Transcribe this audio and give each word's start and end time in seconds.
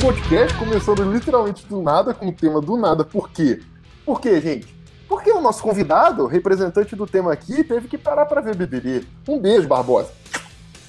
podcast, 0.00 0.56
começando 0.56 1.02
literalmente 1.10 1.66
do 1.66 1.82
nada, 1.82 2.14
com 2.14 2.28
o 2.28 2.32
tema 2.32 2.60
do 2.60 2.76
nada. 2.76 3.04
Por 3.04 3.30
quê? 3.30 3.60
Por 4.06 4.20
quê, 4.20 4.40
gente? 4.40 4.72
Porque 5.08 5.30
o 5.30 5.40
nosso 5.40 5.60
convidado, 5.60 6.26
representante 6.26 6.94
do 6.94 7.04
tema 7.04 7.32
aqui, 7.32 7.64
teve 7.64 7.88
que 7.88 7.98
parar 7.98 8.24
para 8.26 8.40
ver 8.40 8.54
BBB. 8.54 9.04
Um 9.28 9.40
beijo, 9.40 9.66
Barbosa. 9.66 10.10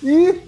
E 0.04 0.42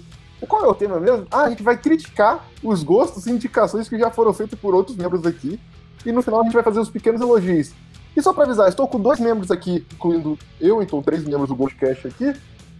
qual 0.46 0.64
é 0.64 0.68
o 0.68 0.74
tema 0.74 1.00
mesmo? 1.00 1.26
Ah, 1.30 1.42
a 1.42 1.50
gente 1.50 1.62
vai 1.62 1.76
criticar 1.76 2.46
os 2.62 2.84
gostos 2.84 3.26
e 3.26 3.32
indicações 3.32 3.88
que 3.88 3.98
já 3.98 4.10
foram 4.10 4.32
feitos 4.32 4.58
por 4.58 4.74
outros 4.74 4.96
membros 4.96 5.26
aqui. 5.26 5.58
E 6.06 6.12
no 6.12 6.22
final 6.22 6.40
a 6.40 6.44
gente 6.44 6.54
vai 6.54 6.62
fazer 6.62 6.78
os 6.78 6.88
pequenos 6.88 7.20
elogios. 7.20 7.72
E 8.16 8.22
só 8.22 8.32
para 8.32 8.44
avisar, 8.44 8.68
estou 8.68 8.86
com 8.86 9.00
dois 9.00 9.18
membros 9.18 9.50
aqui, 9.50 9.84
incluindo 9.92 10.38
eu, 10.60 10.80
então 10.80 11.02
três 11.02 11.24
membros 11.24 11.48
do 11.48 11.56
Ghostcast 11.56 12.06
aqui. 12.06 12.32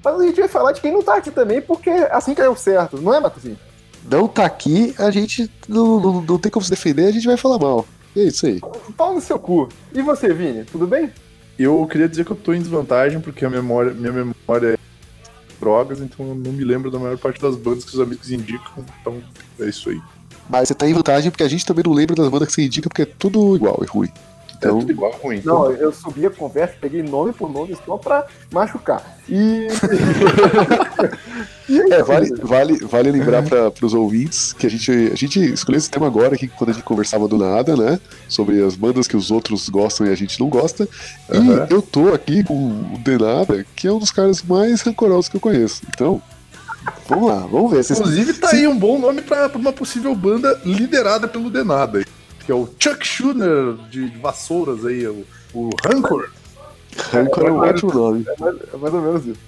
Mas 0.05 0.21
a 0.21 0.27
gente 0.27 0.38
vai 0.38 0.49
falar 0.49 0.73
de 0.73 0.80
quem 0.80 0.93
não 0.93 1.02
tá 1.02 1.16
aqui 1.16 1.30
também, 1.33 1.60
porque 1.60 1.91
é 1.91 2.15
assim 2.15 2.35
que 2.35 2.41
é 2.41 2.55
certo, 2.55 3.01
não 3.01 3.12
é, 3.12 3.19
Matuzinho? 3.19 3.59
Não 4.11 4.27
tá 4.27 4.45
aqui, 4.45 4.95
a 4.98 5.11
gente 5.11 5.51
não, 5.69 6.01
não, 6.01 6.20
não 6.23 6.38
tem 6.38 6.51
como 6.51 6.65
se 6.65 6.70
defender, 6.70 7.06
a 7.06 7.12
gente 7.12 7.27
vai 7.27 7.37
falar 7.37 7.59
mal. 7.59 7.87
É 8.16 8.24
isso 8.24 8.47
aí. 8.47 8.60
Pau 8.97 9.15
no 9.15 9.20
seu 9.20 9.38
cu. 9.38 9.69
E 9.93 10.02
você, 10.02 10.33
Vini, 10.34 10.65
tudo 10.65 10.87
bem? 10.87 11.10
Eu 11.59 11.87
queria 11.87 12.09
dizer 12.09 12.24
que 12.24 12.32
eu 12.32 12.37
tô 12.37 12.52
em 12.52 12.60
desvantagem, 12.60 13.21
porque 13.21 13.45
a 13.45 13.51
memória, 13.51 13.93
minha 13.93 14.12
memória 14.12 14.74
é 14.74 14.79
drogas, 15.60 16.01
então 16.01 16.27
eu 16.27 16.35
não 16.35 16.52
me 16.52 16.65
lembro 16.65 16.90
da 16.90 16.99
maior 16.99 17.16
parte 17.16 17.40
das 17.40 17.54
bandas 17.57 17.85
que 17.85 17.95
os 17.95 18.01
amigos 18.01 18.30
indicam, 18.30 18.85
então 19.01 19.23
é 19.60 19.66
isso 19.66 19.88
aí. 19.88 20.01
Mas 20.51 20.68
você 20.68 20.74
tá 20.74 20.88
em 20.88 20.93
vantagem 20.93 21.30
porque 21.30 21.45
a 21.45 21.49
gente 21.49 21.65
também 21.65 21.84
não 21.87 21.93
lembra 21.93 22.16
das 22.16 22.29
bandas 22.29 22.49
que 22.49 22.55
você 22.55 22.62
indica, 22.62 22.88
porque 22.88 23.02
é 23.02 23.07
tudo 23.07 23.55
igual 23.55 23.79
e 23.82 23.87
ruim. 23.87 24.10
Então, 24.63 24.77
é 24.77 24.80
tudo 24.80 24.93
igual, 24.93 25.10
ruim. 25.21 25.43
Não, 25.45 25.73
eu 25.73 25.93
subi 25.93 26.24
a 26.24 26.30
conversa, 26.30 26.77
peguei 26.80 27.02
nome 27.02 27.32
por 27.32 27.52
nome 27.52 27.77
só 27.85 27.96
pra 27.96 28.24
machucar. 28.52 29.18
E. 29.29 29.66
é, 31.91 32.02
vale, 32.05 32.32
vale, 32.41 32.79
vale 32.79 33.10
lembrar 33.10 33.43
para 33.43 33.73
os 33.85 33.93
ouvintes 33.93 34.52
que 34.52 34.66
a 34.66 34.71
gente, 34.71 35.10
a 35.13 35.16
gente 35.16 35.40
escolheu 35.52 35.79
esse 35.79 35.90
tema 35.90 36.07
agora, 36.07 36.37
aqui, 36.37 36.46
quando 36.46 36.71
a 36.71 36.73
gente 36.73 36.85
conversava 36.85 37.27
do 37.27 37.37
nada, 37.37 37.77
né? 37.77 37.99
Sobre 38.29 38.63
as 38.63 38.77
bandas 38.77 39.09
que 39.09 39.16
os 39.16 39.33
outros 39.33 39.68
gostam 39.68 40.07
e 40.07 40.10
a 40.10 40.15
gente 40.15 40.38
não 40.38 40.49
gosta. 40.49 40.88
Uhum. 41.29 41.66
E 41.66 41.73
eu 41.73 41.83
tô 41.83 42.15
aqui 42.15 42.45
com 42.45 42.55
o 42.55 42.99
Denada, 42.99 43.66
que 43.74 43.88
é 43.88 43.93
um 43.93 43.99
dos 43.99 44.13
caras 44.13 44.43
mais 44.43 44.83
rancorosos 44.83 45.29
que 45.29 45.37
eu 45.37 45.40
conheço. 45.40 45.83
Então. 45.88 46.23
Vamos 47.09 47.29
lá, 47.29 47.46
vamos 47.46 47.71
ver. 47.71 47.85
Inclusive, 47.88 48.35
tá 48.35 48.51
aí 48.51 48.66
um 48.66 48.77
bom 48.77 48.99
nome 48.99 49.23
para 49.23 49.57
uma 49.57 49.73
possível 49.73 50.13
banda 50.16 50.60
liderada 50.65 51.29
pelo 51.29 51.49
Denada 51.49 52.02
que 52.43 52.52
é 52.52 52.54
o 52.54 52.68
Chuck 52.79 53.07
Schumer 53.07 53.74
de, 53.90 54.07
vassouras 54.18 54.85
aí, 54.85 55.07
o, 55.07 55.24
o 55.54 55.71
Rancor. 55.85 56.30
Rancor 57.10 57.46
é, 57.46 57.52
um 57.52 57.59
ótimo 57.59 57.93
nome. 57.93 58.26
É 58.26 58.40
mais, 58.40 58.57
é 58.74 58.76
mais 58.76 58.95
ou 58.95 59.01
menos 59.01 59.26
isso. 59.26 59.40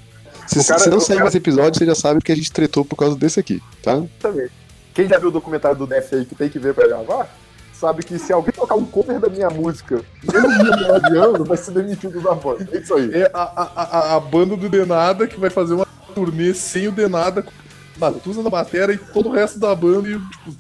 Se, 0.47 0.67
cara, 0.67 0.79
se 0.79 0.91
não 0.91 1.01
sair 1.01 1.17
cara... 1.17 1.25
mais 1.25 1.35
episódio, 1.35 1.79
você 1.79 1.87
já 1.87 1.95
sabe 1.95 2.21
que 2.23 2.33
a 2.33 2.37
gente 2.37 2.53
tretou 2.53 2.85
por 2.85 2.97
causa 2.97 3.17
desse 3.17 3.41
aqui, 3.41 3.63
tá? 3.83 4.03
Também. 4.21 4.49
Quem 4.93 5.09
já 5.09 5.19
viu 5.19 5.29
o 5.29 5.33
documentário 5.33 5.77
do 5.77 5.87
Def 5.87 6.13
aí 6.13 6.25
que 6.25 6.35
tem 6.35 6.49
que 6.49 6.59
ver 6.59 6.75
pra 6.75 6.87
gravar, 6.87 7.29
sabe 7.73 8.05
que 8.05 8.19
se 8.19 8.33
alguém 8.33 8.53
tocar 8.53 8.77
um 8.77 8.85
cover 8.85 9.19
da 9.19 9.29
minha 9.29 9.51
música, 9.51 10.03
menos 10.23 11.03
de 11.03 11.17
ano, 11.17 11.45
vai 11.45 11.57
ser 11.57 11.73
demitido 11.73 12.21
da 12.21 12.35
banda. 12.35 12.69
É 12.73 12.79
isso 12.79 12.95
aí. 12.95 13.11
É 13.13 13.31
a, 13.35 13.43
a, 13.43 13.83
a, 13.83 14.17
a 14.17 14.21
banda 14.21 14.57
do 14.57 14.69
Denada 14.69 15.27
que 15.27 15.41
vai 15.41 15.51
fazer 15.51 15.75
uma 15.75 15.87
turnê 16.15 16.55
sem 16.55 16.89
o 16.89 16.93
Denada, 16.93 17.43
com 17.43 17.51
Batusa 17.97 18.43
na 18.43 18.51
bateria 18.51 18.95
e 18.95 18.99
todo 18.99 19.29
o 19.29 19.33
resto 19.33 19.59
da 19.59 19.75
banda 19.75 20.09
e, 20.09 20.19
tipo, 20.19 20.55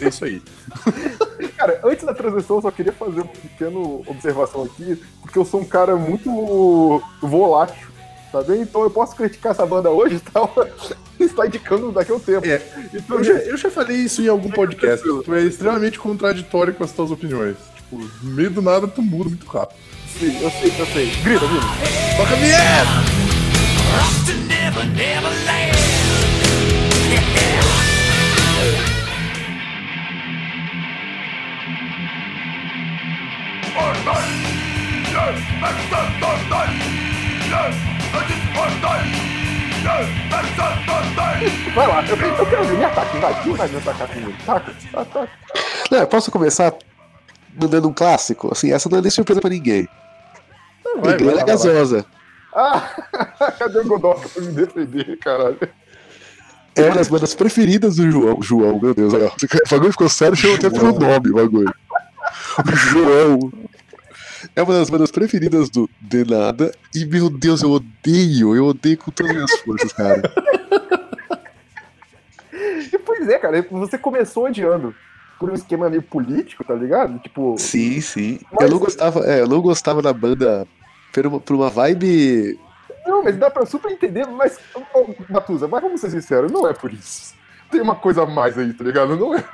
é 0.00 0.08
isso 0.08 0.24
aí. 0.24 0.42
Cara, 1.56 1.80
antes 1.84 2.04
da 2.04 2.14
transição, 2.14 2.56
eu 2.56 2.62
só 2.62 2.70
queria 2.70 2.92
fazer 2.92 3.20
uma 3.22 3.32
pequena 3.32 3.78
observação 3.78 4.64
aqui, 4.64 5.02
porque 5.20 5.38
eu 5.38 5.44
sou 5.44 5.60
um 5.60 5.64
cara 5.64 5.96
muito 5.96 7.02
volátil, 7.20 7.88
tá 8.30 8.42
bem? 8.42 8.62
Então 8.62 8.82
eu 8.82 8.90
posso 8.90 9.14
criticar 9.16 9.52
essa 9.52 9.66
banda 9.66 9.90
hoje 9.90 10.16
e 10.16 10.20
tal, 10.32 10.52
está 11.18 11.46
indicando 11.46 11.92
daqui 11.92 12.12
a 12.12 12.14
um 12.14 12.20
tempo. 12.20 12.46
É, 12.46 12.62
então, 12.92 13.18
eu, 13.18 13.24
já, 13.24 13.32
eu 13.34 13.56
já 13.56 13.70
falei 13.70 13.96
isso 13.96 14.22
em 14.22 14.28
algum 14.28 14.50
podcast. 14.50 15.04
Tu 15.24 15.34
é 15.34 15.42
extremamente 15.42 15.98
contraditório 15.98 16.74
com 16.74 16.84
as 16.84 16.92
tuas 16.92 17.10
opiniões. 17.10 17.56
Tipo, 17.76 17.98
no 18.22 18.30
meio 18.30 18.50
do 18.50 18.62
nada 18.62 18.86
tu 18.86 19.02
muda 19.02 19.28
muito 19.28 19.46
rápido. 19.46 19.78
Sim, 20.18 20.40
eu 20.40 20.50
sei, 20.50 20.72
eu 20.78 20.86
sei. 20.86 21.06
Grita, 21.22 21.46
grita. 21.46 21.66
Toca 22.16 22.32
a 22.32 22.36
vinheta! 22.36 23.24
Vai 41.74 41.88
lá, 41.88 42.04
eu, 42.06 42.16
eu 42.16 42.46
quero 42.46 42.64
ver, 42.64 42.78
me 42.78 42.84
ataque, 42.84 43.18
vai, 43.18 43.42
quem 43.42 43.52
vai 43.52 43.68
me 43.68 43.76
atacar 43.76 44.08
comigo? 44.08 44.34
Taca, 44.46 44.74
ataca. 44.94 45.30
Não, 45.90 46.06
posso 46.06 46.30
começar 46.30 46.72
dando 47.52 47.88
um 47.88 47.92
clássico? 47.92 48.50
Assim, 48.52 48.72
essa 48.72 48.88
não 48.88 48.98
é 48.98 49.02
nem 49.02 49.10
surpresa 49.10 49.40
pra 49.40 49.50
ninguém. 49.50 49.88
Não, 50.84 51.00
vai, 51.00 51.18
vai, 51.18 51.34
vai, 51.34 51.44
gasosa. 51.44 52.06
Ah, 52.54 52.88
cadê 53.58 53.80
o 53.80 53.84
Godoka 53.84 54.28
pra 54.28 54.42
me 54.42 54.52
defender, 54.52 55.18
caralho? 55.18 55.58
É 56.76 56.82
uma 56.86 56.94
das 56.94 57.08
bandas 57.08 57.34
preferidas 57.34 57.96
do 57.96 58.10
João. 58.10 58.40
João, 58.40 58.80
meu 58.80 58.94
Deus, 58.94 59.12
o 59.12 59.70
bagulho 59.70 59.92
ficou 59.92 60.08
sério, 60.08 60.36
chama 60.36 60.54
até 60.54 60.70
pelo 60.70 60.98
nome, 60.98 61.30
o 61.30 61.34
bagulho. 61.34 61.74
João. 62.90 63.52
É 64.54 64.62
uma 64.62 64.74
das 64.74 64.90
bandas 64.90 65.10
preferidas 65.10 65.70
do 65.70 65.88
Denada. 66.00 66.72
E, 66.94 67.04
meu 67.04 67.30
Deus, 67.30 67.62
eu 67.62 67.70
odeio, 67.70 68.54
eu 68.54 68.66
odeio 68.66 68.98
com 68.98 69.10
todas 69.10 69.30
as 69.30 69.36
minhas 69.36 69.60
forças, 69.60 69.92
cara. 69.92 70.22
pois 73.04 73.28
é, 73.28 73.38
cara, 73.38 73.66
você 73.70 73.96
começou 73.96 74.44
odiando 74.44 74.94
por 75.38 75.50
um 75.50 75.54
esquema 75.54 75.88
meio 75.88 76.02
político, 76.02 76.64
tá 76.64 76.74
ligado? 76.74 77.18
Tipo. 77.18 77.56
Sim, 77.58 78.00
sim. 78.00 78.40
Mas... 78.52 78.62
Eu 78.62 78.70
não 78.70 78.78
gostava, 78.78 79.20
é, 79.26 79.40
eu 79.40 79.48
não 79.48 79.60
gostava 79.60 80.02
da 80.02 80.12
banda 80.12 80.66
por 81.12 81.26
uma, 81.26 81.40
por 81.40 81.56
uma 81.56 81.70
vibe. 81.70 82.58
Não, 83.06 83.22
mas 83.22 83.36
dá 83.36 83.50
pra 83.50 83.66
super 83.66 83.90
entender, 83.92 84.26
mas. 84.26 84.58
Matusa, 85.28 85.68
mas 85.68 85.82
vamos 85.82 86.00
ser 86.00 86.10
sinceros, 86.10 86.50
não 86.50 86.68
é 86.68 86.72
por 86.72 86.92
isso. 86.92 87.34
Tem 87.74 87.82
uma 87.82 87.96
coisa 87.96 88.22
a 88.22 88.26
mais 88.26 88.56
aí, 88.56 88.72
tá 88.72 88.84
ligado? 88.84 89.16
Não 89.16 89.34
é. 89.34 89.44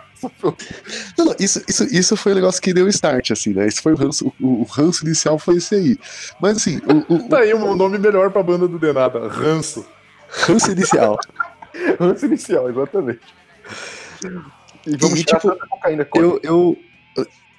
Não, 1.17 1.25
não, 1.25 1.35
isso, 1.41 1.65
isso, 1.67 1.85
isso 1.85 2.15
foi 2.19 2.33
o 2.33 2.35
negócio 2.35 2.61
que 2.61 2.75
deu 2.75 2.87
start, 2.89 3.31
assim, 3.31 3.55
né? 3.55 3.67
Esse 3.67 3.81
foi 3.81 3.95
o 3.95 3.97
ranço, 3.97 4.31
o, 4.39 4.61
o 4.61 4.63
ranço 4.65 5.07
inicial 5.07 5.39
foi 5.39 5.57
esse 5.57 5.75
aí. 5.75 5.99
Mas 6.39 6.59
assim. 6.59 6.83
O, 7.09 7.15
o, 7.15 7.29
tá 7.31 7.39
aí 7.39 7.55
um 7.55 7.75
nome 7.75 7.99
melhor 7.99 8.31
pra 8.31 8.43
banda 8.43 8.69
do 8.69 8.79
Denada, 8.79 9.27
ranço. 9.27 9.87
Ranço 10.29 10.71
inicial. 10.71 11.19
ranço 11.99 12.27
inicial, 12.27 12.69
exatamente. 12.69 13.21
E 14.87 14.97
vamos 14.99 15.19
e, 15.19 15.25
tipo, 15.25 15.57
cocaína. 15.71 16.07
Eu, 16.15 16.39
eu, 16.43 16.77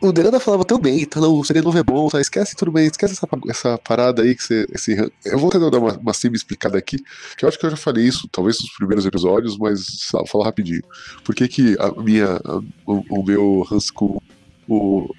o 0.01 0.11
Denada 0.11 0.39
falava 0.39 0.65
tão 0.65 0.79
bem, 0.79 1.05
tá, 1.05 1.21
não, 1.21 1.39
o 1.39 1.45
CD 1.45 1.61
novo 1.61 1.77
é 1.77 1.83
bom, 1.83 2.09
tá, 2.09 2.19
esquece 2.19 2.55
tudo 2.55 2.71
bem, 2.71 2.87
esquece 2.87 3.13
essa, 3.13 3.27
essa 3.47 3.77
parada 3.77 4.23
aí 4.23 4.35
que 4.35 4.43
você. 4.43 4.65
Esse, 4.73 5.11
eu 5.23 5.37
vou 5.37 5.51
tentar 5.51 5.69
dar 5.69 5.77
uma, 5.77 5.93
uma 5.93 6.13
simples 6.13 6.41
explicada 6.41 6.77
aqui, 6.77 6.97
que 7.37 7.45
eu 7.45 7.49
acho 7.49 7.59
que 7.59 7.65
eu 7.65 7.69
já 7.69 7.77
falei 7.77 8.05
isso, 8.05 8.27
talvez 8.31 8.59
nos 8.59 8.75
primeiros 8.75 9.05
episódios, 9.05 9.57
mas 9.57 10.09
vou 10.11 10.25
falar 10.25 10.45
rapidinho. 10.45 10.81
Por 11.23 11.35
que, 11.35 11.47
que 11.47 11.77
a 11.79 11.91
minha, 12.01 12.41
a, 12.43 12.57
o, 12.85 13.03
o, 13.09 13.23
meu 13.23 13.61
ranço 13.61 13.93
com 13.93 14.19
o, 14.67 15.03
o? 15.05 15.15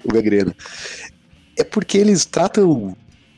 É 1.57 1.63
porque 1.63 1.97
eles 1.97 2.25
tratam. 2.25 2.95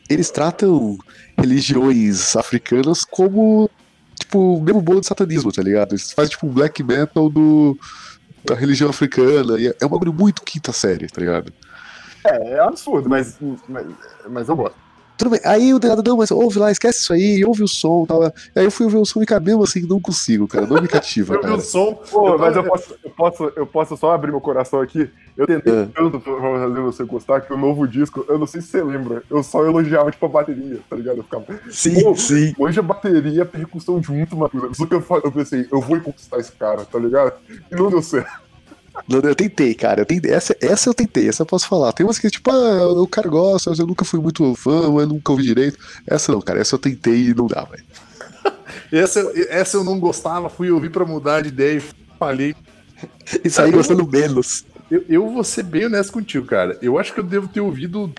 Eles 0.10 0.30
tratam 0.30 0.98
religiões 1.38 2.36
africanas 2.36 3.06
como. 3.06 3.70
Tipo, 4.18 4.58
o 4.58 4.62
mesmo 4.62 4.82
bolo 4.82 5.02
de 5.02 5.08
satanismo, 5.08 5.52
tá 5.52 5.62
ligado? 5.62 5.92
Eles 5.92 6.12
fazem 6.12 6.32
tipo 6.32 6.48
um 6.48 6.54
black 6.54 6.82
metal 6.82 7.30
do 7.30 7.78
da 8.46 8.56
religião 8.56 8.90
africana. 8.90 9.60
E 9.60 9.68
é, 9.68 9.76
é 9.82 9.86
um 9.86 9.90
bagulho 9.90 10.14
muito 10.14 10.44
quinta 10.44 10.72
série, 10.72 11.08
tá 11.08 11.20
ligado? 11.20 11.52
É, 12.26 12.52
é 12.54 12.60
absurdo, 12.60 13.10
mas, 13.10 13.38
mas, 13.68 13.86
mas 14.30 14.50
eu 14.50 14.56
gosto. 14.56 14.85
Tudo 15.18 15.32
bem. 15.32 15.40
Aí 15.44 15.74
o 15.74 15.80
Denado, 15.80 16.04
não, 16.06 16.18
mas 16.18 16.32
ouve 16.32 16.60
lá, 16.60 16.72
esquece 16.72 17.00
isso 17.00 17.14
aí, 17.14 17.44
ouve 17.46 17.64
o 17.64 17.68
som 17.68 18.06
tal. 18.06 18.24
Aí 18.24 18.66
eu 18.66 18.72
fui 18.72 18.86
ouvir 18.86 18.98
o 18.98 19.06
som 19.06 19.22
e 19.22 19.26
cara, 19.26 19.42
mesmo 19.42 19.64
assim, 19.64 19.82
não 19.82 20.00
consigo, 20.00 20.48
cara. 20.48 20.66
Não 20.66 20.82
me 20.82 20.88
cativa. 20.88 21.36
eu 21.36 21.56
o 21.56 21.62
som. 21.62 21.94
Pô, 21.94 22.38
mas 22.38 22.56
eu 22.56 22.64
posso, 22.64 22.96
eu, 23.04 23.10
posso, 23.12 23.54
eu 23.56 23.68
posso 23.68 23.98
só 23.98 24.12
abrir 24.12 24.32
meu 24.32 24.42
coração 24.42 24.82
aqui. 24.82 25.10
Eu 25.38 25.46
tentei 25.46 25.74
é. 25.74 25.88
tanto 25.94 26.20
pra 26.20 26.40
fazer 26.40 26.80
você 26.80 27.04
gostar 27.04 27.42
que 27.42 27.54
o 27.54 27.58
novo 27.58 27.86
disco, 27.88 28.26
eu 28.30 28.40
não 28.40 28.48
sei 28.48 28.62
se 28.62 28.68
você 28.68 28.84
lembra, 28.84 29.22
eu 29.30 29.44
só 29.44 29.66
elogiava, 29.66 30.10
tipo, 30.10 30.26
a 30.26 30.30
bateria, 30.30 30.80
tá 30.90 30.96
ligado? 30.96 31.18
Eu 31.18 31.24
ficava. 31.24 31.46
Sim, 31.70 32.16
sim. 32.16 32.54
Hoje 32.58 32.80
a 32.80 32.84
bateria, 32.84 33.44
a 33.44 33.46
percussão 33.46 34.02
junto, 34.02 34.36
uma 34.36 34.50
coisa. 34.50 34.74
Só 34.74 34.86
que 34.86 34.94
eu, 34.94 35.04
eu 35.24 35.32
pensei, 35.32 35.68
eu 35.72 35.82
vou 35.82 36.00
conquistar 36.00 36.40
esse 36.40 36.52
cara, 36.54 36.86
tá 36.86 36.98
ligado? 36.98 37.34
E 37.70 37.76
não 37.76 37.90
deu 37.90 38.02
certo. 38.02 38.45
Eu 39.10 39.36
tentei, 39.36 39.74
cara. 39.74 40.02
Eu 40.02 40.06
tentei. 40.06 40.32
Essa, 40.32 40.56
essa 40.62 40.90
eu 40.90 40.94
tentei, 40.94 41.28
essa 41.28 41.44
eu 41.44 41.46
posso 41.46 41.68
falar. 41.68 41.92
Tem 41.92 42.06
umas 42.06 42.18
que, 42.18 42.30
tipo, 42.30 42.50
ah, 42.50 42.92
o 42.94 43.08
cara 43.08 43.28
gosta, 43.30 43.70
mas 43.70 43.80
eu 43.80 43.88
nunca 43.88 44.06
fui 44.06 44.20
muito 44.20 44.56
fã, 44.56 44.84
eu 44.84 45.08
nunca 45.08 45.32
ouvi 45.32 45.44
direito. 45.44 45.78
Essa 46.08 46.32
não, 46.32 46.42
cara. 46.42 46.60
Essa 46.60 46.76
eu 46.76 46.80
tentei 46.80 47.30
e 47.30 47.34
não 47.34 47.48
dá, 47.48 47.64
velho. 47.64 47.84
essa, 48.92 49.32
essa 49.50 49.78
eu 49.78 49.84
não 49.84 50.00
gostava, 50.00 50.50
fui 50.50 50.72
ouvir 50.72 50.90
pra 50.90 51.06
mudar 51.06 51.42
de 51.42 51.50
ideia 51.50 51.78
e 51.78 51.84
falhei. 52.18 52.56
E 53.44 53.50
saí 53.50 53.72
gostando 53.72 54.08
menos. 54.08 54.66
Eu, 54.90 55.04
eu 55.10 55.30
vou 55.30 55.44
ser 55.44 55.64
bem 55.64 55.86
honesto 55.86 56.14
contigo, 56.14 56.46
cara. 56.46 56.78
Eu 56.82 56.98
acho 56.98 57.14
que 57.14 57.20
eu 57.20 57.24
devo 57.24 57.48
ter 57.48 57.60
ouvido 57.60 58.14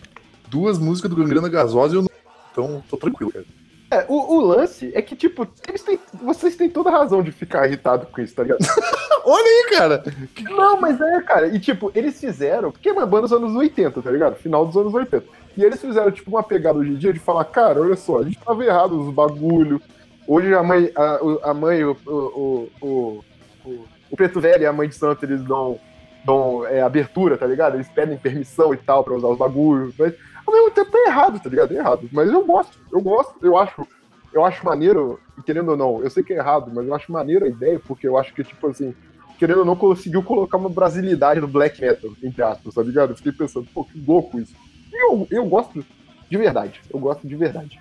duas 0.49 0.79
músicas 0.79 1.11
do 1.11 1.17
Gangrena 1.17 1.49
Gasosa 1.49 1.95
e 1.95 1.99
eu 1.99 2.03
não. 2.03 2.11
Então, 2.53 2.85
tô 2.89 2.97
tranquilo, 2.97 3.33
cara. 3.33 3.45
É, 3.91 4.05
o, 4.09 4.37
o, 4.37 4.41
lance 4.41 4.91
é 4.95 5.01
que, 5.01 5.15
tipo, 5.15 5.47
têm, 5.47 5.99
vocês 6.15 6.57
têm 6.57 6.69
toda 6.69 6.91
a 6.91 6.93
razão 6.93 7.23
de 7.23 7.31
ficar 7.31 7.67
irritado 7.67 8.07
com 8.07 8.21
isso, 8.21 8.35
tá 8.35 8.43
ligado? 8.43 8.59
Olha 9.25 9.45
aí, 9.45 9.67
cara! 9.71 10.03
Não, 10.51 10.81
mas 10.81 11.01
é, 11.01 11.21
cara. 11.23 11.47
E, 11.49 11.61
tipo, 11.61 11.93
eles 11.95 12.19
fizeram. 12.19 12.73
Porque 12.73 12.89
é 12.89 12.93
uma 12.93 13.07
banda 13.07 13.23
dos 13.23 13.33
anos 13.33 13.55
80, 13.55 14.03
tá 14.03 14.11
ligado? 14.11 14.37
Final 14.37 14.67
dos 14.67 14.77
anos 14.77 14.93
80. 14.93 15.25
E 15.57 15.65
eles 15.65 15.81
fizeram, 15.81 16.11
tipo, 16.11 16.31
uma 16.31 16.43
pegada 16.43 16.79
hoje 16.79 16.91
em 16.91 16.97
dia 16.97 17.13
de 17.13 17.19
falar, 17.21 17.45
cara, 17.45 17.81
olha 17.81 17.97
só, 17.97 18.19
a 18.19 18.25
gente 18.25 18.39
tava 18.39 18.65
errado 18.65 18.97
nos 18.97 19.15
bagulho. 19.15 19.81
Hoje 20.27 20.53
a 20.53 20.63
mãe, 20.63 20.91
a, 20.95 21.51
a 21.51 21.55
mãe, 21.55 21.85
o, 21.85 21.97
o, 22.05 22.71
o, 22.81 23.25
o, 23.65 23.85
o 24.11 24.17
Preto 24.17 24.41
Velho 24.41 24.63
e 24.63 24.67
a 24.67 24.73
mãe 24.73 24.89
de 24.89 24.97
santo, 24.97 25.25
eles 25.25 25.43
dão, 25.45 25.79
dão 26.25 26.67
é, 26.67 26.83
abertura, 26.83 27.39
tá 27.39 27.47
ligado? 27.47 27.77
Eles 27.77 27.89
pedem 27.89 28.19
permissão 28.19 28.75
e 28.75 28.77
tal 28.77 29.05
pra 29.05 29.15
usar 29.15 29.29
os 29.29 29.39
bagulhos. 29.39 29.95
Mas 29.97 30.15
ao 30.47 30.53
mesmo 30.53 30.71
tempo 30.71 30.97
é 30.97 31.09
errado, 31.09 31.41
tá 31.41 31.51
ligado? 31.51 31.73
É 31.73 31.77
errado. 31.77 32.09
Mas 32.13 32.29
eu 32.31 32.45
gosto, 32.45 32.79
eu 32.93 33.01
gosto, 33.01 33.35
eu 33.43 33.57
acho, 33.57 33.87
eu 34.33 34.45
acho 34.45 34.65
maneiro, 34.65 35.19
querendo 35.45 35.71
ou 35.71 35.77
não, 35.77 36.03
eu 36.03 36.11
sei 36.11 36.23
que 36.23 36.33
é 36.33 36.37
errado, 36.37 36.71
mas 36.73 36.87
eu 36.87 36.95
acho 36.95 37.11
maneiro 37.11 37.45
a 37.45 37.49
ideia, 37.49 37.81
porque 37.81 38.07
eu 38.07 38.17
acho 38.17 38.33
que, 38.33 38.45
tipo 38.45 38.67
assim, 38.69 38.95
querendo 39.39 39.61
ou 39.61 39.65
não, 39.65 39.77
conseguiu 39.77 40.23
colocar 40.23 40.57
uma 40.57 40.69
brasilidade 40.69 41.41
no 41.41 41.49
black 41.49 41.81
metal, 41.81 42.11
entre 42.23 42.43
aspas, 42.43 42.75
tá 42.75 42.83
ligado? 42.83 43.11
Eu 43.11 43.17
fiquei 43.17 43.33
pensando, 43.33 43.67
pô, 43.75 43.85
que 43.85 43.99
louco 43.99 44.39
isso. 44.39 44.55
E 44.93 45.05
eu, 45.05 45.27
eu 45.31 45.45
gosto 45.47 45.85
de 46.31 46.37
verdade, 46.37 46.81
eu 46.93 46.99
gosto 46.99 47.27
de 47.27 47.35
verdade. 47.35 47.81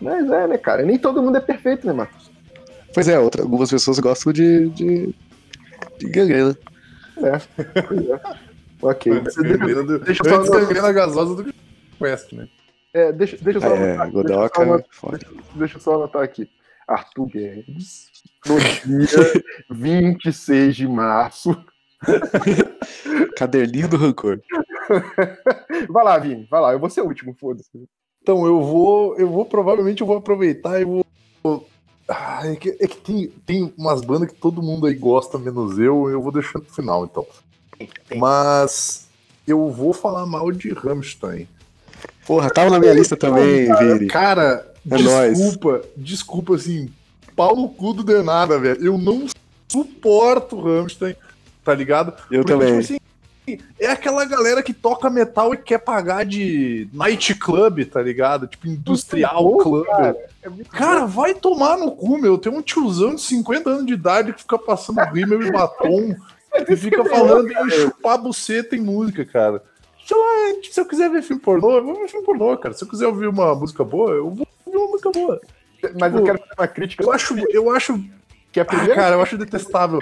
Mas 0.00 0.28
é, 0.30 0.46
né, 0.48 0.58
cara? 0.58 0.82
Nem 0.82 0.98
todo 0.98 1.22
mundo 1.22 1.36
é 1.36 1.40
perfeito, 1.40 1.86
né, 1.86 1.92
Marcos? 1.92 2.30
Pois 2.92 3.08
é, 3.08 3.18
outra, 3.18 3.42
algumas 3.42 3.70
pessoas 3.70 3.98
gostam 3.98 4.32
de, 4.32 4.68
de, 4.70 5.14
de 5.98 6.08
gangrena. 6.08 6.56
É, 7.18 7.82
pois 7.82 8.10
é. 8.10 8.20
Ok. 8.82 9.12
Antes 9.12 9.36
gangrena, 9.36 9.82
do, 9.82 9.98
deixa 10.00 10.22
antes 10.26 10.50
gangrena 10.50 10.92
gasosa 10.92 11.34
do 11.36 11.44
que 11.44 11.65
Quest, 11.96 12.32
né? 12.32 12.48
É, 12.92 13.12
deixa, 13.12 13.36
deixa 13.36 13.58
eu 13.58 13.62
só 13.62 13.68
é, 13.68 13.92
anotar. 13.92 14.10
Godoka, 14.10 14.64
deixa, 14.64 14.88
só 14.92 15.08
anotar, 15.08 15.30
deixa, 15.54 15.76
eu 15.76 15.80
só 15.80 15.94
anotar 15.94 16.22
aqui. 16.22 16.50
Arthur 16.88 17.26
Guedes, 17.26 18.10
no 18.46 18.58
dia 18.58 19.42
26 19.70 20.76
de 20.76 20.88
março. 20.88 21.56
Caderninho 23.36 23.88
do 23.88 23.96
rancor. 23.96 24.40
vai 25.90 26.04
lá, 26.04 26.18
Vini, 26.18 26.46
vai 26.50 26.60
lá, 26.60 26.72
eu 26.72 26.78
vou 26.78 26.88
ser 26.88 27.00
o 27.00 27.06
último, 27.06 27.34
foda-se. 27.38 27.88
Então, 28.22 28.46
eu 28.46 28.62
vou, 28.62 29.16
eu 29.18 29.28
vou, 29.28 29.44
provavelmente 29.44 30.00
eu 30.00 30.06
vou 30.06 30.16
aproveitar 30.16 30.80
e 30.80 30.84
vou. 30.84 31.04
Ah, 32.08 32.42
é 32.44 32.54
que, 32.56 32.70
é 32.80 32.86
que 32.86 32.96
tem, 32.96 33.28
tem 33.44 33.74
umas 33.76 34.00
bandas 34.00 34.30
que 34.30 34.38
todo 34.38 34.62
mundo 34.62 34.86
aí 34.86 34.94
gosta, 34.94 35.38
menos 35.38 35.78
eu, 35.78 36.08
eu 36.08 36.22
vou 36.22 36.30
deixar 36.32 36.60
no 36.60 36.64
final, 36.64 37.04
então. 37.04 37.26
Mas 38.16 39.08
eu 39.46 39.70
vou 39.70 39.92
falar 39.92 40.24
mal 40.24 40.50
de 40.52 40.72
Rammstein. 40.72 41.48
Porra, 42.26 42.50
tava 42.50 42.70
na 42.70 42.80
minha 42.80 42.92
lista 42.92 43.16
também, 43.16 43.72
Vini. 43.76 44.08
Cara, 44.08 44.66
é 44.90 44.96
desculpa, 44.96 45.72
nóis. 45.72 45.84
desculpa, 45.96 46.54
assim, 46.56 46.90
pau 47.36 47.54
no 47.54 47.68
cu 47.68 47.92
do 47.92 48.02
Denada, 48.02 48.58
velho. 48.58 48.84
Eu 48.84 48.98
não 48.98 49.26
suporto 49.68 50.60
Rammstein, 50.60 51.14
tá 51.64 51.74
ligado? 51.74 52.14
Eu 52.30 52.44
Porque, 52.44 52.52
também. 52.52 52.80
Tipo, 52.80 53.00
assim, 53.46 53.58
é 53.78 53.86
aquela 53.86 54.24
galera 54.24 54.60
que 54.60 54.72
toca 54.72 55.08
metal 55.08 55.54
e 55.54 55.56
quer 55.56 55.78
pagar 55.78 56.24
de 56.24 56.88
nightclub, 56.92 57.84
tá 57.84 58.02
ligado? 58.02 58.48
Tipo, 58.48 58.66
industrial 58.66 59.44
bom, 59.44 59.58
club. 59.58 59.86
Cara, 59.86 60.16
é 60.42 60.50
cara 60.72 61.06
vai 61.06 61.32
tomar 61.32 61.76
no 61.78 61.92
cu, 61.92 62.18
meu. 62.18 62.38
Tem 62.38 62.50
um 62.50 62.62
tiozão 62.62 63.14
de 63.14 63.20
50 63.20 63.70
anos 63.70 63.86
de 63.86 63.92
idade 63.92 64.32
que 64.32 64.40
fica 64.40 64.58
passando 64.58 64.98
rímel 65.12 65.42
e 65.42 65.52
batom 65.52 66.16
e 66.68 66.76
fica 66.76 67.04
falando 67.04 67.52
em 67.52 67.70
chupar 67.70 68.18
buceta 68.18 68.74
em 68.74 68.80
música, 68.80 69.24
cara 69.24 69.62
sei 70.06 70.16
lá, 70.16 70.62
se 70.62 70.80
eu 70.80 70.86
quiser 70.86 71.10
ver 71.10 71.22
filme 71.22 71.42
pornô, 71.42 71.78
eu 71.78 71.84
vou 71.84 71.94
ver 71.96 72.08
filme 72.08 72.24
pornô, 72.24 72.56
cara. 72.56 72.72
Se 72.72 72.84
eu 72.84 72.88
quiser 72.88 73.08
ouvir 73.08 73.26
uma 73.26 73.54
música 73.56 73.82
boa, 73.82 74.12
eu 74.12 74.30
vou 74.30 74.46
ouvir 74.64 74.78
uma 74.78 74.88
música 74.88 75.10
boa. 75.10 75.40
Mas 75.82 76.12
tipo, 76.12 76.18
eu 76.18 76.24
quero 76.24 76.38
fazer 76.38 76.54
uma 76.56 76.68
crítica. 76.68 77.02
Eu 77.02 77.12
acho, 77.12 77.38
eu 77.50 77.70
acho 77.70 78.04
que 78.52 78.60
a 78.60 78.62
ah, 78.62 78.66
primeira. 78.66 78.92
Ah, 78.92 78.96
cara, 78.96 79.16
eu 79.16 79.22
acho 79.22 79.36
detestável. 79.36 79.98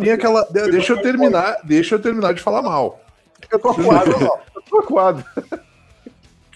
Tem 0.00 0.10
aquela. 0.10 0.42
Deixa 0.50 0.92
eu 0.92 1.00
terminar, 1.00 1.58
deixa 1.62 1.94
eu 1.94 2.00
terminar 2.00 2.34
de 2.34 2.42
falar 2.42 2.62
mal. 2.62 3.00
Eu 3.50 3.58
tô 3.58 3.70
acuado, 3.70 4.10
eu 4.10 4.62
tô 4.62 4.78
acuado. 4.78 5.24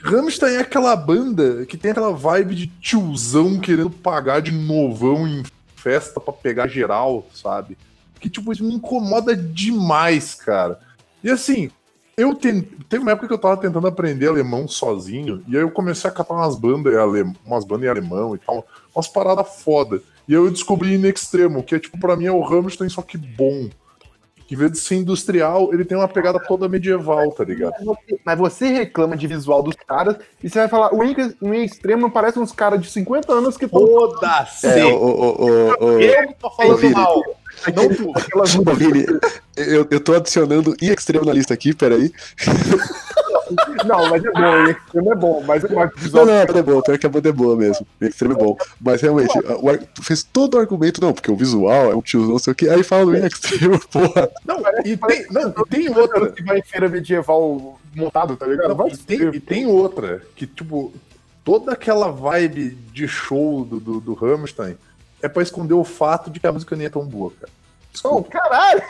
Rammstein 0.02 0.54
é 0.54 0.60
aquela 0.60 0.94
banda 0.96 1.66
que 1.66 1.76
tem 1.76 1.90
aquela 1.90 2.12
vibe 2.12 2.54
de 2.54 2.66
tiozão 2.66 3.58
querendo 3.58 3.90
pagar 3.90 4.40
de 4.40 4.52
novão 4.52 5.26
em 5.26 5.42
festa 5.76 6.20
pra 6.20 6.32
pegar 6.32 6.68
geral, 6.68 7.26
sabe? 7.34 7.76
Que, 8.20 8.28
tipo, 8.28 8.52
isso 8.52 8.64
me 8.64 8.74
incomoda 8.74 9.36
demais, 9.36 10.34
cara. 10.34 10.80
E 11.22 11.30
assim, 11.30 11.70
eu 12.18 12.34
ten... 12.34 12.60
teve 12.88 13.02
uma 13.02 13.12
época 13.12 13.28
que 13.28 13.32
eu 13.32 13.38
tava 13.38 13.56
tentando 13.56 13.86
aprender 13.86 14.28
alemão 14.28 14.66
sozinho, 14.66 15.42
e 15.46 15.56
aí 15.56 15.62
eu 15.62 15.70
comecei 15.70 16.10
a 16.10 16.12
catar 16.12 16.34
umas 16.34 16.56
bandas, 16.56 16.94
alem... 16.96 17.32
umas 17.46 17.64
bandas 17.64 17.86
em 17.86 17.90
alemão 17.90 18.34
e 18.34 18.38
tal, 18.38 18.66
umas 18.94 19.06
paradas 19.06 19.62
foda. 19.62 20.02
E 20.26 20.34
aí 20.34 20.40
eu 20.40 20.50
descobri 20.50 20.94
in 20.94 21.06
extremo, 21.06 21.62
que 21.62 21.74
é 21.74 21.78
tipo, 21.78 21.98
pra 21.98 22.16
mim 22.16 22.26
é 22.26 22.32
o 22.32 22.42
Rammstein, 22.42 22.88
só 22.88 23.00
que 23.00 23.16
bom. 23.16 23.70
Que 24.48 24.54
em 24.54 24.58
vez 24.58 24.72
de 24.72 24.78
ser 24.78 24.96
industrial, 24.96 25.72
ele 25.74 25.84
tem 25.84 25.96
uma 25.96 26.08
pegada 26.08 26.40
toda 26.40 26.68
medieval, 26.68 27.30
tá 27.32 27.44
ligado? 27.44 27.74
Mas 28.24 28.38
você 28.38 28.68
reclama 28.68 29.14
de 29.14 29.26
visual 29.26 29.62
dos 29.62 29.76
caras 29.76 30.16
e 30.42 30.48
você 30.48 30.58
vai 30.60 30.68
falar, 30.68 30.92
o 30.92 31.04
in 31.04 31.62
Extremo 31.62 32.10
parece 32.10 32.38
uns 32.38 32.50
caras 32.50 32.80
de 32.80 32.90
50 32.90 33.30
anos 33.30 33.58
que 33.58 33.68
Foda-se! 33.68 34.66
É, 34.66 34.86
o, 34.86 34.96
o, 34.96 35.84
o, 35.84 36.00
eu 36.00 36.32
tô 36.32 36.50
falando 36.50 36.90
mal. 36.90 37.22
Não 37.74 37.88
tu. 37.88 38.12
Vini, 38.74 39.04
eu, 39.56 39.86
eu 39.90 40.00
tô 40.00 40.14
adicionando 40.14 40.74
e 40.80 40.88
extremo 40.88 41.24
na 41.24 41.32
lista 41.32 41.52
aqui, 41.52 41.74
peraí. 41.74 42.10
Não, 43.86 44.10
mas 44.10 44.24
é 44.24 44.30
bom, 44.30 44.66
e 44.66 44.70
extremo 44.70 45.12
é 45.12 45.14
bom, 45.14 45.42
mas 45.46 45.64
o 45.64 45.68
visual. 45.96 46.26
Não, 46.26 46.34
não, 46.34 46.40
é 46.40 46.62
bom, 46.62 46.82
pior 46.82 46.98
que 46.98 47.08
banda 47.08 47.28
é 47.28 47.32
boa 47.32 47.56
mesmo. 47.56 47.86
E 48.00 48.06
extremo 48.06 48.34
é 48.34 48.36
bom. 48.36 48.56
Mas 48.80 49.00
realmente, 49.00 49.36
o, 49.38 49.78
tu 49.94 50.02
fez 50.02 50.22
todo 50.22 50.54
o 50.54 50.58
argumento, 50.58 51.00
não, 51.00 51.12
porque 51.12 51.30
o 51.30 51.36
visual 51.36 51.92
é 51.92 51.94
um 51.94 52.02
tiozão, 52.02 52.32
não 52.32 52.38
sei 52.38 52.52
o 52.52 52.56
que, 52.56 52.68
aí 52.68 52.82
fala 52.82 53.06
do 53.06 53.16
in 53.16 53.26
extremo, 53.26 53.78
porra. 53.88 54.30
Não, 54.44 54.62
e 54.84 54.96
tem, 54.96 55.26
não, 55.30 55.50
e 55.50 55.68
tem 55.68 55.88
outra. 55.90 56.30
Que 56.30 56.42
vai 56.42 56.58
em 56.58 56.62
feira 56.62 56.88
medieval 56.88 57.78
montado, 57.94 58.36
tá 58.36 58.46
ligado? 58.46 58.74
Não, 58.74 58.88
e, 58.88 58.96
tem, 58.96 59.20
e 59.34 59.40
tem 59.40 59.66
outra, 59.66 60.22
que, 60.36 60.46
tipo, 60.46 60.92
toda 61.44 61.72
aquela 61.72 62.10
vibe 62.10 62.76
de 62.92 63.08
show 63.08 63.64
do, 63.64 63.80
do, 63.80 64.00
do 64.00 64.14
Rammstein 64.14 64.76
é 65.22 65.28
pra 65.28 65.42
esconder 65.42 65.74
o 65.74 65.84
fato 65.84 66.30
de 66.30 66.38
que 66.38 66.46
a 66.46 66.52
música 66.52 66.76
nem 66.76 66.86
é 66.86 66.90
tão 66.90 67.04
boa, 67.04 67.32
cara. 67.40 67.52
Oh, 68.04 68.22
caralho! 68.22 68.82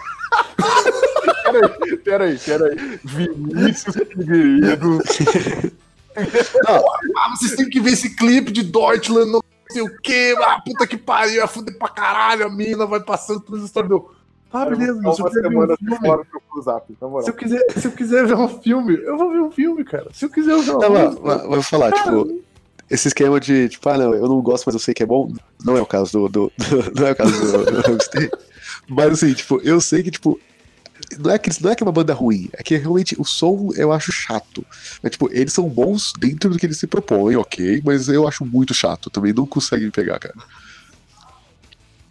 peraí, 1.45 1.97
peraí, 1.99 2.39
peraí. 2.39 3.01
Vinícius 3.05 3.97
Figueiredo. 3.97 4.99
ah, 6.67 7.37
vocês 7.37 7.57
têm 7.57 7.69
que 7.69 7.81
ver 7.81 7.93
esse 7.93 8.15
clipe 8.15 8.51
de 8.51 8.63
Deutschland, 8.63 9.31
não 9.31 9.43
sei 9.71 9.83
o 9.83 9.99
quê. 10.01 10.35
Ah, 10.39 10.61
puta 10.65 10.87
que 10.87 10.97
pariu, 10.97 11.37
ia 11.37 11.47
fuder 11.47 11.77
pra 11.79 11.89
caralho. 11.89 12.47
A 12.47 12.51
mina 12.51 12.87
vai 12.87 13.01
passando 13.01 13.41
todas 13.41 13.63
as 13.63 13.67
histórias 13.69 13.91
do. 13.91 14.11
Ah, 14.53 14.65
beleza, 14.65 14.99
mas 15.03 15.17
se 15.17 15.23
eu 15.23 15.27
quiser 15.27 15.49
ver 15.49 15.57
um 15.57 15.77
filme. 15.77 16.25
Zap, 16.63 16.87
se, 17.23 17.31
eu 17.31 17.35
quiser, 17.35 17.65
se 17.77 17.87
eu 17.87 17.93
quiser 17.93 18.27
ver 18.27 18.35
um 18.35 18.49
filme, 18.49 18.95
eu 18.97 19.17
vou 19.17 19.31
ver 19.31 19.41
um 19.41 19.51
filme, 19.51 19.85
cara. 19.85 20.09
Se 20.13 20.25
eu 20.25 20.31
quiser 20.31 20.57
ver 20.57 20.75
um 20.75 20.81
filme. 20.81 21.19
Não, 21.23 21.51
vou 21.51 21.63
falar, 21.63 21.93
tipo, 21.93 22.43
esse 22.91 23.09
esquema 23.09 23.39
de, 23.39 23.69
tipo, 23.69 23.87
ah, 23.89 23.99
não, 23.99 24.15
eu 24.15 24.27
não 24.27 24.41
gosto, 24.41 24.65
mas 24.67 24.75
eu 24.75 24.81
sei 24.81 24.95
que 24.95 25.03
é 25.03 25.07
bom, 25.07 25.31
não 25.63 25.77
é 25.77 25.83
o 25.83 25.87
caso 25.87 26.13
do. 26.13 26.29
do, 26.29 26.53
do 26.57 26.93
não 27.01 27.07
é 27.07 27.13
o 27.13 27.17
caso 27.17 27.33
do, 27.41 27.83
do 27.83 27.99
Mas 28.89 29.13
assim, 29.13 29.35
tipo, 29.35 29.61
eu 29.63 29.81
sei 29.81 30.03
que, 30.03 30.11
tipo, 30.11 30.41
não 31.19 31.31
é 31.31 31.39
que, 31.39 31.63
não 31.63 31.71
é 31.71 31.75
que 31.75 31.83
é 31.83 31.87
uma 31.87 31.93
banda 31.93 32.15
ruim, 32.15 32.49
é 32.53 32.63
que 32.63 32.77
realmente 32.77 33.15
o 33.21 33.25
som 33.25 33.71
eu 33.77 33.93
acho 33.93 34.11
chato. 34.11 34.65
Mas, 35.03 35.13
tipo, 35.13 35.29
eles 35.33 35.53
são 35.53 35.69
bons 35.69 36.13
dentro 36.19 36.51
do 36.51 36.59
que 36.59 36.67
eles 36.67 36.79
se 36.79 36.87
propõem, 36.87 37.37
ok, 37.37 37.83
mas 37.85 38.09
eu 38.09 38.27
acho 38.27 38.45
muito 38.45 38.75
chato, 38.75 39.11
também 39.11 39.33
não 39.33 39.47
consegue 39.47 39.85
me 39.85 39.91
pegar, 39.91 40.19
cara. 40.19 40.35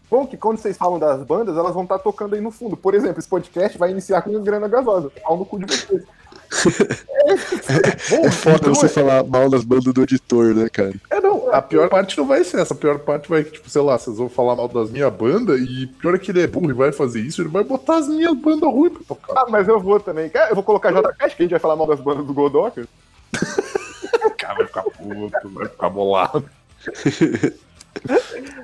Bom, 0.10 0.25
que 0.25 0.38
quando 0.38 0.57
vocês 0.57 0.77
falam 0.77 0.98
das 0.98 1.22
bandas, 1.24 1.57
elas 1.57 1.74
vão 1.74 1.84
estar 1.84 2.00
tocando 2.00 2.34
aí 2.34 2.41
no 2.41 2.50
fundo. 2.50 2.77
Por 2.77 2.93
exemplo, 2.93 3.19
esse 3.19 3.27
podcast 3.27 3.77
vai 3.77 3.91
iniciar 3.91 4.22
com 4.22 4.41
grana 4.41 4.67
gasosa. 4.67 5.12
Pau 5.22 5.38
no 5.38 5.46
cu 5.46 5.60
de 5.60 5.65
vocês. 5.65 6.03
É, 7.25 8.25
é 8.25 8.32
foda 8.32 8.70
você 8.70 8.88
falar 8.88 9.24
mal 9.24 9.50
das 9.50 9.63
bandas 9.63 9.94
do 9.94 10.01
editor, 10.04 10.56
né, 10.56 10.70
cara? 10.70 10.94
É, 11.10 11.20
não, 11.20 11.54
a 11.54 11.62
pior 11.62 11.89
parte 11.89 12.18
não 12.18 12.25
vai 12.25 12.44
ser 12.44 12.60
essa. 12.60 12.74
A 12.74 12.77
pior 12.77 13.00
parte 13.00 13.30
vai, 13.30 13.44
tipo, 13.44 13.70
sei 13.70 13.82
lá, 13.82 13.98
vocês 13.98 14.18
vão 14.18 14.30
falar 14.30 14.56
mal 14.56 14.68
das 14.68 14.89
minhas 14.89 15.13
bandas 15.13 15.60
e 15.60 15.88
pior 16.00 16.16
é 16.16 16.18
que 16.18 16.32
ele 16.32 16.42
é 16.42 16.48
burro 16.48 16.70
e 16.70 16.74
vai 16.74 16.92
fazer 16.92 17.22
isso, 17.22 17.42
ele 17.42 17.50
vai 17.50 17.63
botar 17.63 17.98
as 17.98 18.08
minhas 18.08 18.36
bandas 18.36 18.70
ruins 18.70 18.94
pra 18.94 19.01
tocar. 19.08 19.34
Ah, 19.42 19.46
mas 19.50 19.68
eu 19.68 19.80
vou 19.80 20.00
também. 20.00 20.32
Eu 20.50 20.56
vou 20.56 20.63
colocar 20.63 20.92
JK, 20.92 21.18
que 21.18 21.24
a 21.25 21.30
gente 21.30 21.51
vai 21.51 21.60
falar 21.60 21.75
mal 21.75 21.88
das 21.88 22.00
bandas 22.00 22.25
do 22.25 22.34
Godoka. 22.34 22.88
o 24.25 24.32
cara 24.32 24.56
vai 24.56 24.68
ficar 24.68 24.84
puto, 24.84 25.50
vai 25.50 25.68
ficar 25.68 25.89
bolado. 25.89 26.50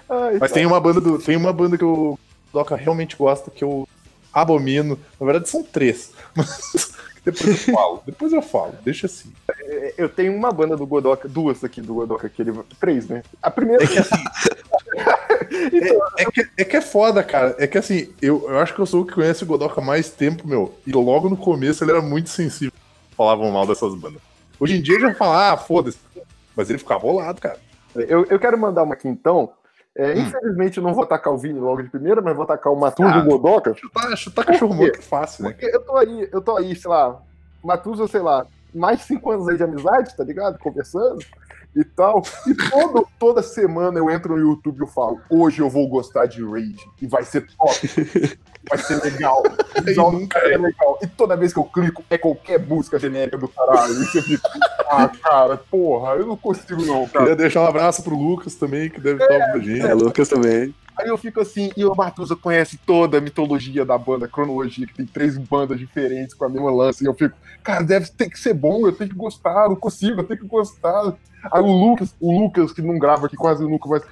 Ai, 0.09 0.37
mas 0.39 0.51
tá. 0.51 0.55
tem 0.55 0.65
uma 0.65 0.79
banda 0.79 1.01
do, 1.01 1.19
tem 1.19 1.35
uma 1.35 1.51
banda 1.51 1.77
que 1.77 1.85
o 1.85 2.17
Doca 2.53 2.75
realmente 2.75 3.15
gosta 3.15 3.49
que 3.51 3.63
eu 3.63 3.87
abomino. 4.33 4.97
Na 5.19 5.25
verdade 5.25 5.49
são 5.49 5.63
três. 5.63 6.11
Mas 6.35 6.92
depois 7.23 7.67
eu 7.67 7.73
falo, 7.73 8.03
depois 8.05 8.33
eu 8.33 8.41
falo, 8.41 8.73
deixa 8.83 9.05
assim. 9.05 9.31
É, 9.61 9.93
eu 9.97 10.09
tenho 10.09 10.35
uma 10.35 10.51
banda 10.51 10.75
do 10.75 10.85
Godoka, 10.85 11.27
duas 11.27 11.63
aqui 11.63 11.81
do 11.81 11.93
Godoka, 11.93 12.27
que 12.27 12.41
ele. 12.41 12.51
Três, 12.79 13.07
né? 13.07 13.23
A 13.41 13.49
primeira. 13.49 13.83
É 13.83 13.87
que 13.87 13.99
assim. 13.99 14.23
então, 15.71 15.97
é, 16.17 16.23
é, 16.23 16.25
que, 16.25 16.49
é 16.57 16.65
que 16.65 16.77
é 16.77 16.81
foda, 16.81 17.23
cara. 17.23 17.55
É 17.57 17.65
que 17.65 17.77
assim, 17.77 18.13
eu, 18.21 18.49
eu 18.49 18.59
acho 18.59 18.73
que 18.73 18.79
eu 18.79 18.85
sou 18.85 19.01
o 19.01 19.05
que 19.05 19.13
conhece 19.13 19.43
o 19.43 19.47
Godoka 19.47 19.79
mais 19.79 20.09
tempo, 20.09 20.45
meu. 20.45 20.77
E 20.85 20.91
logo 20.91 21.29
no 21.29 21.37
começo 21.37 21.83
ele 21.83 21.91
era 21.91 22.01
muito 22.01 22.29
sensível. 22.29 22.73
Falavam 23.15 23.51
mal 23.51 23.65
dessas 23.65 23.95
bandas. 23.95 24.21
Hoje 24.59 24.75
em 24.75 24.81
dia 24.81 24.95
ele 24.95 25.07
já 25.07 25.15
fala, 25.15 25.53
ah, 25.53 25.57
foda-se. 25.57 25.99
Mas 26.55 26.69
ele 26.69 26.79
ficava 26.79 26.99
bolado, 26.99 27.39
cara. 27.39 27.57
Eu, 27.95 28.25
eu 28.25 28.39
quero 28.39 28.57
mandar 28.57 28.83
uma 28.83 28.95
aqui 28.95 29.07
então. 29.07 29.53
É, 29.95 30.13
hum. 30.13 30.21
Infelizmente 30.21 30.77
eu 30.77 30.83
não 30.83 30.93
vou 30.93 31.03
atacar 31.03 31.33
o 31.33 31.37
Vini 31.37 31.59
logo 31.59 31.81
de 31.81 31.89
primeira, 31.89 32.21
mas 32.21 32.35
vou 32.35 32.43
atacar 32.43 32.73
o 32.73 32.75
Matuso 32.75 33.09
ah, 33.09 33.17
e 33.17 33.21
o 33.21 33.25
Godoka. 33.25 33.75
Chutar, 33.75 34.15
chutar 34.17 34.45
cachorro 34.45 34.73
morto 34.73 34.97
é 34.97 35.01
fácil, 35.01 35.43
né? 35.43 35.51
Porque 35.51 35.65
eu 35.65 35.81
tô 35.81 35.97
aí, 35.97 36.29
eu 36.31 36.41
tô 36.41 36.57
aí, 36.57 36.75
sei 36.75 36.89
lá, 36.89 37.21
Matuso, 37.63 38.07
sei 38.07 38.21
lá, 38.21 38.47
mais 38.73 38.99
de 38.99 39.05
cinco 39.05 39.31
anos 39.31 39.47
aí 39.47 39.55
de 39.55 39.63
amizade, 39.63 40.15
tá 40.15 40.23
ligado? 40.23 40.57
Conversando 40.57 41.23
e 41.75 41.83
tal. 41.83 42.23
E 42.47 42.53
todo, 42.69 43.07
toda 43.19 43.41
semana 43.41 43.97
eu 43.99 44.09
entro 44.09 44.35
no 44.35 44.39
YouTube 44.39 44.83
e 44.83 44.87
falo: 44.87 45.19
hoje 45.29 45.61
eu 45.61 45.69
vou 45.69 45.87
gostar 45.87 46.25
de 46.25 46.43
Raid 46.43 46.77
e 47.01 47.07
vai 47.07 47.23
ser 47.23 47.47
top. 47.57 47.89
Vai 48.69 48.77
ser 48.79 49.01
legal. 49.03 49.43
E 49.85 49.95
nunca 49.95 50.39
é. 50.39 50.53
é 50.53 50.57
legal. 50.57 50.97
E 51.01 51.07
toda 51.07 51.35
vez 51.35 51.51
que 51.51 51.59
eu 51.59 51.63
clico 51.65 52.03
é 52.09 52.17
qualquer 52.17 52.59
música 52.59 52.97
genérica 52.97 53.37
do 53.37 53.47
caralho. 53.47 53.91
E 53.91 54.05
você 54.05 54.21
fica, 54.21 54.47
ah, 54.87 55.09
cara, 55.09 55.57
porra, 55.57 56.13
eu 56.13 56.25
não 56.25 56.37
consigo 56.37 56.85
não, 56.85 57.07
cara. 57.07 57.25
Queria 57.25 57.35
deixar 57.35 57.61
um 57.61 57.67
abraço 57.67 58.03
pro 58.03 58.15
Lucas 58.15 58.55
também, 58.55 58.89
que 58.89 59.01
deve 59.01 59.21
é, 59.21 59.25
estar 59.25 59.47
ouvindo 59.47 59.57
a 59.57 59.73
gente. 59.73 59.85
É, 59.85 59.93
Lucas 59.93 60.29
também. 60.29 60.73
Aí 60.97 61.07
eu 61.07 61.17
fico 61.17 61.41
assim, 61.41 61.71
e 61.75 61.83
o 61.83 61.95
Matusa 61.95 62.35
conhece 62.35 62.77
toda 62.77 63.17
a 63.17 63.21
mitologia 63.21 63.83
da 63.83 63.97
banda, 63.97 64.25
a 64.25 64.29
cronologia, 64.29 64.85
que 64.85 64.93
tem 64.93 65.05
três 65.05 65.37
bandas 65.37 65.79
diferentes 65.79 66.35
com 66.35 66.45
a 66.45 66.49
mesma 66.49 66.71
lance. 66.71 67.03
E 67.03 67.07
eu 67.07 67.13
fico, 67.13 67.35
cara, 67.63 67.83
deve 67.83 68.09
ter 68.11 68.29
que 68.29 68.39
ser 68.39 68.53
bom, 68.53 68.85
eu 68.85 68.91
tenho 68.91 69.09
que 69.09 69.15
gostar, 69.15 69.69
não 69.69 69.75
consigo, 69.75 70.21
eu 70.21 70.23
tenho 70.23 70.39
que 70.39 70.47
gostar. 70.47 71.13
Aí 71.51 71.61
o 71.61 71.71
Lucas, 71.71 72.15
o 72.19 72.39
Lucas, 72.39 72.71
que 72.71 72.81
não 72.81 72.97
grava 72.97 73.25
aqui 73.25 73.35
quase 73.35 73.63
nunca, 73.63 73.89
mas 73.89 74.03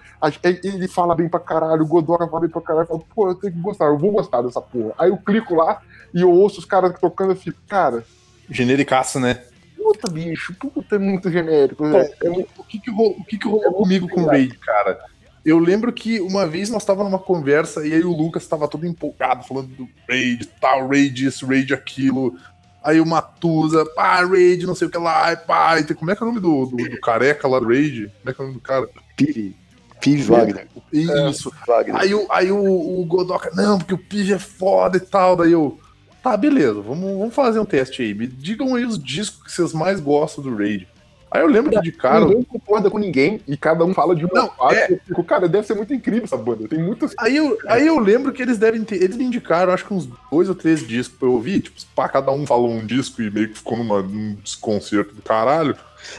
ele 0.43 0.88
fala 0.88 1.15
bem 1.15 1.29
pra 1.29 1.39
caralho, 1.39 1.83
o 1.83 1.88
Godoka 1.88 2.27
fala 2.27 2.41
bem 2.41 2.50
pra 2.50 2.61
caralho, 2.61 2.88
fala, 2.88 3.01
pô, 3.13 3.29
eu 3.29 3.35
tenho 3.35 3.53
que 3.53 3.59
gostar, 3.59 3.85
eu 3.85 3.97
vou 3.97 4.11
gostar 4.11 4.41
dessa 4.41 4.61
porra. 4.61 4.93
Aí 4.97 5.09
eu 5.09 5.17
clico 5.17 5.55
lá 5.55 5.81
e 6.13 6.21
eu 6.21 6.31
ouço 6.31 6.59
os 6.59 6.65
caras 6.65 7.00
tocando 7.00 7.33
e 7.33 7.35
fico, 7.35 7.59
cara. 7.67 8.03
Genericaço, 8.50 9.19
né? 9.19 9.43
Puta, 9.77 10.11
bicho, 10.11 10.53
puta, 10.55 10.95
é 10.95 11.00
muito 11.00 11.31
genérico. 11.31 11.85
É, 11.85 12.11
é, 12.23 12.29
o 12.29 12.63
que 12.63 12.79
que 12.79 12.91
rolou, 12.91 13.17
o 13.17 13.23
que 13.23 13.38
que 13.38 13.47
rolou 13.47 13.65
é 13.65 13.71
comigo 13.71 14.07
com 14.09 14.21
o 14.21 14.25
Raid, 14.25 14.57
cara? 14.59 15.00
Eu 15.43 15.57
lembro 15.57 15.91
que 15.91 16.19
uma 16.19 16.45
vez 16.45 16.69
nós 16.69 16.83
estávamos 16.83 17.12
numa 17.12 17.21
conversa 17.21 17.86
e 17.86 17.93
aí 17.93 18.03
o 18.03 18.15
Lucas 18.15 18.43
estava 18.43 18.67
todo 18.67 18.86
empolgado, 18.86 19.43
falando 19.43 19.69
do 19.69 19.89
Raid, 20.07 20.48
tal, 20.60 20.88
Raid 20.88 21.25
isso, 21.25 21.48
Raid 21.48 21.74
aquilo. 21.74 22.36
Aí 22.83 23.00
o 23.00 23.05
Matusa, 23.05 23.86
pá, 23.86 24.24
Raid, 24.24 24.65
não 24.65 24.75
sei 24.75 24.88
o 24.88 24.91
que 24.91 24.98
lá, 24.98 25.36
pá. 25.36 25.79
E 25.79 25.83
tem, 25.83 25.95
como 25.95 26.12
é 26.12 26.15
que 26.15 26.24
é 26.24 26.25
o 26.25 26.29
nome 26.29 26.39
do, 26.39 26.65
do, 26.65 26.77
do 26.77 27.00
careca 27.01 27.48
lá 27.48 27.60
do 27.60 27.67
Raid? 27.67 28.12
Como 28.19 28.29
é 28.29 28.33
que 28.33 28.41
é 28.41 28.43
o 28.43 28.48
nome 28.48 28.60
do 28.60 28.62
cara? 28.62 28.89
Pivi. 29.15 29.55
Pivi 30.00 30.24
Wagner. 30.24 30.67
Isso. 30.91 31.50
É, 31.50 31.67
Wagner. 31.67 31.95
Aí, 31.95 32.13
o, 32.13 32.27
aí 32.29 32.51
o, 32.51 33.00
o 33.01 33.05
Godoka, 33.05 33.51
não, 33.53 33.77
porque 33.77 33.93
o 33.93 33.98
Pivi 33.98 34.33
é 34.33 34.39
foda 34.39 34.98
e 34.98 35.00
tal. 35.00 35.36
Daí 35.36 35.51
eu, 35.51 35.79
tá, 36.24 36.36
beleza, 36.36 36.81
vamos, 36.81 37.17
vamos 37.17 37.36
fazer 37.36 37.60
um 37.60 37.65
teste 37.65 38.01
aí. 38.01 38.13
Me 38.13 38.27
digam 38.27 38.75
aí 38.75 38.86
os 38.86 39.01
discos 39.01 39.43
que 39.43 39.51
vocês 39.51 39.74
mais 39.74 40.00
gostam 40.00 40.43
do 40.43 40.55
Raid. 40.55 40.88
Aí 41.31 41.41
eu 41.41 41.47
lembro 41.47 41.71
que 41.71 41.81
de 41.81 41.93
cara. 41.93 42.25
Ninguém 42.25 42.43
concorda 42.43 42.89
com 42.89 42.97
ninguém 42.97 43.39
e 43.47 43.55
cada 43.55 43.85
um 43.85 43.93
fala 43.93 44.13
de 44.13 44.25
uma 44.25 44.33
não, 44.33 44.50
parte. 44.50 44.75
É... 44.75 44.91
Eu 44.91 45.00
fico, 45.07 45.23
cara, 45.23 45.47
deve 45.47 45.65
ser 45.65 45.75
muito 45.75 45.93
incrível 45.93 46.25
essa 46.25 46.35
banda. 46.35 46.67
Tem 46.67 46.77
muitas. 46.77 47.13
Aí 47.17 47.38
eu, 47.38 47.57
aí 47.67 47.88
eu 47.88 47.97
lembro 48.00 48.33
que 48.33 48.41
eles 48.41 48.57
devem 48.57 48.83
ter. 48.83 49.01
Eles 49.01 49.15
me 49.15 49.23
indicaram, 49.23 49.71
acho 49.71 49.85
que 49.85 49.93
uns 49.93 50.09
dois 50.29 50.50
ou 50.50 50.55
três 50.55 50.85
discos 50.85 51.17
pra 51.17 51.27
eu 51.29 51.33
ouvir. 51.33 51.61
Tipo, 51.61 51.79
pá, 51.95 52.09
cada 52.09 52.33
um 52.33 52.45
falou 52.45 52.69
um 52.69 52.85
disco 52.85 53.21
e 53.21 53.31
meio 53.31 53.47
que 53.47 53.57
ficou 53.57 53.77
numa, 53.77 54.01
num 54.01 54.35
desconcerto 54.43 55.15
do 55.15 55.21
caralho. 55.21 55.75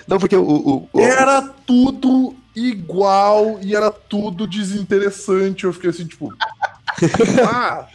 Não, 0.08 0.18
porque 0.18 0.34
o, 0.34 0.42
o, 0.42 0.88
o. 0.90 1.00
Era 1.00 1.42
tudo 1.42 2.34
igual 2.56 3.58
e 3.60 3.76
era 3.76 3.90
tudo 3.90 4.46
desinteressante. 4.46 5.64
Eu 5.64 5.74
fiquei 5.74 5.90
assim, 5.90 6.06
tipo. 6.06 6.32
ah, 7.46 7.86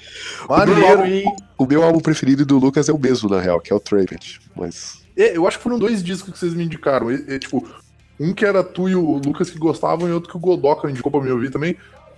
maneiro, 0.47 1.03
hein? 1.03 1.36
O 1.57 1.65
meu 1.65 1.81
álbum 1.81 2.00
preferido 2.00 2.45
do 2.45 2.59
Lucas 2.59 2.88
é 2.88 2.93
o 2.93 3.00
mesmo, 3.00 3.27
na 3.27 3.41
real, 3.41 3.59
que 3.59 3.74
é 3.74 3.75
o 3.75 3.79
Travent. 3.79 4.38
Mas. 4.55 5.07
É, 5.17 5.36
eu 5.36 5.47
acho 5.47 5.57
que 5.57 5.63
foram 5.63 5.79
dois 5.79 6.03
discos 6.03 6.31
que 6.31 6.39
vocês 6.39 6.53
me 6.53 6.63
indicaram. 6.63 7.07
Tipo, 7.39 7.67
um 8.19 8.33
que 8.33 8.45
era 8.45 8.63
tu 8.63 8.88
e 8.88 8.95
o 8.95 9.17
Lucas 9.17 9.50
que 9.50 9.57
gostavam, 9.57 10.07
e 10.07 10.12
outro 10.12 10.29
que 10.29 10.38
o 10.38 10.39
Godoka 10.39 10.89
indicou 10.89 11.12
pra 11.12 11.21
me 11.21 11.31
ouvir 11.31 11.50
também. 11.50 11.75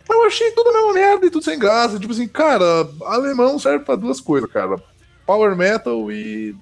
Mas 0.07 0.17
eu 0.17 0.25
achei 0.25 0.51
tudo 0.51 0.69
a 0.69 0.73
mesma 0.73 0.93
merda 0.93 1.25
e 1.25 1.29
tudo 1.29 1.45
sem 1.45 1.57
graça. 1.57 1.99
Tipo 1.99 2.11
assim, 2.11 2.27
cara, 2.27 2.89
alemão 3.03 3.59
serve 3.59 3.85
pra 3.85 3.95
duas 3.95 4.19
coisas, 4.19 4.51
cara. 4.51 4.75
Power 5.25 5.55
metal 5.55 6.11
e. 6.11 6.55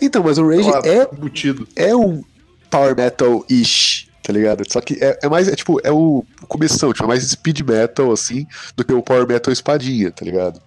Então, 0.00 0.22
mas 0.22 0.38
o 0.38 0.48
Rage 0.48 0.70
é. 0.84 1.08
Embutido. 1.12 1.66
É 1.74 1.94
um 1.94 2.22
power 2.70 2.96
metal-ish, 2.96 4.08
tá 4.22 4.32
ligado? 4.32 4.64
Só 4.70 4.80
que 4.80 5.02
é, 5.02 5.18
é 5.22 5.28
mais, 5.28 5.48
é 5.48 5.54
tipo, 5.54 5.80
é 5.84 5.90
o 5.90 6.24
começo, 6.48 6.92
tipo, 6.92 7.04
é 7.04 7.06
mais 7.06 7.22
speed 7.28 7.60
metal, 7.60 8.12
assim, 8.12 8.46
do 8.76 8.84
que 8.84 8.92
o 8.92 9.02
power 9.02 9.26
metal 9.26 9.52
espadinha, 9.52 10.10
tá 10.10 10.24
ligado? 10.24 10.60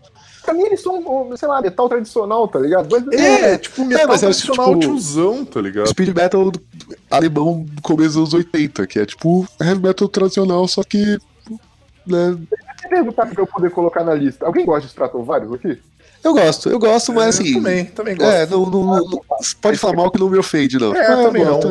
Pra 0.48 0.54
mim 0.54 0.64
eles 0.64 0.82
são, 0.82 1.36
sei 1.36 1.46
lá, 1.46 1.62
metal 1.62 1.90
tradicional, 1.90 2.48
tá 2.48 2.58
ligado? 2.58 2.88
Mas, 2.90 3.20
é, 3.20 3.52
é, 3.52 3.58
tipo, 3.58 3.84
metal 3.84 4.06
é, 4.06 4.08
mas 4.08 4.24
é, 4.24 4.28
tradicional 4.28 4.68
tipo, 4.68 4.80
tiozão, 4.80 5.44
tá 5.44 5.60
ligado? 5.60 5.90
Speed 5.90 6.16
metal 6.16 6.50
alemão 7.12 7.66
do 7.68 7.82
começo 7.82 8.12
dos 8.12 8.34
anos 8.34 8.34
80, 8.34 8.88
que 8.88 8.98
é 8.98 9.06
tipo 9.06 9.46
heavy 9.62 9.82
metal 9.82 10.08
tradicional, 10.08 10.66
só 10.66 10.84
que. 10.86 11.18
Né... 12.06 12.38
Eu 12.82 12.90
perguntar 12.90 13.26
pra 13.26 13.44
eu 13.44 13.46
poder 13.46 13.72
colocar 13.72 14.06
na 14.06 14.14
lista. 14.14 14.46
Alguém 14.46 14.66
gosta 14.66 14.84
de 14.84 14.88
Stratovarius 14.88 15.54
aqui? 15.54 15.82
Eu 16.24 16.34
gosto, 16.34 16.70
eu 16.70 16.80
gosto, 16.80 17.12
mas 17.12 17.36
assim. 17.36 17.50
Eu 17.50 17.56
também, 17.56 17.86
também 17.86 18.16
gosto. 18.16 18.32
É, 18.32 18.46
não, 18.46 18.66
não, 18.68 18.86
não, 18.86 19.22
pode 19.62 19.78
falar 19.78 19.98
mal 19.98 20.10
que 20.10 20.18
não 20.18 20.30
me 20.30 20.38
ofende, 20.38 20.80
não. 20.80 20.96
É, 20.96 21.08
ah, 21.08 21.24
também 21.24 21.44
não. 21.44 21.60
Tá, 21.60 21.68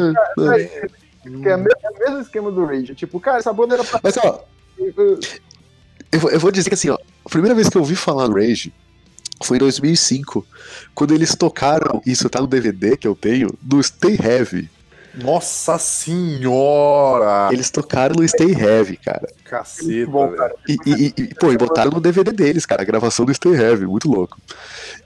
é, 0.55 0.61
é, 0.61 0.89
é, 1.25 1.51
é, 1.51 1.57
o 1.57 1.99
mesmo 1.99 2.21
esquema 2.21 2.53
do 2.53 2.67
Rage. 2.67 2.95
Tipo, 2.95 3.19
cara, 3.21 3.39
essa 3.39 3.55
banda 3.55 3.73
era 3.73 3.85
pra. 3.85 4.01
Mas 4.03 4.19
ó. 4.19 4.45
Eu, 6.13 6.29
eu 6.31 6.39
vou 6.39 6.53
dizer 6.53 6.69
que 6.69 6.75
assim, 6.75 6.91
ó. 6.91 6.99
A 7.27 7.29
primeira 7.29 7.57
vez 7.57 7.69
que 7.69 7.77
eu 7.77 7.83
ouvi 7.83 7.97
falar 7.97 8.29
no 8.29 8.37
Rage 8.37 8.73
foi 9.43 9.57
em 9.57 9.61
2005, 9.61 10.47
quando 10.95 11.13
eles 11.13 11.35
tocaram, 11.35 12.01
isso 12.07 12.31
tá 12.31 12.41
no 12.41 12.47
DVD 12.47 12.97
que 12.97 13.07
eu 13.07 13.17
tenho, 13.17 13.53
do 13.61 13.83
Stay 13.83 14.17
Heavy. 14.17 14.71
Nossa 15.13 15.77
senhora! 15.77 17.49
Eles 17.53 17.69
tocaram 17.69 18.15
no 18.15 18.29
Stay 18.29 18.53
Heavy, 18.53 18.97
cara. 18.97 19.27
Caceta, 19.45 20.09
bom, 20.09 20.29
cara. 20.29 20.55
E, 20.69 20.77
e, 20.87 21.15
e, 21.17 21.35
pô, 21.35 21.53
e 21.53 21.59
botaram 21.59 21.91
no 21.91 22.01
DVD 22.01 22.31
deles, 22.31 22.65
cara, 22.65 22.83
a 22.83 22.85
gravação 22.85 23.27
do 23.27 23.35
Stay 23.35 23.55
Heavy, 23.55 23.87
muito 23.87 24.09
louco. 24.09 24.39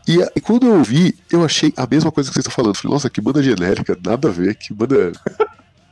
E, 0.07 0.19
e 0.37 0.41
quando 0.43 0.67
eu 0.67 0.75
ouvi, 0.75 1.17
eu 1.33 1.43
achei 1.43 1.73
a 1.75 1.87
mesma 1.91 2.13
coisa 2.13 2.29
que 2.29 2.35
vocês 2.35 2.45
estão 2.45 2.55
falando. 2.55 2.77
Falei, 2.77 2.93
nossa, 2.93 3.09
que 3.09 3.21
banda 3.23 3.43
genérica, 3.43 3.97
nada 4.05 4.29
a 4.29 4.31
ver, 4.31 4.57
que 4.57 4.75
banda. 4.75 5.11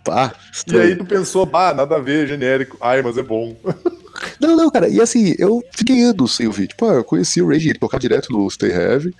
Pá, 0.05 0.35
e 0.67 0.79
aí 0.79 0.95
tu 0.95 1.07
pensou, 1.07 1.47
bah, 1.47 1.73
nada 1.73 1.97
a 1.97 2.01
ver, 2.01 2.29
genérico. 2.29 2.77
Ai, 2.83 3.01
mas 3.01 3.17
é 3.17 3.23
bom. 3.23 3.57
Não, 4.41 4.57
não, 4.57 4.71
cara, 4.71 4.89
e 4.89 5.01
assim, 5.01 5.35
eu 5.39 5.63
fiquei 5.73 6.03
anos 6.03 6.37
sem 6.37 6.47
ouvir. 6.47 6.69
Tipo, 6.69 6.87
ah, 6.87 6.95
eu 6.95 7.05
conheci 7.05 7.41
o 7.43 7.49
Rage, 7.49 7.69
ele 7.69 7.79
tocava 7.79 8.01
direto 8.01 8.33
no 8.33 8.49
Stay 8.51 8.71
Heavy. 8.71 9.15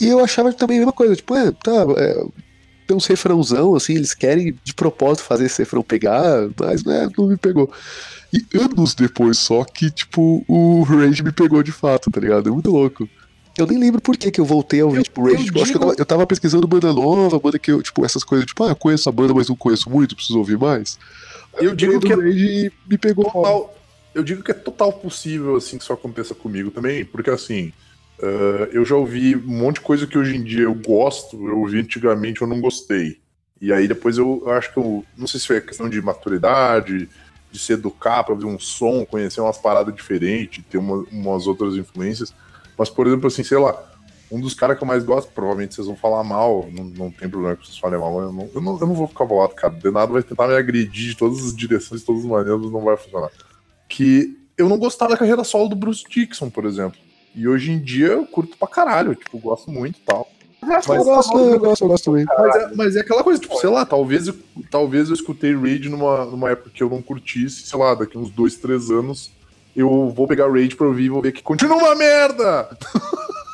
E 0.00 0.06
eu 0.06 0.22
achava 0.22 0.52
também 0.52 0.76
a 0.76 0.80
mesma 0.80 0.92
coisa, 0.92 1.16
tipo, 1.16 1.34
é, 1.34 1.50
tá, 1.50 1.86
é, 1.96 2.24
tem 2.86 2.96
uns 2.96 3.06
refrãozão, 3.06 3.74
assim, 3.74 3.94
eles 3.94 4.14
querem 4.14 4.56
de 4.64 4.72
propósito 4.72 5.24
fazer 5.24 5.44
esse 5.44 5.60
refrão 5.60 5.82
pegar, 5.82 6.48
mas 6.58 6.84
né, 6.84 7.08
não 7.16 7.26
me 7.26 7.36
pegou. 7.36 7.70
E 8.32 8.58
anos 8.58 8.94
depois 8.94 9.38
só 9.38 9.64
que, 9.64 9.90
tipo, 9.90 10.44
o 10.46 10.82
Rage 10.82 11.22
me 11.22 11.32
pegou 11.32 11.62
de 11.62 11.72
fato, 11.72 12.10
tá 12.10 12.20
ligado? 12.20 12.48
É 12.48 12.52
muito 12.52 12.70
louco. 12.70 13.08
Eu 13.58 13.66
nem 13.66 13.78
lembro 13.78 14.00
por 14.00 14.16
que, 14.16 14.30
que 14.30 14.40
eu 14.40 14.44
voltei 14.44 14.80
a 14.80 14.86
ouvir, 14.86 15.02
tipo, 15.02 15.22
Rage. 15.22 15.34
Eu, 15.34 15.44
tipo, 15.44 15.52
digo... 15.52 15.62
acho 15.62 15.72
que 15.72 15.76
eu 15.76 15.80
tava, 15.80 15.94
eu 15.98 16.06
tava, 16.06 16.26
pesquisando 16.26 16.66
banda 16.66 16.92
nova, 16.92 17.38
banda 17.38 17.58
que 17.58 17.72
eu, 17.72 17.82
tipo, 17.82 18.04
essas 18.04 18.22
coisas, 18.22 18.46
tipo, 18.46 18.62
ah, 18.64 18.68
eu 18.68 18.76
conheço 18.76 19.08
a 19.08 19.12
banda, 19.12 19.34
mas 19.34 19.48
não 19.48 19.56
conheço 19.56 19.90
muito, 19.90 20.14
preciso 20.14 20.38
ouvir 20.38 20.56
mais. 20.56 20.98
Eu, 21.56 21.70
eu 21.70 21.74
digo 21.74 21.98
que. 22.00 22.14
O 22.14 22.20
Rage 22.20 22.72
me 22.88 22.96
pegou 22.96 23.24
total, 23.24 23.74
eu 24.18 24.24
digo 24.24 24.42
que 24.42 24.50
é 24.50 24.54
total 24.54 24.92
possível 24.92 25.56
assim 25.56 25.78
que 25.78 25.84
isso 25.84 25.92
aconteça 25.92 26.34
comigo 26.34 26.72
também, 26.72 27.04
porque 27.04 27.30
assim, 27.30 27.72
uh, 28.18 28.64
eu 28.72 28.84
já 28.84 28.96
ouvi 28.96 29.36
um 29.36 29.58
monte 29.58 29.76
de 29.76 29.82
coisa 29.82 30.08
que 30.08 30.18
hoje 30.18 30.36
em 30.36 30.42
dia 30.42 30.64
eu 30.64 30.74
gosto, 30.74 31.36
eu 31.48 31.60
ouvi 31.60 31.78
antigamente 31.78 32.42
eu 32.42 32.48
não 32.48 32.60
gostei. 32.60 33.20
E 33.60 33.72
aí 33.72 33.86
depois 33.86 34.18
eu, 34.18 34.42
eu 34.44 34.50
acho 34.52 34.72
que 34.72 34.78
eu 34.78 35.04
não 35.16 35.26
sei 35.28 35.38
se 35.38 35.46
foi 35.46 35.60
questão 35.60 35.88
de 35.88 36.02
maturidade, 36.02 37.08
de 37.50 37.58
se 37.58 37.72
educar 37.72 38.24
para 38.24 38.34
ouvir 38.34 38.46
um 38.46 38.58
som, 38.58 39.06
conhecer 39.06 39.40
umas 39.40 39.56
paradas 39.56 39.94
diferentes, 39.94 40.64
ter 40.68 40.78
uma, 40.78 40.96
umas 41.12 41.46
outras 41.46 41.76
influências. 41.76 42.34
Mas, 42.76 42.90
por 42.90 43.06
exemplo, 43.06 43.28
assim, 43.28 43.44
sei 43.44 43.58
lá, 43.58 43.80
um 44.30 44.40
dos 44.40 44.54
caras 44.54 44.76
que 44.76 44.82
eu 44.82 44.88
mais 44.88 45.04
gosto, 45.04 45.32
provavelmente 45.32 45.74
vocês 45.74 45.86
vão 45.86 45.96
falar 45.96 46.22
mal, 46.22 46.68
não, 46.72 46.84
não 46.84 47.10
tem 47.10 47.28
problema 47.28 47.56
que 47.56 47.66
vocês 47.66 47.78
falem 47.78 47.98
mal, 47.98 48.20
eu 48.20 48.32
não, 48.32 48.50
eu 48.54 48.60
não, 48.60 48.80
eu 48.80 48.86
não 48.86 48.94
vou 48.94 49.08
ficar 49.08 49.24
bolado, 49.24 49.54
cara. 49.54 49.74
De 49.74 49.90
nada 49.90 50.12
vai 50.12 50.22
tentar 50.22 50.46
me 50.48 50.54
agredir 50.54 51.10
de 51.10 51.16
todas 51.16 51.38
as 51.44 51.56
direções, 51.56 52.00
de 52.00 52.06
todas 52.06 52.22
as 52.22 52.28
maneiras, 52.28 52.70
não 52.70 52.84
vai 52.84 52.96
funcionar 52.96 53.30
que 53.88 54.36
eu 54.56 54.68
não 54.68 54.78
gostava 54.78 55.12
da 55.12 55.16
carreira 55.16 55.44
solo 55.44 55.68
do 55.68 55.76
Bruce 55.76 56.04
Dixon, 56.08 56.50
por 56.50 56.64
exemplo. 56.64 56.98
E 57.34 57.46
hoje 57.46 57.70
em 57.70 57.78
dia 57.78 58.08
eu 58.08 58.26
curto 58.26 58.56
pra 58.56 58.68
caralho, 58.68 59.14
tipo, 59.14 59.38
gosto 59.38 59.70
muito 59.70 59.98
e 59.98 60.02
tal. 60.02 60.28
Mas, 60.60 60.86
eu 60.86 61.04
gosto, 61.04 61.38
eu 61.38 61.58
gosto, 61.60 61.84
eu 61.84 61.88
gosto 61.88 62.04
também. 62.04 62.24
Mas 62.26 62.56
é, 62.56 62.74
mas 62.74 62.96
é 62.96 63.00
aquela 63.00 63.22
coisa, 63.22 63.40
tipo, 63.40 63.56
sei 63.58 63.70
lá, 63.70 63.86
talvez 63.86 64.26
eu, 64.26 64.34
talvez 64.70 65.08
eu 65.08 65.14
escutei 65.14 65.54
Raid 65.54 65.88
numa, 65.88 66.24
numa 66.24 66.50
época 66.50 66.70
que 66.70 66.82
eu 66.82 66.90
não 66.90 67.00
curtisse, 67.00 67.62
sei 67.62 67.78
lá, 67.78 67.94
daqui 67.94 68.18
uns 68.18 68.30
dois, 68.30 68.56
três 68.56 68.90
anos 68.90 69.30
eu 69.78 70.10
vou 70.10 70.26
pegar 70.26 70.50
Raid 70.50 70.74
pra 70.74 70.88
ouvir 70.88 71.04
e 71.04 71.08
vou 71.08 71.22
ver 71.22 71.30
que 71.30 71.42
continua 71.42 71.76
uma 71.76 71.94
merda! 71.94 72.68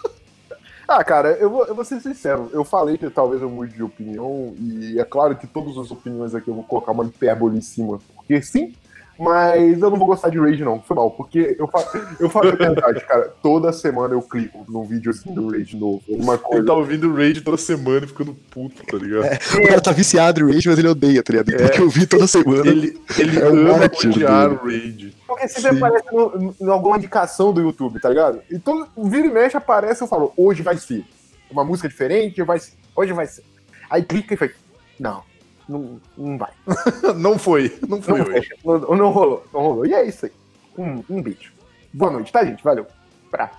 ah, 0.88 1.04
cara, 1.04 1.32
eu 1.32 1.50
vou, 1.50 1.66
eu 1.66 1.74
vou 1.74 1.84
ser 1.84 2.00
sincero, 2.00 2.48
eu 2.52 2.64
falei 2.64 2.96
que 2.96 3.10
talvez 3.10 3.42
eu 3.42 3.50
mude 3.50 3.74
de 3.74 3.82
opinião, 3.82 4.54
e 4.58 4.98
é 4.98 5.04
claro 5.04 5.36
que 5.36 5.46
todas 5.46 5.76
as 5.76 5.90
opiniões 5.90 6.34
aqui 6.34 6.48
eu 6.48 6.54
vou 6.54 6.64
colocar 6.64 6.92
uma 6.92 7.04
hipérbole 7.04 7.58
em 7.58 7.60
cima, 7.60 7.98
porque 8.14 8.40
sim, 8.40 8.74
Mas 9.18 9.80
eu 9.80 9.90
não 9.90 9.96
vou 9.96 10.06
gostar 10.06 10.28
de 10.28 10.38
Rage, 10.38 10.64
não. 10.64 10.80
Foi 10.80 10.96
mal, 10.96 11.10
porque 11.10 11.56
eu 11.58 11.68
faço, 11.68 11.98
eu 12.18 12.28
faço 12.28 12.48
a 12.48 12.54
verdade, 12.54 13.00
cara. 13.04 13.32
Toda 13.42 13.72
semana 13.72 14.14
eu 14.14 14.22
clico 14.22 14.64
num 14.68 14.84
vídeo 14.84 15.10
assim 15.10 15.32
do 15.32 15.50
Rage 15.50 15.76
novo. 15.76 16.02
Uma 16.08 16.36
coisa. 16.36 16.58
Ele 16.58 16.66
tá 16.66 16.74
ouvindo 16.74 17.14
Rage 17.14 17.40
toda 17.40 17.56
semana 17.56 18.04
e 18.04 18.08
ficando 18.08 18.34
puto, 18.50 18.84
tá 18.84 18.96
ligado? 18.96 19.24
É, 19.24 19.36
o 19.36 19.68
cara 19.68 19.80
tá 19.80 19.92
viciado 19.92 20.40
em 20.40 20.52
Rage, 20.52 20.68
mas 20.68 20.78
ele 20.78 20.88
odeia, 20.88 21.22
tá 21.22 21.32
ligado? 21.32 21.54
É, 21.54 21.68
porque 21.68 21.80
eu 21.80 21.88
vi 21.88 22.06
toda 22.06 22.26
semana. 22.26 22.66
Ele, 22.66 23.00
ele 23.18 23.38
é 23.38 23.46
ama 23.46 23.84
odiar 23.84 24.52
o 24.52 24.64
Rage. 24.64 25.14
Porque 25.26 25.48
sempre 25.48 25.70
Sim. 25.70 25.76
aparece 25.76 26.06
no, 26.12 26.54
em 26.60 26.68
alguma 26.68 26.96
indicação 26.96 27.52
do 27.52 27.60
YouTube, 27.60 28.00
tá 28.00 28.08
ligado? 28.08 28.40
Então, 28.50 28.86
vira 28.98 29.26
e 29.26 29.30
mexe, 29.30 29.56
aparece 29.56 30.02
eu 30.02 30.08
falo, 30.08 30.32
hoje 30.36 30.62
vai 30.62 30.76
ser. 30.76 31.04
Uma 31.50 31.64
música 31.64 31.88
diferente, 31.88 32.42
vai 32.42 32.58
ser. 32.58 32.72
Hoje 32.96 33.12
vai 33.12 33.26
ser. 33.26 33.44
Aí 33.88 34.02
clica 34.02 34.34
e 34.34 34.36
faz. 34.36 34.52
Não, 34.98 35.22
não, 35.68 36.00
não 36.16 36.38
vai. 36.38 36.52
não 37.16 37.38
foi. 37.38 37.76
Não 37.88 38.00
foi 38.00 38.18
não 38.18 38.26
hoje. 38.26 38.48
Não, 38.64 38.96
não, 38.96 39.10
rolou, 39.10 39.46
não 39.52 39.60
rolou. 39.60 39.86
E 39.86 39.94
é 39.94 40.06
isso 40.06 40.26
aí. 40.26 40.32
Um, 40.76 41.02
um 41.08 41.22
beijo. 41.22 41.52
Boa 41.92 42.10
noite, 42.10 42.32
tá, 42.32 42.44
gente? 42.44 42.62
Valeu. 42.62 42.86
Pra. 43.30 43.50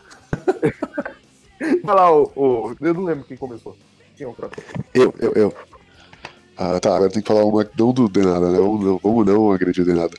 Vai 1.83 1.95
lá, 1.95 2.11
o, 2.11 2.31
o, 2.35 2.75
Eu 2.81 2.93
não 2.93 3.03
lembro 3.03 3.23
quem 3.23 3.37
começou. 3.37 3.75
Quem 4.15 4.25
é 4.25 4.29
o 4.29 4.33
próximo? 4.33 4.63
Eu, 4.93 5.13
eu, 5.19 5.31
eu. 5.33 5.53
Ah, 6.57 6.79
tá. 6.79 6.95
Agora 6.95 7.09
tem 7.09 7.21
que 7.21 7.27
falar 7.27 7.45
uma 7.45 7.69
não 7.77 7.93
do 7.93 8.07
Denada, 8.07 8.51
né? 8.51 8.57
Vamos 8.57 8.85
não, 8.85 8.97
vamos 8.97 9.25
não 9.25 9.51
agredir 9.51 9.83
o 9.83 9.85
Denada. 9.85 10.15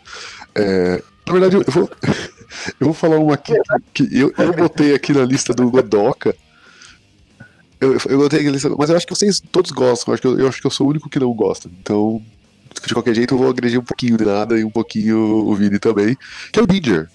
É, 0.55 1.03
na 1.27 1.33
verdade, 1.33 1.57
eu 1.57 1.65
vou, 1.73 1.91
eu 2.81 2.87
vou 2.87 2.95
falar 2.95 3.19
uma 3.19 3.35
aqui 3.35 3.55
que, 3.93 4.07
que 4.07 4.19
eu, 4.19 4.33
eu 4.39 4.53
botei 4.53 4.95
aqui 4.95 5.13
na 5.13 5.25
lista 5.25 5.53
do 5.53 5.71
Godoka 5.71 6.35
eu, 7.81 7.97
eu 8.09 8.19
gostei 8.19 8.43
mas 8.79 8.91
eu 8.91 8.97
acho 8.97 9.07
que 9.07 9.15
vocês 9.15 9.41
todos 9.41 9.71
gostam. 9.71 10.13
Eu 10.13 10.15
acho, 10.15 10.23
que 10.23 10.29
eu, 10.29 10.39
eu, 10.39 10.49
acho 10.49 10.61
que 10.61 10.67
eu 10.67 10.71
sou 10.71 10.87
o 10.87 10.91
único 10.91 11.09
que 11.09 11.19
não 11.19 11.33
gosta. 11.33 11.69
Então, 11.81 12.23
de 12.87 12.95
qualquer 12.95 13.15
jeito, 13.15 13.35
eu 13.35 13.39
vou 13.39 13.51
agredir 13.51 13.79
um 13.79 13.85
pouquinho 13.85 14.17
de 14.17 14.25
nada 14.25 14.59
e 14.59 14.65
um 14.65 14.71
pouquinho 14.71 15.19
o 15.19 15.55
Vini 15.55 15.79
também. 15.79 16.17
Que 16.53 16.61
é 16.61 16.63
o 16.63 16.67
Ginger. 16.71 17.09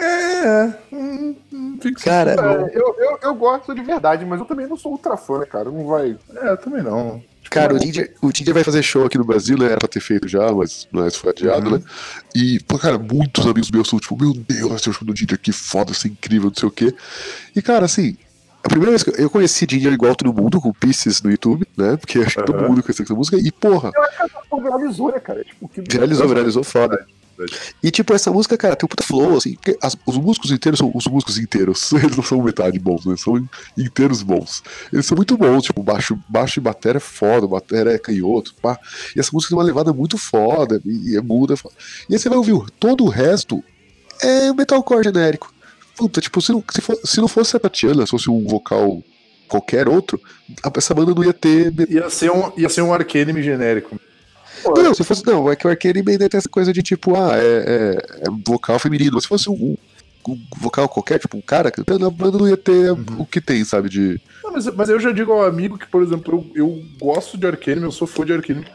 É, 0.00 0.72
hum, 0.92 1.34
hum, 1.52 1.78
cara, 2.00 2.32
é, 2.32 2.76
eu, 2.76 2.94
eu, 2.96 3.18
eu 3.20 3.34
gosto 3.34 3.74
de 3.74 3.82
verdade, 3.82 4.24
mas 4.24 4.38
eu 4.38 4.46
também 4.46 4.68
não 4.68 4.76
sou 4.76 4.92
ultra 4.92 5.16
fã, 5.16 5.40
né, 5.40 5.46
cara? 5.46 5.70
Não 5.70 5.84
vai. 5.84 6.16
É, 6.36 6.50
eu 6.50 6.56
também 6.56 6.82
não. 6.82 7.20
Tipo, 7.42 7.54
cara, 7.54 7.74
o 7.74 7.78
Ginger, 7.80 8.14
o 8.22 8.30
Ginger 8.32 8.54
vai 8.54 8.62
fazer 8.62 8.82
show 8.82 9.04
aqui 9.04 9.18
no 9.18 9.24
Brasil, 9.24 9.58
né? 9.58 9.66
Era 9.66 9.78
pra 9.78 9.88
ter 9.88 10.00
feito 10.00 10.28
já, 10.28 10.52
mas, 10.52 10.86
mas 10.92 11.16
foi 11.16 11.30
adiado, 11.30 11.70
uhum. 11.70 11.78
né? 11.78 11.82
E, 12.34 12.60
pô, 12.60 12.78
cara, 12.78 12.98
muitos 12.98 13.44
amigos 13.44 13.70
meus 13.70 13.88
são 13.88 13.98
tipo, 13.98 14.16
meu 14.16 14.32
Deus, 14.32 14.68
vai 14.68 14.78
ser 14.78 14.90
o 14.90 14.92
show 14.92 15.06
do 15.06 15.16
Ginger, 15.16 15.38
que 15.38 15.50
foda, 15.50 15.90
isso 15.90 16.06
é 16.06 16.10
incrível, 16.10 16.48
não 16.48 16.54
sei 16.54 16.68
o 16.68 16.72
quê. 16.72 16.94
E, 17.56 17.60
cara, 17.60 17.86
assim, 17.86 18.16
a 18.62 18.68
primeira 18.68 18.90
vez 18.90 19.02
que 19.02 19.10
eu 19.20 19.30
conheci 19.30 19.66
Ginger 19.68 19.92
igual 19.92 20.14
todo 20.14 20.32
mundo, 20.32 20.60
com 20.60 20.72
Pieces 20.72 21.22
no 21.22 21.30
YouTube, 21.30 21.66
né? 21.76 21.96
Porque 21.96 22.18
acho 22.18 22.36
que 22.36 22.44
todo 22.44 22.62
mundo 22.62 22.82
conhecia 22.82 23.04
essa 23.04 23.14
música, 23.14 23.36
e 23.36 23.52
porra. 23.52 23.92
Eu 23.94 24.02
acho 24.02 24.16
que 24.16 24.22
essa 24.22 24.62
viralizou, 24.62 25.12
né, 25.12 25.20
cara? 25.20 25.44
Tipo, 25.44 25.68
que... 25.68 25.80
Viralizou, 25.80 26.28
viralizou 26.28 26.64
foda. 26.64 27.06
E 27.82 27.90
tipo, 27.90 28.12
essa 28.12 28.32
música, 28.32 28.56
cara, 28.56 28.74
tem 28.74 28.84
um 28.84 28.88
puta 28.88 29.04
flow, 29.04 29.36
assim, 29.36 29.54
porque 29.54 29.78
as, 29.80 29.96
os 30.04 30.18
músicos 30.18 30.50
inteiros 30.50 30.78
são 30.78 30.90
os 30.92 31.06
músicos 31.06 31.38
inteiros, 31.38 31.92
eles 31.94 32.16
não 32.16 32.24
são 32.24 32.42
metade 32.42 32.78
bons, 32.78 33.06
né? 33.06 33.16
São 33.16 33.48
inteiros 33.76 34.22
bons. 34.22 34.62
Eles 34.92 35.06
são 35.06 35.16
muito 35.16 35.36
bons, 35.36 35.62
tipo, 35.62 35.82
baixo, 35.82 36.18
baixo 36.28 36.58
e 36.58 36.62
bateria 36.62 36.98
é 36.98 37.00
foda, 37.00 37.46
bateria 37.46 37.92
é 37.92 37.98
canhoto, 37.98 38.54
pá. 38.60 38.78
E 39.14 39.20
essa 39.20 39.30
música 39.32 39.50
tem 39.50 39.58
uma 39.58 39.64
levada 39.64 39.92
muito 39.92 40.18
foda, 40.18 40.82
e, 40.84 41.12
e 41.12 41.16
é 41.16 41.20
muda. 41.20 41.54
E 42.08 42.14
aí 42.14 42.18
você 42.18 42.28
vai 42.28 42.38
ouvir, 42.38 42.58
todo 42.80 43.04
o 43.04 43.08
resto 43.08 43.62
é 44.20 44.52
metalcore 44.52 45.04
genérico. 45.04 45.54
Puta, 45.98 46.20
tipo, 46.20 46.40
se 46.40 46.52
não, 46.52 46.62
se, 46.70 46.80
for, 46.80 46.96
se 47.04 47.20
não 47.20 47.26
fosse 47.26 47.56
a 47.56 47.60
Tatiana, 47.60 48.06
se 48.06 48.12
fosse 48.12 48.30
um 48.30 48.46
vocal 48.46 49.02
qualquer 49.48 49.88
outro, 49.88 50.20
essa 50.76 50.94
banda 50.94 51.12
não 51.12 51.24
ia 51.24 51.32
ter. 51.32 51.74
Ia 51.90 52.08
ser 52.08 52.30
um, 52.30 52.52
ia 52.56 52.68
ser 52.68 52.82
um 52.82 52.94
Arcanime 52.94 53.42
genérico. 53.42 54.00
Não, 54.64 54.94
se 54.94 55.02
fosse. 55.02 55.26
Não, 55.26 55.50
é 55.50 55.56
que 55.56 55.66
o 55.66 55.70
Arcanime 55.70 56.12
ainda 56.12 56.28
tem 56.28 56.38
essa 56.38 56.48
coisa 56.48 56.72
de 56.72 56.82
tipo, 56.84 57.16
ah, 57.16 57.36
é, 57.36 57.40
é, 57.42 58.26
é 58.28 58.30
vocal 58.46 58.78
feminino. 58.78 59.20
Se 59.20 59.26
fosse 59.26 59.50
um, 59.50 59.76
um, 60.28 60.40
vocal 60.56 60.88
qualquer, 60.88 61.18
tipo, 61.18 61.36
um 61.36 61.40
cara, 61.40 61.68
a 61.70 62.10
banda 62.10 62.38
não 62.38 62.48
ia 62.48 62.56
ter 62.56 62.92
uhum. 62.92 63.16
o 63.18 63.26
que 63.26 63.40
tem, 63.40 63.64
sabe? 63.64 63.88
De. 63.88 64.20
Não, 64.44 64.52
mas, 64.52 64.66
mas 64.66 64.88
eu 64.88 65.00
já 65.00 65.10
digo 65.10 65.32
ao 65.32 65.46
amigo 65.46 65.76
que, 65.76 65.86
por 65.88 66.00
exemplo, 66.00 66.48
eu, 66.54 66.66
eu 66.66 66.84
gosto 67.00 67.36
de 67.36 67.44
Arcanime, 67.44 67.86
eu 67.86 67.92
sou 67.92 68.06
fã 68.06 68.24
de 68.24 68.32
Arcanime. 68.32 68.66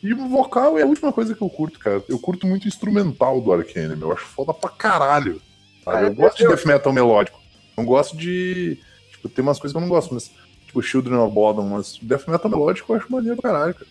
E 0.00 0.14
o 0.14 0.28
vocal 0.28 0.78
é 0.78 0.82
a 0.82 0.86
última 0.86 1.12
coisa 1.12 1.34
que 1.34 1.42
eu 1.42 1.50
curto, 1.50 1.80
cara. 1.80 2.02
Eu 2.08 2.20
curto 2.20 2.46
muito 2.46 2.66
o 2.66 2.68
instrumental 2.68 3.40
do 3.40 3.52
Arcanime, 3.52 4.00
eu 4.00 4.12
acho 4.12 4.26
foda 4.26 4.54
pra 4.54 4.70
caralho. 4.70 5.42
Sabe? 5.84 6.06
Eu 6.06 6.14
gosto 6.14 6.38
de 6.38 6.48
death 6.48 6.64
metal 6.64 6.92
melódico. 6.92 7.40
Não 7.76 7.84
gosto 7.84 8.16
de. 8.16 8.78
Tipo, 9.10 9.28
tem 9.28 9.42
umas 9.42 9.58
coisas 9.58 9.72
que 9.72 9.76
eu 9.76 9.80
não 9.80 9.88
gosto, 9.88 10.14
mas. 10.14 10.30
Tipo, 10.66 10.82
Children 10.82 11.16
of 11.18 11.34
Bodom, 11.34 11.68
mas 11.68 11.98
death 12.00 12.26
metal 12.28 12.50
melódico 12.50 12.92
eu 12.92 12.96
acho 12.96 13.12
maneiro 13.12 13.40
pra 13.40 13.50
caralho, 13.50 13.74
cara. 13.74 13.86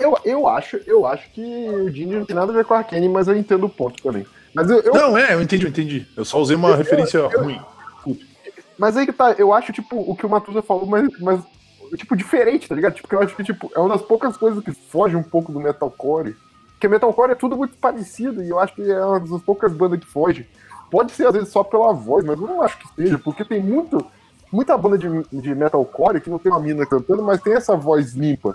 Eu, 0.00 0.18
eu, 0.24 0.48
acho, 0.48 0.80
eu 0.86 1.04
acho 1.04 1.30
que 1.30 1.42
o 1.42 1.90
Ginger 1.90 2.20
não 2.20 2.24
tem 2.24 2.34
nada 2.34 2.50
a 2.50 2.54
ver 2.54 2.64
com 2.64 2.72
a 2.72 2.78
Arkane, 2.78 3.08
mas 3.08 3.28
eu 3.28 3.36
entendo 3.36 3.66
o 3.66 3.68
ponto 3.68 4.02
também. 4.02 4.26
Mas 4.54 4.70
eu, 4.70 4.80
eu... 4.80 4.94
Não, 4.94 5.18
é, 5.18 5.34
eu 5.34 5.42
entendi, 5.42 5.64
eu 5.64 5.68
entendi. 5.68 6.06
Eu 6.16 6.24
só 6.24 6.40
usei 6.40 6.56
uma 6.56 6.70
eu, 6.70 6.76
referência 6.76 7.26
ruim. 7.26 7.60
Mas 8.78 8.96
aí 8.96 9.06
que 9.06 9.12
tá, 9.12 9.32
eu 9.32 9.52
acho, 9.52 9.72
tipo, 9.72 9.96
o 9.96 10.16
que 10.16 10.24
o 10.24 10.28
Matusa 10.30 10.62
falou, 10.62 10.86
mas, 10.86 11.06
mas 11.20 11.40
tipo, 11.96 12.16
diferente, 12.16 12.68
tá 12.68 12.74
ligado? 12.74 12.94
Tipo, 12.94 13.14
eu 13.14 13.20
acho 13.20 13.36
que, 13.36 13.44
tipo, 13.44 13.70
é 13.74 13.78
uma 13.78 13.90
das 13.90 14.02
poucas 14.02 14.36
coisas 14.36 14.64
que 14.64 14.72
foge 14.72 15.14
um 15.14 15.22
pouco 15.22 15.52
do 15.52 15.60
metalcore. 15.60 16.34
Porque 16.72 16.88
metalcore 16.88 17.32
é 17.32 17.36
tudo 17.36 17.56
muito 17.56 17.76
parecido, 17.76 18.42
e 18.42 18.48
eu 18.48 18.58
acho 18.58 18.74
que 18.74 18.82
é 18.82 19.04
uma 19.04 19.20
das 19.20 19.42
poucas 19.42 19.72
bandas 19.72 20.00
que 20.00 20.06
foge. 20.06 20.48
Pode 20.92 21.12
ser, 21.12 21.26
às 21.26 21.32
vezes, 21.32 21.48
só 21.48 21.64
pela 21.64 21.90
voz, 21.94 22.22
mas 22.22 22.38
eu 22.38 22.46
não 22.46 22.60
acho 22.60 22.78
que 22.78 22.94
seja, 22.94 23.16
porque 23.16 23.46
tem 23.46 23.62
muito, 23.62 24.04
muita 24.52 24.76
banda 24.76 24.98
de, 24.98 25.08
de 25.32 25.54
metalcore 25.54 26.20
que 26.20 26.28
não 26.28 26.38
tem 26.38 26.52
uma 26.52 26.60
mina 26.60 26.84
cantando, 26.84 27.22
mas 27.22 27.40
tem 27.40 27.54
essa 27.54 27.74
voz 27.74 28.12
limpa 28.12 28.54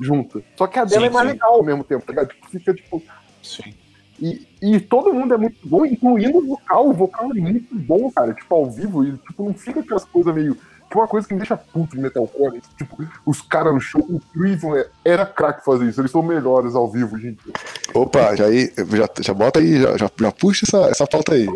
junto. 0.00 0.42
Só 0.56 0.66
que 0.66 0.78
a 0.78 0.86
dela 0.86 1.02
sim, 1.02 1.08
é 1.08 1.10
mais 1.10 1.26
sim. 1.26 1.32
legal 1.34 1.52
ao 1.52 1.62
mesmo 1.62 1.84
tempo, 1.84 2.06
tá 2.06 2.12
ligado? 2.12 2.28
Tipo, 2.28 2.48
fica 2.48 2.72
tipo. 2.72 3.02
Sim. 3.42 3.74
E, 4.18 4.48
e 4.62 4.80
todo 4.80 5.12
mundo 5.12 5.34
é 5.34 5.36
muito 5.36 5.58
bom, 5.68 5.84
incluindo 5.84 6.38
o 6.38 6.46
vocal. 6.46 6.88
O 6.88 6.92
vocal 6.94 7.30
é 7.32 7.38
muito 7.38 7.74
bom, 7.74 8.10
cara, 8.10 8.32
tipo, 8.32 8.54
ao 8.54 8.70
vivo. 8.70 9.04
E 9.04 9.18
tipo, 9.18 9.44
não 9.44 9.52
fica 9.52 9.80
aquelas 9.80 10.06
coisas 10.06 10.34
meio 10.34 10.56
uma 10.96 11.06
coisa 11.06 11.26
que 11.26 11.34
me 11.34 11.40
deixa 11.40 11.56
puto 11.56 11.96
de 11.96 12.02
metalcore, 12.02 12.62
tipo, 12.76 12.96
os 13.26 13.42
caras 13.42 13.74
no 13.74 13.80
show, 13.80 14.00
o 14.00 14.20
Trivium 14.32 14.74
é, 14.76 14.86
era 15.04 15.26
craque 15.26 15.64
fazer 15.64 15.86
isso, 15.86 16.00
eles 16.00 16.10
são 16.10 16.22
melhores 16.22 16.74
ao 16.74 16.90
vivo, 16.90 17.18
gente. 17.18 17.40
Opa, 17.94 18.34
já, 18.34 18.46
aí, 18.46 18.72
já, 18.76 19.08
já 19.20 19.34
bota 19.34 19.60
aí, 19.60 19.80
já, 19.80 19.96
já, 19.96 20.10
já 20.18 20.32
puxa 20.32 20.64
essa, 20.66 20.90
essa 20.90 21.06
pauta 21.06 21.34
aí. 21.34 21.46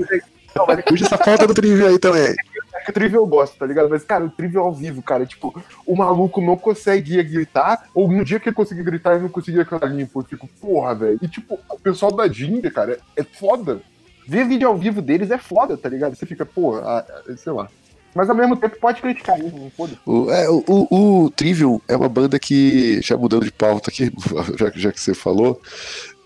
Não, 0.54 0.66
mas... 0.66 0.84
Puxa 0.84 1.06
essa 1.06 1.18
pauta 1.18 1.46
do 1.46 1.54
Trivium 1.54 1.88
aí 1.88 1.98
também. 1.98 2.34
É 2.74 2.80
que 2.84 2.90
o 2.90 2.92
Trivium 2.92 3.20
eu 3.20 3.26
gosto, 3.26 3.56
tá 3.56 3.66
ligado? 3.66 3.88
Mas, 3.88 4.04
cara, 4.04 4.24
o 4.24 4.30
Trivium 4.30 4.62
ao 4.62 4.72
vivo, 4.72 5.02
cara, 5.02 5.24
tipo, 5.24 5.62
o 5.86 5.96
maluco 5.96 6.40
não 6.40 6.56
consegue 6.56 7.22
gritar, 7.22 7.86
ou 7.94 8.10
no 8.10 8.24
dia 8.24 8.40
que 8.40 8.48
ele 8.48 8.56
conseguia 8.56 8.84
gritar, 8.84 9.14
ele 9.14 9.22
não 9.22 9.28
conseguia 9.28 9.64
cantar 9.64 9.86
limpo. 9.86 10.20
Eu 10.20 10.24
fico, 10.24 10.48
porra, 10.60 10.94
velho. 10.94 11.18
E, 11.22 11.28
tipo, 11.28 11.58
o 11.70 11.78
pessoal 11.78 12.12
da 12.12 12.28
Jinder, 12.28 12.72
cara, 12.72 12.98
é 13.16 13.22
foda. 13.22 13.80
Ver 14.26 14.46
vídeo 14.46 14.68
ao 14.68 14.76
vivo 14.76 15.02
deles 15.02 15.30
é 15.30 15.38
foda, 15.38 15.76
tá 15.76 15.88
ligado? 15.88 16.14
Você 16.14 16.26
fica, 16.26 16.46
porra, 16.46 17.04
sei 17.36 17.52
lá. 17.52 17.68
Mas 18.14 18.28
ao 18.28 18.36
mesmo 18.36 18.56
tempo 18.56 18.78
pode 18.78 19.00
criticar 19.00 19.38
isso, 19.38 19.56
não 19.56 19.70
pode. 19.70 19.98
O, 20.04 20.30
é, 20.30 20.48
o, 20.50 20.62
o, 20.68 21.24
o 21.24 21.30
Trivium 21.30 21.80
é 21.88 21.96
uma 21.96 22.08
banda 22.08 22.38
que, 22.38 23.00
já 23.00 23.16
mudando 23.16 23.44
de 23.44 23.52
pauta 23.52 23.90
aqui, 23.90 24.12
já, 24.58 24.70
já 24.74 24.92
que 24.92 25.00
você 25.00 25.14
falou. 25.14 25.60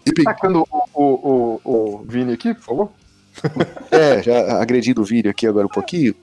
E... 0.04 0.12
Tá 0.22 0.36
o, 0.44 0.66
o, 0.94 1.02
o, 1.02 1.60
o 1.64 2.04
Vini 2.06 2.32
aqui, 2.32 2.54
por 2.54 2.62
favor? 2.62 2.92
é, 3.90 4.22
já 4.22 4.60
agredindo 4.60 5.02
o 5.02 5.04
Vini 5.04 5.28
aqui 5.28 5.46
agora 5.46 5.66
um 5.66 5.70
pouquinho. 5.70 6.14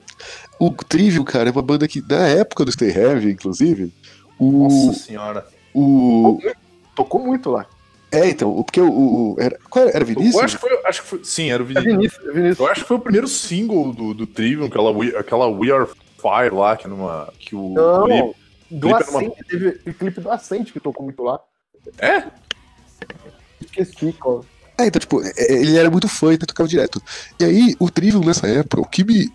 O 0.58 0.70
Trivium, 0.70 1.24
cara, 1.24 1.48
é 1.48 1.52
uma 1.52 1.62
banda 1.62 1.88
que, 1.88 2.02
na 2.06 2.26
época 2.28 2.64
do 2.64 2.72
Stay 2.72 2.90
Heavy, 2.90 3.32
inclusive. 3.32 3.92
O, 4.38 4.68
Nossa 4.68 4.92
senhora. 4.98 5.46
O... 5.74 6.38
Tocou 6.94 7.20
muito 7.24 7.50
lá. 7.50 7.66
É, 8.14 8.30
então, 8.30 8.62
porque 8.62 8.80
o. 8.80 8.90
o 8.90 9.36
era, 9.38 9.58
qual 9.68 9.86
era, 9.86 9.96
era 9.96 10.04
Vinícius? 10.04 10.34
Eu 10.34 10.40
acho 10.42 10.56
que 10.56 10.60
foi. 10.60 10.80
Acho 10.84 11.02
que 11.02 11.08
foi 11.08 11.24
sim, 11.24 11.50
era 11.50 11.62
o 11.62 11.66
Vinícius. 11.66 11.92
É 11.92 11.96
Vinícius, 11.96 12.26
é 12.26 12.32
Vinícius. 12.32 12.58
Eu 12.58 12.66
acho 12.66 12.80
que 12.82 12.88
foi 12.88 12.96
o 12.96 13.00
primeiro 13.00 13.28
single 13.28 13.92
do, 13.92 14.14
do 14.14 14.26
Trivium, 14.26 14.66
aquela 14.66 14.90
We, 14.90 15.16
aquela 15.16 15.48
We 15.48 15.70
Are 15.70 15.86
Fire 15.86 16.54
lá, 16.54 16.76
que, 16.76 16.88
numa, 16.88 17.32
que 17.38 17.54
o. 17.54 17.70
Não, 17.70 18.04
clipe, 18.04 18.36
do 18.70 18.88
clipe 18.88 19.02
Ascent, 19.02 19.22
numa... 19.22 19.34
teve 19.48 19.68
o 19.68 19.94
clipe 19.94 20.20
do 20.20 20.30
Ascent 20.30 20.72
que 20.72 20.80
tocou 20.80 21.04
muito 21.04 21.22
lá. 21.22 21.40
É? 21.98 22.24
Esqueci, 23.60 24.12
cara. 24.12 24.40
É, 24.78 24.86
então, 24.86 24.98
tipo, 24.98 25.22
é, 25.22 25.32
é, 25.36 25.52
ele 25.52 25.76
era 25.76 25.90
muito 25.90 26.08
fã, 26.08 26.32
então 26.32 26.46
tocava 26.46 26.68
direto. 26.68 27.02
E 27.38 27.44
aí, 27.44 27.76
o 27.78 27.90
Trivium 27.90 28.24
nessa 28.24 28.46
época, 28.46 28.80
o 28.80 28.88
que 28.88 29.04
me 29.04 29.32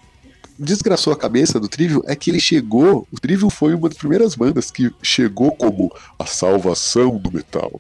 desgraçou 0.58 1.14
a 1.14 1.18
cabeça 1.18 1.60
do 1.60 1.70
Trivium 1.70 2.02
é 2.06 2.16
que 2.16 2.30
ele 2.30 2.40
chegou. 2.40 3.08
O 3.12 3.20
Trivium 3.20 3.50
foi 3.50 3.74
uma 3.74 3.88
das 3.88 3.98
primeiras 3.98 4.36
bandas 4.36 4.70
que 4.70 4.94
chegou 5.02 5.52
como 5.54 5.94
a 6.18 6.26
salvação 6.26 7.18
do 7.18 7.32
metal. 7.32 7.80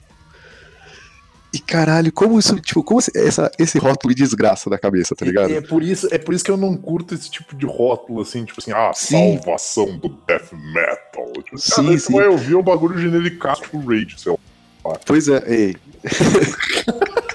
E 1.52 1.60
caralho, 1.60 2.12
como 2.12 2.38
isso, 2.38 2.60
tipo, 2.60 2.84
como 2.84 3.00
essa, 3.16 3.52
esse 3.58 3.80
rótulo 3.80 4.10
me 4.10 4.16
desgraça 4.16 4.70
da 4.70 4.78
cabeça, 4.78 5.16
tá 5.16 5.26
ligado? 5.26 5.50
É, 5.52 5.56
é, 5.56 5.62
por 5.62 5.82
isso, 5.82 6.08
é 6.12 6.18
por 6.20 6.36
isso 6.36 6.44
que 6.44 6.52
eu 6.52 6.58
não 6.58 6.78
curto 6.78 7.16
esse 7.16 7.30
tipo 7.30 7.56
de 7.56 7.66
rótulo, 7.66 8.22
assim, 8.22 8.46
tipo 8.46 8.60
assim, 8.60 8.72
ah, 8.72 8.92
sim. 8.94 9.38
salvação 9.38 9.98
do 9.98 10.10
death 10.28 10.52
metal. 10.54 11.32
Tipo, 11.44 11.58
sim, 11.58 11.86
cara, 11.86 11.98
sim. 11.98 12.14
vai 12.14 12.28
ouvir 12.28 12.56
um 12.56 12.62
bagulho 12.62 13.00
genérico 13.00 13.52
tipo 13.56 13.80
Rage, 13.80 14.16
sei 14.18 14.32
lá. 14.86 15.00
Pois 15.06 15.28
é, 15.28 15.44
ei. 15.48 15.76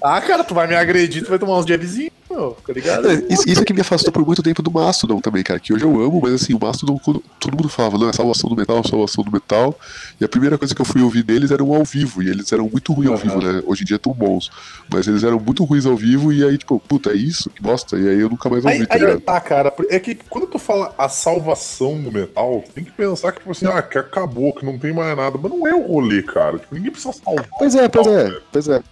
ah, 0.00 0.20
cara, 0.20 0.44
tu 0.44 0.54
vai 0.54 0.66
me 0.66 0.74
agredir, 0.74 1.24
tu 1.24 1.30
vai 1.30 1.38
tomar 1.38 1.58
uns 1.58 1.66
jabzinhos. 1.66 2.12
meu, 2.30 2.56
tá 2.64 2.72
ligado? 2.72 3.10
É, 3.10 3.14
isso, 3.28 3.48
isso 3.48 3.62
é 3.62 3.64
que 3.64 3.72
me 3.72 3.80
afastou 3.80 4.12
por 4.12 4.24
muito 4.24 4.42
tempo 4.42 4.62
do 4.62 4.70
Mastodon 4.70 5.20
também, 5.20 5.42
cara. 5.42 5.58
Que 5.58 5.72
hoje 5.72 5.84
eu 5.84 5.90
amo, 6.00 6.20
mas 6.22 6.34
assim, 6.34 6.54
o 6.54 6.60
Mastodon, 6.60 6.98
todo 6.98 7.56
mundo 7.56 7.68
falava, 7.68 7.98
não, 7.98 8.08
é 8.08 8.12
salvação 8.12 8.48
do 8.48 8.56
metal, 8.56 8.86
salvação 8.86 9.24
do 9.24 9.32
metal. 9.32 9.78
E 10.20 10.24
a 10.24 10.28
primeira 10.28 10.56
coisa 10.56 10.74
que 10.74 10.80
eu 10.80 10.84
fui 10.84 11.02
ouvir 11.02 11.22
deles 11.22 11.50
era 11.50 11.62
um 11.64 11.74
ao 11.74 11.84
vivo. 11.84 12.22
E 12.22 12.28
eles 12.28 12.52
eram 12.52 12.68
muito 12.68 12.92
ruins 12.92 13.10
ao 13.10 13.16
vivo, 13.16 13.40
né? 13.40 13.62
Hoje 13.66 13.82
em 13.82 13.86
dia 13.86 13.98
tão 13.98 14.12
bons. 14.12 14.50
Mas 14.92 15.08
eles 15.08 15.24
eram 15.24 15.40
muito 15.40 15.64
ruins 15.64 15.86
ao 15.86 15.96
vivo. 15.96 16.32
E 16.32 16.44
aí, 16.44 16.56
tipo, 16.56 16.78
puta, 16.78 17.10
é 17.10 17.16
isso? 17.16 17.50
Que 17.50 17.62
bosta. 17.62 17.96
E 17.98 18.08
aí 18.08 18.20
eu 18.20 18.28
nunca 18.28 18.48
mais 18.48 18.64
ouvi, 18.64 18.78
aí, 18.78 18.86
tá 18.86 18.94
aí 18.94 19.20
tá, 19.20 19.40
cara. 19.40 19.72
É 19.88 19.98
que 19.98 20.14
quando 20.14 20.46
tu 20.46 20.58
fala 20.58 20.94
a 20.96 21.08
salvação 21.08 22.00
do 22.00 22.12
metal, 22.12 22.62
tem 22.74 22.84
que 22.84 22.92
pensar 22.92 23.32
que, 23.32 23.38
tipo 23.40 23.50
assim, 23.50 23.66
ah, 23.66 23.82
que 23.82 23.98
acabou, 23.98 24.52
que 24.54 24.64
não 24.64 24.78
tem 24.78 24.92
mais 24.92 25.16
nada. 25.16 25.38
Mas 25.42 25.50
não 25.50 25.66
é 25.66 25.74
o 25.74 25.86
rolê, 25.86 26.22
cara. 26.22 26.58
Tipo, 26.58 26.74
ninguém 26.74 26.92
precisa 26.92 27.12
salvar. 27.12 27.48
Pois 27.58 27.74
é, 27.74 27.88
pois 27.88 28.06
é, 28.06 28.40
pois 28.52 28.68
é. 28.68 28.82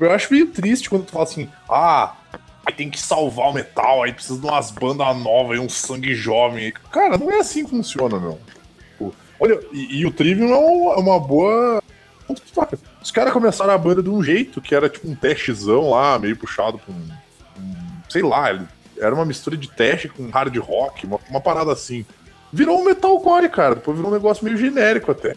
Tipo, 0.00 0.06
eu 0.06 0.12
acho 0.12 0.32
meio 0.32 0.46
triste 0.46 0.88
quando 0.88 1.04
tu 1.04 1.12
fala 1.12 1.24
assim, 1.24 1.46
ah, 1.68 2.14
aí 2.64 2.72
tem 2.72 2.88
que 2.88 2.98
salvar 2.98 3.50
o 3.50 3.52
metal, 3.52 4.02
aí 4.02 4.14
precisa 4.14 4.40
de 4.40 4.46
umas 4.46 4.70
bandas 4.70 5.14
novas, 5.18 5.58
aí 5.58 5.58
um 5.58 5.68
sangue 5.68 6.14
jovem. 6.14 6.72
Cara, 6.90 7.18
não 7.18 7.30
é 7.30 7.40
assim 7.40 7.64
que 7.64 7.70
funciona, 7.70 8.18
meu. 8.18 8.40
Tipo, 8.92 9.14
olha, 9.38 9.60
e, 9.72 10.00
e, 10.00 10.06
o 10.06 10.10
Trivium 10.10 10.54
é 10.54 10.56
uma, 10.56 10.94
é 10.94 10.96
uma 10.96 11.20
boa. 11.20 11.82
Os 13.02 13.10
caras 13.10 13.30
começaram 13.30 13.74
a 13.74 13.78
banda 13.78 14.02
de 14.02 14.08
um 14.08 14.22
jeito, 14.22 14.62
que 14.62 14.74
era 14.74 14.88
tipo 14.88 15.06
um 15.06 15.14
testezão 15.14 15.90
lá, 15.90 16.18
meio 16.18 16.36
puxado 16.36 16.78
pra 16.78 16.94
um. 16.94 17.62
um 17.62 17.74
sei 18.08 18.22
lá, 18.22 18.58
era 18.98 19.14
uma 19.14 19.26
mistura 19.26 19.54
de 19.54 19.68
teste 19.68 20.08
com 20.08 20.30
hard 20.30 20.56
rock, 20.56 21.04
uma, 21.04 21.20
uma 21.28 21.42
parada 21.42 21.72
assim. 21.72 22.06
Virou 22.50 22.80
um 22.80 22.84
metalcore, 22.86 23.50
cara. 23.50 23.74
Depois 23.74 23.98
virou 23.98 24.10
um 24.10 24.14
negócio 24.14 24.44
meio 24.46 24.56
genérico 24.56 25.10
até. 25.10 25.36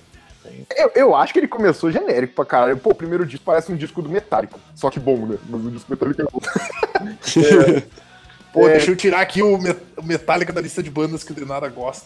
Eu, 0.76 0.92
eu 0.96 1.16
acho 1.16 1.34
que 1.34 1.40
ele 1.40 1.48
começou 1.48 1.92
genérico 1.92 2.36
pra 2.36 2.46
caralho. 2.46 2.78
Pô, 2.78 2.92
o 2.92 2.96
primeiro 2.96 3.26
disco 3.26 3.46
parece 3.46 3.72
um 3.72 3.76
disco 3.76 4.02
do 4.02 4.10
Metallica. 4.10 4.58
Só 4.76 4.90
que 4.90 5.00
bom, 5.00 5.26
né? 5.26 5.38
Mas 5.50 5.66
o 5.66 5.72
disco 5.72 5.92
Metallica 5.92 6.24
é 6.24 6.26
bom. 6.26 6.40
é. 7.80 7.84
Pô, 8.52 8.68
é. 8.68 8.74
deixa 8.74 8.92
eu 8.92 8.96
tirar 8.96 9.22
aqui 9.22 9.42
o 9.42 9.58
Metallica 10.04 10.54
da 10.54 10.62
lista 10.62 10.84
de 10.84 10.90
bandas 10.90 11.24
que 11.24 11.32
o 11.32 11.36
Denara 11.36 11.68
gosta. 11.70 12.06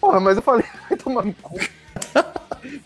Porra, 0.00 0.20
mas 0.20 0.36
eu 0.36 0.42
falei, 0.42 0.64
vai 0.88 0.98
tomar 0.98 1.24
no 1.24 1.34
cu. 1.34 1.58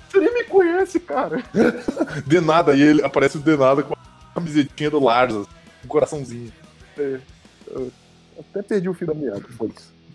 Você 0.08 0.18
nem 0.18 0.34
me 0.34 0.44
conhece, 0.44 1.00
cara. 1.00 1.42
De 2.26 2.40
nada, 2.40 2.74
e 2.74 2.82
ele 2.82 3.04
aparece 3.04 3.36
o 3.36 3.40
de 3.40 3.56
nada 3.56 3.82
com 3.82 3.94
a 3.94 4.34
camisetinha 4.34 4.90
do 4.90 5.02
Lars, 5.02 5.34
um 5.34 5.88
coraçãozinho. 5.88 6.52
É, 6.98 7.18
até 8.38 8.62
perdi 8.62 8.88
o 8.88 8.94
fio 8.94 9.06
da 9.06 9.14
meada, 9.14 9.42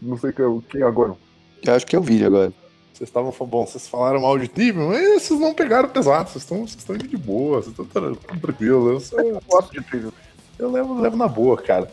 Não 0.01 0.17
sei 0.17 0.31
quem 0.31 0.81
é 0.81 0.83
agora. 0.83 1.15
Eu 1.63 1.73
acho 1.73 1.85
que 1.85 1.95
é 1.95 1.99
o 1.99 2.03
vídeo 2.03 2.27
agora. 2.27 2.53
Vocês 2.97 3.09
estavam 3.09 3.31
falando, 3.31 3.51
bom, 3.51 3.67
vocês 3.67 3.87
falaram 3.87 4.21
mal 4.21 4.39
de 4.39 4.47
Trivium, 4.47 4.87
mas 4.87 5.21
vocês 5.21 5.39
não 5.39 5.53
pegaram 5.53 5.87
pesado, 5.87 6.31
vocês 6.31 6.43
estão, 6.43 6.57
vocês 6.65 6.77
estão 6.77 6.95
indo 6.95 7.07
de 7.07 7.15
boa, 7.15 7.61
vocês 7.61 7.77
estão 7.77 7.85
tranquilos. 7.85 9.11
Eu, 9.11 9.19
eu 9.19 9.41
gosto 9.47 9.71
de 9.71 9.83
Trivium. 9.83 10.11
Eu 10.57 10.71
levo, 10.71 10.99
levo 10.99 11.15
na 11.15 11.27
boa, 11.27 11.55
cara. 11.57 11.87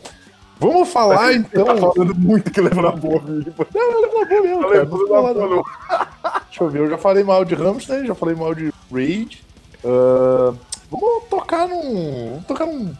Vamos 0.59 0.89
falar 0.89 1.17
mas 1.17 1.35
então. 1.35 1.63
Tá 1.63 1.75
falando 1.75 2.15
muito 2.15 2.49
que 2.49 2.59
leva 2.59 2.81
na 2.81 2.89
boa, 2.89 3.21
Não, 3.21 3.81
eu 3.81 4.01
levo 4.01 4.19
na 4.19 4.25
boa 4.25 4.41
mesmo, 4.41 4.61
cara. 4.63 4.85
Não 4.85 5.07
falar, 5.07 5.33
não. 5.35 5.63
Deixa 6.49 6.63
eu 6.63 6.69
ver, 6.71 6.79
eu 6.79 6.89
já 6.89 6.97
falei 6.97 7.23
mal 7.23 7.45
de 7.45 7.53
Rammstein, 7.53 8.07
já 8.07 8.15
falei 8.15 8.33
mal 8.33 8.55
de 8.55 8.73
Raid. 8.91 9.45
Uh, 9.83 10.57
vamos 10.89 11.23
tocar 11.29 11.67
num. 11.67 12.29
Vamos 12.31 12.47
tocar 12.47 12.65
num, 12.65 12.95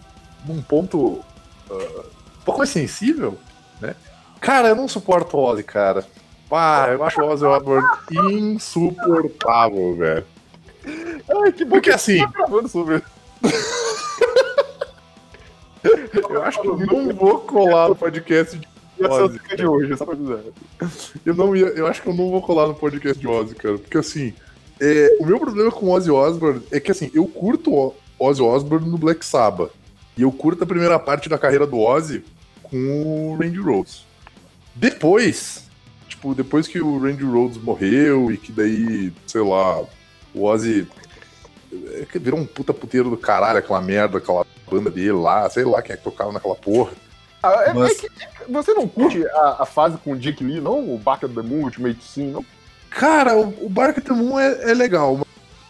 num 0.45 0.61
ponto 0.61 0.97
uh, 0.97 1.23
um 1.71 2.45
pouco 2.45 2.59
mais 2.59 2.69
sensível, 2.69 3.35
né? 3.81 3.95
Cara, 4.39 4.67
eu 4.67 4.75
não 4.75 4.87
suporto 4.87 5.37
o 5.37 5.43
Ozzy, 5.43 5.63
cara. 5.63 6.05
Pá, 6.49 6.89
eu 6.91 7.03
acho 7.03 7.21
o 7.21 7.25
Ozzy 7.27 7.45
Osbourne 7.45 7.87
insuportável, 8.31 9.95
velho. 9.95 10.25
Ai, 10.85 11.51
que 11.51 11.65
bom 11.65 11.71
Porque 11.71 11.89
que 11.89 11.95
assim. 11.95 12.19
Tá 12.19 12.27
gravando 12.27 12.69
sobre 12.69 13.01
Eu 16.13 16.43
acho 16.43 16.61
que 16.61 16.67
eu 16.67 16.77
não 16.77 17.13
vou 17.13 17.39
colar 17.39 17.89
no 17.89 17.95
podcast 17.95 18.57
de 18.57 19.05
Ozzy. 19.05 19.39
de 19.55 19.65
hoje, 19.65 19.97
só 19.97 20.05
pra 20.05 20.15
dizer. 20.15 20.39
Eu, 21.25 21.33
não 21.33 21.55
ia, 21.55 21.67
eu 21.67 21.87
acho 21.87 22.01
que 22.01 22.09
eu 22.09 22.13
não 22.13 22.29
vou 22.29 22.41
colar 22.41 22.67
no 22.67 22.75
podcast 22.75 23.19
de 23.19 23.27
Ozzy, 23.27 23.55
cara. 23.55 23.77
Porque 23.77 23.97
assim, 23.97 24.33
é, 24.79 25.17
o 25.19 25.25
meu 25.25 25.39
problema 25.39 25.71
com 25.71 25.89
Ozzy 25.89 26.11
Osbourne 26.11 26.61
é 26.71 26.79
que 26.79 26.91
assim, 26.91 27.09
eu 27.13 27.25
curto 27.25 27.93
Ozzy 28.19 28.41
Osbourne 28.41 28.89
no 28.89 28.97
Black 28.97 29.25
Sabbath. 29.25 29.71
E 30.17 30.21
eu 30.21 30.31
curto 30.31 30.63
a 30.63 30.67
primeira 30.67 30.97
parte 30.97 31.27
da 31.27 31.37
carreira 31.37 31.67
do 31.67 31.79
Ozzy 31.79 32.23
com 32.63 33.33
o 33.33 33.37
Randy 33.37 33.59
Rhodes. 33.59 34.05
Depois, 34.73 35.64
tipo, 36.25 36.33
depois 36.33 36.67
que 36.67 36.81
o 36.81 36.97
Randy 36.97 37.23
Rhodes 37.23 37.57
morreu 37.57 38.31
e 38.31 38.37
que 38.37 38.51
daí, 38.51 39.13
sei 39.27 39.41
lá, 39.41 39.83
o 40.33 40.43
Ozzy 40.43 40.87
é 41.71 42.19
virou 42.19 42.39
um 42.39 42.45
puta 42.45 42.73
puteiro 42.73 43.09
do 43.09 43.17
caralho, 43.17 43.59
aquela 43.59 43.81
merda, 43.81 44.17
aquela 44.17 44.45
banda 44.69 44.89
dele 44.89 45.11
lá, 45.11 45.47
sei 45.49 45.63
lá 45.63 45.81
quem 45.81 45.93
é 45.93 45.97
que 45.97 46.03
tocava 46.03 46.31
naquela 46.31 46.55
porra. 46.55 46.91
Ah, 47.43 47.65
é, 47.67 47.73
Mas... 47.73 47.91
é 47.91 47.95
que 47.95 48.09
você 48.49 48.73
não 48.73 48.87
curte 48.87 49.23
a, 49.27 49.57
a, 49.59 49.65
fase 49.65 49.97
com 49.97 50.13
o 50.13 50.17
Dick 50.17 50.43
Lee, 50.43 50.59
não? 50.59 50.95
O 50.95 50.97
Barca 50.97 51.27
the 51.27 51.41
Moon, 51.43 51.65
Ultimate 51.65 52.03
Sim, 52.03 52.31
não? 52.31 52.45
Cara, 52.89 53.37
o, 53.37 53.65
o 53.65 53.69
Barca 53.69 54.01
the 54.01 54.13
Moon 54.13 54.39
é, 54.39 54.71
é 54.71 54.73
legal. 54.73 55.21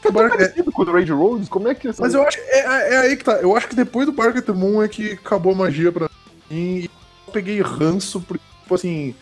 O 0.06 0.12
Barca 0.12 0.42
é... 0.42 0.64
com 0.64 0.82
o 0.82 0.86
Randy 0.86 1.12
Rhodes? 1.12 1.50
Como 1.50 1.68
é 1.68 1.76
que... 1.76 1.90
Mas 2.00 2.14
eu 2.14 2.26
acho 2.26 2.38
é, 2.40 2.60
é, 2.60 2.94
é, 2.94 2.98
aí 3.00 3.18
que 3.18 3.26
tá. 3.26 3.34
Eu 3.34 3.58
acho 3.58 3.68
que 3.68 3.76
depois 3.76 4.06
do 4.06 4.14
Barca 4.14 4.42
the 4.42 4.54
Moon 4.54 4.82
é 4.82 4.88
que 4.88 5.14
acabou 5.14 5.52
a 5.52 5.56
magia 5.56 5.92
pra 5.92 6.08
mim 6.50 6.56
e 6.56 6.90
eu 7.28 7.34
peguei 7.34 7.60
ranço, 7.62 8.22
porque, 8.22 8.44
tipo 8.62 8.76
assim 8.76 9.16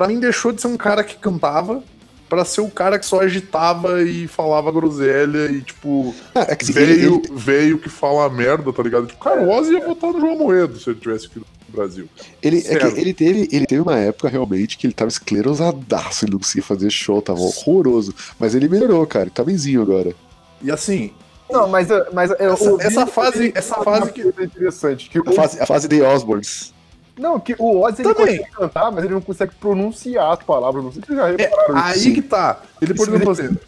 para 0.00 0.08
mim 0.08 0.18
deixou 0.18 0.50
de 0.50 0.62
ser 0.62 0.66
um 0.66 0.78
cara 0.78 1.04
que 1.04 1.14
cantava 1.18 1.84
para 2.26 2.42
ser 2.42 2.62
o 2.62 2.70
cara 2.70 2.98
que 2.98 3.04
só 3.04 3.20
agitava 3.20 4.02
e 4.02 4.26
falava 4.26 4.72
groselha 4.72 5.52
e, 5.52 5.60
tipo, 5.60 6.14
é, 6.34 6.40
é 6.52 6.56
que, 6.56 6.72
veio, 6.72 7.16
ele... 7.16 7.30
veio 7.34 7.78
que 7.78 7.90
fala 7.90 8.26
merda, 8.30 8.72
tá 8.72 8.82
ligado? 8.82 9.08
Tipo, 9.08 9.22
cara, 9.22 9.42
o 9.42 9.50
Ozzy 9.50 9.74
ia 9.74 9.86
votar 9.86 10.10
no 10.10 10.20
João 10.20 10.38
Moedo 10.38 10.80
se 10.80 10.88
ele 10.88 11.00
tivesse 11.00 11.26
aqui 11.26 11.38
no 11.38 11.44
Brasil. 11.68 12.08
Ele, 12.40 12.64
é 12.66 12.98
ele, 12.98 13.12
teve, 13.12 13.46
ele 13.52 13.66
teve 13.66 13.82
uma 13.82 13.98
época 13.98 14.30
realmente 14.30 14.78
que 14.78 14.86
ele 14.86 14.94
tava 14.94 15.10
esclerosadaço, 15.10 16.24
ele 16.24 16.32
não 16.32 16.38
conseguia 16.38 16.62
fazer 16.62 16.88
show, 16.88 17.20
tava 17.20 17.40
horroroso. 17.40 18.14
Mas 18.38 18.54
ele 18.54 18.70
melhorou, 18.70 19.06
cara, 19.06 19.24
ele 19.24 19.32
tá 19.32 19.44
benzinho 19.44 19.82
agora. 19.82 20.14
E 20.62 20.70
assim, 20.70 21.12
não, 21.50 21.68
mas, 21.68 21.88
mas 22.14 22.30
essa, 22.30 22.76
essa 22.80 23.06
fase, 23.06 23.52
essa 23.54 23.74
fase 23.82 24.12
que 24.12 24.22
é 24.22 24.44
interessante, 24.44 25.10
que 25.10 25.18
a 25.18 25.32
fase, 25.32 25.60
a 25.60 25.66
fase 25.66 25.86
de 25.86 26.00
Osborns. 26.00 26.72
Não, 27.20 27.38
que 27.38 27.54
o 27.58 27.82
Ozzy 27.82 28.00
ele 28.00 28.14
consegue 28.14 28.50
cantar, 28.50 28.90
mas 28.90 29.04
ele 29.04 29.12
não 29.12 29.20
consegue 29.20 29.54
pronunciar 29.60 30.32
as 30.32 30.42
palavras. 30.42 30.82
Não 30.82 30.90
sei 30.90 31.02
se 31.06 31.14
já 31.14 31.26
repararam. 31.26 31.78
É, 31.78 31.82
aí 31.92 32.14
que 32.14 32.22
tá. 32.22 32.62
Ele, 32.80 32.94
por 32.94 33.06
exemplo, 33.06 33.30
assim. 33.30 33.58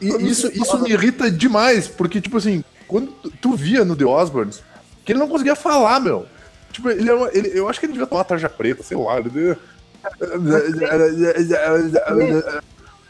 isso, 0.00 0.50
isso 0.52 0.82
me 0.82 0.90
irrita 0.90 1.30
demais, 1.30 1.86
porque, 1.86 2.20
tipo 2.20 2.36
assim, 2.36 2.64
quando 2.88 3.12
tu 3.40 3.54
via 3.54 3.84
no 3.84 3.94
The 3.94 4.04
Osborns, 4.04 4.64
que 5.04 5.12
ele 5.12 5.20
não 5.20 5.28
conseguia 5.28 5.54
falar, 5.54 6.00
meu. 6.00 6.26
Tipo, 6.72 6.90
ele, 6.90 7.08
era 7.08 7.30
ele 7.32 7.56
eu 7.56 7.68
acho 7.68 7.78
que 7.78 7.86
ele 7.86 7.92
devia 7.92 8.08
tomar 8.08 8.24
tarja 8.24 8.48
preta, 8.48 8.82
sei 8.82 8.96
lá. 8.96 9.18
Ele. 9.18 9.56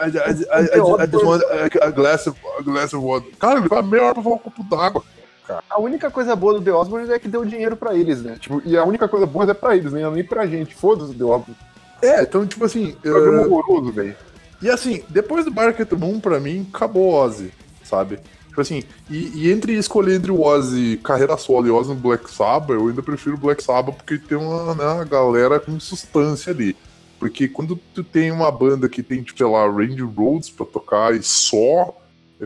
I, 0.01 0.11
just 0.11 1.25
want 1.25 1.43
a 1.83 1.91
glass 1.91 2.27
of, 2.27 2.39
a 2.59 2.63
glass 2.63 2.93
of 2.93 3.05
water. 3.05 3.31
Cara, 3.39 3.59
ele 3.59 3.69
vai 3.69 3.83
meia 3.83 4.05
hora 4.05 4.15
pra 4.15 4.23
falar 4.23 4.37
um 4.37 4.39
copo 4.39 4.63
d'água 4.63 5.03
cara. 5.49 5.65
A 5.71 5.81
única 5.81 6.11
coisa 6.11 6.37
boa 6.37 6.55
do 6.55 6.61
The 6.61 6.73
Osborne 6.73 7.11
é 7.11 7.19
que 7.19 7.27
deu 7.27 7.45
dinheiro 7.45 7.77
pra 7.77 7.95
eles, 7.95 8.23
né? 8.23 8.37
Tipo, 8.39 8.61
e 8.65 8.77
a 8.77 8.85
única 8.85 9.09
coisa 9.09 9.25
boa 9.25 9.51
é 9.51 9.55
pra 9.55 9.75
eles, 9.75 9.93
né? 9.93 10.09
Nem 10.11 10.23
pra 10.23 10.47
gente. 10.47 10.75
Foda-se 10.75 11.13
o 11.13 11.15
The 11.15 11.25
Osborne. 11.25 11.57
É, 12.03 12.23
então, 12.23 12.47
tipo 12.47 12.65
assim. 12.65 12.93
Programa 13.03 13.47
uh... 13.47 13.53
horroroso, 13.53 13.93
velho. 13.93 14.15
E 14.61 14.69
assim, 14.69 15.03
depois 15.09 15.45
do 15.45 15.51
Barket 15.51 15.91
Moon, 15.93 16.21
pra 16.21 16.39
mim, 16.39 16.69
acabou 16.75 17.13
o 17.13 17.15
Ozzy, 17.15 17.53
sabe? 17.83 18.19
Tipo 18.49 18.61
assim, 18.61 18.83
e, 19.09 19.45
e, 19.47 19.53
entre 19.53 19.75
escolher 19.75 20.17
entre 20.17 20.33
o 20.33 20.43
Ozzy 20.43 20.97
carreira 20.97 21.37
solo 21.37 21.69
e 21.69 21.71
Ozzy 21.71 21.91
no 21.91 21.95
Black 21.95 22.29
Sabbath, 22.29 22.71
eu 22.71 22.89
ainda 22.89 23.01
prefiro 23.01 23.37
o 23.37 23.39
Black 23.39 23.63
Sabbath 23.63 23.95
porque 23.95 24.19
tem 24.19 24.37
uma, 24.37 24.75
né, 24.75 25.05
galera 25.09 25.61
com 25.61 25.79
substância 25.79 26.53
ali. 26.53 26.77
Porque 27.21 27.49
quando 27.49 27.79
tu 27.95 28.03
tem 28.03 28.33
uma 28.33 28.51
banda 28.51 28.89
que 28.89 29.01
tem, 29.03 29.23
tipo, 29.23 29.39
sei 29.39 29.47
lá, 29.47 29.65
Randy 29.65 30.03
Rhodes 30.03 30.51
pra 30.51 30.67
tocar 30.67 31.15
e 31.15 31.23
só, 31.23 31.97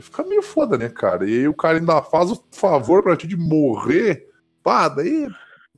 Fica 0.01 0.23
meio 0.25 0.43
foda, 0.43 0.79
né, 0.79 0.89
cara? 0.89 1.29
E 1.29 1.41
aí 1.41 1.49
o 1.49 1.55
cara 1.55 1.79
ainda 1.79 2.03
faz 2.03 2.31
o 2.31 2.45
favor 2.51 3.03
pra 3.03 3.17
ti 3.17 3.27
de 3.27 3.37
morrer. 3.37 4.29
Pá, 4.63 4.89
daí. 4.89 5.29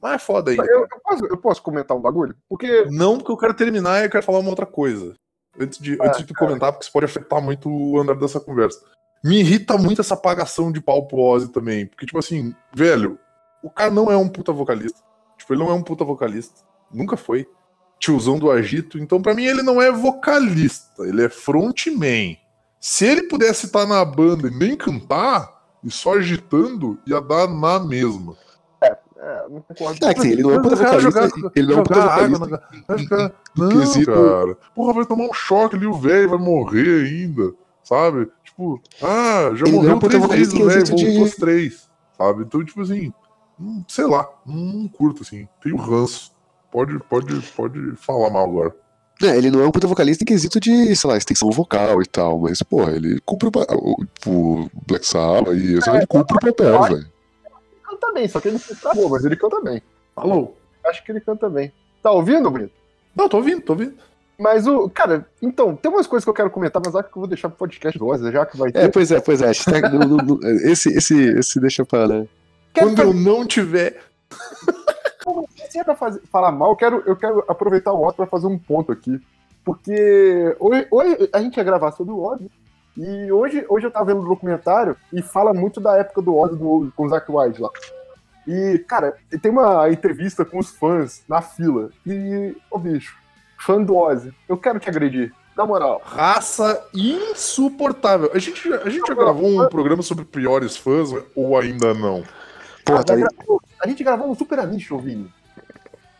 Mais 0.00 0.22
foda 0.22 0.50
aí. 0.50 0.56
Eu, 0.56 0.64
eu, 0.64 1.00
posso, 1.02 1.26
eu, 1.26 1.36
posso, 1.36 1.62
comentar 1.62 1.96
um 1.96 2.00
bagulho? 2.00 2.36
Porque. 2.48 2.86
Não, 2.90 3.16
porque 3.16 3.32
eu 3.32 3.36
quero 3.36 3.54
terminar 3.54 4.00
e 4.00 4.06
eu 4.06 4.10
quero 4.10 4.24
falar 4.24 4.38
uma 4.38 4.50
outra 4.50 4.66
coisa. 4.66 5.14
Antes 5.58 5.78
de, 5.78 5.96
ah, 6.00 6.08
antes 6.08 6.26
de 6.26 6.34
comentar, 6.34 6.72
porque 6.72 6.84
isso 6.84 6.92
pode 6.92 7.06
afetar 7.06 7.40
muito 7.40 7.70
o 7.70 7.98
andar 7.98 8.14
dessa 8.14 8.40
conversa. 8.40 8.80
Me 9.24 9.40
irrita 9.40 9.78
muito 9.78 10.00
essa 10.00 10.14
apagação 10.14 10.70
de 10.70 10.80
pau 10.80 11.06
pro 11.06 11.18
Ozzy 11.18 11.48
também. 11.48 11.86
Porque, 11.86 12.04
tipo 12.04 12.18
assim, 12.18 12.54
velho, 12.74 13.18
o 13.62 13.70
cara 13.70 13.90
não 13.90 14.12
é 14.12 14.16
um 14.16 14.28
puta 14.28 14.52
vocalista. 14.52 15.00
Tipo, 15.38 15.54
ele 15.54 15.62
não 15.62 15.70
é 15.70 15.74
um 15.74 15.82
puta 15.82 16.04
vocalista. 16.04 16.60
Nunca 16.92 17.16
foi. 17.16 17.48
Tiozão 17.98 18.38
do 18.38 18.50
agito. 18.50 18.98
Então, 18.98 19.22
para 19.22 19.34
mim, 19.34 19.44
ele 19.44 19.62
não 19.62 19.80
é 19.80 19.90
vocalista. 19.90 21.02
Ele 21.04 21.24
é 21.24 21.28
frontman. 21.30 22.36
Se 22.86 23.06
ele 23.06 23.22
pudesse 23.22 23.64
estar 23.64 23.86
na 23.86 24.04
banda 24.04 24.46
e 24.46 24.50
nem 24.50 24.76
cantar, 24.76 25.64
e 25.82 25.90
só 25.90 26.18
agitando, 26.18 26.98
ia 27.06 27.18
dar 27.18 27.48
na 27.48 27.78
mesma. 27.78 28.36
É, 28.82 28.88
é 29.16 29.48
não 29.48 29.62
concordo. 29.62 30.06
É 30.06 30.12
que 30.12 30.26
ele 30.26 30.42
não 30.42 30.50
é 30.50 30.58
um 30.58 30.62
puta 30.62 30.76
vocalista. 30.76 31.52
Ele 31.56 31.66
não 31.66 31.78
é 31.78 31.80
um 31.80 31.82
puta 31.82 32.00
vocalista. 32.02 33.34
Não, 33.56 34.04
cara. 34.04 34.58
Porra, 34.74 34.92
vai 34.92 35.06
tomar 35.06 35.24
um 35.24 35.32
choque 35.32 35.76
ali, 35.76 35.86
o 35.86 35.94
velho 35.94 36.28
vai 36.28 36.38
morrer 36.38 37.06
ainda, 37.06 37.54
sabe? 37.82 38.30
Tipo, 38.44 38.78
ah, 39.00 39.50
já 39.54 39.64
ele 39.64 39.76
morreu 39.76 39.96
é 39.96 40.00
três 40.00 40.28
vezes 40.28 40.52
o 40.52 40.66
velho, 40.66 40.86
voltou 40.86 41.22
os 41.22 41.36
três, 41.36 41.90
sabe? 42.18 42.42
Então, 42.42 42.62
tipo 42.62 42.82
assim, 42.82 43.14
hum, 43.58 43.82
sei 43.88 44.04
lá, 44.04 44.28
não 44.44 44.86
curto, 44.88 45.22
assim. 45.22 45.48
Tenho 45.62 45.76
ranço. 45.76 46.34
Pode, 46.70 46.98
pode, 47.04 47.40
pode 47.52 47.96
falar 47.96 48.28
mal 48.28 48.44
agora. 48.44 48.76
É, 49.22 49.36
ele 49.36 49.50
não 49.50 49.60
é 49.60 49.66
um 49.66 49.70
puta 49.70 49.86
vocalista 49.86 50.24
em 50.24 50.26
quesito 50.26 50.58
de, 50.58 50.94
sei 50.96 51.08
lá, 51.08 51.16
extensão 51.16 51.50
vocal 51.50 52.02
e 52.02 52.06
tal, 52.06 52.38
mas, 52.38 52.62
porra, 52.62 52.92
ele 52.92 53.20
cumpre 53.24 53.48
o, 53.48 54.04
o, 54.26 54.70
Black 54.86 55.06
Sabbath 55.06 55.54
e 55.54 55.78
é, 55.78 55.96
ele 55.96 56.06
cumpre 56.06 56.36
o 56.36 56.40
papel, 56.40 56.82
velho. 56.82 56.96
Ele 56.96 57.06
canta 57.82 58.12
bem, 58.12 58.28
só 58.28 58.40
que 58.40 58.48
ele 58.48 58.60
não 58.68 58.76
tá 58.76 58.92
bom, 58.94 59.08
mas 59.08 59.24
ele 59.24 59.36
canta 59.36 59.60
bem. 59.60 59.82
Alô? 60.16 60.52
Acho 60.86 61.04
que 61.04 61.12
ele 61.12 61.20
canta 61.20 61.48
bem. 61.48 61.72
Tá 62.02 62.10
ouvindo, 62.10 62.50
Brito? 62.50 62.72
Não, 63.14 63.28
tô 63.28 63.36
ouvindo, 63.36 63.62
tô 63.62 63.72
ouvindo. 63.72 63.94
Mas 64.38 64.66
o. 64.66 64.90
Cara, 64.90 65.26
então, 65.40 65.76
tem 65.76 65.90
umas 65.90 66.06
coisas 66.06 66.24
que 66.24 66.30
eu 66.30 66.34
quero 66.34 66.50
comentar, 66.50 66.82
mas 66.84 66.94
acho 66.94 67.08
que 67.08 67.16
eu 67.16 67.20
vou 67.20 67.28
deixar 67.28 67.48
pro 67.48 67.58
podcast 67.58 67.98
do 67.98 68.32
já 68.32 68.44
que 68.44 68.56
vai 68.56 68.70
é, 68.70 68.72
ter. 68.72 68.80
É, 68.80 68.88
pois 68.88 69.10
é, 69.12 69.20
pois 69.20 69.40
é. 69.40 69.50
esse, 70.70 70.88
esse, 70.90 71.16
esse 71.38 71.60
deixa 71.60 71.84
pra, 71.84 72.08
né? 72.08 72.26
Quando 72.76 72.96
fazer... 72.96 73.08
eu 73.08 73.14
não 73.14 73.46
tiver. 73.46 74.00
Se 75.74 75.80
é 75.80 75.82
pra 75.82 75.96
fazer, 75.96 76.22
falar 76.30 76.52
mal, 76.52 76.70
eu 76.70 76.76
quero, 76.76 77.02
eu 77.04 77.16
quero 77.16 77.44
aproveitar 77.48 77.92
o 77.92 78.06
Otto 78.06 78.18
pra 78.18 78.26
fazer 78.26 78.46
um 78.46 78.56
ponto 78.56 78.92
aqui. 78.92 79.20
Porque 79.64 80.56
hoje, 80.60 80.86
hoje 80.88 81.28
a 81.32 81.40
gente 81.40 81.56
ia 81.56 81.64
gravar 81.64 81.90
sobre 81.90 82.12
o 82.12 82.22
Ozzy. 82.22 82.48
E 82.96 83.32
hoje, 83.32 83.66
hoje 83.68 83.84
eu 83.84 83.90
tava 83.90 84.04
vendo 84.04 84.20
um 84.20 84.28
documentário 84.28 84.96
e 85.12 85.20
fala 85.20 85.52
muito 85.52 85.80
da 85.80 85.96
época 85.96 86.22
do 86.22 86.36
Ozzy 86.36 86.54
do, 86.54 86.92
com 86.94 87.06
o 87.06 87.08
Zack 87.08 87.26
White 87.28 87.60
lá. 87.60 87.70
E, 88.46 88.78
cara, 88.86 89.16
tem 89.42 89.50
uma 89.50 89.90
entrevista 89.90 90.44
com 90.44 90.60
os 90.60 90.70
fãs 90.70 91.24
na 91.28 91.42
fila. 91.42 91.90
E, 92.06 92.56
ô 92.70 92.78
bicho, 92.78 93.18
fã 93.58 93.82
do 93.82 93.96
Ozzy, 93.96 94.32
eu 94.48 94.56
quero 94.56 94.78
te 94.78 94.88
agredir. 94.88 95.34
Na 95.56 95.66
moral. 95.66 96.00
Raça 96.04 96.86
insuportável. 96.94 98.30
A 98.32 98.38
gente, 98.38 98.72
a 98.72 98.88
gente 98.88 99.08
já 99.08 99.14
gravou 99.14 99.48
um 99.48 99.68
programa 99.68 100.04
sobre 100.04 100.24
piores 100.24 100.76
fãs 100.76 101.10
ou 101.34 101.58
ainda 101.58 101.92
não? 101.92 102.22
Pô, 102.84 103.02
tá 103.02 103.16
gravou, 103.16 103.60
a 103.80 103.88
gente 103.88 104.04
gravou 104.04 104.30
um 104.30 104.36
Super 104.36 104.60
Anish, 104.60 104.88
Vini. 105.02 105.28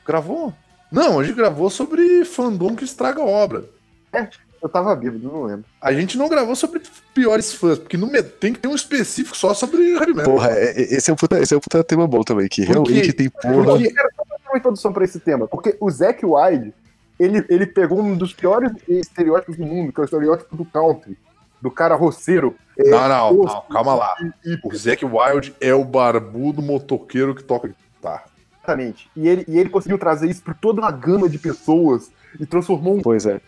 Gravou? 0.05 0.53
Não, 0.91 1.19
a 1.19 1.25
gente 1.25 1.37
gravou 1.37 1.71
sobre 1.71 2.25
fandom 2.25 2.77
que 2.77 2.85
estraga 2.85 3.21
a 3.21 3.27
obra. 3.27 3.65
É, 4.13 4.29
eu 4.63 4.69
tava 4.69 4.95
bêbado, 4.97 5.31
não 5.31 5.43
lembro. 5.43 5.65
A 5.79 5.93
gente 5.93 6.17
não 6.17 6.29
gravou 6.29 6.57
sobre 6.57 6.81
piores 7.13 7.53
fãs, 7.53 7.79
porque 7.79 7.97
no, 7.97 8.09
tem 8.23 8.53
que 8.53 8.61
ter 8.61 8.69
um 8.69 8.75
específico 8.75 9.37
só 9.37 9.53
sobre 9.53 9.93
heavy 9.93 10.15
metal. 10.15 10.33
Porra, 10.33 10.53
é, 10.53 10.71
é, 10.71 10.95
esse 10.95 11.11
é 11.11 11.13
um 11.13 11.17
puta, 11.17 11.39
esse 11.39 11.53
é 11.53 11.57
um 11.57 11.61
puta 11.61 11.85
tema 11.85 12.07
bom 12.07 12.23
também, 12.23 12.49
que 12.49 12.65
porque, 12.65 12.73
realmente 12.73 13.13
tem 13.13 13.29
porra. 13.29 13.65
Porque, 13.65 13.89
eu 13.89 13.95
quero 13.95 14.09
fazer 14.17 14.49
uma 14.49 14.59
introdução 14.59 14.93
pra 14.93 15.05
esse 15.05 15.21
tema, 15.21 15.47
porque 15.47 15.77
o 15.79 15.91
Zack 15.91 16.25
Wilde, 16.25 16.73
ele, 17.19 17.45
ele 17.49 17.67
pegou 17.67 18.01
um 18.01 18.17
dos 18.17 18.33
piores 18.33 18.73
estereótipos 18.89 19.57
do 19.57 19.67
mundo, 19.67 19.93
que 19.93 20.01
é 20.01 20.03
o 20.03 20.05
estereótipo 20.05 20.57
do 20.57 20.65
country. 20.65 21.19
Do 21.61 21.71
cara 21.71 21.95
roceiro. 21.95 22.55
É, 22.79 22.91
não, 22.91 23.09
não, 23.09 23.45
não, 23.45 23.63
calma 23.71 23.95
lá. 23.95 24.15
O 24.63 24.77
Zack 24.77 25.03
Wild 25.05 25.55
é 25.61 25.73
o 25.73 25.83
barbudo 25.83 26.61
motoqueiro 26.61 27.35
que 27.35 27.43
toca 27.43 27.69
guitarra. 27.69 28.25
Exatamente. 28.65 29.11
E 29.15 29.29
ele, 29.29 29.45
e 29.47 29.59
ele 29.59 29.69
conseguiu 29.69 29.99
trazer 29.99 30.29
isso 30.29 30.43
para 30.43 30.55
toda 30.55 30.81
uma 30.81 30.91
gama 30.91 31.29
de 31.29 31.39
pessoas 31.39 32.11
e 32.41 32.47
transformou 32.47 32.97
um. 32.97 33.03
Pois 33.03 33.27
é. 33.27 33.41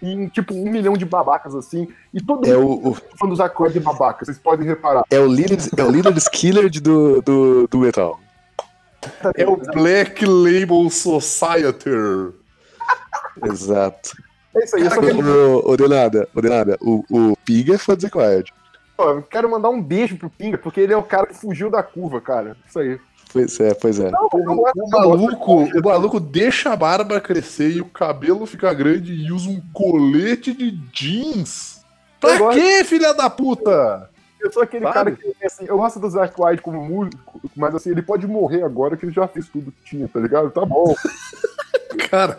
Em 0.00 0.28
tipo 0.28 0.54
um 0.54 0.70
milhão 0.70 0.94
de 0.94 1.04
babacas 1.04 1.54
assim. 1.54 1.88
E 2.14 2.22
todo 2.22 2.46
é 2.46 2.56
mundo 2.56 2.96
o, 3.20 3.24
o... 3.24 3.26
dos 3.26 3.40
acordes 3.40 3.74
de 3.74 3.80
babacas, 3.80 4.26
vocês 4.26 4.38
podem 4.38 4.66
reparar. 4.66 5.04
É 5.10 5.18
o 5.18 5.26
líder, 5.26 5.58
é 5.76 5.84
o 5.84 5.90
líder 5.90 6.16
skiller 6.18 6.70
do, 6.80 7.20
do, 7.20 7.68
do 7.68 7.78
metal. 7.78 8.20
É 9.34 9.46
o 9.46 9.56
Black 9.56 10.24
Label 10.24 10.88
Society. 10.90 11.90
Exato. 13.44 14.12
É 14.54 14.64
isso 14.64 14.76
aí. 14.76 14.88
Cara, 14.88 15.06
eu 15.06 15.14
só 15.14 15.68
o, 15.68 15.72
o 15.72 15.76
Denada, 15.76 16.28
o 16.34 16.40
Denada, 16.40 16.78
o, 16.80 17.04
o 17.10 17.36
Pinga 17.44 17.74
é 17.74 17.78
fã 17.78 17.94
do 17.94 18.10
Quiet. 18.10 18.52
Pô, 18.96 19.04
eu 19.10 19.22
quero 19.22 19.50
mandar 19.50 19.70
um 19.70 19.82
beijo 19.82 20.16
pro 20.18 20.28
Pinga, 20.28 20.58
porque 20.58 20.80
ele 20.80 20.92
é 20.92 20.96
o 20.96 21.02
cara 21.02 21.26
que 21.26 21.34
fugiu 21.34 21.70
da 21.70 21.82
curva, 21.82 22.20
cara. 22.20 22.56
Isso 22.66 22.78
aí. 22.78 23.00
Pois 23.32 23.60
é, 23.60 23.74
pois 23.74 24.00
é. 24.00 24.10
Não, 24.10 24.28
o, 24.32 24.36
o, 24.36 24.90
maluco, 24.90 25.62
o 25.62 25.84
maluco 25.84 26.18
deixa 26.18 26.72
a 26.72 26.76
barba 26.76 27.20
crescer 27.20 27.70
e 27.70 27.80
o 27.80 27.84
cabelo 27.84 28.44
fica 28.44 28.72
grande 28.74 29.12
e 29.12 29.30
usa 29.30 29.48
um 29.48 29.62
colete 29.72 30.52
de 30.52 30.72
jeans. 30.92 31.84
Pra 32.18 32.36
eu 32.36 32.50
quê, 32.50 32.78
gosto... 32.78 32.84
filha 32.86 33.14
da 33.14 33.30
puta? 33.30 34.10
Eu 34.40 34.52
sou 34.52 34.62
aquele 34.62 34.84
Sabe? 34.84 34.94
cara 34.94 35.12
que, 35.12 35.46
assim, 35.46 35.64
eu 35.66 35.76
gosto 35.76 36.00
do 36.00 36.10
Zack 36.10 36.34
White 36.40 36.62
como 36.62 36.82
músico, 36.82 37.40
mas 37.54 37.74
assim, 37.74 37.90
ele 37.90 38.02
pode 38.02 38.26
morrer 38.26 38.64
agora 38.64 38.96
que 38.96 39.04
ele 39.04 39.12
já 39.12 39.28
fez 39.28 39.48
tudo 39.48 39.70
que 39.70 39.84
tinha, 39.84 40.08
tá 40.08 40.18
ligado? 40.18 40.50
Tá 40.50 40.64
bom. 40.64 40.94
cara. 42.10 42.38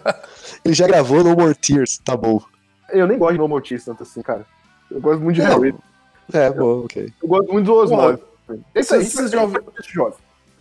Ele 0.65 0.73
já 0.73 0.87
gravou 0.87 1.23
No 1.23 1.35
More 1.35 1.55
Tears, 1.55 1.99
tá 1.99 2.17
bom. 2.17 2.41
Eu 2.89 3.07
nem 3.07 3.17
gosto 3.17 3.33
de 3.33 3.37
No 3.37 3.47
More 3.47 3.63
Tears 3.63 3.85
tanto 3.85 4.03
assim, 4.03 4.21
cara. 4.21 4.45
Eu 4.89 4.99
gosto 4.99 5.21
muito 5.21 5.35
de 5.35 5.41
Harry. 5.41 5.73
É, 6.33 6.49
bom, 6.49 6.85
ok. 6.85 7.13
Eu 7.21 7.27
gosto 7.29 7.51
muito 7.53 7.65
do 7.65 7.73
Osmose. 7.75 8.21
Esse 8.75 8.95
aí, 8.95 9.05
vocês 9.05 9.31
já 9.31 9.41
ouviram 9.41 9.63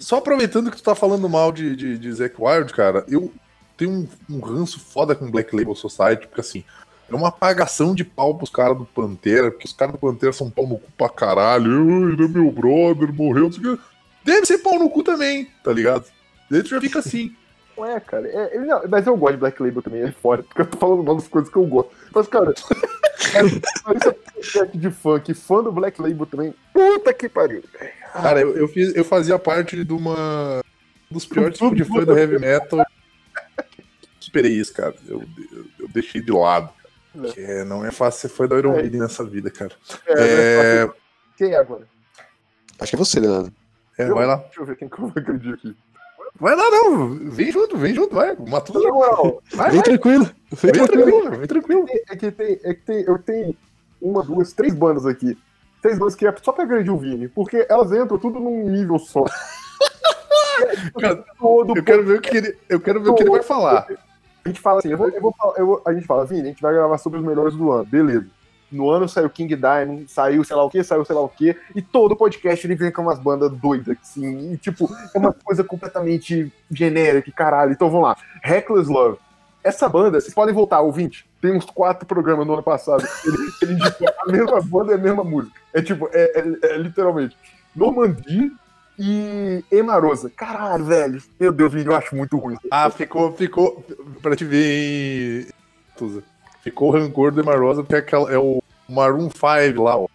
Só 0.00 0.16
aproveitando 0.16 0.70
que 0.70 0.76
tu 0.76 0.82
tá 0.82 0.94
falando 0.94 1.28
mal 1.28 1.52
de, 1.52 1.76
de, 1.76 1.98
de 1.98 2.12
Zack 2.12 2.34
Wild, 2.38 2.72
cara, 2.72 3.04
eu 3.08 3.32
tenho 3.76 3.90
um, 3.90 4.08
um 4.28 4.40
ranço 4.40 4.80
foda 4.80 5.14
com 5.14 5.30
Black 5.30 5.54
Label 5.54 5.74
Society, 5.74 6.26
porque 6.26 6.40
assim, 6.40 6.64
é 7.08 7.14
uma 7.14 7.28
apagação 7.28 7.94
de 7.94 8.04
pau 8.04 8.34
pros 8.36 8.50
caras 8.50 8.78
do 8.78 8.84
Pantera, 8.84 9.50
porque 9.50 9.66
os 9.66 9.72
caras 9.72 9.94
do 9.94 9.98
Pantera 9.98 10.32
são 10.32 10.50
pau 10.50 10.66
no 10.66 10.78
cu 10.78 10.90
pra 10.96 11.08
caralho. 11.08 12.10
Ele 12.12 12.24
é 12.24 12.28
meu 12.28 12.50
brother, 12.50 13.12
morreu, 13.12 13.44
não 13.44 13.52
sei 13.52 13.64
o 13.64 13.76
que. 13.76 13.82
Deve 14.24 14.46
ser 14.46 14.58
pau 14.58 14.78
no 14.78 14.88
cu 14.88 15.02
também, 15.02 15.48
tá 15.64 15.72
ligado? 15.72 16.04
Tu 16.48 16.66
já 16.66 16.80
fica 16.80 16.98
assim. 16.98 17.34
Não 17.76 17.86
é, 17.86 17.98
cara. 17.98 18.28
É, 18.28 18.58
não, 18.58 18.82
mas 18.90 19.06
eu 19.06 19.16
gosto 19.16 19.32
de 19.32 19.40
Black 19.40 19.62
Label 19.62 19.80
também, 19.80 20.02
é 20.02 20.12
fora, 20.12 20.42
porque 20.42 20.60
eu 20.60 20.66
tô 20.66 20.76
falando 20.76 21.02
mal 21.02 21.14
das 21.14 21.26
coisas 21.26 21.50
que 21.50 21.56
eu 21.56 21.64
gosto. 21.64 21.90
Mas, 22.14 22.28
cara, 22.28 22.52
esse 24.36 24.66
de 24.76 24.90
funk, 24.90 25.32
fã 25.32 25.62
do 25.62 25.72
Black 25.72 26.00
Label 26.00 26.26
também. 26.26 26.54
Puta 26.74 27.14
que 27.14 27.26
pariu. 27.26 27.62
Cara, 28.12 28.40
eu, 28.40 28.56
eu, 28.56 28.68
fiz, 28.68 28.94
eu 28.94 29.04
fazia 29.04 29.38
parte 29.38 29.84
de 29.84 29.92
uma. 29.92 30.62
dos 31.10 31.26
piores 31.26 31.58
tipos 31.58 31.76
de 31.76 31.84
fã 31.84 32.04
do 32.04 32.16
heavy 32.16 32.38
metal. 32.38 32.84
Superei 34.18 34.52
isso, 34.52 34.72
cara. 34.72 34.94
Eu, 35.06 35.22
eu, 35.52 35.64
eu 35.80 35.88
deixei 35.88 36.20
de 36.20 36.32
lado. 36.32 36.70
É. 37.24 37.28
Que 37.32 37.40
é, 37.40 37.64
não 37.64 37.84
é 37.84 37.90
fácil 37.90 38.20
ser 38.20 38.34
fã 38.34 38.46
do 38.46 38.56
Iron 38.56 38.72
é. 38.74 38.82
Maiden 38.82 39.00
é. 39.00 39.02
nessa 39.04 39.24
vida, 39.24 39.50
cara. 39.50 39.72
É, 40.06 40.84
é... 40.84 40.90
Quem 41.36 41.52
é 41.52 41.56
agora? 41.56 41.86
Acho 42.78 42.90
que 42.90 42.96
é 42.96 42.98
você, 42.98 43.20
Leandro. 43.20 43.52
É, 43.98 44.06
vai 44.06 44.26
lá. 44.26 44.36
Deixa 44.36 44.60
eu 44.60 44.66
ver 44.66 44.76
quem 44.76 44.88
que 44.88 44.94
eu 44.94 45.00
vou 45.00 45.12
acreditar 45.14 45.54
aqui. 45.54 45.76
Vai 46.38 46.56
lá, 46.56 46.70
não. 46.70 47.30
Vem 47.30 47.52
junto, 47.52 47.76
vem 47.76 47.94
junto, 47.94 48.14
vai. 48.14 48.34
Matusa. 48.36 48.88
Vai, 49.52 49.70
vem 49.70 49.82
tranquilo. 49.82 50.24
Vem, 50.52 50.72
vem 50.72 50.86
tranquilo, 50.86 51.30
vem 51.30 51.46
tranquilo. 51.46 51.86
É 52.08 52.16
que 52.16 52.30
tem, 52.30 52.60
é 52.62 52.74
que 52.74 52.80
tem, 52.82 53.02
eu 53.02 53.18
tenho 53.18 53.56
uma, 54.00 54.22
duas, 54.22 54.52
três 54.52 54.72
bandas 54.72 55.04
aqui. 55.04 55.36
Três 55.80 55.98
bandas 55.98 56.14
que 56.14 56.26
é 56.26 56.34
só 56.42 56.52
pra 56.52 56.64
agredir 56.64 56.92
o 56.92 56.98
Vini, 56.98 57.28
porque 57.28 57.66
elas 57.68 57.90
entram 57.92 58.18
tudo 58.18 58.38
num 58.38 58.68
nível 58.68 58.98
só. 58.98 59.24
Cara, 61.00 61.24
eu 61.74 61.84
quero 61.84 62.04
ver 62.04 62.18
o 62.18 62.20
que 62.20 62.36
ele, 62.36 62.58
eu 62.68 62.80
quero 62.80 63.02
ver 63.02 63.10
o 63.10 63.14
que 63.14 63.22
ele 63.22 63.30
vai 63.30 63.42
falar. 63.42 63.86
A 64.44 64.48
gente 64.48 64.60
fala 64.60 64.78
assim, 64.78 64.90
eu 64.90 64.98
vou, 64.98 65.08
eu 65.08 65.20
vou, 65.20 65.34
eu 65.56 65.66
vou, 65.66 65.82
a 65.86 65.92
gente 65.92 66.06
fala, 66.06 66.24
Vini, 66.26 66.42
a 66.42 66.46
gente 66.46 66.62
vai 66.62 66.72
gravar 66.72 66.98
sobre 66.98 67.18
os 67.18 67.24
melhores 67.24 67.54
do 67.54 67.70
ano, 67.72 67.84
beleza. 67.84 68.26
No 68.70 68.88
ano 68.88 69.08
saiu 69.08 69.28
King 69.28 69.56
Diamond, 69.56 70.10
saiu 70.10 70.44
sei 70.44 70.54
lá 70.54 70.64
o 70.64 70.70
que, 70.70 70.82
saiu 70.84 71.04
sei 71.04 71.14
lá 71.14 71.22
o 71.22 71.28
que, 71.28 71.56
e 71.74 71.82
todo 71.82 72.14
podcast 72.14 72.66
ele 72.66 72.76
vem 72.76 72.92
com 72.92 73.02
umas 73.02 73.18
bandas 73.18 73.50
doidas, 73.50 73.96
assim, 74.00 74.52
e 74.52 74.56
tipo, 74.56 74.88
é 75.14 75.18
uma 75.18 75.32
coisa 75.32 75.64
completamente 75.64 76.52
genérica, 76.70 77.32
caralho. 77.32 77.72
Então 77.72 77.90
vamos 77.90 78.08
lá. 78.08 78.16
Reckless 78.42 78.88
Love. 78.88 79.18
Essa 79.62 79.88
banda, 79.88 80.20
vocês 80.20 80.32
podem 80.32 80.54
voltar, 80.54 80.80
ouvinte, 80.80 81.28
tem 81.40 81.54
uns 81.54 81.66
quatro 81.66 82.06
programas 82.06 82.46
no 82.46 82.54
ano 82.54 82.62
passado. 82.62 83.06
Ele, 83.24 83.36
ele 83.62 83.72
indicou 83.74 84.08
a 84.08 84.32
mesma 84.32 84.60
banda 84.62 84.92
e 84.92 84.94
a 84.94 84.98
mesma 84.98 85.22
música. 85.22 85.60
É 85.72 85.82
tipo, 85.82 86.08
é, 86.12 86.40
é, 86.40 86.74
é 86.74 86.78
literalmente. 86.78 87.36
Normandy 87.74 88.52
e 88.98 89.64
Emarosa. 89.70 90.30
Caralho, 90.30 90.84
velho. 90.84 91.22
Meu 91.38 91.52
Deus, 91.52 91.72
eu 91.74 91.94
acho 91.94 92.16
muito 92.16 92.36
ruim. 92.38 92.56
Ah, 92.70 92.90
ficou, 92.90 93.32
ficou. 93.32 93.84
Pra 94.22 94.34
te 94.34 94.44
ver, 94.44 95.48
Tusa. 95.96 96.22
Ficou 96.62 96.88
o 96.88 96.92
rancor 96.92 97.30
do 97.30 97.40
Emarosa, 97.40 97.82
porque 97.82 97.94
é, 97.94 97.98
aquela, 97.98 98.30
é 98.30 98.38
o 98.38 98.62
Maroon 98.88 99.30
5 99.30 99.82
lá, 99.82 99.96
ó. 99.96 100.06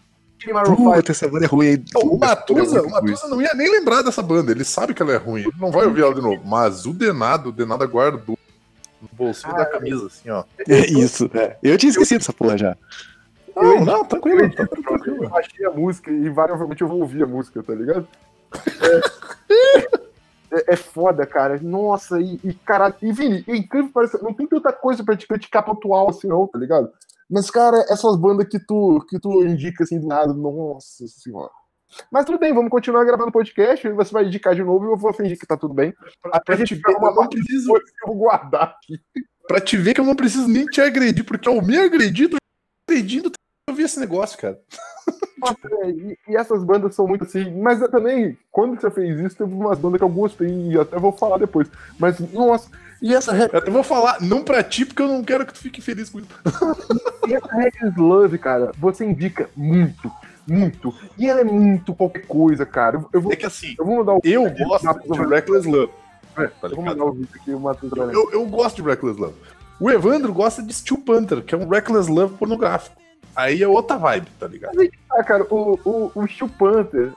Puta, 0.75 1.11
essa 1.11 1.27
banda 1.27 1.45
é 1.45 1.47
ruim. 1.47 1.83
o 1.95 2.17
Matusa, 2.17 2.83
o 2.83 2.91
Matusa 2.91 3.27
não 3.27 3.41
ia 3.41 3.53
nem 3.55 3.71
lembrar 3.71 4.03
dessa 4.03 4.21
banda. 4.21 4.51
Ele 4.51 4.63
sabe 4.63 4.93
que 4.93 5.01
ela 5.01 5.13
é 5.13 5.17
ruim. 5.17 5.41
Ele 5.41 5.53
não 5.59 5.71
vai 5.71 5.85
ouvir 5.85 6.01
ela 6.01 6.13
de 6.13 6.21
novo. 6.21 6.41
Mas 6.45 6.85
o 6.85 6.93
Denado, 6.93 7.49
o 7.49 7.51
Denado 7.51 7.87
guardou 7.87 8.37
no 9.11 9.17
bolsinho 9.17 9.53
ah, 9.53 9.57
da 9.57 9.65
camisa, 9.65 10.07
assim, 10.07 10.29
ó. 10.29 10.43
É 10.67 10.79
isso, 10.85 11.29
é. 11.33 11.57
Eu 11.63 11.77
tinha 11.77 11.89
esquecido 11.89 12.21
essa 12.21 12.33
porra 12.33 12.57
já. 12.57 12.77
Não, 13.55 13.85
não, 13.85 14.05
tranquilo, 14.05 14.41
eu, 14.41 14.55
tá 14.55 14.67
tranquilo. 14.67 15.23
Eu 15.23 15.35
achei 15.35 15.65
a 15.65 15.71
música 15.71 16.11
e 16.11 16.27
invariavelmente 16.27 16.81
eu 16.81 16.87
vou 16.87 16.99
ouvir 16.99 17.23
a 17.23 17.27
música, 17.27 17.63
tá 17.63 17.73
ligado? 17.73 18.07
É, 18.81 19.77
é, 20.57 20.73
é 20.73 20.75
foda, 20.75 21.25
cara. 21.25 21.57
Nossa, 21.61 22.19
e, 22.19 22.39
e 22.43 22.53
cara, 22.53 22.93
e 23.01 23.11
Vini, 23.13 23.45
é 23.47 23.55
incrível, 23.55 23.91
parece, 23.93 24.21
não 24.21 24.33
tem 24.33 24.47
tanta 24.47 24.73
coisa 24.73 25.03
pra 25.03 25.15
te 25.15 25.27
criticar 25.27 25.63
pontual 25.63 26.09
assim, 26.09 26.27
não, 26.27 26.45
tá 26.47 26.59
ligado? 26.59 26.91
Mas, 27.29 27.49
cara, 27.49 27.85
essas 27.89 28.15
bandas 28.17 28.47
que 28.47 28.59
tu, 28.59 29.03
que 29.09 29.19
tu 29.19 29.43
indica 29.45 29.83
assim 29.83 29.99
do 29.99 30.07
nada, 30.07 30.33
nossa 30.33 31.07
senhora. 31.07 31.51
Mas 32.11 32.25
tudo 32.25 32.39
bem, 32.39 32.53
vamos 32.53 32.69
continuar 32.69 33.03
gravando 33.03 33.29
o 33.29 33.33
podcast. 33.33 33.87
Você 33.89 34.11
vai 34.11 34.25
indicar 34.25 34.55
de 34.55 34.63
novo 34.63 34.85
e 34.85 34.87
eu 34.89 34.97
vou 34.97 35.13
fingir 35.13 35.39
que 35.39 35.45
tá 35.45 35.57
tudo 35.57 35.73
bem. 35.73 35.93
Pra, 36.21 36.39
pra 36.39 36.55
gente 36.55 36.75
ver 36.75 36.95
uma 36.97 37.13
não 37.13 37.27
preciso... 37.27 37.75
eu 37.75 38.07
vou 38.07 38.15
guardar 38.15 38.75
aqui. 38.75 38.99
Pra 39.47 39.59
te 39.59 39.77
ver 39.77 39.93
que 39.93 40.01
eu 40.01 40.05
não 40.05 40.15
preciso 40.15 40.47
nem 40.47 40.65
te 40.65 40.81
agredir, 40.81 41.23
porque 41.23 41.47
ao 41.47 41.61
me 41.61 41.77
agredir, 41.77 42.29
tô 42.29 42.37
agredindo, 42.89 43.31
eu 43.69 43.75
vi 43.75 43.83
esse 43.83 43.99
negócio, 43.99 44.37
cara. 44.37 44.59
tipo... 45.45 45.83
é, 45.83 45.89
e, 45.91 46.17
e, 46.29 46.35
essas 46.35 46.63
bandas 46.63 46.95
são 46.95 47.07
muito 47.07 47.25
assim, 47.25 47.51
mas 47.61 47.79
também, 47.89 48.37
quando 48.51 48.79
você 48.79 48.89
fez 48.89 49.19
isso, 49.19 49.37
teve 49.37 49.53
umas 49.53 49.77
bandas 49.77 49.99
que 49.99 50.03
eu 50.03 50.09
gostei, 50.09 50.47
e 50.47 50.79
até 50.79 50.97
vou 50.97 51.11
falar 51.11 51.37
depois. 51.37 51.69
Mas, 51.99 52.19
nossa, 52.31 52.69
e 53.01 53.13
essa. 53.13 53.35
Eu 53.35 53.59
até 53.59 53.69
vou 53.69 53.83
falar, 53.83 54.21
não 54.21 54.43
pra 54.43 54.63
ti, 54.63 54.85
porque 54.85 55.01
eu 55.01 55.07
não 55.07 55.23
quero 55.23 55.45
que 55.45 55.53
tu 55.53 55.59
fique 55.59 55.81
feliz 55.81 56.09
com 56.09 56.19
isso. 56.19 56.29
e 57.27 57.33
essa 57.33 57.55
Reckless 57.55 57.99
Love, 57.99 58.37
cara, 58.37 58.71
você 58.77 59.05
indica 59.05 59.49
muito. 59.55 60.11
Muito. 60.47 60.93
E 61.17 61.27
ela 61.27 61.41
é 61.41 61.43
muito 61.43 61.93
qualquer 61.93 62.25
coisa, 62.25 62.65
cara. 62.65 63.03
Eu 63.11 63.21
vou, 63.21 63.31
é 63.33 63.35
que 63.35 63.45
assim, 63.45 63.75
eu, 63.77 63.85
vou 63.85 63.97
mandar 63.97 64.13
o 64.13 64.21
eu 64.23 64.43
gosto 64.49 65.13
de 65.13 65.25
Reckless 65.27 65.67
Love. 65.67 65.91
É, 66.37 66.47
tá 66.47 66.67
vou 66.67 66.83
mandar 66.83 67.05
o 67.05 67.13
vídeo 67.13 67.29
aqui, 67.33 67.51
o 67.51 67.59
Matheus 67.59 67.91
eu, 68.13 68.31
eu 68.31 68.45
gosto 68.45 68.81
de 68.81 68.87
Reckless 68.87 69.19
Love. 69.19 69.35
O 69.79 69.89
Evandro 69.89 70.33
gosta 70.33 70.61
de 70.61 70.73
Steel 70.73 70.99
Panther, 71.01 71.43
que 71.43 71.55
é 71.55 71.57
um 71.57 71.67
Reckless 71.67 72.09
Love 72.09 72.35
pornográfico. 72.35 72.95
Aí 73.35 73.61
é 73.61 73.67
outra 73.67 73.97
vibe, 73.97 74.27
tá 74.39 74.47
ligado? 74.47 74.77
Ah, 75.11 75.23
cara, 75.23 75.45
o, 75.49 75.79
o, 75.83 76.11
o 76.15 76.27
Steel 76.27 76.49
Panther 76.49 77.11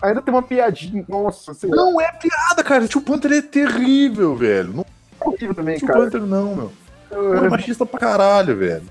ainda 0.00 0.22
tem 0.22 0.32
uma 0.32 0.42
piadinha. 0.42 1.04
Nossa, 1.08 1.52
Não 1.66 2.00
é 2.00 2.12
piada, 2.12 2.62
cara. 2.62 2.86
Steel 2.86 3.02
Panther 3.02 3.32
é 3.32 3.42
terrível, 3.42 4.36
velho. 4.36 4.72
Não 4.72 4.82
é 5.20 5.28
horrível 5.28 5.54
também, 5.54 5.76
Steel 5.76 5.92
cara. 5.92 6.04
Panther 6.04 6.22
não, 6.22 6.54
meu. 6.54 6.72
É 7.10 7.48
machista 7.48 7.86
pra 7.86 7.98
caralho, 7.98 8.56
velho. 8.56 8.84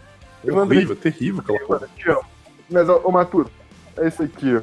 É 0.45 0.51
horrível, 0.51 0.95
terrível 0.95 1.41
aquela 1.41 1.59
coisa. 1.59 1.89
Mas, 2.69 2.89
ô, 2.89 3.01
ô 3.03 3.11
Maturo, 3.11 3.49
é 3.97 4.07
isso 4.07 4.23
aqui, 4.23 4.55
ó. 4.55 4.61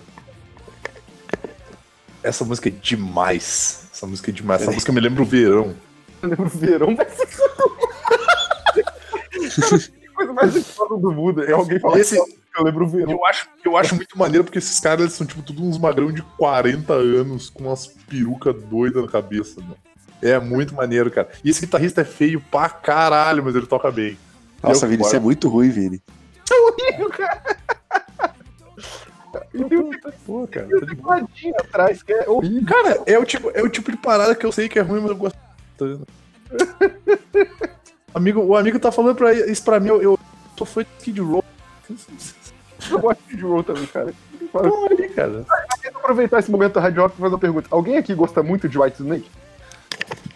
Essa 2.23 2.45
música 2.45 2.69
é 2.69 2.73
demais. 2.73 3.89
Essa 3.93 4.07
música 4.07 4.31
é 4.31 4.35
demais. 4.35 4.63
Essa 4.63 4.73
música 4.73 4.93
me 4.93 5.01
lembra 5.01 5.23
o 5.23 5.27
verão. 5.27 5.75
Lembra 6.23 6.43
o 6.43 6.49
verão, 6.49 6.97
mas 6.97 7.09
que 9.91 10.09
coisa 10.15 10.33
mais 10.33 10.55
engraçada 10.55 10.97
do 10.97 11.13
mundo. 11.13 11.43
É 11.43 11.53
alguém 11.53 11.81
falando 11.81 11.99
Esse... 11.99 12.17
eu 12.17 12.63
lembro 12.63 12.85
o 12.85 12.89
verão. 12.89 13.13
Eu 13.13 13.25
acho, 13.25 13.49
eu 13.65 13.77
acho 13.77 13.95
muito 13.95 14.19
maneiro 14.19 14.45
porque 14.45 14.59
esses 14.59 14.79
caras 14.79 15.01
eles 15.01 15.15
são 15.15 15.27
tipo 15.27 15.43
tudo 15.43 15.65
uns 15.65 15.79
magrão 15.79 16.13
de 16.13 16.23
40 16.23 16.93
anos 16.93 17.49
com 17.49 17.65
umas 17.65 17.87
perucas 17.87 18.55
doidas 18.65 19.03
na 19.03 19.09
cabeça, 19.09 19.61
mano. 19.61 19.77
É 20.23 20.39
muito 20.39 20.75
maneiro, 20.75 21.11
cara. 21.11 21.31
E 21.43 21.49
esse 21.49 21.63
guitarrista 21.63 22.03
é 22.03 22.05
feio 22.05 22.43
pra 22.51 22.69
caralho, 22.69 23.43
mas 23.43 23.57
ele 23.57 23.67
toca 23.67 23.91
bem. 23.91 24.19
Nossa, 24.63 24.87
Vini, 24.87 25.03
isso 25.03 25.17
é 25.17 25.21
muito 25.21 25.49
ruim, 25.49 25.71
Vini. 25.71 26.03
E 29.53 29.65
tem 29.65 29.79
um 29.79 29.91
pô, 30.25 30.47
cara. 30.47 30.69
Tá 30.69 31.21
de 31.35 31.55
atrás 31.57 32.03
que 32.03 32.13
é 32.13 32.29
horrível. 32.29 32.67
Cara, 32.67 33.03
é 33.07 33.19
o, 33.19 33.25
tipo, 33.25 33.51
é 33.53 33.63
o 33.63 33.69
tipo 33.69 33.91
de 33.91 33.97
parada 33.97 34.35
que 34.35 34.47
eu 34.47 34.53
sei 34.53 34.69
que 34.69 34.79
é 34.79 34.83
ruim, 34.83 35.01
mas 35.01 35.11
eu 35.11 35.17
gosto. 35.17 35.39
amigo, 38.15 38.41
o 38.41 38.57
amigo 38.57 38.79
tá 38.79 38.93
falando 38.93 39.17
pra, 39.17 39.33
isso 39.33 39.65
pra 39.65 39.81
mim, 39.81 39.89
eu, 39.89 40.03
eu 40.03 40.19
sou 40.57 40.67
fã 40.67 40.83
de 40.83 41.05
Kid 41.05 41.21
Roll. 41.21 41.45
Eu 42.91 42.99
gosto 42.99 43.21
de 43.25 43.31
Kid 43.31 43.43
Roll 43.43 43.65
também, 43.65 43.87
cara. 43.87 44.15
Olha, 44.55 45.09
cara. 45.11 45.45
Eu 45.85 45.97
aproveitar 45.97 46.39
esse 46.39 46.51
momento 46.51 46.75
da 46.75 46.81
Rádio 46.81 47.07
e 47.07 47.11
fazer 47.11 47.35
uma 47.35 47.39
pergunta. 47.39 47.69
Alguém 47.71 47.97
aqui 47.97 48.15
gosta 48.15 48.43
muito 48.43 48.69
de 48.69 48.79
White 48.79 49.03
Snake? 49.03 49.31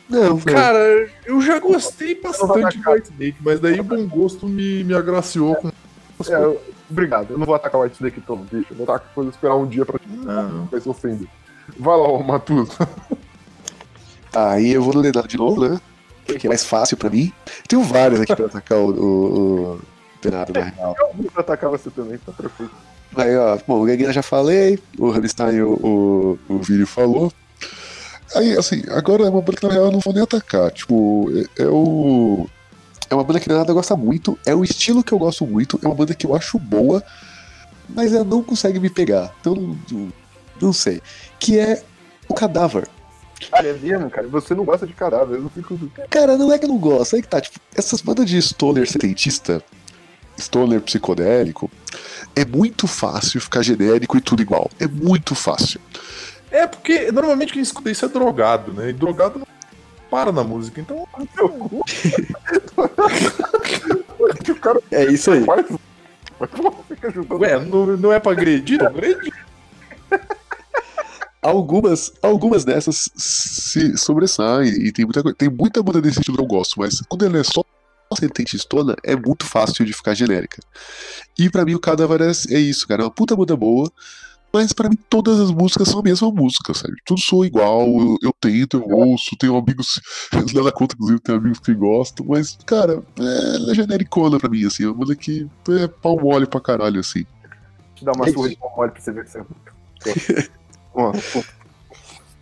Não, 0.09 0.39
cara, 0.39 1.09
eu 1.25 1.41
já 1.41 1.59
gostei 1.59 2.21
bastante 2.21 2.79
de 2.79 2.89
White 2.89 3.11
Snake, 3.11 3.37
mas 3.41 3.59
daí 3.59 3.81
o 3.81 3.85
bom 3.85 4.07
gosto 4.07 4.47
me, 4.47 4.85
me 4.85 4.95
agraciou 4.95 5.55
com. 5.57 5.71
É, 6.33 6.59
obrigado, 6.91 7.31
eu 7.33 7.39
não 7.39 7.47
vou 7.47 7.55
atacar 7.55 7.81
o 7.81 7.85
White 7.85 7.97
Snake 7.97 8.21
todo, 8.21 8.45
bicho. 8.45 8.67
Eu 8.71 8.77
vou 8.77 8.85
atacar 8.85 9.13
coisa 9.15 9.31
esperar 9.31 9.57
um 9.57 9.67
dia 9.67 9.85
pra 9.85 9.99
não. 10.07 10.67
vai 10.67 10.81
se 10.81 10.89
ofender. 10.89 11.29
Vai 11.79 11.97
lá, 11.97 12.23
Matuso. 12.23 12.73
Aí 14.35 14.73
eu 14.73 14.83
vou 14.83 15.01
Denado 15.01 15.29
de 15.29 15.37
novo, 15.37 15.69
né? 15.69 15.81
Que 16.27 16.47
é 16.47 16.49
mais 16.49 16.65
fácil 16.65 16.97
pra 16.97 17.11
mim. 17.11 17.33
Tenho 17.69 17.83
vários 17.83 18.21
aqui 18.21 18.35
pra 18.35 18.47
atacar 18.47 18.79
o, 18.79 18.91
o, 18.91 19.75
o 19.75 19.81
Denado, 20.21 20.53
na 20.53 20.65
real. 20.65 20.97
Eu 20.99 21.15
vou 21.15 21.31
atacar 21.37 21.71
você 21.71 21.91
também, 21.91 22.19
tá 22.19 22.33
tranquilo. 22.33 22.71
Aí, 23.17 23.37
ó, 23.37 23.59
bom, 23.67 23.83
o 23.83 23.85
Gagueira 23.85 24.13
já 24.13 24.23
falei, 24.23 24.79
o 24.99 25.11
Hamstein 25.11 25.61
o, 25.61 26.39
o, 26.49 26.55
o 26.55 26.59
Vídeo 26.59 26.87
falou. 26.87 27.33
Aí, 28.35 28.57
assim, 28.59 28.83
agora 28.89 29.25
é 29.25 29.31
uma 29.31 29.45
na 29.63 29.69
real 29.69 29.85
eu 29.87 29.93
não 29.93 30.01
vou 30.01 30.13
nem 30.13 30.23
atacar. 30.23 30.71
Tipo, 30.73 31.31
é, 31.57 31.67
é 33.11 33.15
uma 33.15 33.25
banda 33.25 33.41
que 33.41 33.49
nada 33.49 33.73
gosta 33.73 33.97
muito, 33.97 34.39
é 34.45 34.55
o 34.55 34.65
estilo 34.65 35.03
que 35.03 35.13
eu 35.13 35.19
gosto 35.19 35.47
muito, 35.47 35.79
é 35.83 35.87
uma 35.87 35.95
banda 35.95 36.15
que 36.15 36.27
eu 36.27 36.35
acho 36.35 36.59
boa, 36.59 37.03
mas 37.89 38.13
ela 38.13 38.25
não 38.25 38.43
consegue 38.43 38.81
me 38.81 38.91
pegar. 38.91 39.35
Então, 39.41 39.55
não, 39.91 40.13
não 40.61 40.73
sei. 40.73 41.03
Que 41.39 41.59
é 41.59 41.83
o 42.29 42.35
Cadáver. 42.35 42.89
Cara, 43.51 43.69
é 43.69 43.73
mesmo, 43.75 44.11
cara. 44.11 44.27
Você 44.29 44.55
não 44.55 44.65
gosta 44.65 44.87
de 44.87 44.93
cadáver, 44.93 45.37
eu 45.37 45.43
não 45.43 45.51
fico. 45.51 45.79
Cara, 46.09 46.37
não 46.37 46.53
é 46.53 46.59
que 46.59 46.65
eu 46.65 46.69
não 46.69 46.79
gosto, 46.79 47.17
é 47.17 47.23
que 47.23 47.29
tá, 47.29 47.41
tipo, 47.41 47.59
essas 47.75 48.01
bandas 48.01 48.27
de 48.27 48.41
stoner 48.41 48.89
setentista, 48.91 49.63
stoner 50.39 50.81
psicodélico, 50.81 51.71
é 52.35 52.45
muito 52.45 52.87
fácil 52.87 53.41
ficar 53.41 53.63
genérico 53.63 54.17
e 54.17 54.21
tudo 54.21 54.41
igual. 54.41 54.71
É 54.79 54.87
muito 54.87 55.35
fácil. 55.35 55.81
É, 56.51 56.67
porque 56.67 57.11
normalmente 57.11 57.53
quem 57.53 57.63
escuta 57.63 57.91
isso 57.91 58.05
é 58.05 58.09
drogado, 58.09 58.73
né? 58.73 58.91
E 58.91 58.93
drogado 58.93 59.41
não 59.41 59.47
para 60.15 60.31
na 60.31 60.45
música, 60.45 60.81
então. 60.81 61.09
é 64.93 65.07
isso 65.07 65.33
aí. 65.33 65.45
Ué, 67.33 67.59
não, 67.65 67.87
não 67.97 68.13
é 68.13 68.21
pra 68.21 68.31
agredir? 68.31 68.79
Não 68.79 68.87
agredi. 68.87 69.33
Algumas, 71.43 72.13
algumas 72.23 72.65
dessas 72.65 73.11
se 73.17 73.99
sobressaem 73.99 74.87
e 74.87 74.93
tem 74.93 75.05
muita, 75.05 75.35
tem 75.35 75.51
muita 75.51 75.83
banda 75.83 76.01
desse 76.01 76.21
estilo 76.21 76.37
que 76.37 76.45
eu 76.45 76.47
gosto, 76.47 76.79
mas 76.79 77.01
quando 77.09 77.25
ela 77.25 77.39
é 77.39 77.43
só 77.43 77.65
sentença 78.17 78.55
estona, 78.55 78.95
é 79.03 79.17
muito 79.17 79.45
fácil 79.45 79.85
de 79.85 79.93
ficar 79.93 80.15
genérica. 80.15 80.63
E 81.37 81.51
para 81.51 81.65
mim 81.65 81.75
o 81.75 81.81
Cadáver 81.81 82.23
é, 82.23 82.31
é 82.55 82.61
isso, 82.61 82.87
cara. 82.87 83.03
É 83.03 83.05
uma 83.05 83.11
puta 83.11 83.35
banda 83.35 83.57
boa, 83.57 83.91
mas 84.55 84.73
para 84.73 84.89
mim 84.89 84.97
todas 85.11 85.41
as 85.41 85.51
músicas 85.51 85.89
são 85.89 85.99
a 85.99 86.03
mesma 86.05 86.31
música, 86.31 86.73
sabe? 86.73 86.95
Tudo 87.05 87.21
soa 87.21 87.45
igual, 87.45 87.89
eu, 87.89 88.17
eu 88.23 88.33
tento, 88.41 88.77
eu 88.77 88.89
ouço, 88.89 89.37
tenho 89.37 89.57
amigos, 89.57 90.01
nada 90.55 90.71
conta, 90.71 90.95
inclusive, 90.95 91.19
tenho 91.19 91.39
amigos 91.39 91.59
que 91.59 91.75
gostam, 91.75 92.25
mas, 92.29 92.57
cara, 92.65 93.03
é, 93.19 93.57
ela 93.57 93.73
é 93.73 93.75
genericona 93.75 94.39
pra 94.39 94.49
mim, 94.49 94.65
assim, 94.65 94.85
é 94.85 94.87
uma 94.87 94.95
música 94.95 95.21
que 95.21 95.51
é 95.71 95.89
pau 95.89 96.21
mole 96.21 96.47
pra 96.47 96.61
caralho, 96.61 97.01
assim. 97.01 97.27
Te 97.97 98.05
dá 98.05 98.13
uma 98.13 98.29
é 98.29 98.33
surra 98.33 98.49
de 98.49 98.57
pau 98.57 98.73
mole 98.77 98.93
pra 98.93 99.01
você 99.01 99.11
ver 99.11 99.25
que 99.25 99.31
você 99.33 99.41
é 99.41 100.49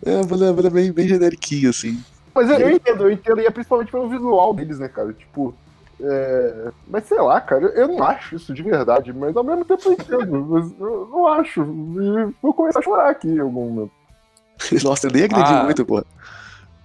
É, 0.05 0.17
uma 0.17 0.23
banda, 0.25 0.69
bem, 0.69 0.91
bem 0.91 1.07
generiquinha, 1.07 1.71
assim. 1.71 1.99
Mas 2.35 2.47
eu, 2.47 2.59
eu 2.59 2.69
entendo, 2.69 3.03
eu 3.05 3.11
entendo, 3.11 3.41
e 3.41 3.47
é 3.47 3.49
principalmente 3.49 3.91
pelo 3.91 4.07
visual 4.07 4.53
deles, 4.53 4.77
né, 4.77 4.87
cara? 4.87 5.13
Tipo, 5.13 5.55
é... 6.03 6.71
Mas 6.87 7.05
sei 7.05 7.19
lá, 7.19 7.39
cara, 7.39 7.65
eu 7.67 7.87
não 7.87 8.03
acho 8.03 8.35
isso 8.35 8.53
de 8.53 8.61
verdade, 8.61 9.13
mas 9.13 9.35
ao 9.35 9.43
mesmo 9.43 9.63
tempo 9.63 9.81
eu 9.85 9.93
entendo. 9.93 10.45
mas 10.49 10.79
eu 10.79 11.09
não 11.09 11.27
acho. 11.27 11.61
E 11.61 12.33
vou 12.41 12.53
começar 12.53 12.79
a 12.79 12.83
chorar 12.83 13.09
aqui 13.09 13.29
em 13.29 13.39
algum 13.39 13.69
momento. 13.69 13.91
Nossa, 14.83 15.07
eu 15.07 15.11
nem 15.11 15.23
acredito 15.23 15.53
ah. 15.53 15.63
muito, 15.63 15.85
porra. 15.85 16.05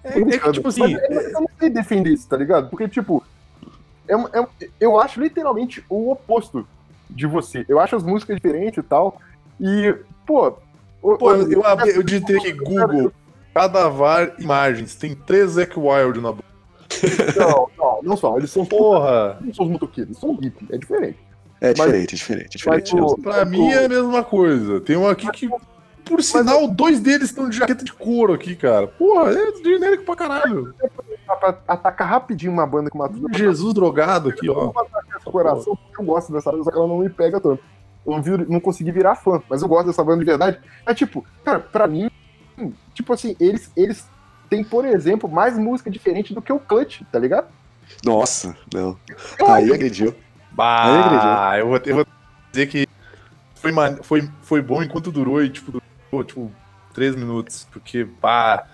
É, 0.05 0.21
é 0.21 0.39
que, 0.39 0.53
tipo 0.53 0.69
assim. 0.69 0.95
eu 0.95 1.41
não 1.41 1.49
sei 1.59 1.69
defender 1.69 2.11
isso, 2.11 2.29
tá 2.29 2.37
ligado? 2.37 2.71
Porque, 2.71 2.89
tipo, 2.89 3.23
é, 4.07 4.15
é, 4.15 4.69
eu 4.79 4.99
acho 4.99 5.21
literalmente 5.21 5.85
o 5.89 6.13
oposto 6.13 6.67
de 7.11 7.27
você. 7.27 7.65
Eu 7.69 7.81
acho 7.81 7.97
as 7.97 8.03
músicas 8.03 8.37
diferentes 8.37 8.79
e 8.79 8.87
tal. 8.87 9.21
E, 9.61 9.95
pô. 10.27 10.55
Pô, 11.01 11.33
eu, 11.33 11.53
eu, 11.53 11.63
eu, 11.63 11.87
eu 11.95 12.03
digitei 12.03 12.37
aqui 12.39 12.53
Google, 12.59 13.13
Cadavar 13.55 14.35
Imagens, 14.39 14.97
tem 14.97 15.15
três 15.15 15.53
Zack 15.53 15.79
Wild 15.79 16.21
na 16.21 16.33
boca. 16.33 16.49
Não, 17.37 17.71
não, 17.77 18.01
não 18.03 18.17
são. 18.17 18.37
Eles 18.37 18.51
são. 18.51 18.65
Porra! 18.65 19.39
Não 19.41 19.55
são 19.55 19.67
os 19.67 19.73
motoqueiros, 19.73 20.11
eles 20.11 20.21
são 20.21 20.35
hippie. 20.35 20.67
É 20.71 20.79
diferente. 20.79 21.19
É 21.61 21.73
diferente, 21.73 21.93
mas, 21.93 22.13
é 22.13 22.17
diferente, 22.17 22.55
é 22.55 22.59
diferente. 22.59 22.95
Mas, 22.95 23.13
o, 23.13 23.19
pra 23.19 23.45
mim 23.45 23.69
é 23.71 23.85
a 23.85 23.89
mesma 23.89 24.23
coisa. 24.23 24.81
Tem 24.81 24.97
um 24.97 25.09
aqui 25.09 25.31
que. 25.33 25.49
Por 26.05 26.23
sinal, 26.23 26.63
mas, 26.63 26.71
dois 26.75 27.01
deles 27.01 27.29
estão 27.29 27.51
de 27.51 27.59
jaqueta 27.59 27.85
de 27.85 27.93
couro 27.93 28.33
aqui, 28.33 28.57
cara. 28.57 28.87
Porra, 28.87 29.31
é 29.33 29.55
genérico 29.63 30.05
pra 30.05 30.17
caralho. 30.17 30.75
Pra 31.27 31.59
atacar 31.69 32.09
rapidinho 32.09 32.53
uma 32.53 32.67
banda 32.67 32.89
com 32.89 32.99
uma 32.99 33.11
Jesus 33.33 33.75
drogado 33.75 34.31
aqui, 34.31 34.49
ó. 34.49 34.73
Coração, 35.25 35.77
eu 35.99 36.05
gosto 36.05 36.33
dessa 36.33 36.51
banda, 36.51 36.65
só 36.65 36.71
que 36.71 36.79
ela 36.79 36.89
não 36.89 36.99
me 36.99 37.11
pega 37.11 37.39
tanto. 37.39 37.63
Eu 38.07 38.13
não, 38.13 38.23
vi, 38.23 38.31
não 38.49 38.61
consegui 38.61 38.91
virar 38.91 39.17
fã, 39.17 39.43
mas 39.51 39.61
eu 39.61 39.69
gosto 39.69 39.89
dessa 39.89 40.03
banda 40.03 40.21
de 40.21 40.25
verdade. 40.25 40.59
É 40.87 40.95
tipo, 40.95 41.27
cara, 41.45 41.61
pra 41.61 41.87
mim, 41.87 42.11
tipo 42.95 43.13
assim, 43.13 43.37
eles, 43.39 43.71
eles 43.77 44.07
tem, 44.49 44.65
por 44.65 44.85
exemplo, 44.85 45.29
mais 45.29 45.59
música 45.59 45.91
diferente 45.91 46.35
do 46.35 46.43
que 46.43 46.53
o 46.53 46.59
Clutch, 46.59 47.03
tá 47.11 47.19
ligado? 47.19 47.49
Nossa, 48.05 48.57
não. 48.73 48.99
Aí 49.47 49.73
agrediu. 49.73 50.15
Bah, 50.53 50.85
Aí 50.85 50.99
agrediu. 50.99 51.59
Eu 51.59 51.69
vou, 51.69 51.81
eu 51.85 51.95
vou 51.97 52.07
dizer 52.53 52.67
que 52.67 52.87
foi, 53.55 53.73
foi, 54.03 54.31
foi 54.43 54.63
bom 54.63 54.83
enquanto 54.83 55.11
durou 55.11 55.43
e, 55.43 55.51
tipo, 55.51 55.81
durou, 56.11 56.25
tipo, 56.25 56.53
três 56.93 57.15
minutos. 57.15 57.67
Porque, 57.71 58.07
pá, 58.21 58.67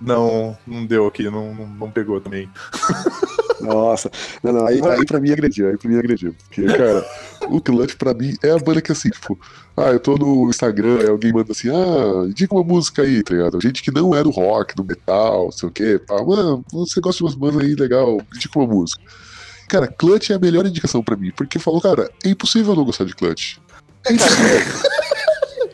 não, 0.00 0.56
não 0.66 0.84
deu 0.84 1.06
aqui, 1.06 1.24
não, 1.30 1.54
não, 1.54 1.66
não 1.66 1.90
pegou 1.90 2.20
também. 2.20 2.50
Nossa, 3.60 4.10
não, 4.42 4.52
não, 4.52 4.66
aí, 4.66 4.80
aí 4.82 5.06
pra 5.06 5.20
mim 5.20 5.30
agrediu, 5.30 5.68
aí 5.68 5.76
pra 5.76 5.88
mim 5.88 5.98
agrediu. 5.98 6.34
Porque, 6.44 6.64
cara, 6.64 7.06
o 7.48 7.60
Clutch 7.60 7.94
pra 7.96 8.14
mim 8.14 8.34
é 8.42 8.50
a 8.50 8.58
banda 8.58 8.82
que 8.82 8.92
assim, 8.92 9.10
tipo, 9.10 9.38
ah, 9.76 9.90
eu 9.90 10.00
tô 10.00 10.16
no 10.16 10.48
Instagram, 10.48 11.00
aí 11.00 11.08
alguém 11.08 11.32
manda 11.32 11.52
assim, 11.52 11.68
ah, 11.68 12.26
indica 12.26 12.54
uma 12.54 12.64
música 12.64 13.02
aí, 13.02 13.22
tá 13.22 13.34
ligado? 13.34 13.60
Gente 13.60 13.82
que 13.82 13.90
não 13.90 14.14
é 14.14 14.22
do 14.22 14.30
rock, 14.30 14.74
do 14.74 14.84
metal, 14.84 15.44
não 15.44 15.52
sei 15.52 15.68
o 15.68 15.72
quê, 15.72 16.00
pá, 16.06 16.22
mano, 16.22 16.64
você 16.72 17.00
gosta 17.00 17.18
de 17.18 17.24
umas 17.24 17.34
bandas 17.34 17.62
aí, 17.62 17.74
legal, 17.74 18.18
indica 18.34 18.58
uma 18.58 18.66
música. 18.66 19.02
Cara, 19.68 19.88
Clutch 19.88 20.30
é 20.30 20.34
a 20.34 20.38
melhor 20.38 20.66
indicação 20.66 21.02
pra 21.02 21.16
mim, 21.16 21.32
porque 21.36 21.58
falou, 21.58 21.80
cara, 21.80 22.10
é 22.24 22.28
impossível 22.28 22.74
não 22.74 22.84
gostar 22.84 23.04
de 23.04 23.14
Clutch. 23.14 23.58
É 24.06 24.12
impossível. 24.12 24.60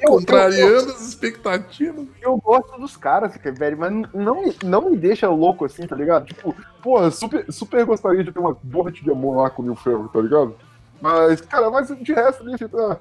contrariando 0.06 0.94
expectativas. 1.22 2.06
Eu 2.20 2.36
gosto 2.36 2.78
dos 2.80 2.96
caras, 2.96 3.32
velho, 3.58 3.78
mas 3.78 3.92
não, 4.12 4.54
não 4.64 4.90
me 4.90 4.96
deixa 4.96 5.28
louco 5.28 5.64
assim, 5.64 5.86
tá 5.86 5.94
ligado? 5.94 6.26
Tipo, 6.26 6.54
porra, 6.82 7.10
super, 7.10 7.44
super 7.50 7.84
gostaria 7.84 8.24
de 8.24 8.32
ter 8.32 8.38
uma 8.38 8.56
borte 8.62 9.04
de 9.04 9.10
amor 9.10 9.42
lá 9.42 9.50
com 9.50 9.62
o 9.62 9.76
Ferro, 9.76 10.08
tá 10.08 10.20
ligado? 10.20 10.54
Mas, 11.00 11.40
cara, 11.40 11.70
mas 11.70 11.88
de 11.88 12.12
resto, 12.12 12.44
deixa. 12.44 12.70
Ah, 12.74 12.96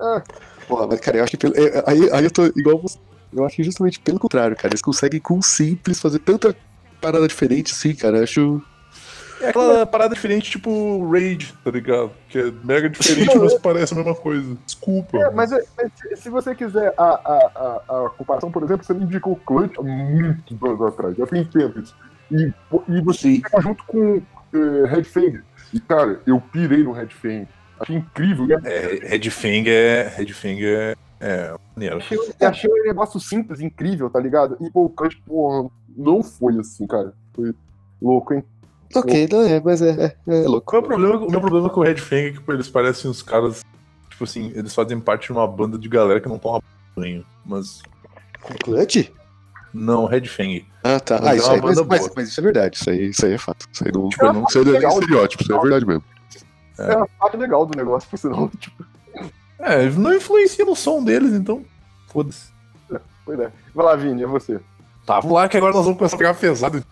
ah. 0.00 0.22
Porra, 0.68 0.86
mas, 0.86 1.00
cara, 1.00 1.18
eu 1.18 1.24
acho 1.24 1.30
que 1.32 1.36
pelo, 1.36 1.54
aí, 1.86 2.10
aí 2.12 2.24
eu 2.24 2.30
tô 2.30 2.46
igual 2.46 2.80
você. 2.80 2.98
Eu 3.32 3.44
acho 3.44 3.56
que 3.56 3.64
justamente 3.64 3.98
pelo 3.98 4.18
contrário, 4.18 4.56
cara. 4.56 4.68
Eles 4.68 4.82
conseguem 4.82 5.20
com 5.20 5.38
o 5.38 5.42
simples 5.42 6.00
fazer 6.00 6.20
tanta 6.20 6.54
parada 7.00 7.26
diferente 7.26 7.72
assim, 7.72 7.94
cara. 7.94 8.18
Eu 8.18 8.24
acho. 8.24 8.62
É 9.44 9.48
aquela 9.50 9.86
parada 9.86 10.14
diferente, 10.14 10.50
tipo 10.50 11.08
Raid, 11.10 11.54
tá 11.64 11.70
ligado? 11.70 12.10
Que 12.28 12.38
é 12.38 12.52
mega 12.64 12.88
diferente, 12.88 13.38
mas 13.38 13.54
parece 13.54 13.92
a 13.92 13.96
mesma 13.96 14.14
coisa. 14.14 14.56
Desculpa. 14.64 15.18
É, 15.18 15.30
mas, 15.30 15.52
é, 15.52 15.62
mas, 15.76 16.20
se 16.20 16.30
você 16.30 16.54
quiser 16.54 16.92
a, 16.96 17.02
a, 17.02 17.82
a, 17.88 18.06
a, 18.06 18.10
comparação, 18.10 18.50
por 18.50 18.62
exemplo, 18.62 18.84
você 18.84 18.94
me 18.94 19.04
indicou 19.04 19.34
o 19.34 19.36
Clutch 19.36 19.78
há 19.78 19.82
muitos 19.82 20.62
anos 20.62 20.82
atrás, 20.82 21.16
já 21.16 21.26
tem 21.26 21.44
tempo 21.44 21.80
isso. 21.80 21.94
E, 22.30 22.52
e 22.88 23.00
você 23.02 23.34
fica 23.34 23.60
junto 23.60 23.84
com 23.84 24.16
uh, 24.16 24.86
Red 24.86 25.04
Fang. 25.04 25.42
E, 25.72 25.80
cara, 25.80 26.20
eu 26.26 26.40
pirei 26.40 26.82
no 26.82 26.92
Red 26.92 27.08
Fang. 27.08 27.46
Achei 27.78 27.96
incrível. 27.96 28.46
É, 28.64 29.08
Red 29.08 29.30
Fang 29.30 29.68
é. 29.68 30.12
Red 30.16 30.32
Fang 30.32 30.64
é. 30.64 30.94
É, 31.20 31.56
maneiro. 31.74 31.96
Achei, 31.96 32.18
achei 32.40 32.70
um 32.70 32.82
negócio 32.86 33.18
simples, 33.18 33.60
incrível, 33.60 34.10
tá 34.10 34.20
ligado? 34.20 34.56
E 34.60 34.70
pô, 34.70 34.84
o 34.84 34.90
Clutch, 34.90 35.16
pô, 35.26 35.70
não 35.96 36.22
foi 36.22 36.58
assim, 36.58 36.86
cara. 36.86 37.14
Foi 37.32 37.54
louco, 38.00 38.34
hein? 38.34 38.44
Ok, 38.94 39.28
não 39.30 39.42
é, 39.42 39.60
mas 39.60 39.82
é, 39.82 40.16
é, 40.26 40.42
é 40.42 40.48
louco. 40.48 40.66
Qual 40.66 40.80
é 40.80 40.84
o, 40.84 40.88
problema, 40.88 41.16
o 41.16 41.30
meu 41.30 41.40
problema 41.40 41.68
com 41.70 41.80
o 41.80 41.82
Red 41.82 41.96
Fang 41.96 42.28
é 42.28 42.32
que 42.32 42.50
eles 42.50 42.68
parecem 42.68 43.10
uns 43.10 43.22
caras. 43.22 43.64
Tipo 44.10 44.24
assim, 44.24 44.52
eles 44.54 44.74
fazem 44.74 45.00
parte 45.00 45.26
de 45.26 45.32
uma 45.32 45.46
banda 45.46 45.76
de 45.76 45.88
galera 45.88 46.20
que 46.20 46.28
não 46.28 46.38
toma 46.38 46.62
banho. 46.96 47.24
Mas. 47.44 47.82
Com 48.42 48.54
Clutch? 48.54 49.10
Não, 49.72 50.06
Red 50.06 50.26
Fang. 50.26 50.64
Ah, 50.84 51.00
tá. 51.00 51.20
Mas 51.20 51.28
ah, 51.28 51.34
é 51.34 51.36
isso 51.36 51.50
aí, 51.50 51.60
mas, 51.60 51.80
mas, 51.86 52.10
mas, 52.14 52.28
isso 52.28 52.40
é 52.40 52.42
verdade. 52.42 52.76
Isso 52.76 52.90
aí, 52.90 53.08
isso 53.08 53.26
aí 53.26 53.32
é 53.32 53.38
fato. 53.38 53.66
Isso 53.72 53.84
aí 53.84 53.92
não, 53.92 54.08
tipo, 54.08 54.24
não, 54.24 54.44
isso 54.44 54.58
aí 54.58 54.76
é 54.76 54.88
estereótipo, 54.88 55.42
isso 55.42 55.52
é 55.52 55.60
verdade 55.60 55.86
mesmo. 55.86 56.04
É, 56.78 56.92
é 56.92 56.96
uma 56.96 57.08
parte 57.08 57.36
legal 57.36 57.66
do 57.66 57.76
negócio, 57.76 58.08
por 58.08 58.18
sinal. 58.18 58.50
Tipo... 58.58 58.84
É, 59.58 59.88
não 59.90 60.14
influencia 60.14 60.64
no 60.64 60.76
som 60.76 61.02
deles, 61.02 61.32
então. 61.32 61.64
Foda-se. 62.08 62.52
É, 62.92 63.00
pois 63.24 63.38
é. 63.40 63.50
Vai 63.74 63.86
lá, 63.86 63.96
Vini, 63.96 64.22
é 64.22 64.26
você. 64.26 64.60
Tá, 65.06 65.20
vamos 65.20 65.34
lá 65.34 65.48
que 65.48 65.56
agora 65.56 65.72
nós 65.72 65.84
vamos 65.84 65.98
começar 65.98 66.16
a 66.16 66.18
pegar 66.18 66.34
pesado. 66.34 66.84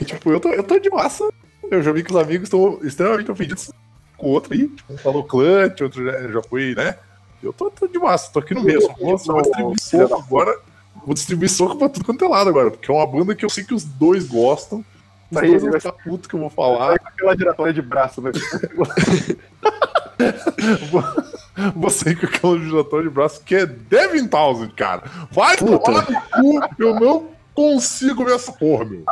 Que, 0.00 0.06
tipo, 0.06 0.32
eu 0.32 0.40
tô, 0.40 0.48
eu 0.48 0.64
tô 0.64 0.78
de 0.78 0.88
massa. 0.88 1.30
Eu 1.70 1.82
já 1.82 1.92
vi 1.92 2.02
que 2.02 2.10
os 2.10 2.16
amigos 2.16 2.44
estão 2.44 2.78
extremamente 2.82 3.30
ofendidos 3.30 3.70
com 4.16 4.28
o 4.28 4.30
outro 4.30 4.54
aí. 4.54 4.66
Tipo, 4.66 4.94
um 4.94 4.96
falou 4.96 5.24
clutch, 5.24 5.82
outro 5.82 6.02
já, 6.02 6.26
já 6.26 6.42
foi, 6.42 6.74
né? 6.74 6.96
Eu 7.42 7.52
tô, 7.52 7.70
tô 7.70 7.86
de 7.86 7.98
massa, 7.98 8.32
tô 8.32 8.38
aqui 8.38 8.54
no 8.54 8.62
meio. 8.62 8.80
Só 8.80 8.94
vou, 8.94 9.18
só 9.18 9.34
vou 9.34 9.42
distribuir 9.42 9.78
soco 9.78 10.14
agora. 10.14 10.58
Vou 11.04 11.14
distribuir 11.14 11.50
soco 11.50 11.76
pra 11.76 11.90
tudo 11.90 12.06
quanto 12.06 12.24
é 12.24 12.28
lado 12.28 12.48
agora. 12.48 12.70
Porque 12.70 12.90
é 12.90 12.94
uma 12.94 13.06
banda 13.06 13.34
que 13.34 13.44
eu 13.44 13.50
sei 13.50 13.62
que 13.62 13.74
os 13.74 13.84
dois 13.84 14.26
gostam. 14.26 14.82
Tá 15.30 15.42
aí, 15.42 15.58
vai 15.58 15.78
ficar 15.78 15.92
puto 15.92 16.26
que 16.26 16.34
eu 16.34 16.40
vou 16.40 16.48
falar. 16.48 16.98
com 16.98 17.08
aquela 17.08 17.36
giratória 17.36 17.74
de 17.74 17.82
braço, 17.82 18.22
né? 18.22 18.30
sair 21.90 22.16
com 22.16 22.26
aquela 22.26 22.58
giratória 22.58 23.06
de 23.06 23.14
braço 23.14 23.42
que 23.44 23.54
é 23.54 23.66
Devin 23.66 24.26
Townsend, 24.28 24.72
cara. 24.74 25.02
Vai 25.30 25.58
tomar 25.58 26.10
no 26.10 26.22
cu, 26.30 26.58
eu 26.78 26.98
não 26.98 27.28
consigo 27.54 28.24
ver 28.24 28.36
essa 28.36 28.52
porra, 28.52 28.86
meu. 28.86 29.04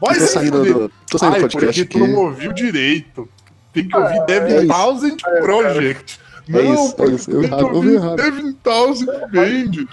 Vai 0.00 0.18
tô 0.18 0.26
saindo 0.26 0.64
do, 0.64 0.92
tô 1.10 1.18
saindo 1.18 1.34
Ai, 1.34 1.40
do 1.40 1.48
podcast 1.50 1.84
porque 1.84 1.98
aqui. 1.98 2.06
tu 2.06 2.12
não 2.12 2.24
ouviu 2.24 2.52
direito. 2.52 3.28
Tem 3.72 3.86
que 3.86 3.96
ouvir 3.96 4.18
ah, 4.18 4.24
Devin 4.24 4.54
é 4.54 4.66
Townsend 4.66 5.22
é, 5.26 5.40
Project. 5.40 6.20
É 6.24 6.28
não, 6.48 6.74
isso, 6.74 6.94
é 6.98 7.06
isso. 7.08 7.30
Eu 7.30 7.40
tem 7.40 7.50
errado, 7.50 7.68
que 7.68 7.76
ouvir 7.76 7.94
errado. 7.94 8.16
Devin 8.16 8.52
Townsend 8.52 9.06
Band. 9.06 9.86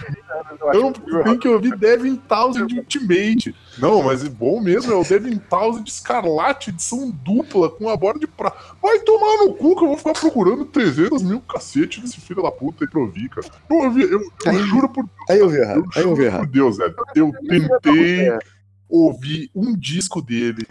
Não, 0.73 0.93
tem 1.23 1.37
que 1.37 1.47
ouvir 1.49 1.75
Devin 1.75 2.15
Townsend 2.15 2.77
Ultimate. 2.77 3.55
Não, 3.77 4.01
mas 4.01 4.25
é 4.25 4.29
bom 4.29 4.61
mesmo 4.61 4.93
é 4.93 4.95
o 4.95 5.03
Devin 5.03 5.37
Townsend 5.37 5.89
Escarlate, 5.89 6.69
edição 6.69 7.11
dupla, 7.11 7.69
com 7.69 7.89
a 7.89 7.97
borda 7.97 8.19
de 8.19 8.27
prata. 8.27 8.57
Vai 8.81 8.99
tomar 8.99 9.37
no 9.43 9.53
cu 9.53 9.75
que 9.75 9.83
eu 9.83 9.87
vou 9.89 9.97
ficar 9.97 10.13
procurando 10.13 10.63
300 10.65 11.21
mil 11.23 11.41
cacete 11.41 11.99
desse 11.99 12.21
filho 12.21 12.41
da 12.41 12.51
puta 12.51 12.85
aí 12.85 12.89
pra 12.89 13.01
ouvir, 13.01 13.27
cara. 13.29 13.47
Eu, 13.69 13.77
ouvi, 13.77 14.03
eu, 14.03 14.21
eu 14.21 14.31
aí, 14.45 14.57
juro 14.59 14.87
por 14.87 15.03
Deus. 15.03 15.29
Aí 15.29 15.39
eu 15.39 15.49
vi 15.49 15.57
errado. 15.57 15.85
Aí 15.95 16.03
eu 16.03 16.15
vi 16.15 16.23
errado. 16.23 16.39
Por 16.41 16.51
Deus, 16.51 16.77
velho. 16.77 16.95
Eu 17.15 17.31
tentei 17.49 18.31
ouvi 18.95 19.49
um 19.55 19.75
disco 19.75 20.21
dele 20.21 20.65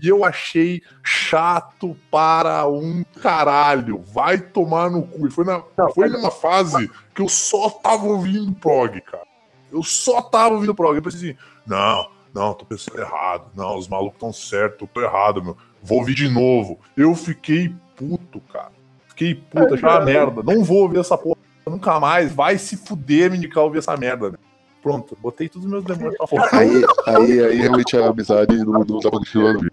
e 0.00 0.08
eu 0.08 0.24
achei 0.24 0.82
chato 1.02 1.96
para 2.10 2.66
um 2.68 3.04
caralho. 3.20 4.02
Vai 4.12 4.38
tomar 4.38 4.90
no 4.90 5.02
cu. 5.02 5.26
E 5.26 5.30
foi, 5.30 5.44
na, 5.44 5.62
foi 5.94 6.08
numa 6.08 6.30
fase 6.30 6.90
que 7.14 7.22
eu 7.22 7.28
só 7.28 7.68
tava 7.68 8.06
ouvindo 8.06 8.52
prog, 8.52 9.00
cara. 9.00 9.26
Eu 9.72 9.82
só 9.82 10.22
tava 10.22 10.54
ouvindo 10.54 10.74
prog. 10.74 10.96
Eu 10.96 11.02
pensei 11.02 11.30
assim, 11.30 11.38
não, 11.66 12.08
não, 12.32 12.54
tô 12.54 12.64
pensando 12.64 12.98
errado. 13.00 13.50
Não, 13.56 13.76
os 13.76 13.88
malucos 13.88 14.14
estão 14.14 14.32
certos, 14.32 14.82
eu 14.82 14.86
tô 14.86 15.00
errado, 15.00 15.42
meu. 15.42 15.56
Vou 15.82 15.98
ouvir 15.98 16.14
de 16.14 16.28
novo. 16.28 16.78
Eu 16.96 17.14
fiquei 17.14 17.74
puto, 17.96 18.40
cara. 18.52 18.72
Fiquei 19.08 19.34
puto, 19.34 19.74
achei 19.74 19.88
uma 19.88 20.00
merda. 20.04 20.42
Não 20.42 20.62
vou 20.62 20.82
ouvir 20.82 20.98
essa 20.98 21.18
porra 21.18 21.36
nunca 21.66 21.98
mais. 21.98 22.32
Vai 22.32 22.56
se 22.56 22.76
fuder 22.76 23.30
me 23.30 23.36
indicar 23.36 23.64
ouvir 23.64 23.78
essa 23.78 23.96
merda, 23.96 24.30
né? 24.30 24.38
Pronto, 24.88 25.18
botei 25.20 25.50
todos 25.50 25.66
os 25.66 25.70
meus 25.70 25.84
demônios 25.84 26.16
pra 26.16 26.26
fora. 26.26 26.48
Aí, 26.50 26.82
aí, 27.06 27.44
aí 27.44 27.56
realmente 27.56 27.94
a 27.94 28.06
amizade 28.06 28.56
não, 28.64 28.82
continuar 28.82 29.52
no 29.52 29.70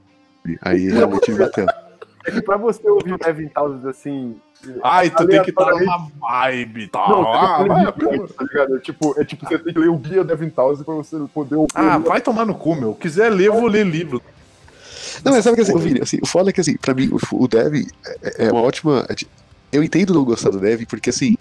Aí 0.62 0.90
realmente 0.90 1.32
batendo. 1.32 1.72
É 2.26 2.32
que 2.32 2.42
pra 2.42 2.58
você 2.58 2.90
ouvir 2.90 3.14
o 3.14 3.18
Devin 3.18 3.48
Townsend 3.48 3.88
assim. 3.88 4.36
Ai, 4.84 5.10
tu 5.10 5.26
tem 5.26 5.42
que 5.42 5.52
estar 5.52 5.72
numa 5.72 6.10
vibe 6.20 6.90
tal. 6.90 7.10
Não, 7.10 7.34
ah, 7.34 7.64
vai, 7.64 7.86
tá 7.86 8.44
ligado? 8.44 8.76
É 8.76 8.80
tipo, 8.80 9.16
é 9.18 9.24
tipo, 9.24 9.48
você 9.48 9.58
tem 9.58 9.74
que 9.74 9.80
ler 9.80 9.90
o 9.90 9.96
guia 9.96 10.22
Devin 10.22 10.50
Townsend 10.50 10.84
pra 10.84 10.96
você 10.96 11.18
poder 11.34 11.56
ouvir. 11.56 11.72
Ah, 11.74 11.98
vai 11.98 12.20
tomar 12.20 12.46
no 12.46 12.54
cu, 12.54 12.76
meu. 12.76 12.94
Quiser 12.94 13.30
ler, 13.30 13.48
eu 13.48 13.54
vou 13.54 13.68
ler 13.68 13.86
livro. 13.86 14.22
Não, 15.24 15.32
mas 15.32 15.46
sabe 15.46 15.56
que 15.56 15.62
assim, 15.62 15.78
Vini, 15.78 16.02
assim, 16.02 16.20
o 16.22 16.26
foda 16.26 16.50
é 16.50 16.54
que 16.54 16.60
assim, 16.60 16.76
pra 16.76 16.94
mim, 16.94 17.10
o, 17.10 17.44
o 17.44 17.48
Dev 17.48 17.88
é, 18.22 18.48
é 18.48 18.52
uma 18.52 18.62
ótima. 18.62 19.06
É 19.08 19.16
eu 19.72 19.84
entendo 19.84 20.14
não 20.14 20.24
gostar 20.24 20.50
do 20.50 20.60
Dev, 20.60 20.86
porque 20.88 21.10
assim, 21.10 21.38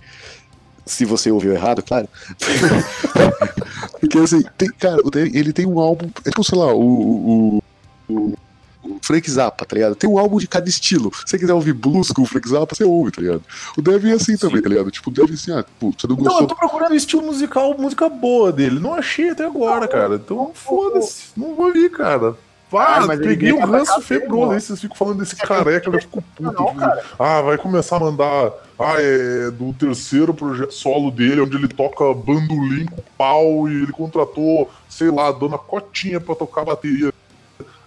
se 0.87 1.05
você 1.05 1.30
ouviu 1.30 1.53
errado, 1.53 1.82
claro. 1.82 2.09
Porque 4.01 4.18
assim, 4.18 4.43
tem, 4.59 4.68
cara, 4.70 5.01
ele 5.14 5.53
tem 5.53 5.66
um 5.66 5.80
álbum. 5.80 6.11
É 6.24 6.30
tipo, 6.30 6.45
sei 6.45 6.59
lá, 6.59 6.72
o, 6.74 6.80
o, 6.80 7.62
o, 8.09 8.35
o 8.82 8.99
Frank 9.01 9.30
Zappa, 9.30 9.64
tá 9.64 9.74
ligado? 9.74 9.95
Tem 9.95 10.09
um 10.09 10.18
álbum 10.18 10.39
de 10.39 10.47
cada 10.47 10.68
estilo. 10.68 11.11
Se 11.14 11.30
você 11.30 11.39
quiser 11.39 11.55
ouvir 11.55 11.72
blues 11.72 12.11
com 12.11 12.22
o 12.22 12.26
Frank 12.26 12.49
Zappa, 12.49 12.74
você 12.74 12.85
ouve, 12.85 13.11
tá 13.12 13.22
ligado? 13.22 13.43
O 13.76 13.82
Devin 13.82 14.11
é 14.11 14.14
assim 14.14 14.37
Sim. 14.37 14.47
também, 14.47 14.61
tá 14.61 14.68
ligado? 14.68 14.91
Tipo, 14.91 15.11
o 15.11 15.12
Devin 15.12 15.35
assim, 15.35 15.53
ah, 15.53 15.64
pô, 15.80 15.93
você 15.97 16.07
não 16.07 16.16
gostou. 16.16 16.35
Não, 16.35 16.41
eu 16.43 16.47
tô 16.47 16.55
procurando 16.55 16.95
estilo 16.95 17.22
musical, 17.22 17.76
música 17.78 18.09
boa 18.09 18.53
dele. 18.53 18.78
Não 18.78 18.95
achei 18.95 19.30
até 19.30 19.45
agora, 19.45 19.89
cara. 19.89 20.16
Então 20.16 20.53
foda-se. 20.55 21.28
Não 21.37 21.55
vou 21.55 21.66
ouvir, 21.66 21.91
cara. 21.91 22.37
Ah, 22.72 23.06
peguei 23.06 23.52
um 23.52 23.64
ranço 23.64 24.00
febroso 24.00 24.52
aí, 24.52 24.60
vocês 24.60 24.80
ficam 24.80 24.96
falando 24.96 25.18
desse 25.20 25.36
careca, 25.36 25.88
eu 25.88 26.00
fico 26.00 26.22
puto. 26.22 26.42
Não, 26.42 26.74
ah, 27.18 27.40
vai 27.42 27.56
começar 27.56 27.96
a 27.96 28.00
mandar. 28.00 28.52
Ah, 28.78 28.96
é 28.98 29.50
do 29.52 29.72
terceiro 29.72 30.34
projeto 30.34 30.72
solo 30.72 31.10
dele, 31.10 31.40
onde 31.40 31.56
ele 31.56 31.68
toca 31.68 32.12
bandolim 32.12 32.86
com 32.86 33.02
pau 33.16 33.68
e 33.68 33.82
ele 33.82 33.92
contratou, 33.92 34.68
sei 34.88 35.10
lá, 35.10 35.28
a 35.28 35.32
dona 35.32 35.56
Cotinha 35.56 36.20
pra 36.20 36.34
tocar 36.34 36.64
bateria. 36.64 37.12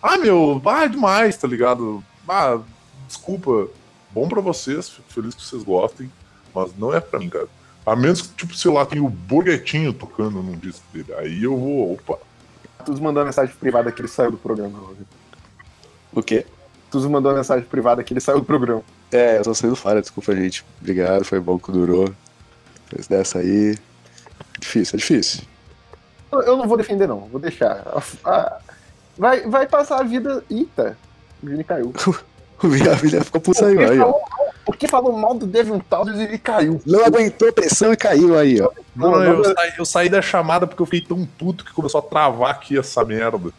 Ah, 0.01 0.17
meu, 0.17 0.61
ah, 0.65 0.85
é 0.85 0.87
demais, 0.87 1.35
tá 1.35 1.47
ligado? 1.47 2.03
Ah, 2.27 2.59
desculpa. 3.07 3.67
Bom 4.11 4.27
pra 4.29 4.41
vocês, 4.41 4.89
fico 4.89 5.11
feliz 5.11 5.35
que 5.35 5.43
vocês 5.43 5.63
gostem, 5.63 6.09
mas 6.55 6.71
não 6.77 6.93
é 6.95 6.99
pra 6.99 7.19
mim, 7.19 7.29
cara. 7.29 7.47
A 7.85 7.95
menos 7.95 8.21
que, 8.21 8.29
tipo, 8.29 8.55
sei 8.55 8.71
lá, 8.71 8.85
tem 8.85 8.99
o 8.99 9.09
Borguetinho 9.09 9.93
tocando 9.93 10.41
num 10.41 10.57
disco 10.57 10.83
dele. 10.93 11.13
Aí 11.15 11.43
eu 11.43 11.57
vou, 11.57 11.93
opa, 11.93 12.19
Tuz 12.87 13.01
mandou 13.01 13.19
uma 13.21 13.25
mensagem 13.25 13.53
privada 13.53 13.91
que 13.91 13.99
ele 13.99 14.07
saiu 14.07 14.31
do 14.31 14.37
programa. 14.37 14.79
O 16.13 16.23
quê? 16.23 16.45
Tuz 16.89 17.03
mandou 17.03 17.33
uma 17.33 17.39
mensagem 17.39 17.65
privada 17.65 18.01
que 18.01 18.13
ele 18.13 18.21
saiu 18.21 18.39
do 18.39 18.45
programa. 18.45 18.81
É, 19.11 19.39
eu 19.39 19.43
tô 19.43 19.53
saindo 19.53 19.75
fora, 19.75 19.99
desculpa, 19.99 20.33
gente. 20.33 20.63
Obrigado, 20.79 21.25
foi 21.25 21.37
bom 21.37 21.59
que 21.59 21.69
durou. 21.69 22.09
Fez 22.85 23.05
dessa 23.05 23.39
aí. 23.39 23.77
Difícil, 24.57 24.95
é 24.95 24.99
difícil. 24.99 25.43
Eu 26.31 26.55
não 26.55 26.65
vou 26.65 26.77
defender, 26.77 27.09
não. 27.09 27.27
Vou 27.27 27.41
deixar. 27.41 27.83
Vai, 29.17 29.41
vai 29.41 29.67
passar 29.67 29.99
a 29.99 30.03
vida. 30.03 30.41
Eita, 30.49 30.97
o 31.43 31.45
Vini 31.45 31.65
caiu. 31.65 31.91
o 32.63 32.67
Vini 32.69 33.21
ficou 33.21 33.41
por 33.41 33.53
sair 33.53 33.79
aí, 33.79 33.99
ó. 33.99 34.13
Porque 34.67 34.85
falou 34.85 35.13
mal 35.13 35.33
do 35.33 35.47
Devin 35.47 35.79
Townsend 35.79 36.19
e 36.19 36.23
ele 36.23 36.37
caiu. 36.37 36.81
Não 36.85 37.05
aguentou 37.05 37.53
pressão 37.53 37.93
e 37.93 37.95
caiu 37.95 38.37
aí, 38.37 38.61
ó. 38.61 38.69
Não, 38.93 39.11
não, 39.11 39.23
eu, 39.23 39.43
saí, 39.45 39.73
eu 39.77 39.85
saí 39.85 40.09
da 40.09 40.21
chamada 40.21 40.67
porque 40.67 40.81
eu 40.81 40.85
fiquei 40.85 40.99
tão 40.99 41.25
puto 41.25 41.63
que 41.63 41.71
começou 41.71 41.99
a 41.99 42.01
travar 42.01 42.51
aqui 42.51 42.77
essa 42.77 43.05
merda. 43.05 43.49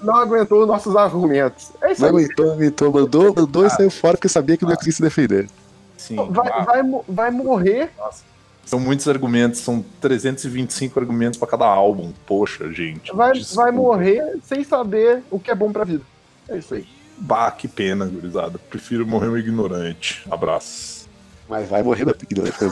Não 0.00 0.14
aguentou 0.14 0.64
nossos 0.68 0.94
argumentos. 0.94 1.72
É 1.82 1.98
não 1.98 2.08
aguentou, 2.10 2.52
aguentou. 2.52 2.92
Mandou, 2.92 3.34
mandou 3.34 3.64
ah, 3.64 3.66
e 3.66 3.70
saiu 3.70 3.90
fora 3.90 4.16
porque 4.16 4.28
sabia 4.28 4.56
que 4.56 4.62
não 4.62 4.70
ia 4.70 4.76
conseguir 4.76 4.92
se 4.92 5.02
defender. 5.02 5.48
Sim. 5.96 6.14
Vai, 6.30 6.48
ah. 6.48 6.60
vai, 6.60 6.82
vai 7.08 7.30
morrer. 7.32 7.90
Nossa. 7.98 8.22
São 8.64 8.78
muitos 8.78 9.08
argumentos, 9.08 9.62
são 9.62 9.84
325 10.00 11.00
argumentos 11.00 11.40
para 11.40 11.48
cada 11.48 11.66
álbum. 11.66 12.12
Poxa, 12.24 12.72
gente. 12.72 13.12
Vai, 13.12 13.32
vai 13.52 13.72
morrer 13.72 14.38
sem 14.44 14.62
saber 14.62 15.24
o 15.28 15.40
que 15.40 15.50
é 15.50 15.54
bom 15.56 15.72
pra 15.72 15.82
vida. 15.82 16.04
É 16.48 16.58
isso 16.58 16.72
aí. 16.74 16.86
Bah, 17.22 17.52
que 17.52 17.68
pena, 17.68 18.04
gurizada. 18.04 18.58
Prefiro 18.58 19.06
morrer 19.06 19.28
um 19.28 19.38
ignorante. 19.38 20.26
Abraço. 20.28 21.08
Mas 21.48 21.68
vai 21.68 21.80
morrer 21.80 22.04
da 22.04 22.12
ignorância. 22.28 22.68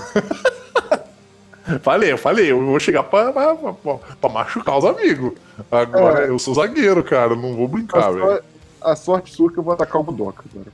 Falei, 1.83 2.11
eu 2.11 2.19
falei, 2.19 2.51
eu 2.51 2.61
vou 2.61 2.81
chegar 2.81 3.05
pra, 3.05 3.33
pra, 3.33 3.55
pra, 3.55 3.95
pra 4.21 4.29
machucar 4.29 4.77
os 4.77 4.85
amigos. 4.85 5.35
Agora 5.71 6.27
é. 6.27 6.31
eu 6.31 6.39
sou 6.39 6.55
zagueiro, 6.55 7.05
cara, 7.05 7.37
não 7.37 7.55
vou 7.55 7.69
brincar, 7.69 8.11
velho. 8.11 8.43
A 8.81 8.97
sorte 8.97 9.33
sua 9.33 9.49
é 9.49 9.53
que 9.53 9.59
eu 9.59 9.63
vou 9.63 9.75
atacar 9.75 10.01
o 10.01 10.05
Budoka 10.05 10.43
agora. 10.53 10.73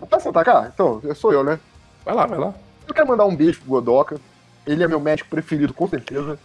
Posso 0.10 0.28
atacar? 0.28 0.70
Então, 0.74 1.00
sou 1.14 1.32
eu, 1.32 1.42
né? 1.42 1.58
Vai 2.04 2.14
lá, 2.14 2.26
vai 2.26 2.38
lá. 2.38 2.52
Eu 2.86 2.92
quero 2.92 3.08
mandar 3.08 3.24
um 3.24 3.34
beijo 3.34 3.60
pro 3.60 3.70
Godoka. 3.70 4.20
Ele 4.66 4.84
é 4.84 4.88
meu 4.88 5.00
médico 5.00 5.30
preferido, 5.30 5.72
com 5.72 5.88
certeza. 5.88 6.38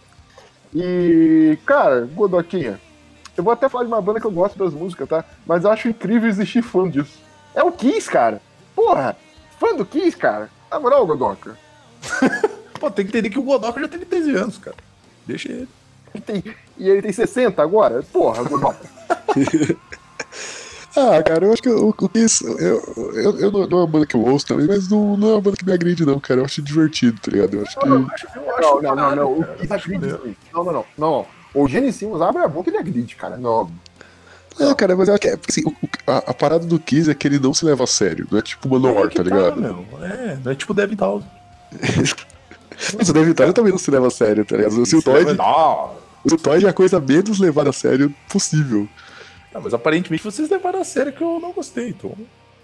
E, 0.74 1.58
cara, 1.66 2.08
Godoquinha, 2.14 2.80
eu 3.36 3.42
vou 3.42 3.52
até 3.52 3.68
falar 3.68 3.84
de 3.84 3.90
uma 3.90 4.00
banda 4.02 4.20
que 4.20 4.26
eu 4.26 4.30
gosto 4.30 4.58
das 4.58 4.72
músicas, 4.72 5.08
tá? 5.08 5.24
Mas 5.46 5.64
eu 5.64 5.70
acho 5.70 5.88
incrível 5.88 6.28
existir 6.28 6.62
fã 6.62 6.88
disso. 6.88 7.18
É 7.54 7.62
o 7.62 7.72
Kiss, 7.72 8.08
cara. 8.10 8.40
Porra, 8.74 9.16
fã 9.58 9.74
do 9.74 9.84
Kiss, 9.84 10.16
cara. 10.16 10.50
Na 10.70 10.78
moral, 10.78 11.06
Godoka. 11.06 11.56
Pô, 12.78 12.90
tem 12.90 13.04
que 13.04 13.10
entender 13.10 13.30
que 13.30 13.38
o 13.38 13.42
Godoka 13.42 13.80
já 13.80 13.88
tem 13.88 14.00
13 14.00 14.36
anos, 14.36 14.58
cara. 14.58 14.76
Deixa 15.26 15.50
ele. 15.50 15.68
ele 16.14 16.24
tem... 16.24 16.44
E 16.76 16.88
ele 16.88 17.02
tem 17.02 17.12
60 17.12 17.62
agora? 17.62 18.02
Porra, 18.12 18.42
Godoka. 18.42 18.86
Ah, 20.94 21.22
cara, 21.22 21.46
eu 21.46 21.52
acho 21.54 21.62
que 21.62 21.70
o, 21.70 21.88
o 21.88 22.08
Kiss. 22.08 22.44
Eu, 22.44 22.82
eu, 23.14 23.38
eu, 23.38 23.50
não, 23.50 23.66
não 23.66 23.78
é 23.78 23.80
uma 23.80 23.86
banda 23.86 24.06
que 24.06 24.14
eu 24.14 24.20
ouço 24.20 24.46
também, 24.46 24.66
mas 24.66 24.90
não, 24.90 25.16
não 25.16 25.30
é 25.30 25.32
uma 25.32 25.40
banda 25.40 25.56
que 25.56 25.64
me 25.64 25.72
agride, 25.72 26.04
não, 26.04 26.20
cara. 26.20 26.40
Eu 26.40 26.44
acho 26.44 26.60
divertido, 26.60 27.18
tá 27.18 27.30
ligado? 27.30 27.56
Eu 27.56 27.62
acho 27.62 27.78
que. 27.78 27.88
Não, 27.88 28.00
não, 28.00 28.82
não, 28.82 28.94
não, 28.94 29.16
não. 29.16 29.32
O 29.40 29.44
Kiss 29.56 29.72
agride. 29.72 30.06
Não, 30.52 30.64
não, 30.64 30.72
não. 30.72 30.84
Não. 30.98 31.26
O 31.54 31.68
Gene 31.68 31.92
Simmons 31.92 32.20
abre 32.20 32.42
a 32.42 32.48
boca 32.48 32.70
e 32.70 32.72
ele 32.72 32.78
agride, 32.78 33.16
cara. 33.16 33.36
Não. 33.36 33.70
É, 34.60 34.74
cara, 34.74 34.96
mas 34.96 35.08
é 35.08 35.18
que 35.18 35.28
assim, 35.28 35.62
a, 36.06 36.18
a, 36.18 36.34
parada 36.34 36.66
do 36.66 36.78
Kiss 36.78 37.10
é 37.10 37.14
que 37.14 37.26
ele 37.26 37.38
não 37.38 37.54
se 37.54 37.64
leva 37.64 37.84
a 37.84 37.86
sério. 37.86 38.26
Não 38.30 38.38
é 38.38 38.42
tipo 38.42 38.68
Manowar, 38.68 39.06
é 39.06 39.08
tá, 39.08 39.16
tá 39.16 39.22
ligado? 39.22 39.60
Meu. 39.60 39.84
É, 40.02 40.38
não 40.44 40.52
é 40.52 40.54
tipo 40.54 40.74
Devin 40.74 40.96
Townsend. 40.96 41.30
mas 42.98 43.08
o 43.08 43.12
Devin 43.12 43.32
Townsend 43.32 43.54
também 43.54 43.72
não 43.72 43.78
se 43.78 43.90
leva 43.90 44.08
a 44.08 44.10
sério, 44.10 44.44
tá 44.44 44.56
ligado? 44.56 44.80
O 44.80 44.86
Siltoid. 44.86 45.38
O 46.24 46.28
Siltoid 46.28 46.66
é 46.66 46.68
a 46.68 46.72
coisa 46.72 47.00
menos 47.00 47.38
levada 47.38 47.70
a 47.70 47.72
sério 47.72 48.14
possível. 48.28 48.88
Mas 49.54 49.74
aparentemente 49.74 50.24
vocês 50.24 50.48
levaram 50.48 50.80
a 50.80 50.84
sério 50.84 51.12
que 51.12 51.22
eu 51.22 51.38
não 51.40 51.52
gostei, 51.52 51.90
então. 51.90 52.12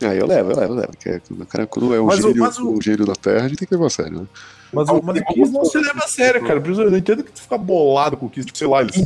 Ah, 0.02 0.14
eu 0.14 0.26
levo, 0.26 0.52
eu 0.52 0.56
levo, 0.56 0.72
eu 0.72 0.76
levo. 0.76 0.92
Porque 0.92 1.20
o 1.30 1.46
cara, 1.46 1.66
quando 1.66 1.94
é 1.94 2.00
um 2.00 2.06
mas 2.06 2.20
gênio, 2.20 2.44
o, 2.44 2.78
o... 2.78 2.82
gênio 2.82 3.04
da 3.04 3.14
Terra, 3.14 3.44
a 3.44 3.48
gente 3.48 3.58
tem 3.58 3.68
que 3.68 3.74
levar 3.74 3.86
a 3.86 3.90
sério, 3.90 4.20
né? 4.20 4.26
Mas, 4.72 4.88
o, 4.88 5.02
mas 5.02 5.20
o 5.20 5.24
Kiss 5.24 5.52
não 5.52 5.64
se 5.64 5.78
leva 5.78 6.04
a 6.04 6.08
sério, 6.08 6.42
cara. 6.46 6.60
Eu 6.60 6.90
não 6.90 6.98
entendo 6.98 7.24
que 7.24 7.32
tu 7.32 7.40
fica 7.40 7.56
bolado 7.56 8.16
com 8.16 8.26
o 8.26 8.30
Kiss. 8.30 8.46
Tipo, 8.46 8.58
sei 8.58 8.66
lá, 8.66 8.82
eles 8.82 8.96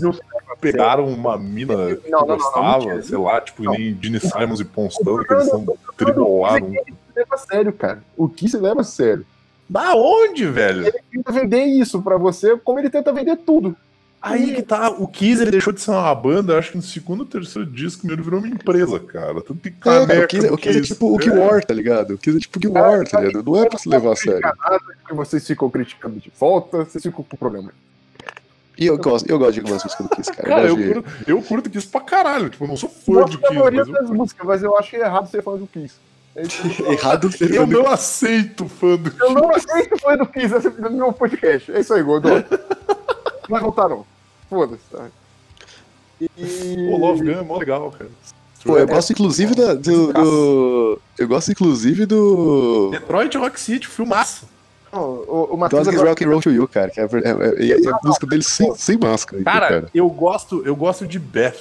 pegaram 0.61 1.09
uma 1.09 1.39
mina 1.39 1.97
que 1.97 2.11
não, 2.11 2.21
não, 2.21 2.37
gostava, 2.37 2.85
não, 2.85 3.03
sei 3.03 3.19
lá, 3.19 3.41
tipo, 3.41 3.63
nem 3.71 3.99
Gene 4.01 4.21
Simons 4.21 4.61
e 4.61 4.65
Ponstão, 4.65 5.23
que 5.23 5.33
eles 5.33 5.47
são 5.47 5.65
tribolados. 5.97 6.69
O 6.69 6.73
Kiss 6.73 6.97
leva 7.15 7.35
a 7.35 7.39
sério, 7.39 7.73
cara. 7.73 8.03
O 8.17 8.29
Kiss 8.29 8.57
leva 8.57 8.81
a 8.81 8.85
sério. 8.85 9.27
Da 9.69 9.95
onde, 9.95 10.47
velho? 10.47 10.87
Ele 10.87 11.01
tenta 11.11 11.33
vender 11.33 11.65
isso 11.65 12.03
pra 12.03 12.17
você, 12.17 12.57
como 12.59 12.79
ele 12.79 12.91
tenta 12.91 13.13
vender 13.13 13.37
tudo. 13.37 13.77
Aí 14.23 14.55
que 14.55 14.63
tá, 14.63 14.89
o 14.89 15.09
Kiss 15.09 15.43
ele 15.43 15.51
deixou 15.51 15.73
de 15.73 15.81
ser 15.81 15.91
uma 15.91 16.15
banda, 16.15 16.57
acho 16.57 16.71
que 16.71 16.77
no 16.77 16.83
segundo 16.83 17.21
ou 17.21 17.27
terceiro 17.27 17.69
disco 17.69 18.07
ele 18.07 18.23
virou 18.23 18.39
uma 18.39 18.47
empresa, 18.47 19.01
cara. 19.01 19.41
Tudo 19.41 19.61
que 19.61 19.75
é, 19.89 20.25
o 20.25 20.29
Kiss, 20.29 20.47
o 20.47 20.57
Kiss 20.57 20.79
é 20.79 20.83
tipo 20.83 21.13
o 21.13 21.19
que 21.19 21.29
War, 21.29 21.65
tá 21.65 21.75
ligado? 21.75 22.15
O 22.15 22.19
Kiss 22.19 22.37
é 22.37 22.41
tipo 22.41 22.57
o 22.57 22.63
que 22.63 22.69
War, 22.69 23.05
tá 23.05 23.21
ligado? 23.21 23.43
Não 23.45 23.61
é 23.61 23.69
pra 23.69 23.79
se 23.81 23.89
levar 23.89 24.13
a 24.13 24.17
sério. 24.17 24.41
Nada, 24.41 24.81
porque 25.01 25.13
vocês 25.13 25.45
ficam 25.45 25.69
criticando 25.69 26.21
de 26.21 26.31
volta, 26.39 26.85
vocês 26.85 27.03
ficam 27.03 27.25
com 27.25 27.37
problema. 27.37 27.73
E 28.79 28.87
eu 28.87 28.97
gosto, 28.97 29.29
eu 29.29 29.41
gosto 29.41 29.55
de 29.55 29.61
algumas 29.61 29.83
músicas 29.83 30.07
do 30.07 30.15
Kiss, 30.15 30.33
cara. 30.33 30.49
Cara, 30.49 30.69
eu, 30.69 30.79
eu, 30.79 30.95
curto, 30.95 31.11
eu 31.27 31.43
curto 31.43 31.71
Kiss 31.71 31.89
pra 31.89 32.01
caralho. 32.01 32.49
Tipo, 32.49 32.63
eu 32.63 32.69
não 32.69 32.77
sou 32.77 32.89
fã 32.89 33.25
de 33.25 33.39
Kiss. 33.39 33.53
Eu 33.53 33.55
maioria 33.55 33.85
das 33.85 34.09
músicas, 34.09 34.47
mas 34.47 34.63
eu 34.63 34.79
acho 34.79 34.95
errado 34.95 35.29
ser 35.29 35.43
fã 35.43 35.57
do 35.57 35.67
Kiss. 35.67 35.97
É 36.37 36.43
errado 36.93 37.31
ser 37.33 37.53
Eu 37.53 37.67
não 37.67 37.89
aceito 37.89 38.69
fã 38.69 38.97
do 38.97 39.11
Kiss. 39.11 39.21
Eu 39.21 39.33
não 39.33 39.51
aceito 39.51 39.99
fã 39.99 40.17
do 40.17 40.27
Kiss 40.27 40.55
no 40.79 40.91
meu 40.91 41.13
podcast. 41.13 41.73
É 41.73 41.81
isso 41.81 41.93
aí, 41.93 42.05
Gordo. 42.05 42.29
Não 42.29 42.45
vai 43.51 43.61
voltar, 43.61 43.89
não. 43.89 44.12
Foda-se, 44.53 44.83
tá? 44.91 45.07
E... 46.21 46.77
O 46.93 46.99
Love 46.99 47.25
Gun 47.25 47.41
é 47.41 47.43
mó 47.43 47.57
legal, 47.57 47.91
cara. 47.91 48.11
Pô, 48.63 48.79
eu 48.79 48.87
gosto 48.87 49.11
inclusive 49.13 49.55
do, 49.55 49.77
do, 49.77 50.13
do, 50.13 51.01
Eu 51.19 51.27
gosto 51.27 51.51
inclusive 51.51 52.05
do. 52.05 52.91
Detroit 52.91 53.35
Rock 53.39 53.59
City, 53.59 53.89
filmaço. 53.89 54.47
Oh, 54.93 54.99
o, 54.99 55.49
o 55.53 55.57
Matheus 55.57 55.87
Dogs 55.87 56.05
Rock 56.05 56.23
and 56.23 56.29
Roll 56.29 56.43
to 56.43 56.51
You, 56.51 56.69
cara. 56.69 56.91
Que 56.91 57.01
é, 57.01 57.05
é, 57.05 57.07
é, 57.07 57.71
é 57.71 57.89
a 57.89 57.99
música 58.05 58.27
dele 58.27 58.43
sem, 58.43 58.75
sem 58.75 58.99
máscara. 58.99 59.43
Cara, 59.43 59.69
cara, 59.69 59.91
eu 59.95 60.09
gosto, 60.11 60.63
eu 60.67 60.77
gosto 60.77 61.07
de 61.07 61.19
Beth, 61.19 61.57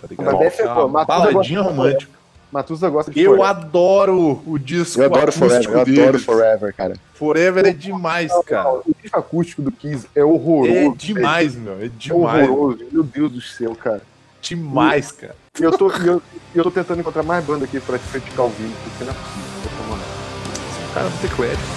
tá 0.00 0.06
ligado? 0.08 0.38
Beth 0.38 0.60
é, 0.60 0.66
pô, 0.72 0.88
baladinha 0.88 1.62
romântica. 1.62 2.12
Matusa 2.52 2.88
gosta 2.88 3.10
de 3.10 3.20
Eu 3.20 3.36
Forever. 3.36 3.50
adoro 3.50 4.42
o 4.46 4.58
disco 4.58 5.00
Eu 5.00 5.06
adoro 5.06 5.32
Forever, 5.32 5.68
eu 5.70 5.80
adoro 5.80 6.18
Forever, 6.18 6.74
cara. 6.74 6.94
Forever 7.14 7.66
é 7.66 7.72
demais, 7.72 8.32
cara. 8.46 8.72
O 8.74 8.94
disco 9.02 9.18
acústico 9.18 9.62
do 9.62 9.72
Kiss 9.72 10.06
é 10.14 10.24
horroroso. 10.24 10.72
É 10.72 10.88
demais, 10.96 11.56
é, 11.56 11.58
meu, 11.58 11.82
é 11.84 11.88
demais. 11.88 12.48
É 12.48 12.50
horroroso, 12.50 12.84
meu 12.92 13.02
Deus 13.02 13.32
do 13.32 13.40
céu, 13.40 13.74
cara. 13.74 14.00
Demais, 14.40 15.10
cara. 15.12 15.34
E 15.58 15.62
eu 15.62 15.72
tô, 15.76 15.90
eu, 15.90 16.22
eu 16.54 16.62
tô 16.62 16.70
tentando 16.70 17.00
encontrar 17.00 17.22
mais 17.22 17.44
banda 17.44 17.64
aqui 17.64 17.80
pra 17.80 17.98
te 17.98 18.06
criticar 18.08 18.46
o 18.46 18.50
vídeo, 18.50 18.76
porque 18.84 19.04
não 19.04 19.10
é 19.10 19.14
possível. 19.14 19.46
Esse 20.70 20.94
cara 20.94 21.08
não 21.10 21.16
tem 21.18 21.30
crédito. 21.30 21.76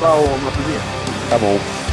Tá, 0.00 0.14
ô, 0.14 0.38
Matuzinha. 0.38 0.80
Tá 1.30 1.38
bom. 1.38 1.83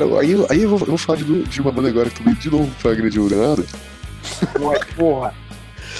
Cara, 0.00 0.20
aí, 0.20 0.46
aí 0.50 0.62
eu, 0.62 0.68
vou, 0.68 0.80
eu 0.80 0.86
vou 0.86 0.98
falar 0.98 1.18
de, 1.18 1.42
de, 1.44 1.60
uma 1.60 1.72
banda 1.72 1.88
agora 1.88 2.10
que 2.10 2.18
também 2.18 2.34
de 2.34 2.50
novo 2.50 2.70
pra 2.80 2.92
agredir 2.92 3.20
o 3.20 3.28
Leonardo. 3.28 3.66
Porra. 4.96 5.34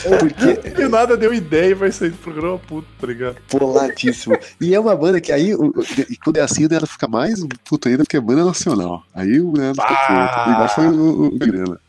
Porque... 0.03 0.77
E 0.83 0.89
nada 0.89 1.17
deu 1.17 1.33
ideia 1.33 1.71
e 1.71 1.75
vai 1.75 1.91
sair 1.91 2.11
do 2.11 2.19
programa 2.19 2.59
puto, 2.59 2.87
tá 3.01 3.07
ligado? 3.07 3.37
Poladíssimo. 3.49 4.37
E 4.61 4.75
é 4.75 4.81
uma 4.81 4.95
banda 4.95 5.21
que 5.21 5.33
aí, 5.33 5.55
o, 5.55 5.73
e 6.09 6.17
quando 6.17 6.37
é 6.37 6.43
assim, 6.43 6.69
ela 6.71 6.87
fica 6.87 7.09
mais 7.09 7.43
puta 7.65 7.89
ainda, 7.89 8.05
porque 8.05 8.17
é 8.17 8.21
banda 8.21 8.45
nacional. 8.45 9.03
Aí 9.15 9.41
o 9.41 9.53
Leonardo 9.53 9.81
fica 9.81 10.45
puto. 10.45 10.65
E 10.65 10.69
foi 10.69 10.89
o, 10.89 11.27
o 11.27 11.39
Grana. 11.39 11.81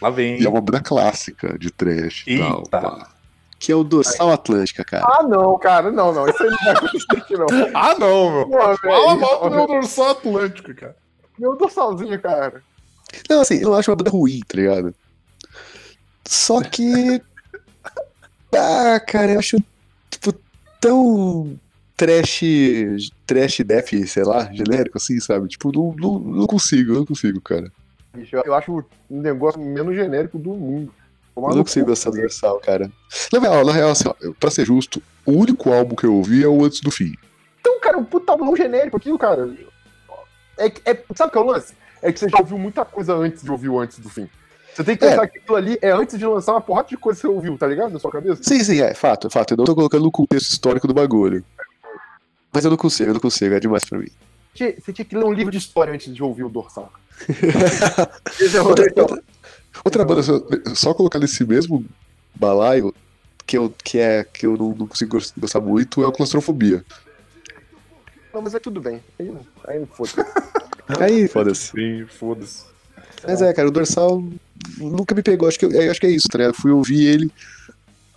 Lá 0.00 0.10
vem. 0.10 0.40
E 0.40 0.46
é 0.46 0.48
uma 0.48 0.60
banda 0.60 0.80
clássica 0.80 1.58
de 1.58 1.70
trash 1.70 2.24
e 2.26 2.38
tal. 2.38 2.62
Pá. 2.64 3.08
Que 3.58 3.72
é 3.72 3.74
o 3.74 3.82
Dorsal 3.82 4.30
Atlântica, 4.30 4.84
cara. 4.84 5.04
Ah, 5.06 5.22
não, 5.22 5.58
cara, 5.58 5.90
não, 5.90 6.12
não. 6.12 6.28
Isso 6.28 6.42
aí 6.42 6.50
não 6.50 6.58
vai 6.58 6.74
acontecer 6.74 7.16
aqui, 7.16 7.34
não. 7.36 7.46
ah, 7.74 7.94
não, 7.98 8.32
meu. 8.32 8.48
Pô, 8.48 8.76
Fala 8.76 9.16
mal 9.16 9.50
do 9.50 9.56
meu 9.56 9.66
Dorsal 9.66 10.10
Atlântica, 10.10 10.74
cara. 10.74 10.96
Meu 11.38 11.56
Dorsalzinho, 11.56 12.20
cara. 12.20 12.62
Não, 13.28 13.40
assim, 13.40 13.56
eu 13.56 13.70
não 13.70 13.74
acho 13.74 13.90
uma 13.90 13.96
banda 13.96 14.10
ruim, 14.10 14.40
tá 14.46 14.56
ligado? 14.56 14.94
Só 16.26 16.62
que. 16.62 17.22
ah, 18.54 19.00
cara, 19.00 19.32
eu 19.32 19.38
acho, 19.38 19.56
tipo, 20.10 20.34
tão 20.80 21.58
trash, 21.96 22.40
trash 23.26 23.60
death, 23.64 24.06
sei 24.06 24.24
lá, 24.24 24.52
genérico 24.52 24.98
assim, 24.98 25.18
sabe? 25.20 25.48
Tipo, 25.48 25.72
não, 25.72 25.94
não, 25.96 26.18
não 26.18 26.46
consigo, 26.46 26.92
não 26.92 27.06
consigo, 27.06 27.40
cara. 27.40 27.72
Eu 28.44 28.54
acho 28.54 28.72
o 28.78 28.84
negócio 29.10 29.60
menos 29.60 29.94
genérico 29.94 30.38
do 30.38 30.50
mundo. 30.50 30.92
Eu 31.36 31.42
não 31.42 31.64
consigo 31.64 31.86
gostar 31.86 32.10
do 32.10 32.14
Universal, 32.14 32.58
cara. 32.60 32.90
Na 33.30 33.38
real, 33.38 33.64
na 33.64 33.72
real, 33.72 33.90
assim, 33.90 34.08
ó, 34.08 34.14
pra 34.40 34.50
ser 34.50 34.64
justo, 34.64 35.02
o 35.24 35.32
único 35.32 35.70
álbum 35.70 35.94
que 35.94 36.04
eu 36.04 36.14
ouvi 36.14 36.42
é 36.42 36.48
o 36.48 36.64
Antes 36.64 36.80
do 36.80 36.90
Fim. 36.90 37.14
Então, 37.60 37.78
cara, 37.80 37.98
um 37.98 38.04
puta 38.04 38.32
álbum 38.32 38.56
genérico 38.56 38.96
aquilo, 38.96 39.18
cara. 39.18 39.54
É, 40.58 40.66
é, 40.66 41.04
sabe 41.14 41.28
o 41.28 41.32
que 41.32 41.38
é 41.38 41.40
o 41.40 41.46
lance? 41.46 41.74
É 42.02 42.12
que 42.12 42.18
você 42.18 42.28
já 42.28 42.38
ouviu 42.38 42.58
muita 42.58 42.84
coisa 42.84 43.14
antes 43.14 43.42
de 43.42 43.50
ouvir 43.50 43.68
o 43.68 43.78
Antes 43.78 43.98
do 43.98 44.08
Fim. 44.08 44.28
Você 44.74 44.84
tem 44.84 44.96
que 44.96 45.06
pensar 45.06 45.24
é. 45.24 45.26
que 45.26 45.38
aquilo 45.38 45.56
ali 45.56 45.78
é 45.80 45.90
antes 45.90 46.18
de 46.18 46.26
lançar 46.26 46.52
uma 46.52 46.60
porrada 46.60 46.88
de 46.88 46.96
coisa 46.98 47.18
que 47.18 47.26
você 47.26 47.32
ouviu, 47.32 47.56
tá 47.56 47.66
ligado? 47.66 47.92
Na 47.92 47.98
sua 47.98 48.10
cabeça? 48.10 48.42
Sim, 48.42 48.62
sim, 48.62 48.80
é 48.80 48.92
fato, 48.92 49.26
é 49.26 49.30
fato. 49.30 49.52
Eu 49.52 49.56
não 49.56 49.64
tô 49.64 49.74
colocando 49.74 50.04
no 50.04 50.10
contexto 50.10 50.50
histórico 50.50 50.86
do 50.86 50.92
bagulho. 50.92 51.42
Mas 52.52 52.64
eu 52.64 52.70
não 52.70 52.76
consigo, 52.76 53.10
eu 53.10 53.14
não 53.14 53.20
consigo, 53.20 53.54
é 53.54 53.60
demais 53.60 53.84
pra 53.84 53.98
mim. 53.98 54.08
Você 54.54 54.92
tinha 54.92 55.04
que 55.04 55.16
ler 55.16 55.24
um 55.24 55.32
livro 55.32 55.50
de 55.50 55.58
história 55.58 55.92
antes 55.92 56.14
de 56.14 56.22
ouvir 56.22 56.44
o 56.44 56.48
Dorsal. 56.48 56.92
é 57.28 58.60
outra, 58.60 58.84
outra, 58.96 59.22
outra 59.84 60.04
banda, 60.04 60.22
só, 60.22 60.40
só 60.74 60.94
colocar 60.94 61.18
nesse 61.18 61.44
mesmo 61.44 61.84
balaio 62.34 62.94
que, 63.46 63.56
eu, 63.56 63.72
que, 63.82 63.98
é, 63.98 64.24
que 64.24 64.46
eu 64.46 64.56
não, 64.56 64.74
não 64.74 64.86
consigo 64.86 65.18
gostar 65.38 65.60
muito 65.60 66.02
é 66.02 66.06
o 66.06 66.12
Claustrofobia. 66.12 66.84
Não, 68.36 68.42
mas 68.42 68.54
é 68.54 68.58
tudo 68.58 68.82
bem. 68.82 69.02
Aí, 69.18 69.34
aí 69.66 69.86
foda-se. 69.86 70.16
Aí 71.00 71.26
foda-se. 71.26 71.70
Sim, 71.70 72.06
foda-se. 72.06 72.64
Mas 73.26 73.40
é, 73.40 73.50
cara, 73.54 73.66
o 73.66 73.70
Dorsal 73.70 74.22
nunca 74.76 75.14
me 75.14 75.22
pegou. 75.22 75.48
Acho 75.48 75.58
que, 75.58 75.64
eu, 75.64 75.90
acho 75.90 75.98
que 75.98 76.06
é 76.06 76.10
isso, 76.10 76.28
tá 76.28 76.36
ligado? 76.36 76.52
Fui 76.52 76.70
ouvir 76.70 77.06
ele 77.06 77.32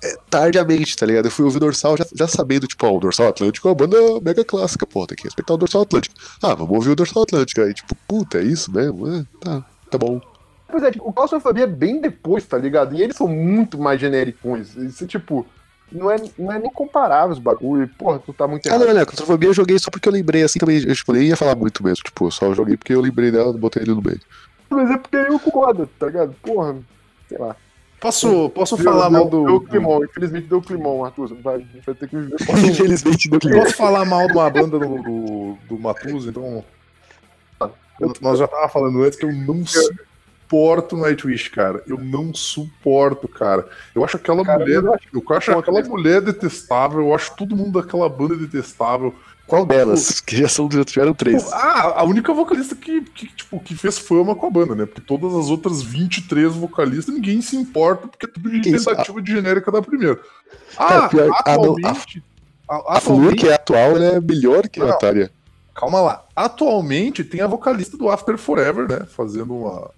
é, 0.03 0.17
tardiamente, 0.29 0.97
tá 0.97 1.05
ligado? 1.05 1.27
Eu 1.27 1.31
fui 1.31 1.45
ouvir 1.45 1.55
o 1.55 1.61
Dorsal 1.61 1.95
já, 1.95 2.05
já 2.13 2.27
sabendo, 2.27 2.67
tipo, 2.67 2.85
ó, 2.85 2.97
o 2.97 2.99
Dorsal 2.99 3.29
Atlântico 3.29 3.65
é 3.69 3.71
uma 3.71 3.75
banda 3.75 3.97
mega 4.21 4.43
clássica, 4.43 4.85
pô, 4.85 5.07
tem 5.07 5.15
que 5.15 5.23
respeitar 5.23 5.53
o 5.53 5.57
Dorsal 5.57 5.83
Atlântico. 5.83 6.13
Ah, 6.43 6.53
vamos 6.53 6.75
ouvir 6.75 6.89
o 6.89 6.95
Dorsal 6.97 7.23
Atlântico. 7.23 7.61
Aí, 7.61 7.73
tipo, 7.73 7.95
puta, 8.05 8.39
é 8.39 8.43
isso 8.43 8.69
mesmo? 8.73 9.07
É, 9.07 9.25
tá, 9.39 9.65
tá 9.89 9.97
bom. 9.97 10.21
Pois 10.67 10.83
é, 10.83 10.91
tipo, 10.91 11.07
o 11.07 11.13
Claustrofobia 11.13 11.63
é 11.63 11.67
bem 11.67 12.01
depois, 12.01 12.45
tá 12.45 12.57
ligado? 12.57 12.93
E 12.93 13.01
eles 13.01 13.15
são 13.15 13.29
muito 13.29 13.79
mais 13.79 14.01
genericões. 14.01 14.75
Isso, 14.75 15.07
tipo, 15.07 15.47
não 15.91 16.11
é, 16.11 16.17
não 16.37 16.51
é 16.51 16.59
nem 16.59 16.71
comparável 16.71 17.31
os 17.31 17.39
bagulho. 17.39 17.89
Porra, 17.97 18.19
tu 18.19 18.33
tá 18.33 18.47
muito 18.47 18.65
errado. 18.65 18.83
Ah, 18.83 18.85
não, 18.85 18.93
não, 18.93 19.05
Claustrofobia 19.05 19.49
eu 19.49 19.53
joguei 19.53 19.77
só 19.79 19.89
porque 19.91 20.07
eu 20.07 20.13
lembrei, 20.13 20.43
assim, 20.43 20.59
também, 20.59 20.77
eu, 20.83 20.95
tipo, 20.95 21.13
nem 21.13 21.23
ia 21.23 21.37
falar 21.37 21.55
muito 21.55 21.83
mesmo, 21.83 22.03
tipo, 22.03 22.29
só 22.31 22.53
joguei 22.53 22.77
porque 22.77 22.93
eu 22.93 23.01
lembrei 23.01 23.31
dela, 23.31 23.51
botei 23.53 23.83
ele 23.83 23.93
no 23.93 24.01
meio. 24.01 24.19
Mas 24.69 24.91
é 24.91 24.97
porque 24.97 25.15
eu 25.15 25.39
concordo, 25.39 25.89
tá 25.99 26.07
ligado? 26.07 26.35
Porra, 26.41 26.77
sei 27.27 27.37
lá. 27.37 27.55
Posso, 27.99 28.49
posso 28.51 28.77
deu, 28.77 28.85
falar 28.85 29.09
mal 29.09 29.27
do. 29.27 29.45
Deu 29.45 29.61
climão, 29.61 30.03
infelizmente 30.03 30.47
deu 30.47 30.61
climão, 30.61 31.03
Arthur. 31.03 31.35
Vai, 31.41 31.55
a 31.55 31.57
gente 31.59 31.85
vai 31.85 31.95
ter 31.95 32.07
que 32.07 32.15
viver. 32.17 32.37
infelizmente 32.65 33.29
deu 33.29 33.39
climão. 33.39 33.63
Posso 33.63 33.75
falar 33.75 34.05
mal 34.05 34.25
de 34.27 34.33
uma 34.33 34.49
banda 34.49 34.79
do, 34.79 35.01
do, 35.01 35.57
do 35.67 35.79
Matuso, 35.79 36.29
então. 36.29 36.63
Eu, 37.99 38.13
nós 38.21 38.39
já 38.39 38.47
tava 38.47 38.69
falando 38.69 39.03
antes 39.03 39.19
que 39.19 39.25
eu 39.25 39.33
não 39.33 39.65
suporto 40.49 40.97
Nightwish, 40.97 41.49
cara. 41.49 41.83
Eu 41.87 41.99
não 41.99 42.33
suporto, 42.33 43.27
cara. 43.27 43.67
Eu 43.93 44.03
acho 44.03 44.17
aquela 44.17 44.43
cara, 44.43 44.59
mulher. 44.59 44.83
Eu 44.83 44.93
acho, 44.93 45.07
eu 45.13 45.37
acho 45.37 45.51
aquela 45.51 45.83
mulher 45.83 46.21
detestável, 46.21 46.99
eu 47.01 47.13
acho 47.13 47.35
todo 47.35 47.55
mundo 47.55 47.79
daquela 47.79 48.09
banda 48.09 48.35
detestável. 48.35 49.13
Qual 49.45 49.65
delas? 49.65 50.19
Que 50.25 50.37
já, 50.37 50.47
são, 50.47 50.69
já 50.71 50.83
tiveram 50.83 51.13
três. 51.13 51.51
Ah, 51.53 51.99
a 51.99 52.03
única 52.03 52.33
vocalista 52.33 52.75
que, 52.75 53.01
que, 53.01 53.27
tipo, 53.27 53.59
que 53.59 53.75
fez 53.75 53.99
fama 53.99 54.35
com 54.35 54.47
a 54.47 54.49
banda, 54.49 54.75
né? 54.75 54.85
Porque 54.85 55.01
todas 55.01 55.33
as 55.35 55.49
outras 55.49 55.81
23 55.83 56.53
vocalistas 56.55 57.13
ninguém 57.13 57.41
se 57.41 57.55
importa, 57.55 58.07
porque 58.07 58.25
é 58.25 58.29
tudo 58.29 58.49
de 58.49 58.59
que 58.59 58.71
tentativa 58.71 59.21
de 59.21 59.31
genérica 59.31 59.71
da 59.71 59.81
primeira. 59.81 60.19
Ah, 60.77 61.05
é, 61.05 61.09
pior, 61.09 61.29
atualmente. 61.31 62.23
A, 62.67 62.75
a, 62.75 62.97
a 62.97 63.01
Flor, 63.01 63.35
que 63.35 63.47
é 63.47 63.53
atual, 63.53 63.97
é 63.97 64.19
melhor 64.19 64.67
que 64.67 64.79
não, 64.79 64.89
a 64.89 64.93
Tária. 64.93 65.31
Calma 65.73 66.01
lá. 66.01 66.25
Atualmente 66.35 67.23
tem 67.23 67.41
a 67.41 67.47
vocalista 67.47 67.97
do 67.97 68.09
After 68.09 68.37
Forever, 68.37 68.87
né? 68.87 69.07
Fazendo, 69.07 69.55
uma, 69.55 69.89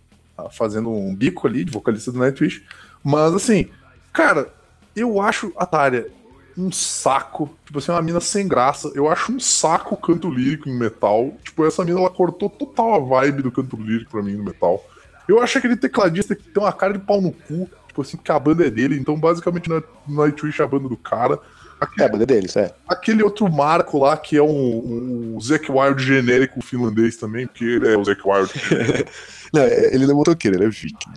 fazendo 0.52 0.90
um 0.90 1.16
bico 1.16 1.48
ali 1.48 1.64
de 1.64 1.72
vocalista 1.72 2.12
do 2.12 2.20
Nightwish. 2.20 2.64
Mas 3.04 3.34
assim, 3.34 3.68
cara, 4.12 4.52
eu 4.96 5.22
acho 5.22 5.52
a 5.58 5.66
Tária 5.66 6.12
um 6.58 6.72
saco. 6.72 7.50
Tipo 7.66 7.80
assim, 7.80 7.92
uma 7.92 8.02
mina 8.02 8.20
sem 8.20 8.48
graça. 8.48 8.92
Eu 8.94 9.10
acho 9.10 9.32
um 9.32 9.40
saco 9.40 9.96
o 9.96 9.98
canto 9.98 10.30
lírico 10.30 10.70
em 10.70 10.78
metal. 10.78 11.34
Tipo, 11.44 11.66
essa 11.66 11.84
mina 11.84 12.00
ela 12.00 12.10
cortou 12.10 12.50
total 12.50 12.96
a 12.96 13.00
vibe 13.00 13.44
do 13.44 13.52
canto 13.52 13.78
lírico 13.78 14.12
pra 14.12 14.22
mim 14.22 14.34
no 14.34 14.44
metal. 14.44 14.84
Eu 15.28 15.42
acho 15.42 15.58
aquele 15.58 15.76
tecladista 15.76 16.36
que 16.36 16.44
tem 16.44 16.62
uma 16.62 16.74
cara 16.74 16.94
de 16.94 17.00
pau 17.00 17.22
no 17.22 17.32
cu. 17.32 17.70
Tipo 17.88 18.02
assim, 18.02 18.18
que 18.18 18.32
a 18.32 18.40
banda 18.40 18.66
é 18.66 18.70
dele. 18.70 18.98
Então, 18.98 19.18
basicamente, 19.18 19.70
no 19.70 19.84
Nightwish 20.08 20.62
é 20.62 20.66
a 20.66 20.68
banda 20.68 20.88
do 20.88 20.98
cara. 20.98 21.40
Aquele, 21.80 22.04
é 22.04 22.06
a 22.06 22.12
banda 22.12 22.26
deles, 22.26 22.56
é. 22.56 22.74
Aquele 22.88 23.24
outro 23.24 23.52
Marco 23.52 23.98
lá, 23.98 24.16
que 24.16 24.38
é 24.38 24.44
um, 24.44 25.36
um 25.36 25.42
Zack 25.42 25.70
Wild 25.72 26.02
genérico 26.02 26.62
finlandês 26.62 27.18
também, 27.18 27.48
porque 27.48 27.66
ele 27.66 27.92
é 27.92 27.98
o 27.98 28.04
Zack 28.04 28.22
Wild. 28.24 28.52
não, 29.54 29.62
é, 29.62 29.94
ele 29.94 30.06
não 30.06 30.14
é 30.14 30.16
motoqueiro, 30.16 30.58
ele 30.58 30.66
é 30.66 30.70
viking. 30.70 31.12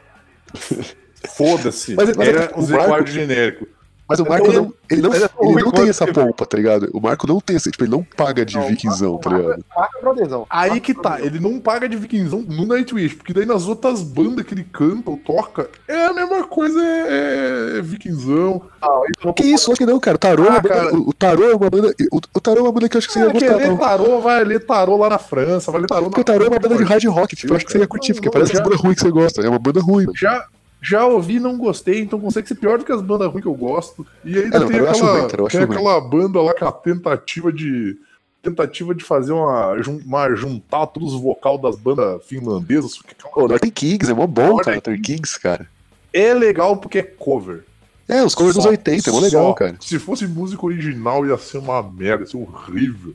Foda-se. 1.36 1.94
Mas, 1.94 2.16
mas 2.16 2.28
é, 2.28 2.32
é 2.32 2.50
o 2.54 2.94
Wild 2.94 3.10
genérico. 3.10 3.66
Mas 4.06 4.20
o 4.20 4.28
Marco 4.28 4.52
não, 4.52 4.72
ele 4.90 5.00
não, 5.00 5.14
ele 5.14 5.62
não 5.64 5.70
tem 5.72 5.88
essa 5.88 6.06
polpa, 6.06 6.44
tá 6.44 6.58
ligado? 6.58 6.90
O 6.92 7.00
Marco 7.00 7.26
não 7.26 7.40
tem 7.40 7.56
essa, 7.56 7.70
tipo, 7.70 7.84
ele 7.84 7.90
não 7.90 8.02
paga 8.02 8.44
de 8.44 8.54
não, 8.54 8.66
vikinzão, 8.66 9.16
tá 9.16 9.30
ligado? 9.30 9.64
É 9.64 10.44
Aí 10.50 10.78
que 10.80 10.92
tá, 10.92 11.20
ele 11.20 11.40
não 11.40 11.58
paga 11.58 11.88
de 11.88 11.96
vikinzão 11.96 12.42
no 12.42 12.66
Nightwish, 12.66 13.14
porque 13.14 13.32
daí 13.32 13.46
nas 13.46 13.66
outras 13.66 14.02
bandas 14.02 14.44
que 14.44 14.52
ele 14.52 14.64
canta 14.64 15.10
ou 15.10 15.16
toca, 15.16 15.70
é 15.88 16.06
a 16.06 16.12
mesma 16.12 16.44
coisa, 16.44 16.78
é, 16.84 17.78
é 17.78 17.82
vikinzão. 17.82 18.62
Ah, 18.82 19.32
que 19.34 19.44
isso, 19.44 19.72
acho 19.72 19.78
que 19.78 19.86
não, 19.86 19.98
cara. 19.98 20.16
O 20.16 20.18
Tarô, 20.18 20.44
ah, 20.50 20.56
é 20.56 20.68
cara. 20.68 20.94
o 20.94 21.12
Tarô 21.12 21.50
é 21.50 21.54
uma 21.54 21.70
banda. 21.70 21.94
O, 22.12 22.16
o 22.16 22.40
Tarô 22.40 22.58
é 22.58 22.62
uma 22.62 22.72
banda 22.72 22.88
que 22.90 22.96
eu 22.96 22.98
acho 22.98 23.08
que 23.08 23.14
você 23.14 23.20
ia 23.20 23.32
gostar. 23.32 23.56
Ler 23.56 23.78
tarô, 23.78 24.20
vai 24.20 24.44
ler 24.44 24.66
Tarô 24.66 24.96
lá 24.98 25.08
na 25.08 25.18
França, 25.18 25.72
vai 25.72 25.80
ler 25.80 25.86
Tarô 25.86 26.04
Porque 26.04 26.20
o 26.20 26.24
Tarô 26.24 26.44
é 26.44 26.48
uma 26.48 26.58
banda 26.58 26.76
de 26.76 26.84
hard 26.84 27.04
rock, 27.06 27.34
tipo, 27.34 27.52
eu 27.52 27.56
acho 27.56 27.64
que 27.64 27.72
você 27.72 27.78
ia 27.78 27.86
curtir, 27.86 28.12
porque 28.12 28.30
parece 28.30 28.52
uma 28.54 28.62
banda 28.62 28.76
ruim 28.76 28.94
que 28.94 29.00
você 29.00 29.10
gosta. 29.10 29.40
É 29.40 29.48
uma 29.48 29.58
banda 29.58 29.80
ruim. 29.80 30.06
Já, 30.14 30.46
já 30.84 31.06
ouvi 31.06 31.40
não 31.40 31.56
gostei, 31.56 32.00
então 32.00 32.20
consegue 32.20 32.46
ser 32.46 32.56
pior 32.56 32.78
do 32.78 32.84
que 32.84 32.92
as 32.92 33.00
bandas 33.00 33.28
ruins 33.28 33.42
que 33.42 33.48
eu 33.48 33.54
gosto. 33.54 34.06
E 34.22 34.38
ainda 34.38 34.56
é, 34.56 34.60
não, 34.60 34.68
tem, 34.68 34.80
aquela, 34.80 35.48
tem 35.48 35.62
aquela 35.62 36.00
banda 36.00 36.42
lá 36.42 36.54
com 36.54 36.66
a 36.66 36.72
tentativa 36.72 37.50
de 37.50 37.96
tentativa 38.42 38.94
de 38.94 39.02
fazer 39.02 39.32
uma, 39.32 39.72
uma 40.04 40.34
juntar 40.34 40.86
todos 40.88 41.14
os 41.14 41.20
vocal 41.22 41.56
das 41.56 41.76
bandas 41.76 42.22
finlandesas. 42.26 43.00
Pô, 43.32 43.48
Northern 43.48 43.70
Kings, 43.70 44.10
é 44.10 44.14
mó 44.14 44.26
bom, 44.26 44.58
cara, 44.58 44.72
Northern 44.72 45.00
Kings, 45.00 45.40
cara. 45.40 45.66
É 46.12 46.34
legal 46.34 46.76
porque 46.76 46.98
é 46.98 47.02
cover. 47.02 47.64
É, 48.06 48.22
os 48.22 48.34
covers 48.34 48.56
dos 48.56 48.66
80, 48.66 49.08
é 49.08 49.12
mó 49.12 49.20
legal, 49.20 49.54
cara. 49.54 49.76
Se 49.80 49.98
fosse 49.98 50.26
música 50.26 50.66
original 50.66 51.26
ia 51.26 51.38
ser 51.38 51.56
uma 51.56 51.82
merda, 51.82 52.24
ia 52.24 52.30
ser 52.30 52.36
horrível. 52.36 53.14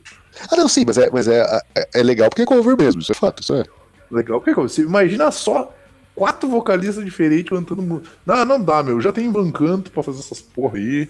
Ah, 0.50 0.56
não, 0.56 0.66
sim, 0.66 0.82
mas 0.84 0.98
é, 0.98 1.08
mas 1.08 1.28
é, 1.28 1.40
é, 1.76 1.88
é 1.94 2.02
legal 2.02 2.28
porque 2.28 2.42
é 2.42 2.46
cover 2.46 2.76
mesmo, 2.76 3.00
isso 3.00 3.12
é 3.12 3.14
fato, 3.14 3.40
isso 3.40 3.54
é. 3.54 3.64
Legal 4.10 4.40
porque 4.40 4.50
é 4.50 4.54
cover. 4.54 4.68
Você 4.68 4.82
imagina 4.82 5.30
só 5.30 5.72
quatro 6.20 6.50
vocalistas 6.50 7.02
diferentes 7.02 7.48
cantando 7.48 7.80
música. 7.80 8.10
Não, 8.26 8.44
não 8.44 8.62
dá, 8.62 8.82
meu. 8.82 9.00
Já 9.00 9.10
tem 9.10 9.32
Van 9.32 9.50
Canto 9.50 9.90
pra 9.90 10.02
fazer 10.02 10.18
essas 10.18 10.38
porra 10.38 10.76
aí. 10.76 11.08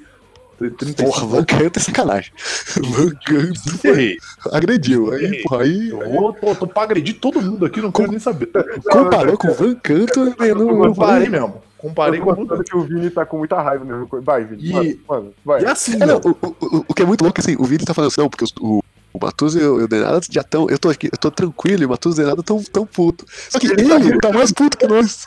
35... 0.57 1.03
Porra, 1.03 1.27
Van 1.27 1.45
Canto 1.45 1.79
é 1.79 1.83
sacanagem. 1.83 2.33
Van 2.77 3.11
Canto 3.27 4.53
agrediu. 4.53 5.13
Aí, 5.13 5.43
porra, 5.43 5.65
aí. 5.65 5.91
Eu 5.91 6.37
tô, 6.41 6.55
tô 6.55 6.67
pra 6.69 6.85
agredir 6.85 7.19
todo 7.19 7.43
mundo 7.43 7.67
aqui, 7.67 7.81
não 7.81 7.91
quero 7.91 8.13
nem 8.13 8.21
saber. 8.21 8.51
Comparou 8.89 9.37
com 9.37 9.49
o 9.49 9.55
Van 9.55 9.75
Canto, 9.75 10.21
eu 10.39 10.55
não. 10.55 10.95
Comparei 10.95 11.29
mesmo. 11.29 11.61
Comparei 11.77 12.21
com 12.21 12.31
o 12.31 12.63
que 12.63 12.77
o 12.77 12.83
Vini 12.83 13.11
tá 13.11 13.27
com 13.27 13.39
muita 13.39 13.61
raiva 13.61 13.85
mesmo. 13.85 14.07
Vai, 14.23 14.45
Vini. 14.45 14.71
E, 14.71 15.01
mano, 15.09 15.35
vai. 15.45 15.63
E 15.63 15.67
assim, 15.67 15.95
é, 15.95 16.07
não, 16.07 16.19
o, 16.19 16.31
o, 16.31 16.85
o, 16.87 16.95
que 16.95 17.03
é 17.03 17.07
muito 17.07 17.25
louco, 17.25 17.41
assim, 17.41 17.57
o 17.59 17.65
Vini 17.65 17.85
tá 17.85 17.95
falando 17.95 18.09
assim, 18.09 18.21
não, 18.21 18.29
porque 18.29 18.45
o, 18.61 18.81
o 19.13 19.19
Matuso 19.21 19.59
e 19.59 19.65
o 19.65 19.89
Denado 19.89 20.27
já 20.31 20.41
estão. 20.41 20.69
Eu 20.69 20.79
tô 20.79 20.89
aqui, 20.89 21.09
eu 21.13 21.19
tô 21.19 21.31
tranquilo 21.31 21.83
e 21.83 21.87
o 21.87 21.89
Matuso 21.89 22.21
e 22.21 22.23
o 22.23 22.25
Denado 22.25 22.43
tão, 22.43 22.63
tão 22.63 22.87
puto. 22.87 23.25
Só 23.49 23.59
que 23.59 23.67
ele, 23.67 23.93
ele 23.93 24.19
tá 24.19 24.33
mais 24.33 24.53
puto 24.53 24.77
que 24.77 24.87
nós. 24.87 25.27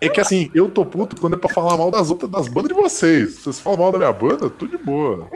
É 0.00 0.08
que 0.08 0.20
assim, 0.20 0.50
eu 0.54 0.68
tô 0.68 0.86
puto 0.86 1.20
quando 1.20 1.34
é 1.34 1.36
pra 1.36 1.52
falar 1.52 1.76
mal 1.76 1.90
das 1.90 2.10
outras 2.10 2.30
das 2.30 2.48
bandas 2.48 2.68
de 2.68 2.74
vocês. 2.74 3.34
Se 3.34 3.42
vocês 3.42 3.60
falam 3.60 3.80
mal 3.80 3.92
da 3.92 3.98
minha 3.98 4.12
banda, 4.12 4.48
tô 4.48 4.66
de 4.66 4.76
boa. 4.78 5.28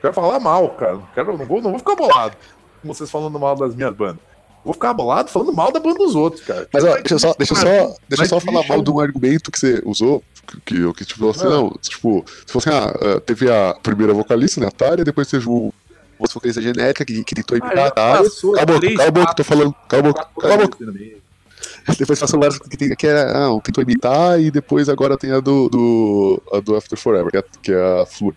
Quero 0.00 0.14
falar 0.14 0.40
mal, 0.40 0.70
cara. 0.70 1.00
Quero, 1.14 1.36
não, 1.36 1.44
vou, 1.44 1.62
não 1.62 1.70
vou 1.70 1.78
ficar 1.78 1.94
bolado 1.94 2.36
com 2.82 2.88
vocês 2.88 3.10
falando 3.10 3.38
mal 3.38 3.56
das 3.56 3.74
minhas 3.74 3.94
bandas. 3.94 4.18
Vou 4.64 4.72
ficar 4.72 4.94
bolado 4.94 5.30
falando 5.30 5.52
mal 5.52 5.70
da 5.70 5.78
banda 5.78 5.98
dos 5.98 6.14
outros, 6.14 6.42
cara. 6.42 6.66
Mas 6.72 6.84
ó, 6.84 6.94
deixa 6.94 7.14
eu 7.14 7.18
só, 7.18 7.34
deixa 7.36 7.52
eu 7.52 7.56
só, 7.56 7.96
deixa 8.08 8.24
eu 8.24 8.28
só 8.28 8.40
falar 8.40 8.66
mal 8.66 8.82
de 8.82 8.90
um 8.90 8.98
argumento 8.98 9.50
que 9.50 9.58
você 9.58 9.82
usou, 9.84 10.22
que 10.64 10.80
eu 10.80 10.94
que, 10.94 11.04
tipo, 11.04 11.28
assim, 11.28 11.44
não, 11.44 11.70
tipo, 11.80 12.24
se 12.46 12.52
fosse, 12.52 12.70
ah, 12.70 12.94
eh, 12.98 13.20
teve 13.20 13.50
a 13.50 13.76
primeira 13.82 14.14
vocalista, 14.14 14.60
né, 14.60 14.66
a 14.66 14.70
Tária, 14.70 15.04
depois 15.04 15.28
teve 15.28 15.46
o 15.48 15.72
vocalista 16.18 16.60
genética 16.60 17.04
que, 17.04 17.24
que 17.24 17.34
tentou 17.34 17.56
imitar 17.56 17.92
a 17.96 18.12
área. 18.12 18.30
Cala 18.30 18.62
a 18.62 18.66
boca, 18.66 18.94
cala 18.94 19.08
a 19.08 19.10
boca, 19.10 19.34
tô 19.34 19.44
falando. 19.44 19.74
Cala 19.88 20.00
a 20.00 20.06
boca, 20.06 20.28
cala 20.40 20.54
a 20.54 20.56
boca. 20.58 20.78
depois 21.98 22.18
passou 22.18 22.40
várias 22.40 22.58
que, 22.58 22.76
tem, 22.76 22.94
que 22.94 23.06
era, 23.06 23.46
ah, 23.46 23.60
tentou 23.62 23.82
imitar 23.82 24.40
e 24.40 24.50
depois 24.50 24.88
agora 24.88 25.16
tem 25.16 25.32
a 25.32 25.40
do, 25.40 25.68
do, 25.68 26.42
a 26.52 26.60
do 26.60 26.76
After 26.76 26.98
Forever, 26.98 27.30
que 27.30 27.36
é, 27.38 27.44
que 27.62 27.72
é 27.72 28.02
a 28.02 28.06
Flor. 28.06 28.34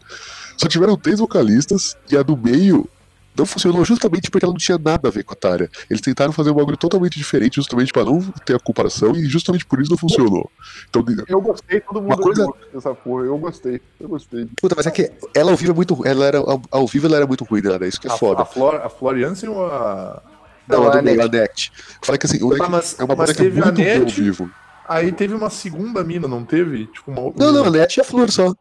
Só 0.58 0.68
tiveram 0.68 0.98
três 0.98 1.20
vocalistas 1.20 1.96
e 2.10 2.18
a 2.18 2.24
do 2.24 2.36
meio 2.36 2.90
não 3.38 3.46
funcionou 3.46 3.86
justamente 3.86 4.32
porque 4.32 4.46
ela 4.46 4.54
não 4.54 4.58
tinha 4.58 4.78
nada 4.78 5.08
a 5.08 5.12
ver 5.12 5.24
com 5.24 5.34
a 5.34 5.36
Tária. 5.36 5.70
Eles 5.90 6.02
tentaram 6.02 6.32
fazer 6.32 6.52
um 6.52 6.56
bagulho 6.56 6.78
totalmente 6.78 7.18
diferente, 7.18 7.56
justamente 7.56 7.94
para 7.94 8.06
não 8.06 8.22
ter 8.46 8.56
a 8.56 8.60
comparação, 8.60 9.16
e 9.16 9.26
justamente 9.26 9.66
por 9.66 9.80
isso 9.80 9.92
não 9.92 9.98
funcionou. 9.98 10.50
Então, 10.90 11.06
eu 11.28 11.42
gostei, 11.42 11.80
todo 11.82 12.02
mundo 12.02 12.18
coisa... 12.18 12.48
dessa 12.74 12.94
porra, 12.94 13.26
eu 13.26 13.38
gostei, 13.38 13.82
eu 14.00 14.10
gostei. 14.10 14.48
Puta, 14.60 14.76
mas 14.76 14.88
é 14.88 14.92
que 14.92 15.12
ela 15.36 15.52
ao 15.52 15.58
vivo 15.58 15.72
é 15.72 15.76
muito. 15.76 16.06
Ela 16.06 16.26
era, 16.26 16.40
ao 16.72 16.88
vivo 16.88 17.08
ela 17.08 17.18
era 17.18 17.28
muito 17.28 17.44
ruim, 17.44 17.62
né? 17.62 17.88
Isso 17.88 18.02
que 18.02 18.08
é 18.08 18.12
a, 18.12 18.18
foda. 18.18 18.42
A, 18.42 18.46
Flor, 18.46 18.76
a 18.76 18.90
Floriansen 18.90 19.50
ou 19.50 19.66
a. 19.66 20.22
Não, 20.68 20.82
não 20.82 20.88
a, 20.88 20.94
a 20.94 20.98
do 20.98 21.04
meio, 21.04 21.22
a 21.22 21.28
Net. 21.28 21.72
Fala 22.02 22.18
que 22.18 22.26
assim, 22.26 22.44
o 22.44 22.54
ah, 22.62 22.70
mas, 22.70 23.00
é 23.00 23.04
uma 23.04 23.16
banda 23.16 23.34
que 23.34 23.42
é 23.42 23.50
muito 23.50 23.72
boa 23.72 24.00
ao 24.00 24.08
vivo. 24.08 24.50
Aí 24.88 25.12
teve 25.12 25.34
uma 25.34 25.50
segunda 25.50 26.04
mina, 26.04 26.28
não 26.28 26.46
teve? 26.46 26.88
Tipo, 26.88 27.12
uma 27.12 27.22
outra 27.22 27.44
Não, 27.44 27.52
mina. 27.52 27.64
não, 27.64 27.68
a 27.68 27.78
Net 27.80 27.98
e 27.98 28.02
a 28.02 28.04
Flor 28.04 28.32
só. 28.32 28.54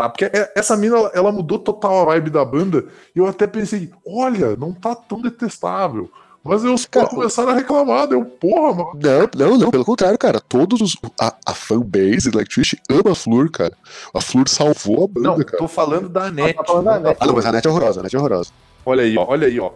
Tá, 0.00 0.08
porque 0.08 0.24
é, 0.24 0.50
essa 0.56 0.76
mina, 0.78 0.96
ela 1.12 1.30
mudou 1.30 1.58
total 1.58 2.00
a 2.00 2.04
vibe 2.06 2.30
da 2.30 2.42
banda, 2.42 2.86
e 3.14 3.18
eu 3.18 3.26
até 3.26 3.46
pensei, 3.46 3.90
olha, 4.06 4.56
não 4.56 4.72
tá 4.72 4.94
tão 4.94 5.20
detestável. 5.20 6.10
Mas 6.42 6.64
eu 6.64 6.74
cara, 6.90 7.06
começaram 7.06 7.50
a 7.50 7.54
reclamar, 7.54 8.06
deu 8.06 8.24
porra, 8.24 8.72
mano. 8.72 8.92
Não, 8.94 9.50
não, 9.50 9.58
não, 9.58 9.70
pelo 9.70 9.84
contrário, 9.84 10.18
cara. 10.18 10.40
Todos 10.40 10.80
os. 10.80 10.96
A, 11.20 11.34
a 11.44 11.52
fanbase 11.52 12.30
Electric 12.32 12.78
ama 12.88 13.12
a 13.12 13.14
Flor, 13.14 13.50
cara. 13.50 13.76
A 14.14 14.22
Flor 14.22 14.48
salvou 14.48 15.04
a 15.04 15.06
banda, 15.06 15.36
não, 15.36 15.44
cara. 15.44 15.58
Tô 15.58 15.68
falando 15.68 16.08
da 16.08 16.30
net. 16.30 16.56
Ah, 16.58 16.64
falando 16.64 16.84
da 16.86 16.98
net. 16.98 17.18
Ah, 17.20 17.26
não, 17.26 17.34
mas 17.34 17.44
a 17.44 17.52
net 17.52 17.66
é 17.66 17.70
horrorosa, 17.70 18.00
a 18.00 18.02
net 18.02 18.16
é 18.16 18.18
horrorosa. 18.18 18.50
Olha 18.86 19.02
aí, 19.02 19.18
ó, 19.18 19.26
olha 19.28 19.46
aí, 19.46 19.60
ó. 19.60 19.70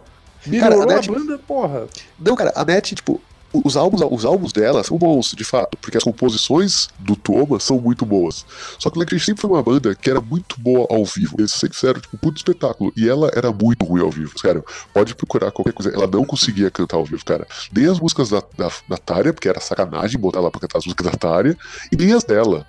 Melhorou 0.47 0.79
cara, 0.79 0.91
a, 0.91 0.95
net... 0.95 1.07
a 1.07 1.13
banda, 1.13 1.37
porra. 1.37 1.87
Não, 2.19 2.35
cara, 2.35 2.51
a 2.55 2.65
net, 2.65 2.95
tipo, 2.95 3.21
os 3.63 3.77
álbuns, 3.77 4.01
os 4.11 4.25
álbuns 4.25 4.51
dela 4.51 4.83
são 4.83 4.97
bons, 4.97 5.31
de 5.31 5.43
fato, 5.43 5.77
porque 5.77 5.97
as 5.97 6.03
composições 6.03 6.89
do 6.99 7.15
Thomas 7.15 7.63
são 7.63 7.79
muito 7.79 8.05
boas. 8.05 8.45
Só 8.79 8.89
que 8.89 8.97
o 8.97 8.99
Electric 8.99 9.23
sempre 9.23 9.41
foi 9.41 9.49
uma 9.49 9.63
banda 9.63 9.93
que 9.95 10.09
era 10.09 10.19
muito 10.19 10.59
boa 10.59 10.87
ao 10.89 11.05
vivo. 11.05 11.35
Eles 11.39 11.51
sempre 11.51 11.75
fizeram 11.75 11.99
tipo, 11.99 12.15
um 12.15 12.19
puto 12.19 12.37
espetáculo. 12.37 12.91
E 12.95 13.07
ela 13.07 13.31
era 13.35 13.51
muito 13.51 13.85
ruim 13.85 14.01
ao 14.01 14.11
vivo, 14.11 14.37
sério. 14.39 14.63
Pode 14.93 15.15
procurar 15.15 15.51
qualquer 15.51 15.73
coisa. 15.73 15.91
Ela 15.91 16.07
não 16.07 16.25
conseguia 16.25 16.69
cantar 16.71 16.97
ao 16.97 17.05
vivo, 17.05 17.23
cara. 17.23 17.47
Nem 17.71 17.87
as 17.87 17.99
músicas 17.99 18.29
da, 18.29 18.41
da, 18.57 18.71
da 18.89 18.97
Tária, 18.97 19.33
porque 19.33 19.47
era 19.47 19.59
sacanagem 19.59 20.19
botar 20.19 20.39
ela 20.39 20.51
pra 20.51 20.61
cantar 20.61 20.79
as 20.79 20.85
músicas 20.85 21.11
da 21.11 21.17
Tária, 21.17 21.57
e 21.91 21.95
nem 21.95 22.13
as 22.13 22.23
dela. 22.23 22.65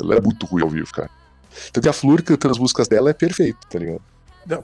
Ela 0.00 0.16
é 0.16 0.20
muito 0.20 0.46
ruim 0.46 0.62
ao 0.62 0.70
vivo, 0.70 0.92
cara. 0.92 1.10
Então 1.68 1.90
a 1.90 1.92
Flor 1.92 2.22
cantando 2.22 2.52
as 2.52 2.58
músicas 2.58 2.88
dela 2.88 3.10
é 3.10 3.12
perfeito, 3.12 3.58
tá 3.68 3.78
ligado? 3.78 4.00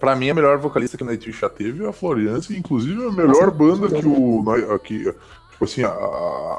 Pra 0.00 0.16
mim, 0.16 0.30
a 0.30 0.34
melhor 0.34 0.58
vocalista 0.58 0.96
que 0.96 1.02
o 1.02 1.06
Nightwish 1.06 1.40
já 1.40 1.50
teve 1.50 1.84
é 1.84 1.88
a 1.88 1.92
Floriança, 1.92 2.52
inclusive 2.54 3.04
a 3.04 3.12
melhor 3.12 3.50
banda 3.50 3.88
que 3.88 4.06
o. 4.06 4.42
Que, 4.82 5.14
Tipo 5.56 5.64
assim, 5.64 5.84
a, 5.84 5.88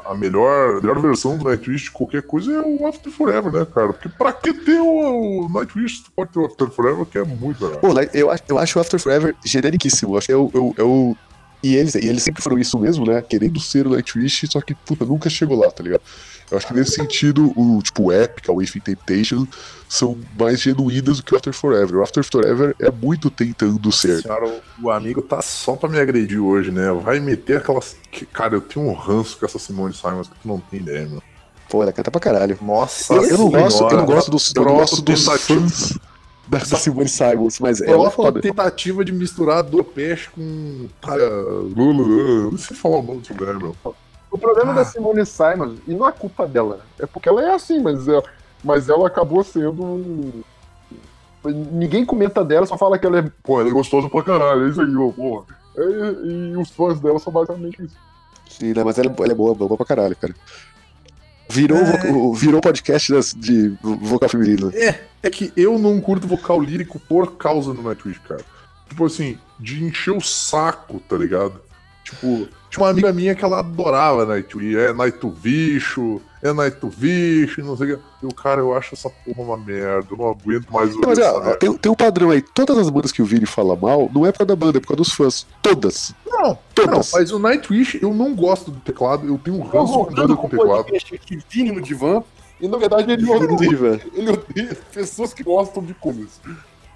a, 0.06 0.14
melhor, 0.16 0.78
a 0.78 0.80
melhor 0.80 1.00
versão 1.00 1.38
do 1.38 1.44
Nightwish 1.44 1.84
de 1.84 1.90
qualquer 1.92 2.20
coisa 2.20 2.52
é 2.52 2.60
o 2.60 2.84
After 2.84 3.12
Forever, 3.12 3.52
né, 3.52 3.64
cara? 3.72 3.92
Porque 3.92 4.08
pra 4.08 4.32
que 4.32 4.52
ter 4.52 4.80
o, 4.80 5.46
o 5.46 5.48
Nightwish, 5.48 6.02
tu 6.02 6.10
pode 6.10 6.32
ter 6.32 6.40
o 6.40 6.44
After 6.46 6.68
Forever, 6.68 7.06
que 7.06 7.16
é 7.16 7.22
muito 7.22 7.64
legal. 7.64 7.78
Pô, 7.78 7.94
eu, 8.12 8.28
eu 8.48 8.58
acho 8.58 8.76
o 8.76 8.82
After 8.82 8.98
Forever 8.98 9.36
generiquíssimo. 9.44 10.14
Eu 10.14 10.18
acho 10.18 10.26
que 10.26 10.32
eu, 10.32 10.50
eu, 10.52 10.74
eu 10.76 11.16
e 11.62 11.74
eles, 11.74 11.94
e 11.94 12.06
eles 12.06 12.22
sempre 12.22 12.42
foram 12.42 12.58
isso 12.58 12.78
mesmo, 12.78 13.04
né? 13.04 13.20
Querendo 13.22 13.58
ser 13.60 13.86
o 13.86 13.90
Nightwish, 13.90 14.46
só 14.48 14.60
que, 14.60 14.74
puta, 14.74 15.04
nunca 15.04 15.28
chegou 15.28 15.58
lá, 15.58 15.70
tá 15.70 15.82
ligado? 15.82 16.02
Eu 16.50 16.56
acho 16.56 16.66
que 16.66 16.74
nesse 16.74 16.92
sentido, 16.92 17.52
o 17.56 17.82
tipo 17.82 18.10
Epic, 18.10 18.48
a 18.48 18.52
Wave 18.52 18.80
Temptation 18.80 19.46
são 19.88 20.16
mais 20.38 20.60
genuínas 20.60 21.18
do 21.18 21.22
que 21.22 21.34
o 21.34 21.36
After 21.36 21.52
Forever. 21.52 21.96
O 21.96 22.02
After 22.02 22.24
Forever 22.24 22.74
é 22.80 22.90
muito 22.90 23.28
tentando 23.30 23.92
ser. 23.92 24.22
Senhora, 24.22 24.60
o 24.82 24.90
amigo 24.90 25.20
tá 25.20 25.42
só 25.42 25.76
pra 25.76 25.88
me 25.88 25.98
agredir 25.98 26.42
hoje, 26.42 26.70
né? 26.70 26.90
Vai 26.92 27.20
meter 27.20 27.58
aquelas. 27.58 27.96
Cara, 28.32 28.54
eu 28.54 28.60
tenho 28.62 28.86
um 28.86 28.94
ranço 28.94 29.36
com 29.36 29.44
essa 29.44 29.58
Simone 29.58 29.92
Simons 29.92 30.28
que 30.28 30.34
tu 30.40 30.48
não 30.48 30.58
tem 30.58 30.80
ideia, 30.80 31.06
meu. 31.06 31.22
Pô, 31.68 31.82
ela 31.82 31.92
canta 31.92 32.10
pra 32.10 32.20
caralho. 32.20 32.58
Nossa, 32.62 33.12
eu, 33.12 33.24
eu 33.24 33.38
não 33.38 33.50
gosto, 33.50 33.82
eu 33.82 33.96
não 33.96 34.06
gosto 34.06 34.30
dos, 34.30 34.52
eu 34.54 34.64
gosto 34.64 35.02
dos 35.02 35.24
fãs 35.26 35.98
dessa 36.48 36.76
Simone 36.76 37.08
Simons, 37.08 37.60
mas 37.60 37.80
ela 37.80 38.08
é 38.08 38.10
foda. 38.10 38.40
tentativa 38.40 39.04
de 39.04 39.12
misturar 39.12 39.62
Dopesh 39.62 40.28
com. 40.28 40.88
Cara, 41.00 41.28
Lula, 41.28 42.50
não 42.50 42.58
sei 42.58 42.76
falar 42.76 42.98
o 42.98 43.02
nome 43.02 43.20
dessa 43.20 43.34
mulher, 43.34 43.54
meu. 43.56 43.76
O 44.30 44.38
problema 44.38 44.72
ah. 44.72 44.76
da 44.76 44.84
Simone 44.84 45.24
Simons, 45.24 45.78
e 45.86 45.94
não 45.94 46.08
é 46.08 46.12
culpa 46.12 46.46
dela, 46.46 46.80
é 46.98 47.06
porque 47.06 47.28
ela 47.28 47.42
é 47.42 47.54
assim, 47.54 47.80
mas, 47.80 48.08
é, 48.08 48.22
mas 48.64 48.88
ela 48.88 49.06
acabou 49.06 49.42
sendo. 49.44 50.44
Ninguém 51.44 52.04
comenta 52.04 52.44
dela, 52.44 52.66
só 52.66 52.76
fala 52.76 52.98
que 52.98 53.06
ela 53.06 53.20
é. 53.20 53.32
Pô, 53.42 53.60
ela 53.60 53.68
é 53.68 53.72
gostosa 53.72 54.08
pra 54.08 54.22
caralho, 54.22 54.66
é 54.66 54.70
isso 54.70 54.80
aí, 54.80 54.96
ó, 54.96 55.10
porra. 55.10 55.44
E, 55.76 56.52
e, 56.52 56.56
os 56.56 56.70
fãs 56.70 56.98
dela 57.00 57.18
são 57.18 57.32
basicamente 57.32 57.84
isso. 57.84 57.96
Sim, 58.48 58.72
né, 58.72 58.82
mas 58.82 58.98
ela, 58.98 59.14
ela 59.16 59.32
é 59.32 59.34
boa, 59.34 59.54
boa 59.54 59.76
pra 59.76 59.86
caralho, 59.86 60.16
cara. 60.16 60.34
Virou, 61.48 61.78
é... 61.78 62.36
virou 62.36 62.60
podcast 62.60 63.34
de 63.36 63.76
vocal 63.82 64.28
feminino. 64.28 64.70
É, 64.74 65.00
é 65.22 65.30
que 65.30 65.52
eu 65.56 65.78
não 65.78 66.00
curto 66.00 66.26
vocal 66.26 66.60
lírico 66.60 67.00
por 67.00 67.36
causa 67.36 67.72
do 67.72 67.82
Nightwish, 67.82 68.20
cara. 68.20 68.44
Tipo 68.88 69.06
assim, 69.06 69.38
de 69.58 69.84
encher 69.84 70.14
o 70.14 70.20
saco, 70.20 71.00
tá 71.00 71.16
ligado? 71.16 71.60
Tipo, 72.04 72.48
tinha 72.70 72.84
uma 72.84 72.90
amiga 72.90 73.12
minha 73.12 73.34
que 73.34 73.44
ela 73.44 73.60
adorava 73.60 74.26
Nightwish, 74.26 74.76
é 74.76 74.92
Nightwish, 74.92 76.20
é 76.42 76.52
Nightwish, 76.52 77.58
não 77.62 77.76
sei 77.76 77.92
o 77.92 77.96
que. 77.96 78.04
E 78.22 78.26
o 78.26 78.34
cara, 78.34 78.60
eu 78.60 78.76
acho 78.76 78.94
essa 78.94 79.08
porra 79.08 79.42
uma 79.42 79.56
merda, 79.56 80.06
eu 80.10 80.16
não 80.16 80.28
aguento 80.28 80.70
mais 80.70 80.94
o 80.94 81.00
Mas 81.00 81.18
é, 81.18 81.54
tem, 81.56 81.72
tem 81.76 81.90
um 81.90 81.94
padrão 81.94 82.30
aí, 82.30 82.42
todas 82.42 82.76
as 82.76 82.90
bandas 82.90 83.10
que 83.10 83.22
o 83.22 83.24
Vini 83.24 83.46
fala 83.46 83.74
mal, 83.74 84.10
não 84.14 84.26
é 84.26 84.32
por 84.32 84.38
causa 84.38 84.48
da 84.48 84.56
banda, 84.56 84.78
é 84.78 84.80
por 84.80 84.88
causa 84.88 85.02
dos 85.02 85.12
fãs. 85.12 85.46
Todas. 85.62 86.14
Não, 86.26 86.58
todas. 86.74 87.12
Não, 87.12 87.18
mas 87.18 87.32
o 87.32 87.38
Nightwish, 87.38 87.98
eu 88.02 88.12
não 88.12 88.34
gosto 88.34 88.70
do 88.70 88.80
teclado, 88.80 89.26
eu 89.26 89.38
tenho 89.38 89.58
um 89.58 89.62
ranço 89.62 89.92
com 89.92 90.14
banda 90.14 90.36
com 90.36 90.48
teclado. 90.48 90.86
Aqui, 90.94 91.38
Vini 91.48 91.72
no 91.72 91.80
divã, 91.80 92.22
e 92.60 92.68
na 92.68 92.76
verdade 92.76 93.10
ele 93.10 93.30
odeia, 93.30 94.00
ele 94.12 94.30
odeia 94.30 94.76
pessoas 94.92 95.32
que 95.32 95.42
gostam 95.42 95.82
de 95.82 95.94
comics. 95.94 96.40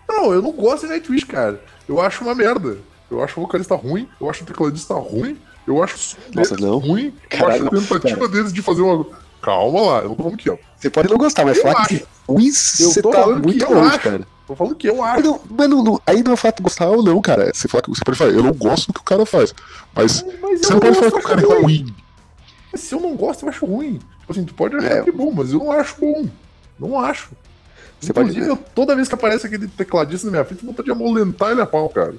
Não, 0.08 0.32
eu 0.32 0.42
não 0.42 0.52
gosto 0.52 0.82
de 0.82 0.92
Nightwish, 0.92 1.24
cara. 1.24 1.62
Eu 1.88 2.00
acho 2.00 2.22
uma 2.22 2.34
merda. 2.34 2.76
Eu 3.10 3.22
acho 3.22 3.38
o 3.38 3.42
vocalista 3.44 3.74
ruim, 3.74 4.08
eu 4.18 4.30
acho 4.30 4.42
o 4.42 4.46
tecladista 4.46 4.94
ruim, 4.94 5.38
eu 5.66 5.82
acho 5.82 6.16
Nossa, 6.34 6.56
não. 6.56 6.78
ruim, 6.78 7.14
Caralho, 7.28 7.64
eu 7.64 7.68
acho 7.68 7.76
a 7.76 7.80
tentativa 7.80 8.20
cara. 8.20 8.28
deles 8.28 8.52
de 8.52 8.62
fazer 8.62 8.82
uma. 8.82 9.06
Calma 9.40 9.80
lá, 9.80 9.98
eu 9.98 10.10
não 10.10 10.14
tô 10.14 10.22
falando 10.22 10.38
que 10.38 10.50
ó. 10.50 10.56
Você 10.76 10.90
pode 10.90 11.10
não 11.10 11.18
gostar, 11.18 11.44
mas 11.44 11.60
falar 11.60 11.86
que 11.86 12.04
ruim 12.28 12.50
você 12.52 13.02
tá 13.02 13.26
muito 13.26 13.72
longe, 13.72 13.98
cara. 13.98 14.26
Tô 14.46 14.56
falando 14.56 14.74
que 14.74 14.88
eu 14.88 15.02
acho. 15.02 15.40
Mas, 15.50 15.68
não, 15.68 15.82
não, 15.82 16.00
aí 16.06 16.22
não 16.22 16.32
é 16.32 16.36
fato 16.36 16.56
de 16.56 16.62
gostar 16.62 16.88
ou 16.88 17.02
não, 17.02 17.20
cara. 17.20 17.52
Você, 17.52 17.68
fala, 17.68 17.82
você 17.86 18.04
pode 18.04 18.18
falar, 18.18 18.30
eu 18.30 18.42
não 18.42 18.52
gosto 18.52 18.88
do 18.88 18.94
que 18.94 19.00
o 19.00 19.04
cara 19.04 19.24
faz. 19.24 19.54
Mas, 19.94 20.24
mas 20.40 20.60
você 20.60 20.72
não 20.72 20.80
pode 20.80 20.96
falar 20.96 21.10
que 21.10 21.18
o 21.18 21.22
cara 21.22 21.40
é 21.40 21.44
ruim. 21.44 21.94
Mas 22.72 22.80
se 22.80 22.94
eu 22.94 23.00
não 23.00 23.16
gosto, 23.16 23.44
eu 23.44 23.48
acho 23.48 23.66
ruim. 23.66 24.00
Tipo 24.20 24.32
assim, 24.32 24.44
tu 24.44 24.54
pode 24.54 24.76
achar 24.76 24.98
é. 24.98 25.02
que 25.02 25.10
é 25.10 25.12
bom, 25.12 25.32
mas 25.32 25.52
eu 25.52 25.58
não 25.58 25.72
acho 25.72 25.96
bom. 26.00 26.28
Não 26.78 26.98
acho. 26.98 27.30
Você 28.00 28.10
Inclusive, 28.10 28.46
pode... 28.46 28.50
eu, 28.50 28.56
toda 28.74 28.96
vez 28.96 29.08
que 29.08 29.14
aparece 29.14 29.46
aquele 29.46 29.68
tecladista 29.68 30.26
na 30.26 30.32
minha 30.32 30.44
frente, 30.44 30.64
eu 30.64 30.72
vou 30.72 30.84
de 30.84 30.90
amolentar 30.90 31.52
ele 31.52 31.60
a 31.60 31.66
pau, 31.66 31.88
cara. 31.88 32.14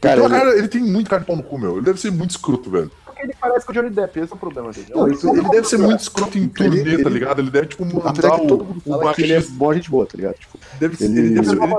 Cara, 0.00 0.20
então, 0.20 0.26
ele... 0.26 0.38
cara, 0.38 0.58
ele 0.58 0.68
tem 0.68 0.80
muito 0.80 1.10
cara 1.10 1.20
de 1.20 1.26
pau 1.26 1.36
no 1.36 1.42
cu, 1.42 1.58
meu. 1.58 1.76
Ele 1.76 1.84
deve 1.84 2.00
ser 2.00 2.10
muito 2.10 2.30
escroto, 2.30 2.70
velho. 2.70 2.90
Porque 3.04 3.22
ele 3.22 3.34
parece 3.40 3.66
com 3.66 3.72
o 3.72 3.74
Johnny 3.74 3.90
Depp, 3.90 4.20
esse 4.20 4.32
é 4.32 4.36
o 4.36 4.38
problema 4.38 4.70
dele. 4.70 4.86
Não, 4.94 5.06
ele, 5.08 5.16
ele 5.16 5.48
deve 5.48 5.66
ser 5.66 5.78
muito 5.78 6.00
escroto 6.00 6.38
em 6.38 6.48
turnê, 6.48 6.80
ele, 6.80 7.02
tá 7.02 7.10
ligado? 7.10 7.40
Ele 7.40 7.50
deve, 7.50 7.66
tipo, 7.66 7.84
mandar 7.84 8.34
o, 8.34 8.46
todo 8.46 8.64
mundo 8.64 8.82
o 8.86 8.98
baixista. 8.98 9.22
ele 9.22 9.32
é 9.32 9.40
boa 9.40 9.74
gente 9.74 9.90
boa, 9.90 10.06
tá 10.06 10.16
ligado? 10.16 10.34
Tipo, 10.34 10.58
deve, 10.78 11.04
ele, 11.04 11.18
ele, 11.18 11.34
deve 11.34 11.46
ser, 11.48 11.56
ele, 11.56 11.74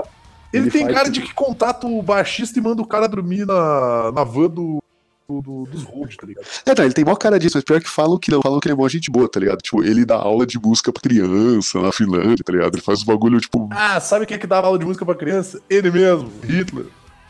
ele 0.51 0.71
tem 0.71 0.87
cara 0.87 1.09
de 1.09 1.21
que 1.21 1.33
contata 1.33 1.87
o 1.87 2.01
baixista 2.01 2.59
e 2.59 2.61
manda 2.61 2.81
o 2.81 2.87
cara 2.87 3.07
dormir 3.07 3.45
na, 3.45 4.11
na 4.11 4.23
van 4.23 4.49
do, 4.49 4.83
do, 5.29 5.65
dos 5.65 5.83
Road, 5.83 6.17
tá 6.17 6.25
ligado? 6.25 6.45
É, 6.65 6.73
tá, 6.73 6.83
ele 6.83 6.93
tem 6.93 7.05
maior 7.05 7.15
cara 7.15 7.39
disso, 7.39 7.55
mas 7.55 7.63
pior 7.63 7.79
que 7.79 7.89
falam 7.89 8.17
que 8.17 8.31
não, 8.31 8.41
falam 8.41 8.59
que 8.59 8.67
ele 8.67 8.73
é 8.73 8.77
mó 8.77 8.87
gente 8.87 9.11
boa, 9.11 9.29
tá 9.29 9.39
ligado? 9.39 9.61
Tipo, 9.61 9.83
ele 9.83 10.03
dá 10.03 10.15
aula 10.15 10.45
de 10.45 10.59
música 10.59 10.91
pra 10.91 11.01
criança 11.01 11.79
na 11.79 11.91
Finlândia, 11.91 12.43
tá 12.43 12.51
ligado? 12.51 12.75
Ele 12.75 12.81
faz 12.81 13.03
um 13.03 13.05
bagulho, 13.05 13.39
tipo. 13.39 13.69
Ah, 13.71 13.99
sabe 13.99 14.25
quem 14.25 14.35
é 14.35 14.39
que 14.39 14.47
dava 14.47 14.67
aula 14.67 14.79
de 14.79 14.85
música 14.85 15.05
pra 15.05 15.15
criança? 15.15 15.61
Ele 15.69 15.91
mesmo, 15.91 16.31
Hitler. 16.43 16.85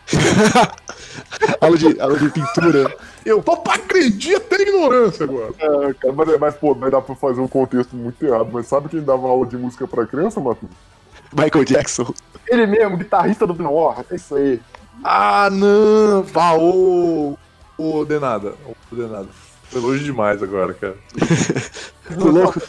aula, 1.61 1.77
de, 1.77 2.01
aula 2.01 2.17
de 2.17 2.29
pintura. 2.29 2.97
Eu 3.25 3.41
tô 3.41 3.57
pra 3.57 3.75
acreditar 3.75 4.59
em 4.59 4.61
ignorância 4.61 5.25
agora. 5.25 5.53
É, 5.59 5.93
cara, 5.93 6.13
mas, 6.13 6.39
mas, 6.39 6.55
pô, 6.55 6.73
vai 6.73 6.89
dar 6.89 7.01
pra 7.01 7.15
fazer 7.15 7.41
um 7.41 7.47
contexto 7.47 7.95
muito 7.95 8.23
errado. 8.25 8.49
Mas 8.51 8.67
sabe 8.67 8.89
quem 8.89 9.01
dava 9.01 9.27
aula 9.27 9.45
de 9.45 9.57
música 9.57 9.87
pra 9.87 10.05
criança, 10.05 10.39
Matheus? 10.39 10.71
Michael 11.33 11.65
Jackson. 11.65 12.13
Ele 12.47 12.65
mesmo, 12.65 12.97
guitarrista 12.97 13.45
do 13.45 13.71
War, 13.71 14.03
é 14.09 14.15
isso 14.15 14.35
aí. 14.35 14.59
Ah, 15.03 15.49
não! 15.51 16.23
Vá, 16.23 16.53
ô, 16.53 17.37
ô, 17.77 18.05
Denada. 18.05 18.53
Ô, 18.65 18.95
Denada. 18.95 19.27
Foi 19.63 19.81
longe 19.81 20.03
demais 20.03 20.41
agora, 20.41 20.73
cara. 20.73 20.97
Foi 22.01 22.31
louco. 22.31 22.59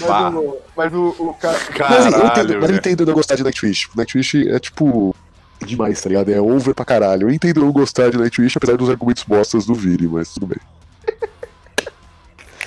Mas, 0.00 0.34
o, 0.34 0.56
mas 0.76 0.94
o, 0.94 1.06
o 1.18 1.34
cara. 1.34 1.58
Caralho, 1.58 2.04
mas, 2.04 2.14
eu 2.14 2.26
entendo, 2.26 2.60
mas 2.60 2.70
eu 2.70 2.76
entendo 2.76 3.06
não 3.06 3.14
gostar 3.14 3.34
de 3.34 3.42
Nightwish. 3.42 3.88
Nightwish 3.96 4.48
é 4.48 4.58
tipo 4.58 5.16
demais, 5.66 6.00
tá 6.00 6.08
ligado? 6.08 6.30
É 6.30 6.40
over 6.40 6.74
pra 6.74 6.84
caralho. 6.84 7.28
Eu 7.28 7.30
entendo 7.30 7.60
não 7.60 7.72
gostar 7.72 8.10
de 8.10 8.18
Nightwish, 8.18 8.56
apesar 8.56 8.76
dos 8.76 8.90
argumentos 8.90 9.24
bostas 9.24 9.66
do 9.66 9.74
Vini, 9.74 10.06
mas 10.06 10.32
tudo 10.32 10.46
bem. 10.46 10.58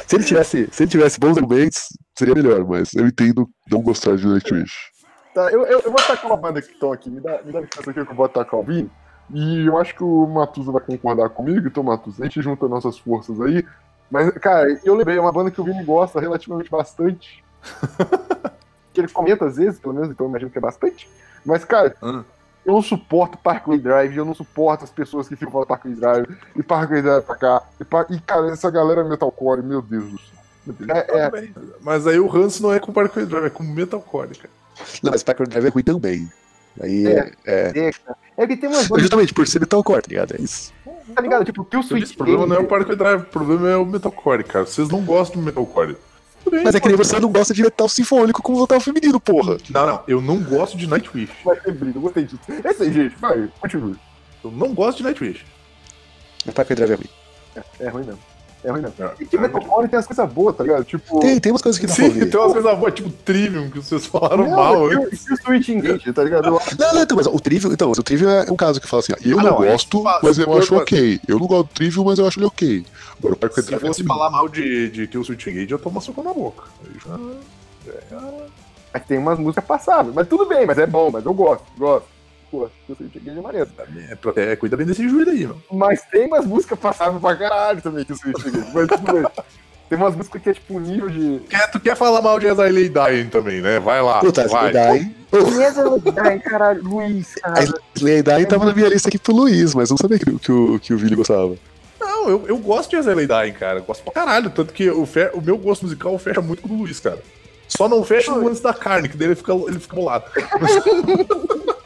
se 0.07 0.15
ele 0.15 0.23
tivesse, 0.23 0.69
se 0.71 0.83
ele 0.83 0.91
tivesse 0.91 1.19
bons 1.19 1.37
argumentos, 1.37 1.89
seria 2.17 2.35
melhor, 2.35 2.65
mas 2.65 2.93
eu 2.93 3.07
entendo 3.07 3.49
não 3.69 3.81
gostar 3.81 4.15
de 4.15 4.27
Nightwish. 4.27 4.91
Tá, 5.33 5.49
eu, 5.49 5.65
eu, 5.65 5.79
eu 5.79 5.91
vou 5.91 5.99
atacar 5.99 6.25
uma 6.25 6.37
banda 6.37 6.61
que 6.61 6.71
estão 6.71 6.91
aqui. 6.91 7.09
Me 7.09 7.21
dá, 7.21 7.41
me 7.43 7.51
dá 7.51 7.61
licença 7.61 7.89
aqui 7.89 8.05
que 8.05 8.11
eu 8.11 8.15
vou 8.15 8.25
atacar 8.25 8.59
o 8.59 8.63
Vini. 8.63 8.89
E 9.33 9.65
eu 9.65 9.77
acho 9.77 9.95
que 9.95 10.03
o 10.03 10.27
Matusa 10.27 10.71
vai 10.71 10.81
concordar 10.81 11.29
comigo. 11.29 11.67
Então, 11.67 11.83
Matusa, 11.83 12.21
a 12.21 12.25
gente 12.25 12.41
junta 12.41 12.67
nossas 12.67 12.97
forças 12.97 13.39
aí 13.39 13.65
Mas, 14.09 14.29
cara, 14.39 14.77
eu 14.83 14.93
lembrei, 14.93 15.17
é 15.17 15.21
uma 15.21 15.31
banda 15.31 15.49
que 15.49 15.61
o 15.61 15.63
Vini 15.63 15.83
gosta 15.85 16.19
relativamente 16.19 16.69
bastante. 16.69 17.43
que 18.93 18.99
ele 18.99 19.07
comenta 19.07 19.45
às 19.45 19.55
vezes, 19.55 19.79
pelo 19.79 19.93
menos, 19.93 20.09
então 20.09 20.25
eu 20.25 20.29
imagino 20.29 20.51
que 20.51 20.57
é 20.57 20.61
bastante. 20.61 21.09
Mas, 21.45 21.63
cara, 21.63 21.95
hum. 22.03 22.23
Eu 22.65 22.73
não 22.73 22.81
suporto 22.81 23.37
Parkway 23.37 23.79
Drive, 23.79 24.15
eu 24.15 24.25
não 24.25 24.33
suporto 24.33 24.83
as 24.83 24.91
pessoas 24.91 25.27
que 25.27 25.35
ficam 25.35 25.51
falando 25.51 25.67
Parkway 25.67 25.93
Drive, 25.93 26.37
e 26.55 26.63
Parkway 26.63 27.01
Drive 27.01 27.23
pra 27.23 27.35
cá. 27.35 27.63
E, 27.79 28.15
e 28.15 28.19
cara, 28.19 28.51
essa 28.51 28.69
galera 28.69 29.03
metalcore, 29.03 29.63
meu 29.63 29.81
Deus 29.81 30.11
do 30.11 30.19
céu. 30.19 30.41
É, 30.95 31.25
é... 31.25 31.49
Mas 31.81 32.05
aí 32.05 32.19
o 32.19 32.33
Hans 32.33 32.59
não 32.59 32.71
é 32.71 32.79
com 32.79 32.93
Parkway 32.93 33.25
Drive, 33.25 33.45
é 33.45 33.49
com 33.49 33.63
metalcore, 33.63 34.35
cara. 34.35 34.53
Não, 35.03 35.11
mas 35.11 35.23
Parkway 35.23 35.47
Drive 35.47 35.65
é 35.65 35.69
ruim 35.69 35.83
também. 35.83 36.31
Aí 36.79 37.05
é. 37.05 37.31
É, 37.45 37.71
é, 37.75 37.91
é 38.37 38.47
que 38.47 38.55
tem 38.55 38.69
uma. 38.69 38.81
Justamente 38.99 39.33
por 39.33 39.45
ser 39.47 39.59
metalcore, 39.59 40.01
tá 40.01 40.07
ligado? 40.09 40.35
É 40.35 40.41
isso. 40.41 40.71
Tá 41.13 41.21
ligado? 41.21 41.43
Tipo, 41.43 41.65
que 41.65 41.75
o 41.75 41.83
Switch. 41.83 42.13
O 42.13 42.17
problema 42.17 42.47
não 42.47 42.55
é 42.55 42.59
o 42.59 42.67
Parkway 42.67 42.95
Drive, 42.95 43.21
o 43.21 43.25
problema 43.25 43.69
é 43.69 43.75
o 43.75 43.85
metalcore, 43.85 44.43
cara. 44.43 44.65
Vocês 44.65 44.87
não 44.87 45.03
gostam 45.03 45.41
do 45.41 45.45
metalcore. 45.45 45.97
Bem, 46.49 46.63
Mas 46.63 46.75
é 46.75 46.79
que 46.79 46.87
nem 46.87 46.97
você 46.97 47.19
não 47.19 47.31
gosta 47.31 47.53
de 47.53 47.61
metal 47.61 47.87
sinfônico 47.87 48.41
como 48.41 48.59
metal 48.61 48.79
feminino, 48.79 49.19
porra. 49.19 49.57
Não, 49.69 49.87
não, 49.87 50.03
eu 50.07 50.21
não 50.21 50.41
gosto 50.41 50.77
de 50.77 50.87
Nightwish. 50.87 51.31
Vai 51.45 51.55
ter 51.57 51.73
brilho, 51.73 52.01
gostei 52.01 52.23
disso. 52.23 52.39
Esse 52.63 52.83
aí, 52.83 52.93
gente, 52.93 53.15
vai, 53.17 53.49
continue. 53.59 53.95
Eu 54.43 54.51
não 54.51 54.73
gosto 54.73 54.97
de 54.97 55.03
Nightwish. 55.03 55.45
Mas 56.45 56.55
Parkway 56.55 56.75
Drive 56.75 56.91
é 56.91 56.95
ruim. 56.95 57.09
É, 57.55 57.85
é 57.85 57.89
ruim 57.89 58.03
mesmo. 58.03 58.30
É 58.63 58.69
ruim 58.69 58.81
não. 58.81 58.91
E 59.19 59.25
que 59.25 59.37
Metalcore 59.37 59.87
tem 59.87 59.97
as 59.97 60.05
coisas 60.05 60.31
boas, 60.31 60.55
tá 60.55 60.63
ligado? 60.63 60.83
Tipo. 60.83 61.19
Tem, 61.19 61.39
tem 61.39 61.51
umas 61.51 61.61
coisas 61.61 61.79
que 61.79 61.87
não 61.87 61.95
Sim, 61.95 62.11
tem 62.11 62.39
umas 62.39 62.53
coisas 62.53 62.77
boas, 62.77 62.93
tipo 62.93 63.09
Trivium, 63.09 63.69
que 63.71 63.79
vocês 63.79 64.05
falaram 64.05 64.47
não, 64.47 64.55
mal. 64.55 64.91
E 64.91 64.97
o 64.97 65.09
Switch 65.15 65.69
Engage, 65.69 66.13
tá 66.13 66.23
ligado? 66.23 66.43
Não, 66.45 66.59
não, 66.93 67.01
então, 67.01 67.17
mas 67.17 67.25
o 67.25 67.39
Trivium, 67.39 67.71
então, 67.71 67.91
o 67.91 68.03
Trivium 68.03 68.29
é 68.29 68.51
um 68.51 68.55
caso 68.55 68.79
que 68.79 68.87
fala 68.87 69.01
assim, 69.01 69.13
eu 69.25 69.39
ah, 69.39 69.43
não, 69.43 69.51
não, 69.51 69.57
gosto, 69.57 70.03
mas 70.21 70.37
eu 70.37 70.57
acho 70.57 70.75
ok. 70.75 71.19
Eu 71.27 71.39
não 71.39 71.47
gosto 71.47 71.67
do 71.67 71.73
Trivium, 71.73 72.03
mas 72.03 72.19
eu 72.19 72.27
acho 72.27 72.39
ele 72.39 72.45
ok. 72.45 72.85
Agora, 73.17 73.35
o 73.35 73.61
Se 73.61 73.79
fosse 73.79 74.03
falar 74.03 74.29
mal 74.29 74.47
de, 74.47 74.89
de 74.89 75.07
Kill 75.07 75.23
Switch 75.23 75.47
Engage, 75.47 75.71
eu 75.71 75.79
tomo 75.79 75.95
uma 75.95 76.01
soco 76.01 76.21
na 76.21 76.33
boca. 76.33 76.63
Aí 76.85 76.99
já. 77.03 77.91
É... 77.91 78.45
é 78.93 78.99
que 78.99 79.07
tem 79.07 79.17
umas 79.17 79.39
músicas 79.39 79.65
passáveis, 79.65 80.13
mas 80.13 80.27
tudo 80.27 80.45
bem, 80.45 80.67
mas 80.67 80.77
é 80.77 80.85
bom, 80.85 81.09
mas 81.11 81.25
eu 81.25 81.33
gosto, 81.33 81.63
gosto 81.77 82.05
pô, 82.51 82.69
eu 82.89 82.95
sei 82.95 83.07
que 83.07 83.29
é 83.29 83.33
maneiro. 83.33 83.69
É, 84.35 84.51
é, 84.51 84.55
cuida 84.57 84.75
bem 84.75 84.85
desse 84.85 85.07
joelho 85.07 85.31
aí, 85.31 85.47
mano. 85.47 85.63
Mas 85.71 86.01
tem 86.11 86.27
umas 86.27 86.45
músicas 86.45 86.77
passáveis 86.77 87.21
pra 87.21 87.35
caralho 87.35 87.81
também 87.81 88.03
que 88.03 88.11
o 88.11 88.17
Switch 88.17 88.43
mas 88.73 88.87
tudo 88.91 89.13
bem. 89.13 89.25
Tem 89.89 89.97
umas 89.97 90.15
músicas 90.15 90.41
que 90.41 90.49
é 90.49 90.53
tipo 90.53 90.75
um 90.75 90.79
nível 90.79 91.09
de. 91.09 91.39
Quer, 91.49 91.71
tu 91.71 91.79
quer 91.79 91.95
falar 91.95 92.21
mal 92.21 92.39
de 92.39 92.47
As 92.47 92.57
I 92.57 92.69
Lay 92.69 92.89
Dying 92.89 93.29
também, 93.29 93.61
né? 93.61 93.79
Vai 93.79 94.01
lá. 94.01 94.19
Puta, 94.19 94.47
vai. 94.47 94.71
Dying. 94.71 95.15
As 95.31 95.77
I 95.77 95.81
Lay 95.81 95.99
Dying, 95.99 96.39
caralho, 96.39 96.83
Luiz, 96.83 97.35
cara. 97.35 97.65
Lay 98.01 98.21
Dying 98.21 98.45
tava 98.45 98.65
na 98.65 98.73
minha 98.73 98.89
lista 98.89 99.07
aqui 99.07 99.17
pro 99.17 99.33
Luiz, 99.33 99.73
mas 99.73 99.89
não 99.89 99.97
sabia 99.97 100.19
que, 100.19 100.39
que, 100.39 100.51
o, 100.51 100.79
que 100.79 100.93
o 100.93 100.97
Vili 100.97 101.15
gostava. 101.15 101.55
Não, 101.99 102.29
eu, 102.29 102.47
eu 102.47 102.57
gosto 102.57 102.89
de 102.89 102.97
As 102.97 103.05
I 103.05 103.13
Lay 103.13 103.27
Dying, 103.27 103.53
cara. 103.53 103.79
Eu 103.79 103.83
gosto 103.83 104.03
pra 104.03 104.13
caralho. 104.13 104.49
Tanto 104.49 104.73
que 104.73 104.89
o, 104.89 105.05
fe... 105.05 105.29
o 105.33 105.41
meu 105.41 105.57
gosto 105.57 105.83
musical 105.83 106.17
fecha 106.19 106.41
muito 106.41 106.61
com 106.61 106.73
o 106.73 106.77
Luiz, 106.77 106.99
cara. 106.99 107.19
Só 107.67 107.87
não 107.87 108.03
fecha 108.03 108.31
no 108.31 108.47
antes 108.47 108.59
da 108.59 108.73
carne, 108.73 109.07
que 109.07 109.15
daí 109.15 109.29
ele 109.29 109.35
fica, 109.35 109.53
ele 109.53 109.79
fica 109.79 109.95
bolado. 109.95 110.25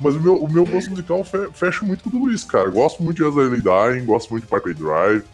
Mas 0.00 0.14
o 0.14 0.20
meu, 0.20 0.36
o 0.36 0.52
meu 0.52 0.66
gosto 0.66 0.90
musical 0.90 1.24
fecha 1.24 1.84
muito 1.84 2.04
com 2.04 2.10
o 2.10 2.12
do 2.12 2.18
Luiz, 2.18 2.44
cara. 2.44 2.68
gosto 2.68 3.02
muito 3.02 3.16
de 3.16 3.24
Azalea 3.24 3.60
Dying, 3.60 4.04
gosto 4.04 4.30
muito 4.30 4.44
de 4.44 4.48
Parkway 4.48 4.74
Drive. 4.74 5.24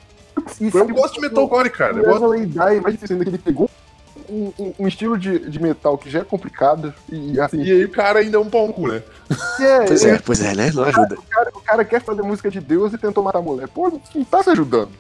Isso 0.61 0.79
eu 0.79 0.89
gosto 0.89 1.15
de 1.15 1.21
metalcore, 1.21 1.71
cara. 1.71 2.01
O 2.01 2.15
Azalea 2.15 2.47
Dying, 2.47 2.81
mais 2.81 2.95
difícil 2.95 3.15
ainda 3.15 3.25
que 3.25 3.31
ele 3.31 3.39
pegou 3.39 3.69
um, 4.29 4.53
um, 4.59 4.75
um, 4.81 4.89
estilo 4.89 5.19
de, 5.19 5.39
de 5.39 5.61
metal 5.61 5.99
que 5.99 6.09
já 6.09 6.21
é 6.21 6.25
complicado 6.25 6.95
e 7.09 7.39
assim. 7.41 7.63
E 7.63 7.71
aí 7.71 7.85
o 7.85 7.91
cara 7.91 8.21
ainda 8.21 8.37
é 8.37 8.41
um 8.41 8.49
pau 8.49 8.67
no 8.67 8.73
cu, 8.73 8.89
né? 8.89 9.03
É, 9.61 9.85
pois 9.87 10.05
é, 10.05 10.19
pois 10.19 10.43
é, 10.43 10.55
né? 10.55 10.71
Não 10.73 10.85
ajuda. 10.85 11.17
O 11.17 11.23
cara, 11.23 11.51
o 11.55 11.61
cara, 11.61 11.85
quer 11.85 12.03
fazer 12.03 12.23
música 12.23 12.51
de 12.51 12.61
Deus 12.61 12.93
e 12.93 12.99
tentou 12.99 13.23
matar 13.23 13.39
a 13.39 13.43
mulher. 13.43 13.69
Pô, 13.69 14.01
não 14.15 14.25
tá 14.25 14.43
se 14.43 14.51
ajudando. 14.51 14.91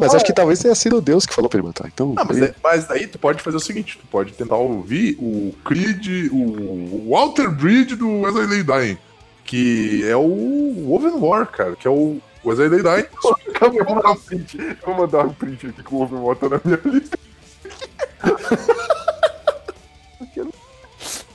Mas 0.00 0.14
acho 0.14 0.24
que 0.24 0.32
talvez 0.32 0.60
tenha 0.60 0.74
sido 0.74 1.00
Deus 1.00 1.26
que 1.26 1.34
falou 1.34 1.48
pra 1.48 1.58
ele 1.58 1.66
matar. 1.66 1.88
Então, 1.88 2.14
ah, 2.16 2.24
mas, 2.24 2.40
é, 2.40 2.54
mas 2.62 2.86
daí 2.86 3.06
tu 3.06 3.18
pode 3.18 3.42
fazer 3.42 3.56
o 3.56 3.60
seguinte: 3.60 3.98
tu 3.98 4.06
pode 4.06 4.32
tentar 4.32 4.56
ouvir 4.56 5.16
o 5.20 5.54
Creed, 5.64 6.30
o 6.32 7.10
Walter 7.10 7.50
Bridge 7.50 7.96
do 7.96 8.20
Wesley 8.20 8.62
Dying, 8.62 8.98
que 9.44 10.06
é 10.06 10.16
o 10.16 10.92
Oven 10.94 11.18
War, 11.20 11.46
cara, 11.46 11.76
que 11.76 11.86
é 11.86 11.90
o 11.90 12.20
Wesley 12.44 12.82
Dying. 12.82 13.06
Calma, 13.54 13.76
eu 13.76 13.84
vou 13.84 13.94
mandar 13.96 14.10
um 14.12 14.16
print. 14.16 14.58
Eu 14.58 14.76
vou 14.84 14.94
mandar 14.94 15.26
um 15.26 15.32
print 15.32 15.66
aqui 15.66 15.82
com 15.82 15.96
o 15.96 16.02
Oven 16.02 16.18
War 16.18 16.36
tá 16.36 16.48
na 16.48 16.60
minha 16.64 16.80
lista. 16.84 17.18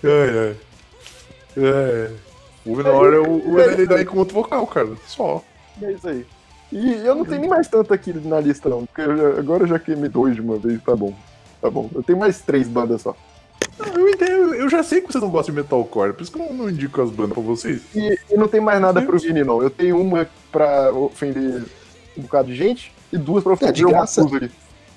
ai, 0.03 0.39
ai. 0.39 0.57
É. 1.57 2.11
O 2.65 2.73
Oven 2.73 2.91
War 2.91 3.13
é 3.13 3.19
o 3.19 3.53
Wesley 3.53 3.87
Dying 3.87 4.05
com 4.05 4.17
outro 4.19 4.35
vocal, 4.35 4.65
cara. 4.67 4.89
Só. 5.07 5.43
É 5.81 5.91
isso 5.91 6.07
aí. 6.07 6.25
E 6.73 7.05
eu 7.05 7.13
não 7.13 7.23
tenho 7.23 7.41
nem 7.41 7.49
mais 7.49 7.67
tanto 7.67 7.93
aqui 7.93 8.11
na 8.11 8.39
lista, 8.39 8.67
não. 8.67 8.85
Porque 8.85 9.01
eu 9.01 9.15
já, 9.15 9.39
agora 9.39 9.63
eu 9.63 9.67
já 9.67 9.77
queimei 9.77 10.09
dois 10.09 10.33
de 10.33 10.41
uma 10.41 10.57
vez, 10.57 10.81
tá 10.81 10.95
bom. 10.95 11.13
Tá 11.61 11.69
bom. 11.69 11.89
Eu 11.93 12.01
tenho 12.01 12.17
mais 12.17 12.41
três 12.41 12.67
bandas 12.67 13.01
só. 13.01 13.15
Eu 13.95 14.09
entendo, 14.09 14.55
eu 14.55 14.69
já 14.69 14.81
sei 14.83 15.01
que 15.01 15.11
vocês 15.11 15.23
não 15.23 15.29
gostam 15.29 15.53
de 15.53 15.61
metalcore, 15.61 16.13
por 16.13 16.23
isso 16.23 16.31
que 16.31 16.39
eu 16.39 16.53
não, 16.53 16.69
indico 16.69 17.01
as 17.01 17.11
bandas 17.11 17.33
pra 17.33 17.43
vocês. 17.43 17.81
E, 17.95 18.19
e 18.31 18.35
não 18.35 18.47
tem 18.47 18.59
mais 18.59 18.81
nada 18.81 19.01
pro 19.01 19.19
Vini, 19.19 19.43
não. 19.43 19.61
Eu 19.61 19.69
tenho 19.69 19.99
uma 19.99 20.27
pra 20.51 20.91
ofender 20.91 21.63
um 22.17 22.21
bocado 22.23 22.47
de 22.47 22.55
gente 22.55 22.91
e 23.11 23.17
duas 23.17 23.43
pra 23.43 23.53
ofender 23.53 23.69
é, 23.69 23.73
de 23.73 23.85
graça, 23.85 24.25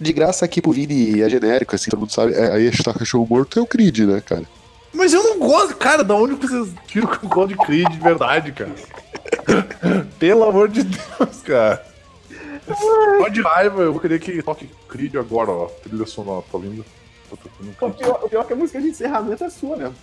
De 0.00 0.12
graça 0.12 0.44
aqui 0.44 0.62
pro 0.62 0.72
Vini 0.72 1.20
é 1.20 1.28
genérico, 1.28 1.74
assim, 1.74 1.90
todo 1.90 2.00
mundo 2.00 2.12
sabe. 2.12 2.32
É, 2.32 2.52
aí 2.52 2.68
a 2.68 2.98
cachorro 2.98 3.26
morto 3.28 3.58
é 3.58 3.62
o 3.62 3.66
Creed, 3.66 4.00
né, 4.00 4.22
cara? 4.24 4.44
Mas 4.92 5.12
eu 5.12 5.22
não 5.22 5.38
gosto, 5.38 5.76
cara, 5.76 6.02
da 6.02 6.14
onde 6.14 6.34
vocês 6.34 6.68
tiram 6.86 7.08
gosto 7.24 7.48
de 7.48 7.56
Creed 7.56 7.88
de 7.90 7.98
verdade, 8.00 8.52
cara? 8.52 8.72
Pelo 10.18 10.44
amor 10.44 10.68
de 10.68 10.82
Deus, 10.82 11.42
cara. 11.42 11.84
Só 12.66 13.28
de 13.28 13.42
raiva, 13.42 13.82
eu 13.82 13.98
queria 14.00 14.18
que 14.18 14.42
toque 14.42 14.70
Creed 14.88 15.14
agora, 15.16 15.50
ó. 15.50 15.66
Trilha 15.66 16.06
sonora, 16.06 16.44
tá 16.50 16.58
lindo. 16.58 16.84
O 17.80 17.90
pior, 17.90 18.20
o 18.22 18.28
pior 18.28 18.42
é 18.42 18.44
que 18.44 18.52
a 18.52 18.56
música 18.56 18.80
de 18.80 18.88
encerramento 18.88 19.44
é 19.44 19.50
sua 19.50 19.76
mesmo. 19.76 19.94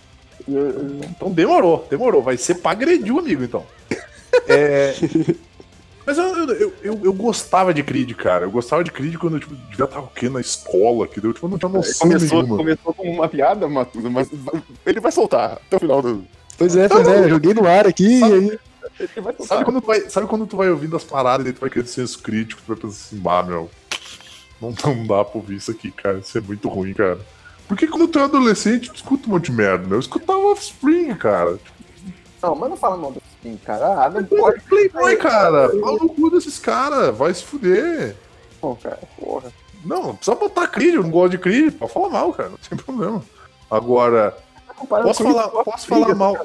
Então 1.10 1.30
demorou, 1.30 1.86
demorou. 1.88 2.22
Vai 2.22 2.36
ser 2.36 2.56
pra 2.56 2.72
agredir 2.72 3.14
o 3.14 3.18
amigo, 3.18 3.44
então. 3.44 3.64
É. 4.48 4.92
Mas 6.06 6.18
eu, 6.18 6.24
eu, 6.24 6.72
eu, 6.82 7.00
eu, 7.02 7.12
gostava 7.12 7.72
de 7.72 7.82
Creed, 7.82 8.12
cara. 8.14 8.44
Eu 8.44 8.50
gostava 8.50 8.84
de 8.84 8.90
Creed 8.90 9.16
quando 9.16 9.36
eu 9.36 9.40
tipo, 9.40 9.54
devia 9.54 9.86
estar 9.86 10.00
o 10.00 10.08
quê 10.08 10.28
na 10.28 10.40
escola, 10.40 11.08
que 11.08 11.20
deu, 11.20 11.32
tipo, 11.32 11.48
não 11.48 11.56
tinha 11.56 11.68
noção 11.68 12.08
começou, 12.08 12.42
nenhuma. 12.42 12.56
Começou 12.58 12.94
com 12.94 13.10
uma 13.10 13.28
piada, 13.28 13.66
Matusa, 13.66 14.10
mas 14.10 14.28
ele 14.84 15.00
vai 15.00 15.10
soltar 15.10 15.52
até 15.52 15.76
o 15.76 15.80
final 15.80 16.02
do. 16.02 16.24
Pois 16.58 16.76
é, 16.76 16.88
pois 16.88 17.08
é, 17.08 17.28
joguei 17.28 17.54
no 17.54 17.66
ar 17.66 17.86
aqui 17.86 18.20
sabe, 18.20 18.32
e 18.32 18.50
aí. 18.50 18.58
Sabe 19.40 19.64
quando, 19.64 19.80
tu 19.80 19.86
vai, 19.86 20.00
sabe 20.10 20.26
quando 20.26 20.46
tu 20.46 20.56
vai 20.56 20.68
ouvindo 20.68 20.94
as 20.94 21.04
paradas 21.04 21.46
e 21.46 21.52
tu 21.52 21.60
vai 21.60 21.70
querer 21.70 21.86
senso 21.86 22.18
crítico, 22.20 22.60
tu 22.64 22.68
vai 22.68 22.76
pensar 22.76 23.06
assim, 23.06 23.16
bah, 23.16 23.42
meu, 23.42 23.70
não, 24.60 24.74
não 24.84 25.06
dá 25.06 25.24
pra 25.24 25.38
ouvir 25.38 25.56
isso 25.56 25.70
aqui, 25.70 25.90
cara, 25.90 26.18
isso 26.18 26.36
é 26.36 26.40
muito 26.40 26.68
ruim, 26.68 26.92
cara. 26.92 27.18
Porque 27.66 27.86
quando 27.86 28.08
tu 28.08 28.18
é 28.18 28.24
adolescente, 28.24 28.90
tu 28.90 28.96
escuta 28.96 29.26
um 29.26 29.32
monte 29.32 29.50
de 29.50 29.52
merda, 29.52 29.86
né? 29.86 29.96
Eu 29.96 30.00
escutava 30.00 30.38
Offspring, 30.38 31.14
cara. 31.14 31.58
Não, 32.42 32.54
mas 32.54 32.68
não 32.68 32.76
fala 32.76 32.96
mal 32.98 33.10
do 33.10 33.22
Offspring, 33.44 33.56
cara. 33.58 34.04
Ah, 34.04 34.10
não 34.10 34.24
pode. 34.24 34.60
Playboy, 34.62 35.16
cara. 35.16 35.68
Fala 35.68 35.98
no 35.98 36.08
cu 36.08 36.30
desses 36.30 36.58
caras, 36.58 37.16
vai 37.16 37.32
se 37.34 37.44
fuder. 37.44 38.16
Pô, 38.60 38.74
cara, 38.76 38.98
porra. 39.18 39.52
Não, 39.84 40.16
precisa 40.16 40.34
botar 40.34 40.70
eu 40.80 41.02
não 41.02 41.10
gosto 41.10 41.32
de 41.32 41.38
Creed, 41.38 41.74
pode 41.74 41.92
falar 41.92 42.08
mal, 42.08 42.32
cara, 42.32 42.48
não 42.48 42.56
tem 42.56 42.78
problema. 42.78 43.22
Agora, 43.70 44.34
posso 44.88 45.22
falar, 45.22 45.48
posso 45.48 45.86
falar 45.86 46.14
mal... 46.14 46.36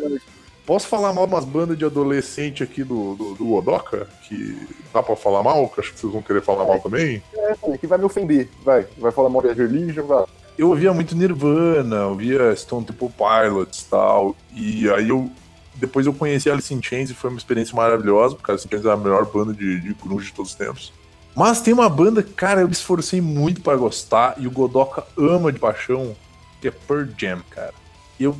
Posso 0.66 0.88
falar 0.88 1.14
mal 1.14 1.26
umas 1.26 1.46
bandas 1.46 1.76
de 1.76 1.84
adolescente 1.84 2.62
aqui 2.62 2.84
do, 2.84 3.16
do, 3.16 3.34
do 3.34 3.56
Odoka? 3.56 4.08
Que 4.28 4.56
dá 4.94 5.02
pra 5.02 5.16
falar 5.16 5.42
mal? 5.42 5.68
Que 5.68 5.80
acho 5.80 5.94
que 5.94 6.00
vocês 6.00 6.14
vão 6.14 6.22
querer 6.22 6.44
falar 6.44 6.64
mal 6.64 6.80
também? 6.80 7.24
É, 7.34 7.76
que 7.76 7.88
vai 7.88 7.98
me 7.98 8.04
ofender. 8.04 8.48
Vai. 8.64 8.86
Vai 9.00 9.12
falar 9.12 9.30
mal 9.30 9.42
de 9.42 9.52
Religion, 9.52 10.06
vai. 10.06 10.26
Eu 10.60 10.70
ouvia 10.70 10.94
muito 10.94 11.16
Nirvana, 11.16 12.06
ouvia 12.06 12.56
Stone 12.56 12.86
Temple 12.86 13.10
Pilots 13.18 13.82
e 13.82 13.86
tal. 13.86 14.36
E 14.54 14.88
aí 14.92 15.10
eu. 15.10 15.28
Depois 15.80 16.06
eu 16.06 16.14
conheci 16.14 16.50
Alice 16.50 16.74
in 16.74 16.82
Chains 16.82 17.10
e 17.10 17.14
foi 17.14 17.30
uma 17.30 17.38
experiência 17.38 17.76
maravilhosa, 17.76 18.36
porque 18.36 18.52
Alice 18.52 18.68
in 18.68 18.70
Chains 18.70 18.86
é 18.86 18.92
a 18.92 18.98
melhor 18.98 19.26
banda 19.26 19.54
de, 19.54 19.80
de 19.80 19.94
grunge 19.94 20.28
de 20.28 20.34
todos 20.34 20.52
os 20.52 20.58
tempos. 20.58 20.94
Mas 21.36 21.62
tem 21.62 21.74
uma 21.74 21.88
banda, 21.88 22.22
cara, 22.22 22.62
eu 22.62 22.68
me 22.68 22.74
esforcei 22.74 23.22
muito 23.22 23.62
para 23.62 23.78
gostar 23.78 24.36
e 24.38 24.46
o 24.48 24.52
Godoka 24.52 25.06
ama 25.18 25.52
de 25.52 25.60
paixão, 25.60 26.16
que 26.60 26.68
é 26.68 26.72
Pearl 26.72 27.06
Jam, 27.18 27.42
cara. 27.50 27.74
Eu 28.20 28.36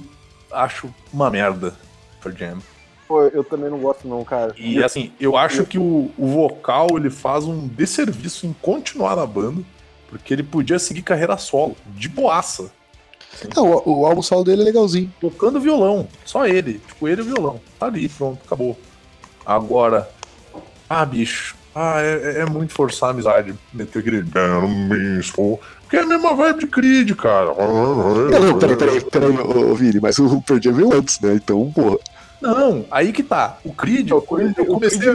acho 0.52 0.94
uma 1.14 1.30
merda 1.30 1.74
Pearl 2.22 2.36
Jam. 2.36 2.58
Pô, 3.08 3.24
eu 3.24 3.44
também 3.44 3.70
não 3.70 3.80
gosto 3.80 4.08
não, 4.08 4.24
cara. 4.24 4.54
E 4.58 4.84
assim, 4.84 5.12
eu 5.20 5.36
acho 5.38 5.66
que 5.66 5.80
o, 5.80 6.12
o 6.18 6.28
vocal 6.28 6.90
ele 6.96 7.10
faz 7.10 7.46
um 7.46 7.68
desserviço 7.68 8.46
em 8.46 8.54
continuar 8.54 9.16
na 9.16 9.26
banda, 9.26 9.64
porque 10.10 10.34
ele 10.34 10.44
podia 10.44 10.78
seguir 10.78 11.02
carreira 11.02 11.38
solo, 11.38 11.76
de 11.88 12.10
boaça. 12.10 12.72
Não, 13.56 13.66
o, 13.66 14.00
o, 14.00 14.06
álbum 14.06 14.22
solo 14.22 14.44
dele 14.44 14.62
é 14.62 14.66
legalzinho. 14.66 15.12
Tocando 15.20 15.60
violão, 15.60 16.08
só 16.26 16.46
ele. 16.46 16.80
Tipo, 16.80 17.08
ele 17.08 17.22
e 17.22 17.24
o 17.24 17.28
violão. 17.28 17.62
Tá 17.80 17.86
ali, 17.86 18.10
pronto, 18.10 18.40
acabou. 18.46 18.78
Agora, 19.46 20.10
ah, 20.90 21.06
bicho, 21.06 21.56
ah, 21.74 22.02
é, 22.02 22.42
é 22.42 22.46
muito 22.46 22.74
forçar 22.74 23.10
a 23.10 23.12
amizade. 23.12 23.54
Meter 23.74 24.00
aquele 24.00 24.24
porque 25.90 25.98
é 25.98 26.02
a 26.02 26.06
mesma 26.06 26.36
vibe 26.36 26.60
de 26.60 26.68
Creed, 26.68 27.16
cara. 27.16 27.52
Não, 27.56 28.30
não, 28.30 28.60
peraí, 28.60 28.76
peraí, 28.76 29.02
peraí, 29.02 29.40
ô, 29.40 29.74
Vini, 29.74 30.00
mas 30.00 30.20
o 30.20 30.40
Pearl 30.40 30.62
Jam 30.62 30.74
veio 30.74 30.94
antes, 30.94 31.20
né? 31.20 31.34
Então, 31.34 31.72
porra. 31.72 31.98
Não, 32.40 32.86
aí 32.92 33.12
que 33.12 33.24
tá. 33.24 33.58
O 33.66 33.74
Creed, 33.74 34.12
o 34.12 34.22
Creed 34.22 34.56
eu 34.56 34.66
comecei. 34.68 35.10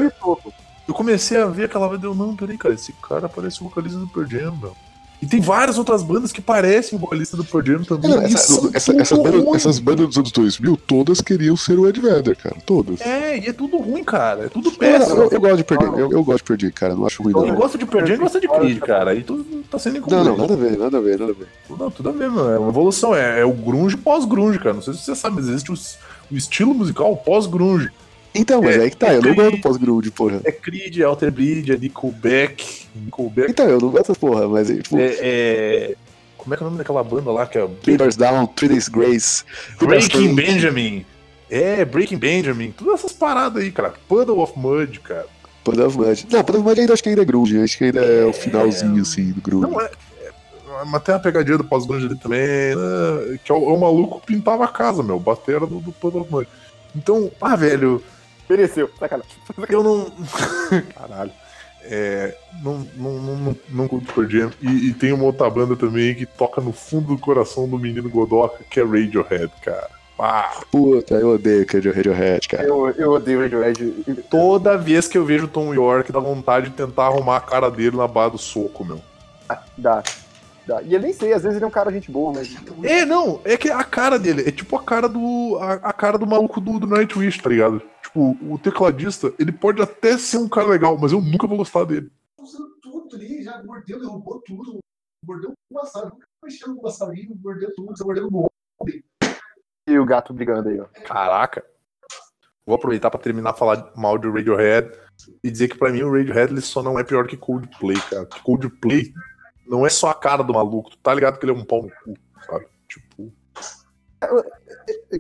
Eu 0.87 0.93
comecei 0.93 1.41
a 1.41 1.47
ver 1.47 1.67
aquela 1.67 1.89
banda, 1.89 2.07
eu 2.09 2.15
não, 2.15 2.35
peraí, 2.35 2.59
cara, 2.59 2.75
esse 2.75 2.93
cara 2.95 3.29
parece 3.29 3.61
o 3.61 3.65
vocalista 3.65 3.99
do 4.01 4.09
Pearl 4.09 4.27
Jam, 4.27 4.57
meu. 4.61 4.77
E 5.25 5.27
tem 5.27 5.41
várias 5.41 5.79
outras 5.79 6.03
bandas 6.03 6.31
que 6.33 6.43
parecem 6.43 6.99
o 6.99 7.01
vocalista 7.01 7.35
do 7.35 7.43
Pearl 7.43 7.65
Jam 7.65 7.83
também. 7.83 8.11
Não, 8.11 8.21
essa, 8.21 8.71
essa, 8.75 8.93
essa 8.93 9.17
banda, 9.17 9.57
essas 9.57 9.79
bandas 9.79 10.09
dos 10.09 10.19
anos 10.19 10.31
2000, 10.31 10.77
todas 10.87 11.23
queriam 11.23 11.57
ser 11.57 11.79
o 11.79 11.89
Ed 11.89 11.99
Vedder, 11.99 12.37
cara. 12.37 12.57
Todas. 12.67 13.01
É, 13.01 13.39
e 13.39 13.49
é 13.49 13.53
tudo 13.55 13.79
ruim, 13.79 14.05
cara. 14.05 14.45
É 14.45 14.49
tudo 14.51 14.71
péssimo. 14.73 15.17
Eu, 15.17 15.25
eu, 15.25 15.31
eu 15.31 15.41
gosto 15.41 15.57
de 15.57 15.65
perder, 15.65 15.99
eu, 15.99 16.13
eu, 16.13 16.23
gosto 16.23 16.39
de 16.39 16.45
perder, 16.45 16.73
cara. 16.73 16.95
Não 16.95 17.07
acho 17.07 17.23
ruim, 17.23 17.33
não. 17.33 17.43
Quem 17.43 17.55
gosta 17.55 17.79
de 17.79 17.87
perder 17.87 18.19
gosta 18.19 18.39
de 18.39 18.47
Creed, 18.47 18.79
cara. 18.81 19.15
E 19.15 19.23
tudo 19.23 19.65
tá 19.71 19.79
sendo 19.79 19.97
incomplexo. 19.97 20.25
Não, 20.27 20.37
não, 20.37 20.43
nada 20.43 20.53
a 20.53 20.57
ver, 20.59 20.77
nada 20.77 20.99
a 20.99 21.01
ver, 21.01 21.19
nada 21.19 21.33
a 21.33 21.35
ver. 21.35 21.49
Não, 21.71 21.91
tudo 21.91 22.09
a 22.11 22.13
ver, 22.13 22.29
mano. 22.29 22.51
É 22.51 22.59
uma 22.59 22.69
evolução. 22.69 23.15
É, 23.15 23.41
é 23.41 23.45
o 23.47 23.53
grunge 23.53 23.97
pós-grunge, 23.97 24.59
cara. 24.59 24.75
Não 24.75 24.83
sei 24.83 24.93
se 24.93 25.01
você 25.01 25.15
sabe, 25.15 25.37
mas 25.37 25.49
existe 25.49 25.73
o, 25.73 25.75
o 26.31 26.37
estilo 26.37 26.75
musical 26.75 27.17
pós-grunge. 27.17 27.91
Então, 28.35 28.61
mas 28.61 28.77
é, 28.77 28.81
aí 28.81 28.91
que 28.91 28.97
tá, 28.97 29.13
é 29.13 29.17
eu 29.17 29.21
Creed, 29.21 29.37
não 29.37 29.45
gosto 29.45 29.57
do 29.57 29.63
pós-grunge, 29.63 30.11
porra. 30.11 30.41
É 30.45 30.51
Creed, 30.51 30.99
é 30.99 31.05
Alter 31.05 31.31
Bridge, 31.31 31.73
é 31.73 31.77
Nickelback, 31.77 32.87
Nickelback. 32.95 33.51
Então, 33.51 33.69
eu 33.69 33.81
não 33.81 33.91
gosto 33.91 34.09
dessa 34.09 34.15
porra, 34.15 34.49
mas 34.49 34.69
tipo... 34.69 34.99
é, 34.99 35.17
é... 35.21 35.95
Como 36.45 36.53
é 36.53 36.57
que 36.59 36.63
é 36.63 36.67
o 36.67 36.69
nome 36.69 36.79
daquela 36.79 37.03
banda 37.03 37.31
lá 37.31 37.47
que 37.47 37.57
é. 37.57 37.67
Beavers 37.67 38.17
Down, 38.17 38.47
Three 38.49 38.69
Days 38.69 38.89
Grace. 38.89 39.45
Breaking 39.79 40.35
Benjamin. 40.35 41.07
É, 41.49 41.85
Breaking 41.87 42.19
Benjamin. 42.19 42.71
Todas 42.73 43.01
essas 43.01 43.13
paradas 43.13 43.63
aí, 43.63 43.73
cara. 43.73 43.95
Puddle 44.07 44.41
of 44.41 44.59
Mud, 44.59 45.01
cara. 45.01 45.27
Puddle 45.65 45.87
of 45.87 45.97
Mud. 45.97 46.27
Não, 46.31 46.45
Puddle 46.45 46.61
of 46.61 46.69
Mud 46.69 46.81
ainda 46.81 46.93
acho 46.93 47.03
que 47.03 47.09
ainda 47.09 47.23
é 47.23 47.25
grunge. 47.25 47.59
Acho 47.59 47.79
que 47.79 47.85
ainda 47.85 48.01
é, 48.01 48.27
o 48.27 48.33
finalzinho, 48.35 49.01
assim, 49.01 49.33
do 49.33 49.41
grunge. 49.41 49.67
Não, 49.67 49.81
é, 49.81 49.91
é, 50.21 50.31
mas 50.85 51.03
tem 51.03 51.15
uma 51.15 51.21
pegadinha 51.21 51.57
do 51.57 51.65
pós-grunge 51.65 52.07
ali 52.07 52.19
também, 52.19 52.41
né, 52.47 53.39
que 53.43 53.51
é 53.51 53.55
o, 53.55 53.71
é 53.71 53.73
o, 53.73 53.81
maluco 53.81 54.21
pintava 54.21 54.65
a 54.65 54.69
casa, 54.69 55.03
meu. 55.03 55.19
Batera 55.19 55.67
do, 55.67 55.81
do 55.81 55.93
Puddle 55.93 56.23
of 56.23 56.31
Mud. 56.31 56.49
Então, 56.95 57.31
ah, 57.41 57.57
velho. 57.57 58.03
Mereceu, 58.49 58.91
sacanagem. 58.99 59.33
Eu 59.69 59.83
não. 59.83 60.13
Caralho. 60.95 61.33
É, 61.87 62.35
não, 62.63 62.79
não, 62.97 63.13
não, 63.19 63.57
não 63.69 63.89
curto 63.89 64.13
Pearl 64.13 64.29
Jam. 64.29 64.51
E, 64.61 64.89
e, 64.89 64.95
tem 64.95 65.13
uma 65.13 65.25
outra 65.25 65.49
banda 65.51 65.77
também 65.77 66.15
que 66.15 66.25
toca 66.25 66.61
no 66.61 66.73
fundo 66.73 67.09
do 67.09 67.19
coração 67.19 67.69
do 67.69 67.79
menino 67.79 68.09
Godoka, 68.09 68.65
que 68.71 68.81
é 68.81 68.83
Radiohead, 68.83 69.53
cara. 69.63 69.91
Ah. 70.19 70.51
Puta, 70.71 71.15
eu 71.15 71.35
odeio 71.35 71.67
Radiohead, 71.67 72.49
cara. 72.49 72.65
Eu, 72.65 72.89
eu 72.91 73.13
odeio 73.13 73.41
Radiohead. 73.41 73.95
Toda 74.31 74.79
vez 74.79 75.07
que 75.07 75.19
eu 75.19 75.25
vejo 75.25 75.49
Tom 75.49 75.75
York, 75.75 76.11
dá 76.11 76.21
vontade 76.21 76.71
de 76.71 76.77
tentar 76.77 77.07
arrumar 77.07 77.37
a 77.37 77.41
cara 77.41 77.71
dele 77.71 77.97
na 77.97 78.09
barra 78.09 78.31
do 78.31 78.39
soco, 78.39 78.85
meu. 78.85 79.01
Ah, 79.49 79.63
dá. 79.77 80.03
Dá. 80.67 80.81
E 80.83 80.95
eu 80.95 81.01
nem 81.01 81.13
sei, 81.13 81.35
às 81.35 81.43
vezes 81.43 81.57
ele 81.57 81.65
é 81.65 81.69
um 81.69 81.71
cara 81.71 81.93
gente 81.93 82.11
boa, 82.11 82.33
mas. 82.33 82.57
É, 82.83 83.05
não, 83.05 83.41
é 83.45 83.57
que 83.57 83.71
a 83.71 83.85
cara 83.85 84.19
dele 84.19 84.49
é 84.49 84.51
tipo 84.51 84.75
a 84.77 84.83
cara 84.83 85.09
do. 85.09 85.59
a, 85.61 85.75
a 85.75 85.93
cara 85.93 86.17
do 86.17 86.27
maluco 86.27 86.61
do, 86.61 86.79
do 86.79 86.87
Nightwish, 86.87 87.43
tá 87.43 87.51
ligado? 87.51 87.83
Tipo, 88.15 88.55
o 88.55 88.57
tecladista, 88.61 89.35
ele 89.41 89.51
pode 89.51 89.83
até 89.83 90.17
ser 90.17 90.39
um 90.39 90.49
cara 90.49 90.69
legal, 90.69 90.97
mas 90.97 91.11
eu 91.11 91.21
nunca 91.21 91.49
vou 91.49 91.57
gostar 91.57 91.85
dele. 91.85 92.13
Usando 92.39 92.77
tudo 92.81 93.17
ali, 93.17 93.43
já 93.43 93.61
mordeu, 93.65 93.99
derrubou 93.99 94.41
tudo. 94.47 94.79
Mordeu 95.27 95.51
o 95.51 95.75
maçã, 95.75 96.05
nunca 96.05 96.25
mexeu 96.45 96.69
no 96.69 96.81
passarinho, 96.81 97.37
mordeu 97.43 97.75
tudo, 97.75 97.97
você 97.97 98.05
mordeu 98.05 98.31
no 98.31 98.49
E 99.89 99.99
o 99.99 100.07
gato 100.07 100.33
brigando 100.33 100.69
aí, 100.69 100.79
ó. 100.79 100.87
Caraca. 101.05 101.65
Vou 102.65 102.77
aproveitar 102.77 103.11
para 103.11 103.19
terminar 103.19 103.51
a 103.51 103.55
falar 103.55 103.93
mal 103.97 104.17
de 104.17 104.31
Radiohead 104.31 104.97
e 105.43 105.51
dizer 105.51 105.67
que 105.67 105.77
para 105.77 105.91
mim 105.91 106.03
o 106.05 106.13
Radiohead 106.13 106.53
ele 106.53 106.61
só 106.61 106.85
não 106.85 106.97
é 106.97 107.03
pior 107.03 107.27
que 107.27 107.37
Coldplay, 107.37 108.01
cara. 108.09 108.29
Coldplay 108.45 109.13
não 109.67 109.85
é 109.85 109.91
só 109.91 110.11
a 110.11 110.15
cara 110.15 110.45
do 110.45 110.55
maluco, 110.55 110.91
tu 110.91 110.99
tá 110.99 111.13
ligado 111.13 111.37
que 111.37 111.45
ele 111.45 111.53
é 111.53 111.57
um 111.57 111.65
pau 111.65 111.83
no 111.83 111.91
cu, 111.91 112.15
sabe? 112.47 112.67
Tipo. 112.87 113.33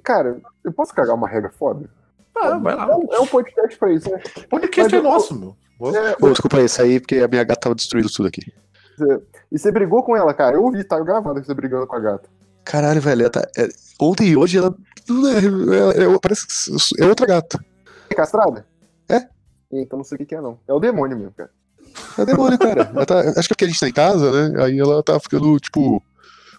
Cara, 0.05 0.41
eu 0.63 0.73
posso 0.73 0.95
cagar 0.95 1.17
uma 1.17 1.29
regra 1.29 1.51
foda? 1.51 1.91
Ah, 2.37 2.59
vai 2.59 2.75
lá. 2.75 2.89
É, 3.13 3.21
um 3.21 3.27
podcast 3.27 3.79
pra 3.79 3.93
isso, 3.93 4.11
né? 4.11 4.21
Podcast 4.49 4.93
Mas 4.95 5.05
é 5.05 5.09
nosso, 5.09 5.35
meu. 5.39 5.57
É, 5.95 6.15
Pô, 6.17 6.31
desculpa 6.31 6.61
isso 6.61 6.81
aí, 6.81 7.01
porque 7.01 7.17
a 7.17 7.29
minha 7.29 7.45
gata 7.45 7.61
tava 7.61 7.75
destruindo 7.75 8.11
tudo 8.11 8.29
aqui. 8.29 8.53
E 9.51 9.59
você 9.59 9.71
brigou 9.73 10.03
com 10.03 10.17
ela, 10.17 10.33
cara? 10.33 10.57
Eu 10.57 10.63
ouvi, 10.63 10.85
tá 10.85 10.99
gravado 11.01 11.43
você 11.43 11.55
brigando 11.55 11.87
com 11.87 11.97
a 11.97 12.01
gata. 12.01 12.29
Caralho, 12.65 13.01
velho, 13.01 13.23
ela 13.23 13.31
tá, 13.31 13.47
é, 13.59 13.69
ontem 14.01 14.29
e 14.29 14.37
hoje 14.37 14.57
ela, 14.59 14.75
é, 15.09 16.03
é, 16.03 16.19
parece 16.19 16.47
que 16.47 17.03
é 17.03 17.07
outra 17.07 17.27
gata. 17.27 17.63
É 18.09 18.15
castrada? 18.15 18.67
É? 19.09 19.29
Então 19.71 19.99
não 19.99 20.05
sei 20.05 20.17
o 20.17 20.19
que, 20.19 20.27
que 20.27 20.35
é, 20.35 20.41
não. 20.41 20.59
É 20.67 20.73
o 20.73 20.81
demônio 20.81 21.17
mesmo, 21.17 21.33
cara. 21.33 21.51
É 22.17 22.23
o 22.23 22.27
demônio, 22.27 22.59
cara. 22.59 22.85
Tá, 23.07 23.21
acho 23.21 23.33
que 23.35 23.39
é 23.41 23.49
porque 23.49 23.65
a 23.65 23.69
gente 23.69 23.81
tá 23.81 23.89
em 23.89 23.93
casa, 23.93 24.49
né? 24.49 24.65
Aí 24.65 24.79
ela 24.79 25.03
tá 25.03 25.21
ficando, 25.21 25.59
tipo, 25.59 26.03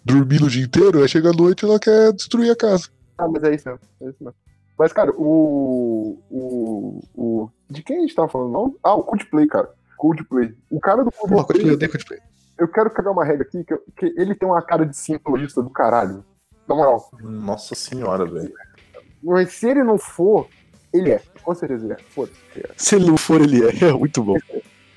dormindo 0.03 0.45
o 0.45 0.49
dia 0.49 0.63
inteiro, 0.63 1.01
aí 1.01 1.09
chega 1.09 1.29
a 1.29 1.33
noite 1.33 1.63
e 1.63 1.69
ela 1.69 1.79
quer 1.79 2.13
destruir 2.13 2.51
a 2.51 2.55
casa. 2.55 2.89
Ah, 3.17 3.27
mas 3.27 3.43
é 3.43 3.55
isso 3.55 3.67
mesmo. 3.67 3.81
É 4.01 4.09
isso 4.09 4.17
mesmo. 4.23 4.35
Mas, 4.77 4.91
cara, 4.91 5.11
o. 5.15 6.19
O. 6.29 6.99
o 7.15 7.49
de 7.69 7.81
quem 7.81 7.97
a 7.97 8.01
gente 8.01 8.15
tava 8.15 8.27
falando, 8.27 8.51
não? 8.51 8.75
Ah, 8.83 8.95
o 8.95 9.03
Coldplay, 9.03 9.47
cara. 9.47 9.69
Coldplay. 9.97 10.53
O 10.69 10.79
cara 10.79 11.03
do 11.03 11.11
Coldplay. 11.11 11.29
Porra, 11.29 11.45
Coldplay, 11.45 11.69
eu 11.69 11.75
odeio 11.75 11.91
Coldplay. 11.91 12.19
Eu 12.57 12.67
quero 12.67 12.89
cagar 12.89 13.11
uma 13.11 13.25
regra 13.25 13.43
aqui, 13.43 13.63
que, 13.63 13.75
que 13.97 14.19
ele 14.19 14.35
tem 14.35 14.47
uma 14.47 14.61
cara 14.61 14.85
de 14.85 14.95
cientologista 14.95 15.61
do 15.61 15.69
caralho. 15.69 16.23
Na 16.67 16.75
moral. 16.75 17.09
Nossa 17.21 17.75
senhora, 17.75 18.25
velho. 18.25 18.53
Mas 19.23 19.53
se 19.53 19.67
ele 19.67 19.83
não 19.83 19.97
for, 19.97 20.47
ele 20.93 21.11
é. 21.11 21.21
Com 21.43 21.53
certeza 21.53 21.85
ele 21.85 21.93
é. 21.93 21.97
Foda-se. 22.09 22.39
É. 22.57 22.69
Se 22.77 22.95
ele 22.95 23.07
não 23.07 23.17
for, 23.17 23.41
ele 23.41 23.63
é. 23.65 23.85
É 23.85 23.93
muito 23.93 24.23
bom. 24.23 24.37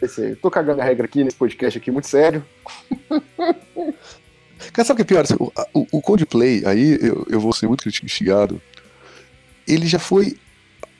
Esse 0.00 0.22
aí. 0.22 0.36
Tô 0.36 0.50
cagando 0.50 0.80
a 0.80 0.84
regra 0.84 1.06
aqui 1.06 1.24
nesse 1.24 1.36
podcast 1.36 1.78
aqui, 1.78 1.90
muito 1.90 2.06
sério. 2.06 2.44
Cara, 4.72 4.86
sabe 4.86 5.02
o 5.02 5.04
que 5.04 5.14
é 5.14 5.22
pior? 5.22 5.24
O, 5.38 5.80
o, 5.80 5.86
o 5.98 6.02
Coldplay, 6.02 6.64
aí 6.66 6.98
eu, 7.00 7.26
eu 7.28 7.40
vou 7.40 7.52
ser 7.52 7.66
muito 7.66 7.82
criticado, 7.82 8.60
ele 9.68 9.86
já 9.86 9.98
foi 9.98 10.38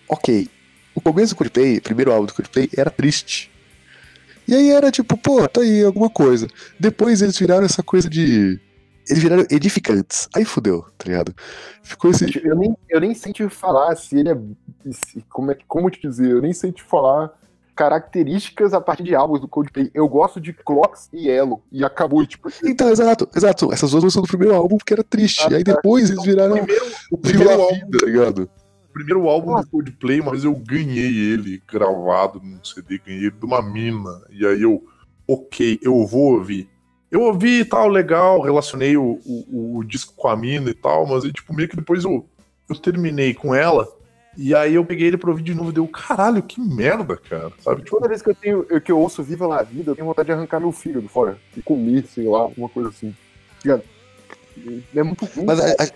ok. 0.08 0.48
O 0.94 1.00
começo 1.00 1.34
do 1.34 1.38
Coldplay, 1.38 1.80
primeiro 1.80 2.12
álbum 2.12 2.26
do 2.26 2.34
Coldplay, 2.34 2.68
era 2.76 2.90
triste. 2.90 3.50
E 4.46 4.54
aí 4.54 4.70
era 4.70 4.90
tipo, 4.90 5.16
pô, 5.16 5.46
tá 5.46 5.60
aí 5.60 5.84
alguma 5.84 6.08
coisa. 6.08 6.48
Depois 6.80 7.22
eles 7.22 7.38
viraram 7.38 7.64
essa 7.64 7.82
coisa 7.82 8.08
de. 8.08 8.58
Eles 9.08 9.22
viraram 9.22 9.46
edificantes. 9.50 10.28
Aí 10.34 10.44
fudeu, 10.44 10.84
tá 10.96 11.04
ligado? 11.06 11.34
Ficou 11.82 12.10
esse. 12.10 12.24
Eu 12.44 12.56
nem, 12.56 12.76
eu 12.88 13.00
nem 13.00 13.14
sei 13.14 13.32
te 13.32 13.48
falar 13.48 13.94
se 13.96 14.18
ele 14.18 14.30
é. 14.30 14.38
Como, 15.28 15.50
é, 15.50 15.58
como 15.66 15.90
te 15.90 16.00
dizer? 16.00 16.30
Eu 16.30 16.40
nem 16.40 16.52
sei 16.52 16.72
te 16.72 16.82
falar 16.82 17.30
características 17.78 18.74
a 18.74 18.80
partir 18.80 19.04
de 19.04 19.14
álbuns 19.14 19.40
do 19.40 19.46
Coldplay. 19.46 19.88
Eu 19.94 20.08
gosto 20.08 20.40
de 20.40 20.52
Clocks 20.52 21.08
e 21.12 21.30
Elo. 21.30 21.62
E 21.70 21.84
acabou, 21.84 22.26
tipo. 22.26 22.48
Então, 22.64 22.90
exato, 22.90 23.28
exato. 23.36 23.72
Essas 23.72 23.92
duas 23.92 24.12
são 24.12 24.20
do 24.20 24.26
primeiro 24.26 24.52
álbum 24.52 24.76
porque 24.76 24.94
era 24.94 25.04
triste. 25.04 25.44
Ah, 25.46 25.52
e 25.52 25.54
aí 25.54 25.62
depois 25.62 26.10
eles 26.10 26.24
viraram. 26.24 26.56
O 26.56 26.58
primeiro, 26.58 26.86
o 27.12 27.18
primeiro 27.18 27.52
álbum, 27.52 27.74
vida, 27.74 27.98
tá 28.00 28.06
ligado? 28.06 28.50
O 28.88 28.92
primeiro 28.92 29.28
álbum 29.28 29.56
ah. 29.56 29.60
do 29.60 29.68
Coldplay, 29.68 30.20
mas 30.20 30.42
eu 30.42 30.56
ganhei 30.56 31.32
ele 31.32 31.62
gravado 31.70 32.40
num 32.42 32.58
CD, 32.64 32.98
ganhei 32.98 33.26
ele 33.26 33.30
de 33.30 33.46
uma 33.46 33.62
mina. 33.62 34.22
E 34.28 34.44
aí 34.44 34.60
eu, 34.60 34.82
ok, 35.28 35.78
eu 35.80 36.04
vou 36.04 36.34
ouvir. 36.34 36.68
Eu 37.12 37.22
ouvi 37.22 37.60
e 37.60 37.64
tal, 37.64 37.86
legal, 37.86 38.40
relacionei 38.40 38.96
o, 38.96 39.20
o, 39.24 39.78
o 39.78 39.84
disco 39.84 40.14
com 40.16 40.26
a 40.26 40.36
mina 40.36 40.68
e 40.68 40.74
tal, 40.74 41.06
mas 41.06 41.24
aí, 41.24 41.32
tipo, 41.32 41.54
meio 41.54 41.68
que 41.68 41.76
depois 41.76 42.02
eu, 42.02 42.26
eu 42.68 42.74
terminei 42.74 43.32
com 43.34 43.54
ela. 43.54 43.88
E 44.40 44.54
aí 44.54 44.76
eu 44.76 44.84
peguei 44.84 45.08
ele 45.08 45.16
pra 45.16 45.30
ouvir 45.30 45.42
de 45.42 45.52
novo 45.52 45.70
e 45.70 45.72
deu, 45.72 45.88
caralho, 45.88 46.40
que 46.40 46.60
merda, 46.60 47.16
cara. 47.16 47.50
Sabe? 47.58 47.82
Tipo... 47.82 47.96
Toda 47.96 48.08
vez 48.08 48.22
que 48.22 48.30
eu, 48.30 48.34
tenho, 48.36 48.64
que 48.80 48.92
eu 48.92 49.00
ouço 49.00 49.20
Viva 49.20 49.48
La 49.48 49.64
Vida, 49.64 49.90
eu 49.90 49.96
tenho 49.96 50.06
vontade 50.06 50.26
de 50.26 50.32
arrancar 50.32 50.60
meu 50.60 50.70
filho 50.70 51.02
do 51.02 51.08
fora. 51.08 51.36
E 51.56 51.60
comer, 51.60 52.04
sei 52.06 52.28
lá, 52.28 52.42
alguma 52.42 52.68
coisa 52.68 52.90
assim. 52.90 53.12
É 54.94 55.02
muito 55.02 55.24
ruim. 55.24 55.44
Mas 55.44 55.58
a, 55.58 55.72
a, 55.72 55.88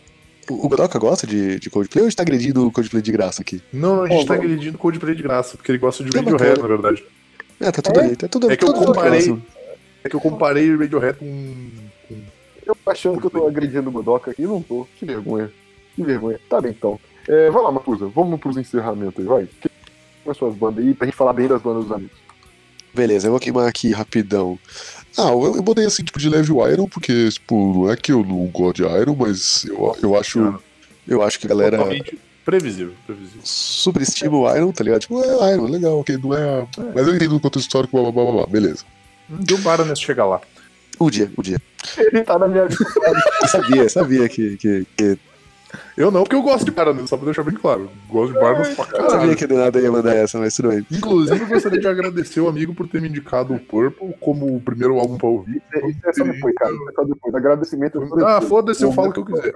o 0.51 0.69
Godoka 0.69 0.99
gosta 0.99 1.25
de, 1.25 1.61
de 1.61 1.71
Coldplay 1.71 2.03
ou 2.03 2.07
a 2.07 2.11
gente 2.11 2.17
tá 2.17 2.25
agredindo 2.25 2.67
o 2.67 2.73
Coldplay 2.73 3.01
de 3.01 3.13
graça 3.13 3.43
aqui? 3.43 3.63
Não, 3.73 4.03
a 4.03 4.09
gente 4.09 4.25
oh, 4.25 4.27
tá 4.27 4.35
agredindo 4.35 4.77
o 4.77 4.81
Coldplay 4.81 5.15
de 5.15 5.23
graça, 5.23 5.57
porque 5.57 5.71
ele 5.71 5.79
gosta 5.79 6.03
de 6.03 6.11
Radiohead, 6.11 6.61
na 6.61 6.67
verdade. 6.67 7.05
É, 7.61 7.71
tá 7.71 7.81
tudo 7.81 8.01
é? 8.01 8.05
ali. 8.05 8.17
Tá 8.17 8.27
tudo, 8.27 8.51
é 8.51 8.57
que 8.57 8.67
tudo 8.67 8.81
eu 8.81 8.87
comparei. 8.87 9.39
É 10.03 10.09
que 10.09 10.17
eu 10.17 10.21
comparei 10.21 10.77
Radiohead 10.77 11.17
com. 11.17 11.71
com... 12.09 12.23
Eu 12.67 12.77
achando 12.87 13.21
que 13.21 13.27
eu 13.27 13.31
tô 13.31 13.47
agredindo 13.47 13.89
o 13.89 13.93
Godoka 13.93 14.33
aqui, 14.33 14.43
não 14.43 14.61
tô. 14.61 14.85
Que 14.99 15.07
vergonha. 15.07 15.49
Que 15.95 16.03
vergonha. 16.03 16.41
Tá 16.49 16.61
bem 16.61 16.73
então. 16.73 16.99
É, 17.29 17.51
vai 17.51 17.63
lá, 17.63 17.73
Mapusa, 17.73 18.07
vamos 18.07 18.41
pros 18.41 18.57
encerramentos 18.57 19.19
aí, 19.21 19.25
vai. 19.25 19.49
Quais 20.25 20.39
suas 20.39 20.55
bandas 20.55 20.85
aí, 20.85 20.95
pra 20.95 21.07
gente 21.07 21.17
falar 21.17 21.33
bem 21.33 21.49
das 21.49 21.61
bandas 21.61 21.85
dos 21.85 21.93
amigos. 21.93 22.17
Beleza, 22.95 23.27
eu 23.27 23.31
vou 23.31 23.41
queimar 23.41 23.67
aqui 23.67 23.91
rapidão. 23.91 24.59
Ah, 25.17 25.31
eu, 25.31 25.57
eu 25.57 25.63
botei 25.63 25.85
assim, 25.85 26.05
tipo, 26.05 26.19
de 26.19 26.29
leve 26.29 26.53
o 26.53 26.67
Iron, 26.69 26.87
porque, 26.87 27.29
tipo, 27.31 27.73
não 27.75 27.91
é 27.91 27.97
que 27.97 28.13
eu 28.13 28.25
não 28.25 28.47
gosto 28.47 28.77
de 28.77 28.83
Iron, 28.83 29.17
mas 29.19 29.65
eu, 29.65 29.97
eu 30.03 30.17
acho. 30.17 30.59
Eu 31.07 31.23
acho 31.23 31.39
que 31.39 31.47
a 31.47 31.49
galera. 31.49 31.79
Totalmente 31.79 32.19
previsível, 32.45 32.93
previsível. 33.07 33.41
Superestima 33.45 34.37
o 34.37 34.57
Iron, 34.57 34.73
tá 34.73 34.85
ligado? 34.85 35.01
Tipo, 35.01 35.23
é 35.23 35.55
Iron, 35.55 35.67
legal, 35.67 35.99
ok, 36.01 36.19
não 36.23 36.35
é. 36.35 36.61
é. 36.61 36.67
Mas 36.95 37.07
eu 37.07 37.15
entendo 37.15 37.37
o 37.37 37.41
contexto 37.41 37.67
histórico, 37.67 37.97
blá 37.97 38.11
blá 38.11 38.25
blá 38.25 38.33
blá, 38.33 38.47
beleza. 38.47 38.85
Deu 39.29 39.59
para 39.61 39.85
nesse 39.85 40.03
chegar 40.03 40.27
lá. 40.27 40.41
O 40.99 41.11
dia, 41.11 41.31
o 41.37 41.43
dia. 41.43 41.61
Ele 41.97 42.23
tá 42.23 42.39
na 42.39 42.49
minha 42.49 42.67
vida. 42.67 42.85
eu 43.43 43.49
sabia, 43.49 43.89
sabia 43.89 44.29
que, 44.29 44.57
que, 44.57 44.87
que 44.97 45.19
eu 45.97 46.11
não, 46.11 46.23
porque 46.23 46.37
eu 46.37 46.43
gosto 46.43 46.65
de 46.65 46.71
Baranas, 46.71 47.09
só 47.09 47.17
pra 47.17 47.27
deixar 47.27 47.43
bem 47.43 47.55
claro. 47.55 47.91
Gosto 48.09 48.33
de 48.33 48.41
Baranas 48.41 48.75
pra 48.75 48.87
caralho. 48.87 49.05
Eu 49.05 49.11
sabia 49.11 49.37
que 49.37 49.47
do 49.47 49.57
nada 49.57 49.81
ia 49.81 49.91
mandar 49.91 50.15
essa, 50.15 50.39
mas 50.39 50.55
tudo 50.55 50.71
bem. 50.71 50.87
Inclusive, 50.91 51.41
eu 51.41 51.47
gostaria 51.47 51.81
de 51.81 51.87
agradecer 51.87 52.41
o 52.41 52.49
amigo 52.49 52.75
por 52.75 52.89
ter 52.89 53.01
me 53.01 53.09
indicado 53.09 53.55
o 53.55 53.59
Purple 53.59 54.15
como 54.21 54.57
o 54.57 54.61
primeiro 54.61 54.99
álbum 54.99 55.17
pra 55.19 55.29
ouvir. 55.29 55.63
Isso 55.75 56.09
é 56.09 56.13
só 56.13 56.25
depois, 56.25 56.55
cara. 56.55 56.73
Isso 56.73 56.91
é 56.91 56.93
só 56.93 57.05
depois. 57.05 57.35
Agradecimento. 57.35 58.25
Ah, 58.25 58.41
foda-se, 58.41 58.83
eu 58.83 58.93
falo 58.93 59.11
o 59.11 59.13
que 59.13 59.21
eu 59.21 59.25
quiser. 59.25 59.55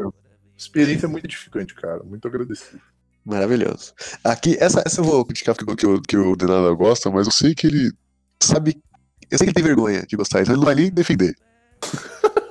Experiência 0.56 1.08
muito 1.08 1.24
edificante, 1.24 1.74
cara. 1.74 2.02
Muito 2.02 2.26
agradecido. 2.26 2.80
Maravilhoso. 3.24 3.92
Aqui, 4.22 4.56
essa, 4.60 4.82
essa 4.86 5.00
eu 5.00 5.04
vou 5.04 5.24
criticar 5.24 5.54
porque 5.54 5.74
que, 5.74 6.00
que 6.02 6.16
o 6.16 6.36
Denada 6.36 6.72
gosta, 6.72 7.10
mas 7.10 7.26
eu 7.26 7.32
sei 7.32 7.54
que 7.54 7.66
ele 7.66 7.92
sabe. 8.40 8.80
Eu 9.28 9.36
sei 9.36 9.46
que 9.46 9.50
ele 9.50 9.54
tem 9.54 9.64
vergonha 9.64 10.02
de 10.06 10.16
gostar, 10.16 10.40
então 10.40 10.54
ele 10.54 10.60
não 10.60 10.66
vai 10.66 10.76
nem 10.76 10.90
defender. 10.90 11.34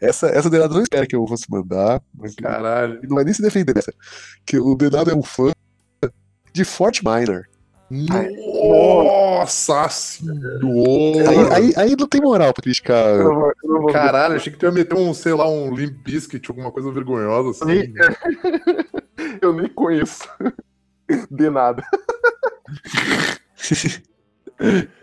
essa, 0.00 0.28
essa 0.28 0.48
o 0.48 0.50
Denado 0.50 0.74
não 0.74 0.82
espera 0.82 1.06
que 1.06 1.14
eu 1.14 1.26
fosse 1.26 1.44
mandar, 1.50 2.00
mas 2.14 2.34
Caralho. 2.34 2.94
ele 2.98 3.06
não 3.08 3.16
vai 3.16 3.24
nem 3.24 3.34
se 3.34 3.42
defender 3.42 3.74
dessa. 3.74 3.92
Que 4.46 4.58
o 4.58 4.74
Denado 4.74 5.10
é 5.10 5.14
um 5.14 5.22
fã 5.22 5.50
de 6.52 6.64
Fort 6.64 7.00
Minor. 7.04 7.44
Nossa 7.90 9.88
senhora! 9.88 11.28
Aí, 11.28 11.52
aí, 11.52 11.72
aí 11.76 11.96
não 11.98 12.06
tem 12.06 12.20
moral 12.20 12.54
pra 12.54 12.62
criticar. 12.62 13.16
Eu 13.16 13.24
não 13.32 13.46
eu 13.64 13.80
não 13.82 13.86
Caralho, 13.86 14.36
achei 14.36 14.52
que 14.52 14.58
tu 14.58 14.66
ia 14.66 14.70
meter 14.72 14.94
um, 14.96 15.12
sei 15.12 15.34
lá, 15.34 15.48
um 15.48 15.74
Limp 15.74 15.96
Bizkit, 16.04 16.48
alguma 16.50 16.70
coisa 16.70 16.92
vergonhosa 16.92 17.50
assim. 17.50 17.64
Nem- 17.64 17.92
Eu 19.42 19.52
nem 19.52 19.68
conheço. 19.68 20.28
De 21.30 21.50
nada. 21.50 21.82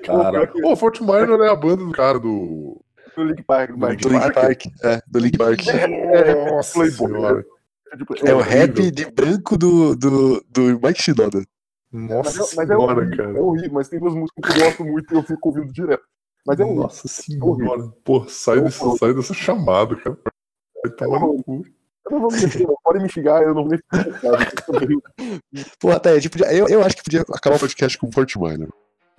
Cara, 0.06 0.48
pô, 0.48 0.76
Fort 0.76 1.00
Minor 1.02 1.42
é 1.44 1.50
a 1.50 1.56
banda 1.56 1.84
do 1.84 1.92
cara 1.92 2.20
do. 2.20 2.80
Do 3.18 3.24
Link 3.24 3.44
Park. 3.44 3.72
do 3.72 3.88
Link 3.88 4.02
Do 4.04 4.10
Link 4.10 4.34
Park. 4.34 4.66
É, 4.84 5.02
do 5.08 5.20
Link 5.20 5.38
Park. 5.40 5.60
Nossa 6.52 6.90
senhora. 6.92 7.46
Tipo, 7.98 8.16
É 8.28 8.34
o 8.36 8.40
rap 8.42 8.92
de 8.92 9.06
branco 9.10 9.58
do, 9.58 9.96
do, 9.96 10.46
do 10.50 10.62
Mike 10.80 11.02
Shinoda. 11.02 11.44
Nossa 11.92 12.40
Mas 12.42 12.54
é, 12.54 12.56
mas 12.58 12.70
é 12.70 12.74
senhora, 12.76 13.00
horrível, 13.00 13.18
cara. 13.18 13.38
é 13.38 13.42
horrível, 13.42 13.72
mas 13.74 13.90
tem 13.90 14.00
duas 14.00 14.14
músicas 14.14 14.46
que 14.54 14.60
eu 14.60 14.66
gosto 14.66 14.86
muito 14.86 15.14
e 15.14 15.18
eu 15.18 15.24
fico 15.24 15.50
ouvindo 15.50 15.74
direto. 15.74 16.04
Mas 16.46 16.60
é. 16.60 16.66
Nossa 16.66 17.08
senhora. 17.08 17.92
Pô, 18.04 18.26
sai, 18.28 18.62
desse, 18.62 18.98
sai 18.98 19.14
dessa 19.14 19.34
chamada, 19.34 19.96
cara. 19.96 20.18
Vai 20.84 20.92
tomar 20.94 21.20
no 21.22 21.44
cu. 21.44 21.64
Eu 22.06 22.12
não 22.12 22.20
vou 22.22 22.32
me 22.32 22.40
meter, 22.42 22.68
não. 22.68 22.76
Pode 22.84 23.00
me 23.00 23.10
xingar, 23.10 23.42
eu 23.42 23.54
não 23.56 23.68
vou 23.68 23.78
ficar. 23.78 24.06
Pô, 25.80 25.92
até, 25.92 26.20
tipo, 26.20 26.38
eu, 26.46 26.68
eu 26.68 26.84
acho 26.84 26.96
que 26.98 27.04
podia 27.04 27.22
acabar 27.22 27.56
o 27.56 27.60
podcast 27.60 27.98
com 27.98 28.12
Fort 28.12 28.36
Minor. 28.36 28.70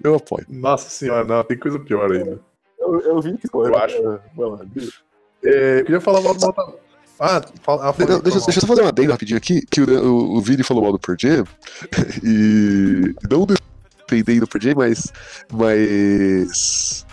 Eu 0.02 0.14
apoio. 0.14 0.46
Nossa 0.48 0.88
senhora, 0.88 1.24
não, 1.24 1.42
tem 1.42 1.58
coisa 1.58 1.78
pior 1.80 2.12
ainda. 2.12 2.40
Eu, 2.88 3.00
eu 3.00 3.20
vi 3.20 3.36
que 3.36 3.48
foi. 3.48 3.68
Eu 3.68 3.76
acho. 3.76 4.02
Vai 4.36 4.48
lá, 4.48 4.60
deixa. 4.64 5.08
É, 5.44 5.80
eu 5.80 5.84
queria 5.84 6.00
falar 6.00 6.20
mal 6.20 6.34
do 6.34 6.40
Mota. 6.40 6.88
Ah, 7.20 7.42
fala, 7.62 7.90
ah, 7.90 7.92
fala, 7.92 8.10
Não, 8.10 8.20
deixa, 8.20 8.38
fala 8.38 8.46
deixa 8.46 8.58
eu 8.58 8.60
só 8.60 8.66
fazer 8.66 8.82
uma 8.82 8.90
adendo 8.90 9.10
rapidinho 9.10 9.36
aqui, 9.36 9.66
que 9.68 9.80
o, 9.80 10.06
o, 10.06 10.36
o 10.36 10.40
Vini 10.40 10.62
falou 10.62 10.84
mal 10.84 10.92
do 10.92 11.00
Jam, 11.18 11.44
e 12.22 13.12
não 13.28 13.44
defendendo 13.44 14.44
o 14.44 14.60
Jam, 14.60 14.74
mas, 14.76 15.12
mas... 15.52 17.04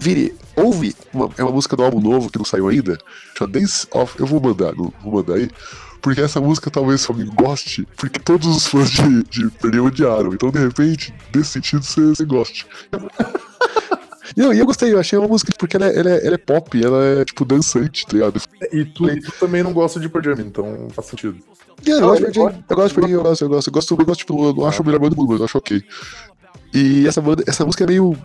Vini, 0.00 0.34
ouve, 0.56 0.94
uma, 1.12 1.30
é 1.38 1.42
uma 1.44 1.52
música 1.52 1.76
do 1.76 1.84
álbum 1.84 2.00
novo 2.00 2.30
que 2.30 2.38
não 2.38 2.44
saiu 2.44 2.68
ainda, 2.68 2.98
chama 3.36 3.52
Dance 3.52 3.86
of... 3.92 4.18
Eu 4.18 4.26
vou 4.26 4.40
mandar, 4.40 4.74
não, 4.74 4.92
vou 5.04 5.12
mandar 5.14 5.34
aí, 5.34 5.48
porque 6.02 6.20
essa 6.20 6.40
música 6.40 6.68
talvez 6.68 7.00
seu 7.00 7.14
amigo 7.14 7.32
goste, 7.36 7.86
porque 7.96 8.18
todos 8.18 8.48
os 8.48 8.66
fãs 8.66 8.90
de, 8.90 9.22
de 9.22 9.50
Jam 9.72 9.84
odiaram, 9.84 10.34
então 10.34 10.50
de 10.50 10.58
repente, 10.58 11.14
nesse 11.32 11.50
sentido, 11.50 11.84
você 11.84 12.24
goste. 12.24 12.66
Não, 14.36 14.52
e 14.52 14.58
eu 14.58 14.66
gostei, 14.66 14.92
eu 14.92 14.98
achei 14.98 15.18
uma 15.18 15.28
música 15.28 15.52
porque 15.58 15.76
ela 15.76 15.86
é, 15.86 15.98
ela 15.98 16.10
é, 16.10 16.26
ela 16.26 16.34
é 16.34 16.38
pop, 16.38 16.82
ela 16.82 17.04
é 17.04 17.24
tipo 17.24 17.44
dançante, 17.44 18.06
tá 18.06 18.12
ligado? 18.12 18.40
E 18.72 18.84
tu, 18.84 19.08
e 19.08 19.20
tu 19.20 19.32
também 19.38 19.62
não 19.62 19.72
gosta 19.72 19.98
de 19.98 20.08
Pearl 20.08 20.24
Jam, 20.24 20.44
então 20.46 20.88
faz 20.90 21.08
sentido. 21.08 21.36
Yeah, 21.86 21.96
eu, 21.96 22.00
Não, 22.00 22.08
gosto 22.08 22.24
eu 22.24 22.34
Jam, 22.34 22.64
eu 22.68 22.76
gosto 22.76 22.88
de 22.88 22.94
Pearl 22.94 23.08
Jam, 23.08 23.18
eu 23.18 23.22
gosto, 23.22 23.44
eu 23.44 23.48
gosto, 23.48 23.68
eu 23.68 23.72
gosto, 23.72 23.92
eu 23.94 24.06
gosto, 24.06 24.18
tipo, 24.18 24.44
eu 24.44 24.54
não 24.54 24.66
acho 24.66 24.82
a 24.82 24.84
melhor 24.84 25.00
banda 25.00 25.14
do 25.14 25.20
mundo, 25.20 25.30
mas 25.30 25.38
eu 25.40 25.44
acho 25.44 25.58
ok. 25.58 25.82
E 26.74 27.06
essa 27.06 27.20
banda, 27.20 27.42
essa 27.46 27.64
música 27.64 27.84
é 27.84 27.86
meio 27.86 28.16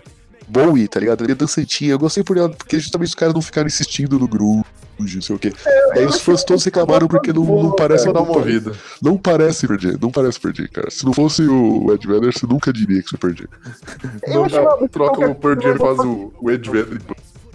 Bowie, 0.47 0.87
tá 0.87 0.99
ligado? 0.99 1.23
Meio 1.23 1.35
dançantinha. 1.35 1.91
Eu 1.91 1.99
gostei 1.99 2.23
por 2.23 2.37
ela, 2.37 2.49
porque 2.49 2.79
justamente 2.79 3.09
os 3.09 3.15
caras 3.15 3.33
não 3.33 3.41
ficaram 3.41 3.67
insistindo 3.67 4.19
no 4.19 4.27
grunge, 4.27 4.63
não 4.99 5.21
sei 5.21 5.35
o 5.35 5.39
quê. 5.39 5.53
Aí 5.93 6.05
os 6.05 6.19
fãs 6.21 6.43
todos 6.43 6.63
reclamaram 6.63 7.07
porque 7.07 7.31
não, 7.33 7.43
não 7.43 7.75
parece 7.75 8.05
não 8.05 8.13
uma 8.13 8.25
parece- 8.25 8.39
ouvida. 8.39 8.71
Não 9.01 9.17
parece 9.17 9.67
Jam, 9.79 9.97
não 10.01 10.11
parece 10.11 10.39
Jam, 10.41 10.67
cara. 10.71 10.91
Se 10.91 11.05
não 11.05 11.13
fosse 11.13 11.43
o 11.43 11.93
Ed 11.93 12.07
Vedder, 12.07 12.33
você 12.33 12.45
nunca 12.45 12.71
diria 12.71 13.01
que 13.01 13.15
é 13.15 13.29
Jam. 13.29 13.47
Eu 14.27 14.33
Não 14.33 14.41
música 14.43 14.89
troca 14.89 15.19
o 15.27 15.31
e 15.31 15.35
coisa, 15.35 15.77
faz 15.77 15.99
o, 15.99 16.33
o 16.39 16.51
Ed 16.51 16.69
Vedder 16.69 16.97
de 16.99 17.05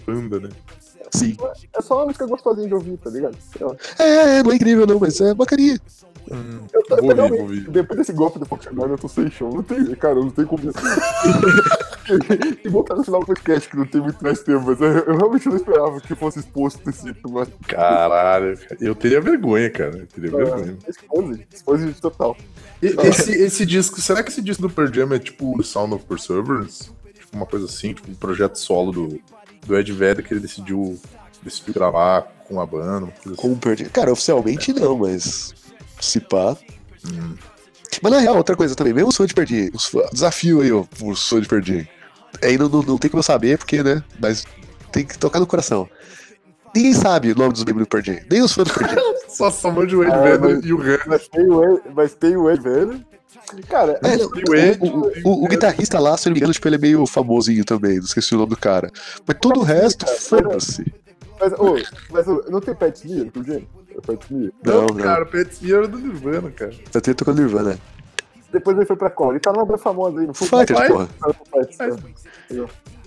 banda, 0.07 0.41
né? 0.41 0.49
Sim. 1.11 1.37
É 1.75 1.81
só 1.81 1.97
uma 1.97 2.07
música 2.07 2.27
gostosinha 2.27 2.69
de 2.69 2.75
ouvir, 2.75 2.97
tá 2.99 3.09
ligado? 3.11 3.37
É, 3.99 4.39
é, 4.39 4.43
não 4.43 4.53
é 4.53 4.57
incrível 4.57 4.87
não, 4.87 4.99
mas 5.01 5.19
é 5.21 5.33
bacaninha. 5.33 5.81
Eu, 6.73 6.83
tô- 6.85 6.97
Vou. 7.29 7.49
Depois 7.71 7.99
desse 7.99 8.13
golpe 8.13 8.39
do 8.39 8.47
Pokémon, 8.47 8.87
eu 8.89 8.99
tô 8.99 9.09
sem 9.09 9.31
chão. 9.31 9.51
Não 9.51 9.63
tem, 9.63 9.85
cara, 9.95 10.15
não 10.17 10.31
tem 10.31 10.45
como. 10.45 10.63
e 12.65 12.69
voltar 12.69 12.95
no 12.97 13.05
final 13.05 13.21
do 13.21 13.27
podcast, 13.27 13.69
que 13.69 13.77
não 13.77 13.87
tem 13.87 14.01
muito 14.01 14.23
mais 14.23 14.41
tempo, 14.43 14.65
mas 14.67 14.81
eu, 14.81 14.87
eu 14.89 15.17
realmente 15.17 15.49
não 15.49 15.57
esperava 15.57 16.01
que 16.01 16.15
fosse 16.15 16.39
exposto 16.39 16.83
desse 16.85 17.05
jeito, 17.05 17.31
mas 17.31 17.49
Caralho, 17.67 18.57
cara. 18.59 18.77
eu 18.81 18.95
teria 18.95 19.21
vergonha, 19.21 19.71
cara. 19.71 19.99
Eu 19.99 20.07
teria 20.07 20.31
vergonha. 20.31 20.77
expose, 20.89 21.47
expose 21.53 21.93
total. 21.95 22.37
E- 22.83 22.87
Esse, 23.07 23.33
esse 23.33 23.67
disco, 23.67 24.01
será 24.01 24.23
que 24.23 24.31
esse 24.31 24.41
disco 24.43 24.63
do 24.63 24.71
Pearl 24.71 24.93
Jam 24.93 25.13
é 25.15 25.19
tipo 25.19 25.59
o 25.59 25.63
Sound 25.63 25.95
of 25.95 26.05
Perseverance? 26.07 26.91
Tipo 27.15 27.37
uma 27.37 27.47
coisa 27.47 27.67
assim, 27.67 27.93
tipo 27.93 28.11
um 28.11 28.15
projeto 28.15 28.57
solo 28.57 28.91
do, 28.93 29.21
do 29.67 29.77
Ed 29.77 29.93
Vedder 29.93 30.25
que 30.25 30.33
ele 30.33 30.41
decidiu, 30.41 30.99
decidiu 31.43 31.75
gravar 31.75 32.23
com 32.49 32.61
a 32.61 32.67
banda, 32.67 33.05
uma 33.07 33.13
coisa 33.13 33.33
assim. 33.33 33.35
Com 33.37 33.53
o 33.53 33.57
Pearl 33.57 33.77
Jam. 33.77 33.89
Cara, 33.91 34.13
oficialmente 34.13 34.73
não, 34.73 34.97
mas 34.99 35.53
se 36.01 36.21
pá. 36.21 36.57
Mas 38.03 38.13
na 38.13 38.19
real, 38.19 38.37
outra 38.37 38.55
coisa 38.57 38.75
também, 38.75 38.93
mesmo 38.93 39.09
os 39.09 39.17
fãs 39.17 39.29
de 39.29 39.73
fã- 39.79 40.07
desafio 40.13 40.61
aí, 40.61 40.71
ó, 40.73 40.85
os 41.03 41.29
fãs 41.29 41.47
de 41.47 41.73
Jam. 41.73 41.87
Aí 42.43 42.57
não, 42.59 42.69
não, 42.69 42.83
não 42.83 42.99
tem 42.99 43.11
como 43.11 43.19
eu 43.21 43.25
saber, 43.25 43.59
porque, 43.59 43.83
né, 43.83 44.03
mas 44.21 44.45
tem 44.93 45.05
que 45.05 45.19
tocar 45.19 45.41
no 45.41 45.47
coração. 45.47 45.89
Ninguém 46.75 46.93
sabe 46.95 47.33
o 47.33 47.35
nome 47.35 47.53
dos 47.55 47.65
membros 47.65 47.87
do 47.89 48.01
Jam, 48.01 48.19
nem 48.31 48.43
os 48.43 48.53
fãs 48.53 48.69
do 48.69 48.75
Jam. 48.81 49.15
Só 49.29 49.51
somando 49.51 49.99
o 49.99 50.03
Ed 50.05 50.13
Ah, 50.13 50.23
Vedder 50.23 50.57
mas- 50.57 50.65
e 50.65 50.73
o 50.73 50.77
Red. 50.79 50.99
Mas 51.07 51.29
tem 51.29 51.45
o 51.51 51.65
Ed, 51.65 51.83
mas 51.95 52.15
tem 52.15 52.37
o 52.37 52.45
velho. 52.63 53.05
Cara, 53.69 53.99
É, 54.03 54.17
o 54.17 54.87
o, 54.87 54.99
o- 54.99 55.13
o- 55.25 55.45
o 55.45 55.49
guitarrista 55.49 55.99
lá, 55.99 56.17
se 56.17 56.29
eu 56.29 56.31
não 56.31 56.35
me 56.35 56.39
engano, 56.41 56.53
tipo, 56.53 56.67
ele 56.69 56.77
é 56.77 56.79
meio 56.79 57.07
famosinho 57.07 57.65
também, 57.65 57.97
não 57.97 58.05
esqueci 58.05 58.35
o 58.35 58.39
nome 58.39 58.51
do 58.51 58.57
cara. 58.57 58.91
Mas 59.27 59.37
todo 59.41 59.61
o 59.61 59.63
resto, 59.63 60.07
foda-se. 60.07 60.85
mas, 61.41 61.53
ô, 61.55 61.77
mas 62.11 62.27
ô, 62.29 62.45
não 62.51 62.61
tem 62.61 62.75
Pat 62.75 62.95
Smear, 62.97 63.27
por 63.31 63.45
Smear. 64.25 64.53
Não, 64.65 64.81
Não, 64.87 64.95
cara, 64.97 65.25
o 65.25 65.27
Pat 65.27 65.51
Smear 65.53 65.79
era 65.79 65.89
do 65.89 65.99
Nirvana, 65.99 66.51
cara. 66.51 66.73
Tá 66.91 67.01
tendo 67.01 67.15
tocando 67.17 67.41
Nirvana. 67.41 67.79
Depois 68.53 68.77
ele 68.77 68.87
foi 68.87 68.97
pra 68.97 69.11
qual? 69.11 69.31
Ele 69.33 69.41
tá 69.41 69.53
numa 69.53 69.65
banda 69.67 69.79
famosa 69.79 70.21
aí, 70.21 70.27
não 70.27 70.33
foi? 70.35 70.49
Fighters, 70.49 70.89
porra. 70.89 71.09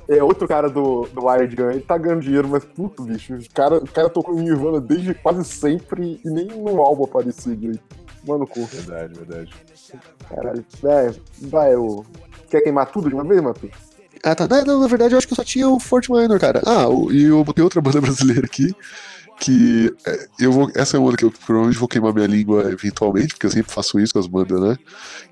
É 0.08 0.22
outro 0.22 0.48
cara 0.48 0.70
do, 0.70 1.08
do 1.14 1.26
Wired 1.26 1.56
Gun, 1.56 1.72
ele 1.72 1.80
tá 1.82 1.98
ganhando 1.98 2.22
dinheiro, 2.22 2.48
mas 2.48 2.66
puto, 2.66 3.04
bicho. 3.04 3.34
O 3.36 3.40
cara, 3.54 3.78
o 3.78 3.88
cara 3.88 4.10
tocou 4.10 4.38
em 4.38 4.44
Nirvana 4.44 4.82
desde 4.82 5.14
quase 5.14 5.44
sempre 5.46 6.20
e 6.26 6.30
nem 6.30 6.46
no 6.48 6.82
álbum 6.82 7.06
aparecia 7.06 7.56
direito. 7.56 7.82
Mano, 8.28 8.46
cu. 8.46 8.66
Verdade, 8.66 9.14
verdade. 9.18 9.54
Caralho. 10.30 10.66
É, 10.84 11.14
vai, 11.48 11.76
o. 11.76 12.06
Quer 12.50 12.62
queimar 12.62 12.92
tudo 12.92 13.08
de 13.10 13.16
uma 13.16 13.24
vez, 13.24 13.42
Matheus? 13.42 13.72
Ah, 14.24 14.36
tá. 14.36 14.48
Não, 14.66 14.82
na 14.82 14.88
verdade, 14.88 15.14
eu 15.14 15.18
acho 15.18 15.26
que 15.28 15.34
eu 15.34 15.38
só 15.38 15.44
tinha 15.44 15.68
o 15.68 15.80
Fort 15.80 16.08
Minor, 16.10 16.40
cara. 16.40 16.62
Ah, 16.66 16.88
o- 16.88 17.12
e 17.12 17.24
eu 17.24 17.44
botei 17.44 17.64
outra 17.64 17.82
banda 17.82 18.02
brasileira 18.02 18.46
aqui. 18.46 18.76
Que 19.44 19.92
é, 20.06 20.28
eu 20.40 20.52
vou. 20.52 20.70
Essa 20.76 20.98
é 20.98 21.00
uma 21.00 21.18
que 21.18 21.26
eu 21.26 21.32
provavelmente 21.32 21.80
vou 21.80 21.88
queimar 21.88 22.14
minha 22.14 22.28
língua 22.28 22.72
eventualmente, 22.72 23.30
porque 23.34 23.48
eu 23.48 23.50
sempre 23.50 23.72
faço 23.74 24.00
isso 24.00 24.14
com 24.14 24.20
as 24.20 24.28
bandas, 24.28 24.62
né? 24.62 24.78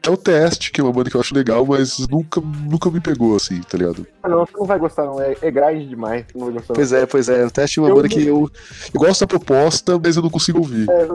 Que 0.02 0.10
é 0.10 0.12
o 0.12 0.18
Teste, 0.18 0.72
que 0.72 0.82
é 0.82 0.84
uma 0.84 0.92
banda 0.92 1.12
que 1.12 1.16
eu 1.16 1.22
acho 1.22 1.36
legal, 1.36 1.64
mas 1.64 2.00
nunca, 2.08 2.42
nunca 2.42 2.90
me 2.90 3.00
pegou, 3.00 3.36
assim, 3.36 3.62
tá 3.62 3.78
ligado? 3.78 4.08
Ah, 4.24 4.30
não, 4.30 4.40
você 4.48 4.58
não 4.58 4.66
vai 4.66 4.80
gostar, 4.80 5.06
não. 5.06 5.22
É, 5.22 5.36
é 5.40 5.52
grind 5.52 5.88
demais. 5.90 6.26
Você 6.32 6.38
não 6.40 6.46
vai 6.48 6.54
gostar, 6.56 6.74
não. 6.74 6.76
Pois 6.76 6.92
é, 6.92 7.06
pois 7.06 7.30
é. 7.30 7.46
O 7.46 7.52
Teste 7.52 7.78
é 7.78 7.84
uma 7.84 7.90
Eu 7.90 7.96
banda 7.98 8.08
não- 8.08 8.16
que 8.18 8.26
eu, 8.26 8.52
eu 8.96 9.00
gosto 9.00 9.20
da 9.22 9.28
proposta, 9.28 10.00
mas 10.04 10.16
eu 10.16 10.24
não 10.24 10.30
consigo 10.32 10.58
ouvir. 10.58 10.90
É, 10.90 11.08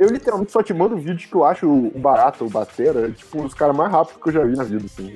eu 0.00 0.08
literalmente 0.08 0.50
só 0.50 0.64
te 0.64 0.74
mando 0.74 0.96
vídeo 0.98 1.28
que 1.28 1.36
eu 1.36 1.44
acho 1.44 1.68
o 1.68 1.96
barato, 1.96 2.44
o 2.44 2.50
batera, 2.50 3.08
tipo, 3.12 3.38
um 3.40 3.44
dos 3.44 3.54
caras 3.54 3.76
mais 3.76 3.92
rápidos 3.92 4.20
que 4.20 4.28
eu 4.30 4.32
já 4.32 4.44
vi 4.44 4.56
na 4.56 4.64
vida, 4.64 4.84
assim. 4.84 5.12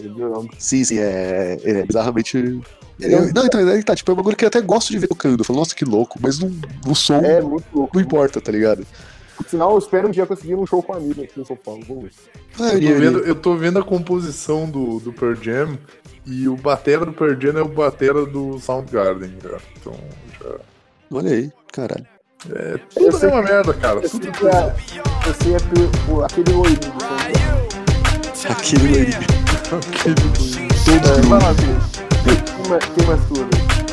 Sim, 0.60 0.84
sim, 0.84 0.98
é, 1.00 1.58
é 1.64 1.82
bizarramente. 1.84 2.60
Eu- 2.98 3.32
não, 3.34 3.44
então, 3.46 3.60
aí 3.68 3.82
tá, 3.82 3.94
tipo, 3.94 4.10
é 4.10 4.14
um 4.14 4.16
bagulho 4.16 4.36
que 4.36 4.44
eu 4.44 4.48
até 4.48 4.60
gosto 4.60 4.90
de 4.90 4.98
ver 4.98 5.06
tocando. 5.08 5.40
Eu 5.40 5.44
falo, 5.44 5.58
nossa, 5.58 5.74
que 5.74 5.84
louco, 5.84 6.18
mas 6.20 6.38
não, 6.38 6.50
o 6.86 6.94
som 6.94 7.16
É 7.18 7.40
muito 7.42 7.64
louco. 7.72 7.90
não 7.94 8.02
importa, 8.02 8.40
tá 8.40 8.50
ligado? 8.50 8.86
Por 9.36 9.46
sinal, 9.48 9.72
eu 9.72 9.78
espero 9.78 10.08
um 10.08 10.10
dia 10.10 10.24
conseguir 10.24 10.54
um 10.54 10.66
show 10.66 10.82
com 10.82 10.94
a 10.94 10.96
amiga 10.96 11.22
aqui 11.22 11.38
em 11.38 11.44
São 11.44 11.56
Paulo. 11.56 11.82
Vamos 11.86 12.04
ver. 12.04 12.10
Ah, 12.58 12.72
Eu 12.74 12.80
tô 12.80 12.98
vendo, 12.98 13.18
eu 13.18 13.34
tô 13.34 13.56
vendo 13.56 13.78
a 13.78 13.82
composição 13.84 14.68
do, 14.68 14.98
do 14.98 15.12
Pearl 15.12 15.34
Jam 15.34 15.78
e 16.24 16.48
o 16.48 16.56
batera 16.56 17.04
do 17.04 17.12
Pearl 17.12 17.38
Jam 17.38 17.58
é 17.58 17.62
o 17.62 17.68
batera 17.68 18.24
do 18.24 18.58
Soundgarden, 18.58 19.32
cara. 19.42 19.58
Então, 19.78 19.92
já... 20.40 20.54
Olha 21.12 21.30
aí, 21.32 21.52
caralho. 21.70 22.06
É, 22.50 22.78
tudo 22.94 23.24
é 23.24 23.28
uma 23.28 23.42
merda, 23.42 23.74
cara. 23.74 24.00
Eu 24.00 24.08
Tudo 24.08 24.24
sei 24.24 24.48
é, 24.48 24.74
eu 25.28 25.34
sei 25.34 25.54
é 25.54 25.58
pe- 25.58 26.10
o- 26.12 26.22
aquele 26.24 26.52
loirinho. 26.52 26.78
Então, 26.80 28.52
Aquele 28.52 28.88
loirinho. 28.88 29.18
é, 31.18 31.20
vai 31.28 31.40
Quem 32.66 33.06
mais 33.06 33.20
tudo? 33.28 33.85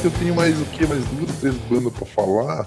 Acho 0.00 0.02
que 0.02 0.06
eu 0.06 0.18
tenho 0.18 0.34
mais 0.34 0.60
o 0.60 0.64
que? 0.64 0.86
Mais 0.86 1.04
duas, 1.04 1.36
três 1.36 1.54
bandas 1.68 1.92
pra 1.92 2.06
falar. 2.06 2.66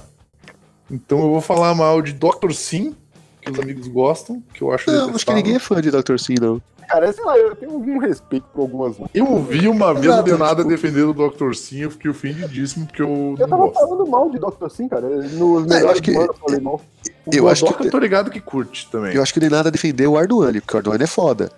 Então 0.91 1.19
eu 1.19 1.29
vou 1.29 1.41
falar 1.41 1.73
mal 1.73 2.01
de 2.01 2.13
Dr. 2.13 2.51
Sim, 2.53 2.95
que 3.41 3.51
os 3.51 3.59
amigos 3.59 3.87
gostam, 3.87 4.43
que 4.53 4.61
eu 4.61 4.71
acho 4.71 4.91
Não, 4.91 5.15
acho 5.15 5.25
que 5.25 5.33
ninguém 5.33 5.55
é 5.55 5.59
fã 5.59 5.81
de 5.81 5.89
Dr. 5.89 6.17
Sim, 6.19 6.35
não. 6.39 6.61
Cara, 6.87 7.11
sei 7.11 7.23
lá, 7.23 7.35
eu 7.37 7.55
tenho 7.55 7.71
algum 7.71 7.97
respeito 7.97 8.45
por 8.53 8.61
algumas. 8.61 8.97
Eu 9.15 9.25
ouvi 9.25 9.67
uma 9.67 9.95
vez 9.95 10.13
o 10.13 10.21
Denada 10.21 10.57
tipo... 10.57 10.69
defendendo 10.69 11.09
o 11.09 11.29
Dr. 11.29 11.55
Sim, 11.55 11.79
eu 11.79 11.91
fiquei 11.91 12.11
ofendidíssimo 12.11 12.85
porque 12.85 13.01
eu. 13.01 13.35
Eu 13.39 13.47
tava 13.47 13.63
gosto. 13.63 13.79
falando 13.79 14.05
mal 14.07 14.29
de 14.29 14.37
Dr. 14.37 14.69
Sim, 14.69 14.87
cara. 14.87 15.07
Nos 15.07 15.65
melhores 15.65 15.71
é, 15.71 15.81
eu 15.81 15.89
acho 15.89 16.01
que... 16.03 16.11
eu 16.11 16.33
falei 16.35 16.59
mal. 16.59 16.81
eu 17.31 17.49
acho 17.49 17.65
que 17.65 17.87
eu 17.87 17.89
tô 17.89 17.97
ligado 17.97 18.29
que 18.29 18.39
curte 18.39 18.91
também. 18.91 19.15
Eu 19.15 19.23
acho 19.23 19.33
que 19.33 19.39
nem 19.39 19.49
nada 19.49 19.71
defendeu 19.71 20.11
o 20.11 20.17
Arduani, 20.17 20.61
porque 20.61 20.75
o 20.75 20.77
Arduani 20.77 21.03
é 21.03 21.07
foda. 21.07 21.51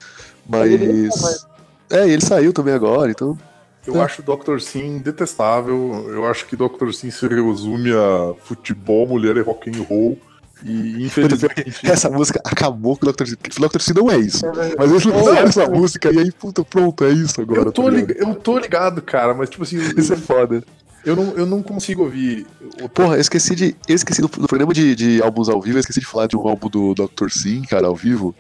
Mas. 0.48 1.46
É, 1.90 2.08
ele 2.08 2.22
saiu 2.22 2.54
também 2.54 2.74
agora, 2.74 3.12
então. 3.12 3.38
Eu 3.86 3.98
é. 3.98 4.04
acho 4.04 4.22
o 4.22 4.36
Dr. 4.36 4.60
Sim 4.60 5.00
detestável. 5.00 6.08
Eu 6.10 6.26
acho 6.26 6.46
que 6.46 6.56
Dr. 6.56 6.92
Sim 6.94 7.12
se 7.12 7.28
resume 7.28 7.92
a 7.92 8.34
futebol, 8.44 9.08
mulher 9.08 9.38
e 9.38 9.42
rock 9.42 9.70
and 9.70 9.84
roll. 9.84 10.18
E 10.64 11.06
infelizmente. 11.06 11.76
Essa 11.84 12.10
música 12.10 12.42
acabou 12.44 12.98
com 12.98 13.08
o 13.08 13.12
Dr. 13.12 13.26
Sim. 13.28 13.36
O 13.60 13.68
Dr. 13.68 13.82
Sim 13.82 13.94
não 13.96 14.10
é 14.10 14.18
isso. 14.18 14.46
Mas 14.78 14.90
eles 14.90 15.04
fizeram 15.04 15.48
essa 15.48 15.70
música 15.70 16.12
e 16.12 16.20
aí, 16.20 16.32
puta, 16.32 16.64
pronto, 16.64 17.04
é 17.04 17.12
isso 17.12 17.40
agora. 17.42 17.62
Eu 17.62 17.72
tô, 17.72 17.84
tá 17.84 17.90
ligado? 17.90 18.18
eu 18.18 18.36
tô 18.36 18.58
ligado, 18.58 19.02
cara, 19.02 19.34
mas 19.34 19.50
tipo 19.50 19.64
assim. 19.64 19.78
Isso 19.98 20.14
é 20.14 20.18
foda. 20.18 20.64
Eu 21.06 21.16
não, 21.16 21.24
eu 21.36 21.46
não 21.46 21.62
consigo 21.62 22.04
ouvir. 22.04 22.48
Porra, 22.94 23.16
eu 23.16 23.22
esqueci 23.22 23.56
de. 23.56 23.76
Eu 23.88 23.96
esqueci 23.96 24.22
no, 24.22 24.30
no 24.40 24.48
programa 24.48 24.74
de, 24.74 24.96
de 24.96 25.22
álbuns 25.22 25.48
ao 25.48 25.62
vivo, 25.62 25.78
eu 25.78 25.82
esqueci 25.82 26.00
de 26.00 26.06
falar 26.06 26.26
de 26.26 26.36
um 26.36 26.48
álbum 26.48 26.68
do 26.68 26.96
Dr. 26.96 27.30
Sim, 27.30 27.62
cara, 27.62 27.86
ao 27.86 27.96
vivo. 27.96 28.34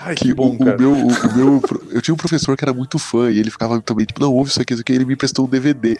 Ai, 0.00 0.14
que, 0.14 0.26
que 0.26 0.34
bom, 0.34 0.50
o, 0.50 0.62
o, 0.62 0.78
meu, 0.78 0.92
o, 0.92 1.08
o, 1.08 1.36
meu, 1.36 1.62
eu 1.90 2.00
tinha 2.00 2.14
um 2.14 2.18
professor 2.18 2.56
que 2.56 2.64
era 2.64 2.72
muito 2.72 2.98
fã 2.98 3.30
e 3.30 3.38
ele 3.38 3.50
ficava 3.50 3.80
também, 3.80 4.06
tipo, 4.06 4.20
não, 4.20 4.32
ouve 4.32 4.50
isso 4.50 4.60
aqui, 4.60 4.72
isso 4.72 4.82
aqui, 4.82 4.92
ele 4.92 5.04
me 5.04 5.16
prestou 5.16 5.46
um 5.46 5.48
DVD. 5.48 5.98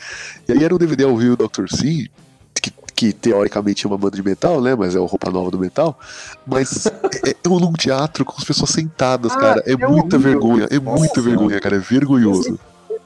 E 0.48 0.52
aí 0.52 0.62
era 0.62 0.74
um 0.74 0.78
DVD 0.78 1.04
ao 1.04 1.16
vivo 1.16 1.36
do 1.36 1.48
Dr. 1.48 1.66
Sim, 1.68 2.06
que, 2.54 2.72
que 2.94 3.12
teoricamente 3.12 3.86
é 3.86 3.88
uma 3.88 3.98
banda 3.98 4.16
de 4.16 4.22
metal, 4.22 4.60
né? 4.60 4.74
Mas 4.74 4.94
é 4.94 5.00
o 5.00 5.06
roupa 5.06 5.30
nova 5.30 5.50
do 5.50 5.58
metal. 5.58 5.98
Mas 6.46 6.86
é, 7.24 7.30
é 7.30 7.48
num 7.48 7.72
teatro 7.72 8.24
com 8.24 8.34
as 8.36 8.44
pessoas 8.44 8.70
sentadas, 8.70 9.32
ah, 9.32 9.36
cara. 9.36 9.62
É, 9.66 9.72
é 9.72 9.76
muita 9.76 10.16
horrível. 10.16 10.20
vergonha, 10.20 10.68
é 10.70 10.78
Nossa, 10.78 10.98
muita 10.98 11.20
vergonha, 11.20 11.60
cara. 11.60 11.76
É 11.76 11.80
vergonhoso. 11.80 12.58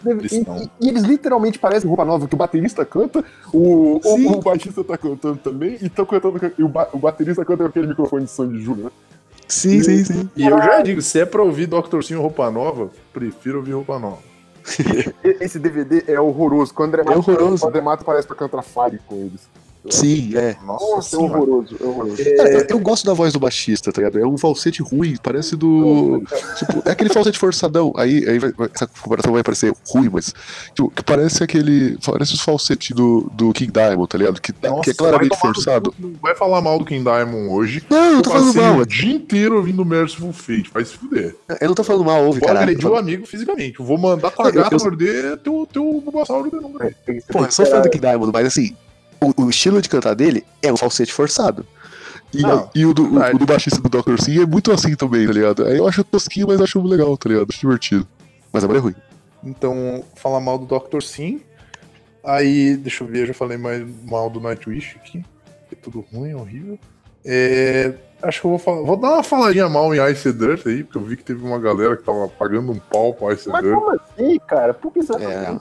E, 0.04 0.36
e, 0.36 0.70
e, 0.80 0.88
eles 0.88 1.04
literalmente 1.04 1.60
parecem 1.60 1.88
roupa 1.88 2.04
nova, 2.04 2.26
que 2.26 2.34
o 2.34 2.38
baterista 2.38 2.84
canta, 2.84 3.24
o, 3.52 4.00
o, 4.02 4.32
o, 4.32 4.42
baixista 4.42 4.82
tá 4.82 4.98
cantando 4.98 5.36
também, 5.36 5.78
e, 5.80 5.88
cantando, 5.88 6.40
e 6.58 6.62
o, 6.62 6.68
ba, 6.68 6.88
o 6.92 6.98
baterista 6.98 7.44
canta 7.44 7.62
com 7.62 7.68
aquele 7.68 7.86
microfone 7.86 8.24
de 8.24 8.30
som 8.30 8.48
de 8.48 8.60
Júlio, 8.60 8.84
né? 8.84 8.90
Sim, 9.52 9.76
e, 9.76 9.84
sim, 9.84 10.04
sim. 10.04 10.30
E 10.34 10.46
eu 10.46 10.56
já 10.56 10.80
digo, 10.80 11.02
se 11.02 11.20
é 11.20 11.26
pra 11.26 11.42
ouvir 11.42 11.66
Dr. 11.66 12.02
Sim 12.02 12.14
Roupa 12.14 12.50
Nova, 12.50 12.90
prefiro 13.12 13.58
ouvir 13.58 13.72
Roupa 13.72 13.98
Nova. 13.98 14.22
Esse 15.22 15.58
DVD 15.58 16.04
é 16.06 16.18
horroroso. 16.18 16.72
Quando 16.72 16.94
o 16.94 17.00
André 17.00 17.12
é 17.12 17.16
horroroso. 17.16 17.62
Quando 17.62 17.82
Mato 17.82 18.02
parece 18.02 18.26
pra 18.26 18.34
cantar 18.34 18.62
Fire 18.62 18.98
com 19.06 19.16
eles. 19.16 19.46
Sim, 19.90 20.36
é. 20.36 20.56
Nossa, 20.64 21.16
é 21.16 21.18
horroroso, 21.18 21.76
é 21.80 21.84
horroroso. 21.84 22.22
É, 22.22 22.56
eu, 22.56 22.66
eu, 22.68 22.78
gosto 22.78 23.04
da 23.04 23.12
voz 23.12 23.32
do 23.32 23.40
baixista, 23.40 23.92
tá 23.92 24.00
ligado? 24.00 24.20
É 24.20 24.26
um 24.26 24.38
falsete 24.38 24.80
ruim, 24.80 25.16
parece 25.20 25.56
do. 25.56 26.22
tipo, 26.56 26.82
é 26.88 26.92
aquele 26.92 27.10
falsete 27.10 27.38
forçadão. 27.38 27.92
Aí, 27.96 28.28
aí 28.28 28.38
vai, 28.38 28.52
essa 28.72 28.86
comparação 28.86 29.32
vai 29.32 29.42
parecer 29.42 29.72
ruim, 29.88 30.08
mas. 30.12 30.32
Tipo, 30.74 30.88
que 30.90 31.02
parece 31.02 31.42
aquele. 31.42 31.98
Parece 32.04 32.34
os 32.34 32.40
falsetes 32.40 32.94
do, 32.94 33.28
do 33.32 33.52
King 33.52 33.72
Diamond, 33.72 34.08
tá 34.08 34.18
ligado? 34.18 34.40
Que, 34.40 34.54
Nossa, 34.62 34.82
que 34.82 34.90
é 34.90 34.94
claramente 34.94 35.36
forçado. 35.36 35.92
Do, 35.98 36.16
vai 36.22 36.34
falar 36.36 36.60
mal 36.60 36.78
do 36.78 36.84
King 36.84 37.02
Diamond 37.02 37.48
hoje. 37.48 37.84
Não, 37.90 38.12
eu 38.12 38.22
tô 38.22 38.30
falando 38.30 38.54
mal. 38.54 38.76
o 38.78 38.86
dia 38.86 39.12
inteiro 39.12 39.56
ouvindo 39.56 39.84
Merciful 39.84 40.32
Fate, 40.32 40.70
vai 40.72 40.84
se 40.84 40.92
fuder. 40.96 41.34
Eu 41.60 41.68
não 41.68 41.74
tô 41.74 41.82
falando 41.82 42.04
mal, 42.04 42.24
ouve, 42.24 42.40
cara. 42.40 42.52
Vou 42.52 42.62
agredir 42.62 42.88
o 42.88 42.96
amigo 42.96 43.26
fisicamente. 43.26 43.80
Eu 43.80 43.84
vou 43.84 43.98
mandar 43.98 44.30
tua 44.30 44.50
gata 44.50 44.76
morder 44.76 45.38
teu, 45.38 45.68
teu 45.70 46.00
Bulbasauro 46.04 46.50
de 46.50 46.56
novo. 46.56 46.78
Pô, 47.32 47.44
eu 47.44 47.50
sou 47.50 47.66
fã 47.66 47.80
do 47.80 47.90
King 47.90 48.06
Diamond, 48.06 48.30
mas 48.32 48.46
assim 48.46 48.76
o, 49.22 49.44
o, 49.44 49.50
estilo 49.50 49.80
de 49.80 49.88
cantar 49.88 50.14
dele 50.14 50.44
é 50.62 50.72
um 50.72 50.76
falsete 50.76 51.12
forçado. 51.12 51.66
E, 52.32 52.42
não, 52.42 52.70
e 52.74 52.86
o, 52.86 52.94
do, 52.94 53.04
o, 53.04 53.18
o, 53.18 53.38
do, 53.38 53.46
baixista 53.46 53.80
do 53.80 53.88
Dr. 53.88 54.20
Sim 54.20 54.40
é 54.40 54.46
muito 54.46 54.72
assim 54.72 54.94
também, 54.94 55.26
tá 55.26 55.32
ligado? 55.32 55.66
Aí 55.66 55.76
eu 55.76 55.86
acho 55.86 56.02
tosquinho, 56.02 56.48
mas 56.48 56.60
acho 56.60 56.82
legal, 56.82 57.16
tá 57.16 57.28
ligado? 57.28 57.46
Acho 57.50 57.60
divertido. 57.60 58.08
Mas 58.52 58.64
agora 58.64 58.78
é 58.78 58.82
ruim. 58.82 58.94
Então, 59.44 60.04
falar 60.14 60.40
mal 60.40 60.58
do 60.58 60.66
Dr. 60.66 61.02
Sim. 61.02 61.40
Aí, 62.24 62.76
deixa 62.76 63.02
eu 63.02 63.08
ver, 63.08 63.22
eu 63.22 63.26
já 63.26 63.34
falei 63.34 63.58
mais 63.58 63.84
mal 64.04 64.30
do 64.30 64.40
Nightwish 64.40 64.96
aqui. 64.96 65.24
É 65.70 65.74
tudo 65.74 66.04
ruim, 66.12 66.30
é 66.30 66.36
horrível. 66.36 66.78
É, 67.24 67.94
acho 68.22 68.40
que 68.40 68.46
eu 68.46 68.50
vou 68.50 68.58
falar. 68.58 68.82
Vou 68.82 68.96
dar 68.96 69.14
uma 69.14 69.22
faladinha 69.22 69.68
mal 69.68 69.94
em 69.94 70.12
Ice 70.12 70.32
Dirt 70.32 70.66
aí, 70.66 70.84
porque 70.84 70.98
eu 70.98 71.02
vi 71.02 71.16
que 71.16 71.24
teve 71.24 71.44
uma 71.44 71.58
galera 71.58 71.96
que 71.96 72.02
tava 72.02 72.28
pagando 72.28 72.72
um 72.72 72.78
pau 72.78 73.14
pro 73.14 73.32
Ice 73.32 73.48
Mas 73.48 73.62
Dirt. 73.62 73.74
Mas 73.74 73.84
como 73.84 74.00
assim, 74.00 74.38
cara? 74.46 74.74
Por 74.74 74.92
que 74.92 75.02
você 75.02 75.14
é, 75.14 75.18
cara? 75.18 75.58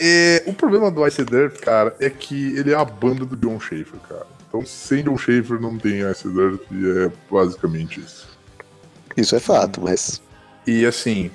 É, 0.00 0.42
o 0.46 0.54
problema 0.54 0.90
do 0.90 1.06
Ice 1.06 1.22
Dirt, 1.24 1.60
cara, 1.60 1.94
é 2.00 2.08
que 2.08 2.56
ele 2.56 2.72
é 2.72 2.74
a 2.74 2.84
banda 2.84 3.26
do 3.26 3.36
John 3.36 3.60
Schaefer, 3.60 4.00
cara. 4.08 4.26
Então, 4.48 4.64
sem 4.64 5.04
John 5.04 5.18
Schaefer 5.18 5.60
não 5.60 5.76
tem 5.76 6.00
Ice 6.10 6.26
Dirt 6.26 6.60
e 6.70 7.04
é 7.04 7.12
basicamente 7.30 8.00
isso. 8.00 8.26
Isso 9.16 9.36
é 9.36 9.40
fato, 9.40 9.82
mas. 9.82 10.22
E 10.66 10.86
assim, 10.86 11.30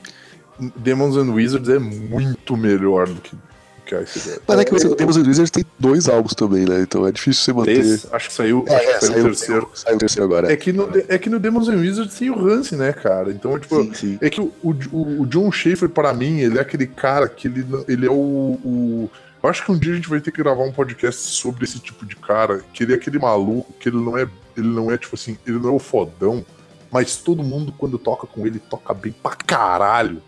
Demons 0.76 1.16
and 1.16 1.32
Wizards 1.32 1.70
é 1.70 1.78
muito 1.78 2.58
melhor 2.58 3.08
do 3.08 3.22
que 3.22 3.38
que 3.86 3.96
é 3.96 4.02
esse 4.02 4.42
Mas 4.48 4.60
é 4.60 4.66
que 4.66 4.74
o 4.74 4.96
Demons 4.96 5.18
and 5.18 5.28
Wizards 5.28 5.52
tem 5.52 5.64
dois 5.80 6.10
álbuns 6.10 6.34
também, 6.34 6.66
né? 6.66 6.82
Então 6.82 7.06
é 7.08 7.12
difícil 7.12 7.44
você 7.44 7.54
manter. 7.54 7.80
Esse, 7.80 8.08
acho 8.12 8.30
que 8.30 8.34
saiu, 8.34 8.66
é, 8.68 8.76
acho 8.76 8.86
que 8.86 8.92
é, 8.92 9.00
saiu, 9.00 9.12
saiu, 9.12 9.22
o 9.22 9.28
terceiro. 9.28 9.72
Saiu 9.74 9.96
o 9.96 10.00
terceiro 10.00 10.26
agora. 10.26 10.52
É 10.52 10.56
que 10.56 10.74
no, 10.74 10.90
é 11.08 11.18
que 11.18 11.30
no 11.30 11.40
Demons 11.40 11.70
and 11.70 11.78
Wizards 11.78 12.16
tem 12.16 12.30
o 12.30 12.40
Hansen, 12.40 12.80
né, 12.80 12.92
cara? 12.92 13.32
Então, 13.32 13.58
tipo, 13.60 13.84
sim, 13.84 13.94
sim. 13.94 14.18
é 14.22 14.30
que 14.30 14.42
o, 14.42 14.52
o, 14.64 15.22
o, 15.22 15.26
John 15.28 15.52
Schaefer, 15.52 15.88
para 15.90 16.14
mim, 16.14 16.40
ele 16.40 16.58
é 16.58 16.62
aquele 16.62 16.88
cara 16.88 17.30
que 17.30 17.48
ele, 17.48 17.66
ele 17.88 18.06
é 18.06 18.12
o, 18.12 18.60
o. 18.64 19.10
Eu 19.42 19.50
acho 19.50 19.64
que 19.64 19.72
um 19.72 19.78
dia 19.78 19.94
a 19.94 19.96
gente 19.96 20.10
vai 20.10 20.20
ter 20.20 20.32
que 20.32 20.42
gravar 20.42 20.64
um 20.64 20.72
podcast 20.72 21.22
sobre 21.22 21.66
esse 21.66 21.80
tipo 21.80 22.06
de 22.06 22.16
cara, 22.16 22.64
que 22.74 22.84
ele 22.84 22.94
é 22.94 22.96
aquele 22.96 23.20
maluco, 23.20 23.72
que 23.80 23.90
ele 23.90 23.98
não 23.98 24.18
é. 24.18 24.28
Ele 24.58 24.68
não 24.68 24.90
é, 24.90 24.98
tipo 24.98 25.16
assim, 25.16 25.38
ele 25.46 25.60
não 25.60 25.70
é 25.70 25.74
o 25.74 25.80
fodão, 25.80 26.46
mas 26.90 27.18
todo 27.18 27.44
mundo, 27.44 27.74
quando 27.78 28.00
toca 28.00 28.26
com 28.26 28.48
ele, 28.48 28.58
toca 28.58 28.94
bem 28.94 29.12
pra 29.12 29.36
caralho. 29.36 30.22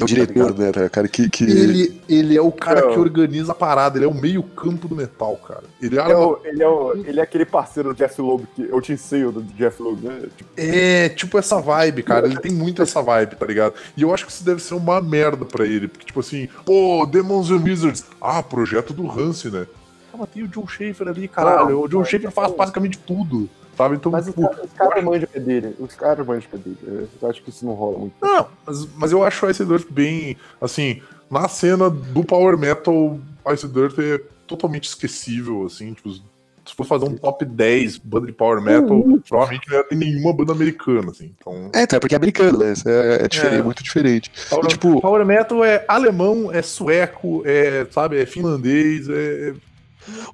É 0.00 0.04
o 0.04 0.06
diretor, 0.06 0.54
tá 0.54 0.80
né, 0.80 0.88
cara? 0.88 1.08
Que, 1.08 1.28
que... 1.28 1.44
Ele, 1.44 2.00
ele 2.08 2.36
é 2.36 2.40
o 2.40 2.50
cara 2.50 2.88
que 2.88 2.98
organiza 2.98 3.52
a 3.52 3.54
parada, 3.54 3.98
ele 3.98 4.06
é 4.06 4.08
o 4.08 4.14
meio-campo 4.14 4.88
do 4.88 4.96
metal, 4.96 5.36
cara. 5.36 5.64
Ele 5.80 5.98
é, 5.98 6.02
ele 6.02 6.12
é, 6.12 6.16
o, 6.16 6.40
ele, 6.42 6.62
é 6.62 6.68
o, 6.68 6.92
ele 7.06 7.20
é 7.20 7.22
aquele 7.22 7.44
parceiro 7.44 7.92
do 7.92 7.94
Jeff 7.94 8.20
Loeb, 8.20 8.46
que 8.54 8.62
eu 8.62 8.80
te 8.80 8.92
enseio 8.92 9.30
do 9.30 9.42
Jeff 9.42 9.82
Loeb, 9.82 10.02
né? 10.02 10.22
Tipo... 10.36 10.50
É, 10.56 11.08
tipo 11.10 11.38
essa 11.38 11.60
vibe, 11.60 12.02
cara. 12.02 12.26
Ele 12.26 12.40
tem 12.40 12.52
muito 12.52 12.80
essa 12.80 13.02
vibe, 13.02 13.36
tá 13.36 13.46
ligado? 13.46 13.74
E 13.96 14.02
eu 14.02 14.14
acho 14.14 14.24
que 14.24 14.32
isso 14.32 14.44
deve 14.44 14.62
ser 14.62 14.74
uma 14.74 15.00
merda 15.02 15.44
pra 15.44 15.66
ele, 15.66 15.86
porque, 15.86 16.06
tipo 16.06 16.20
assim, 16.20 16.48
pô, 16.64 17.06
Demons 17.06 17.50
and 17.50 17.62
Wizards. 17.62 18.04
Ah, 18.20 18.42
projeto 18.42 18.94
do 18.94 19.10
Hansi, 19.10 19.50
né? 19.50 19.66
Ah, 20.12 20.16
mas 20.18 20.30
tem 20.30 20.42
o 20.42 20.48
John 20.48 20.66
Schaefer 20.66 21.08
ali, 21.08 21.28
caralho. 21.28 21.82
o 21.82 21.88
John 21.88 22.04
Schaefer 22.04 22.30
faz 22.30 22.52
basicamente 22.52 22.98
tudo 22.98 23.48
sabe? 23.80 23.96
Então, 23.96 24.12
mas 24.12 24.26
tipo, 24.26 24.46
os 24.46 24.72
caras 24.74 25.02
manjam 25.02 25.28
dele. 25.34 25.74
Os 25.78 25.94
caras 25.94 26.26
manjam 26.26 26.50
dele. 26.52 27.08
Eu 27.20 27.30
acho 27.30 27.42
que 27.42 27.48
isso 27.48 27.64
não 27.64 27.72
rola 27.72 27.98
muito. 27.98 28.14
Não, 28.20 28.46
mas, 28.66 28.86
mas 28.94 29.12
eu 29.12 29.24
acho 29.24 29.46
o 29.46 29.50
Ice 29.50 29.64
Dirt 29.64 29.86
bem. 29.90 30.36
Assim, 30.60 31.00
na 31.30 31.48
cena 31.48 31.88
do 31.88 32.22
Power 32.22 32.58
Metal, 32.58 33.18
Ice 33.54 33.66
Dirt 33.66 33.98
é 33.98 34.20
totalmente 34.46 34.84
esquecível, 34.84 35.64
assim. 35.64 35.94
Tipo, 35.94 36.10
se 36.12 36.74
for 36.76 36.84
fazer 36.84 37.06
um 37.06 37.16
top 37.16 37.42
10 37.42 37.96
banda 37.98 38.26
de 38.26 38.32
Power 38.32 38.60
Metal, 38.60 38.96
uhum. 38.96 39.18
provavelmente 39.26 39.66
não 39.70 39.78
ia 39.78 39.84
ter 39.84 39.96
nenhuma 39.96 40.34
banda 40.34 40.52
americana, 40.52 41.10
assim. 41.10 41.32
Então... 41.38 41.70
É, 41.72 41.86
tá, 41.86 41.98
porque 41.98 42.14
é 42.14 42.18
americano, 42.18 42.58
né? 42.58 42.74
É, 42.86 43.24
é, 43.24 43.28
diferente, 43.28 43.60
é. 43.60 43.62
muito 43.62 43.82
diferente. 43.82 44.30
Power, 44.50 44.66
e, 44.66 44.68
tipo... 44.68 45.00
Power 45.00 45.24
Metal 45.24 45.64
é 45.64 45.84
alemão, 45.88 46.52
é 46.52 46.60
sueco, 46.60 47.42
é, 47.46 47.86
sabe, 47.90 48.20
é 48.20 48.26
finlandês, 48.26 49.08
é 49.08 49.54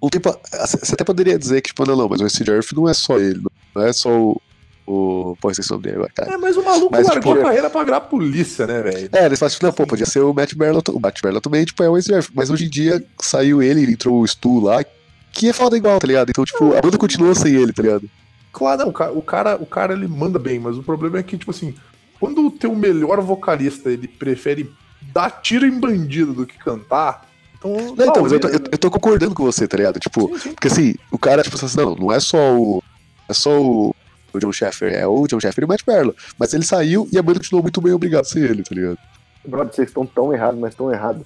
um 0.03 0.09
tempo. 0.09 0.37
Você 0.53 0.95
até 0.95 1.05
poderia 1.05 1.39
dizer 1.39 1.61
que, 1.61 1.69
tipo, 1.69 1.87
não, 1.87 1.97
não, 1.97 2.09
mas 2.09 2.21
o 2.21 2.29
Steve 2.29 2.51
Earth 2.51 2.73
não 2.73 2.89
é 2.89 2.95
só 2.95 3.19
ele, 3.19 3.43
não 3.75 3.83
é 3.83 3.93
só 3.93 4.11
o. 4.11 4.41
o 4.87 5.37
pô, 5.41 5.51
esqueci 5.51 5.71
o 5.71 5.75
nome 5.75 5.85
dele 5.85 5.97
agora, 5.97 6.13
cara. 6.15 6.35
É, 6.35 6.37
mas 6.37 6.57
o 6.57 6.65
maluco 6.65 6.93
mas, 6.93 7.07
largou 7.07 7.35
tipo, 7.35 7.45
a 7.45 7.49
carreira 7.49 7.71
pra 7.71 7.85
virar 7.85 8.01
polícia, 8.03 8.67
né, 8.67 8.83
velho? 8.83 9.09
É, 9.13 9.27
eles 9.27 9.39
falam, 9.39 9.51
tipo, 9.51 9.67
não, 9.67 9.73
pô, 9.73 9.87
podia 9.87 10.07
ser 10.07 10.21
o 10.21 10.33
Matt 10.33 10.55
Merlo, 10.55 10.83
o 10.91 11.01
Matt 11.01 11.23
Merlo 11.23 11.41
também, 11.41 11.65
tipo, 11.65 11.83
é 11.83 11.89
o 11.89 12.01
Steve 12.01 12.17
Earth. 12.17 12.31
Mas 12.35 12.51
hoje 12.51 12.67
em 12.67 12.71
dia 12.71 13.05
saiu 13.21 13.63
ele, 13.63 13.91
entrou 13.91 14.21
o 14.21 14.27
Stu 14.27 14.61
lá, 14.61 14.85
que 15.33 15.49
é 15.49 15.53
foda 15.53 15.77
igual, 15.77 15.99
tá 15.99 16.07
ligado? 16.07 16.31
Então, 16.31 16.45
tipo, 16.45 16.77
a 16.77 16.81
banda 16.81 16.99
continua 16.99 17.35
sem 17.35 17.55
ele, 17.55 17.73
tá 17.73 17.83
ligado? 17.83 18.09
Claro, 18.53 18.83
não, 18.83 18.89
o 18.89 19.23
cara, 19.23 19.57
o 19.57 19.67
cara 19.67 19.93
ele 19.93 20.09
manda 20.09 20.39
bem, 20.39 20.59
mas 20.59 20.79
o 20.79 20.83
problema 20.83 21.19
é 21.19 21.23
que, 21.23 21.37
tipo 21.37 21.51
assim, 21.51 21.75
quando 22.19 22.47
o 22.47 22.51
teu 22.51 22.75
melhor 22.75 23.21
vocalista 23.21 23.91
ele 23.91 24.09
prefere 24.09 24.73
dar 25.13 25.31
tiro 25.31 25.67
em 25.67 25.79
bandido 25.79 26.33
do 26.33 26.47
que 26.47 26.57
cantar, 26.59 27.26
então, 27.75 27.95
não, 27.97 28.07
então, 28.07 28.23
mas 28.23 28.33
eu 28.33 28.41
tô, 28.41 28.49
eu, 28.49 28.61
eu 28.73 28.79
tô, 28.79 28.91
concordando 28.91 29.35
com 29.35 29.45
você, 29.45 29.67
tá 29.67 29.77
ligado? 29.77 29.99
Tipo, 29.99 30.29
sim, 30.29 30.39
sim. 30.39 30.53
porque 30.53 30.69
assim, 30.69 30.95
o 31.11 31.19
cara, 31.19 31.43
tipo 31.43 31.57
assim, 31.57 31.77
não, 31.77 31.95
não 31.95 32.13
é 32.13 32.21
só 32.21 32.57
o. 32.57 32.83
É 33.29 33.35
só 33.35 33.61
o, 33.61 33.95
o 34.33 34.39
John 34.39 34.53
Sheffer, 34.53 34.93
é 34.93 35.07
o 35.07 35.27
John 35.27 35.41
Sheffer 35.41 35.63
e 35.63 35.65
o 35.65 35.69
Matt 35.69 35.83
Perlo. 35.83 36.15
Mas 36.39 36.55
ele 36.55 36.65
saiu 36.65 37.09
e 37.13 37.19
a 37.19 37.23
banda 37.23 37.41
continuou 37.41 37.63
muito 37.63 37.81
bem 37.81 37.93
obrigado 37.93 38.25
sem 38.25 38.43
ele, 38.43 38.63
tá 38.63 38.75
ligado? 38.75 38.99
Brother, 39.45 39.75
vocês 39.75 39.89
estão 39.89 40.07
tão 40.07 40.33
errados, 40.33 40.61
mas 40.61 40.75
tão 40.75 40.93
errados. 40.93 41.23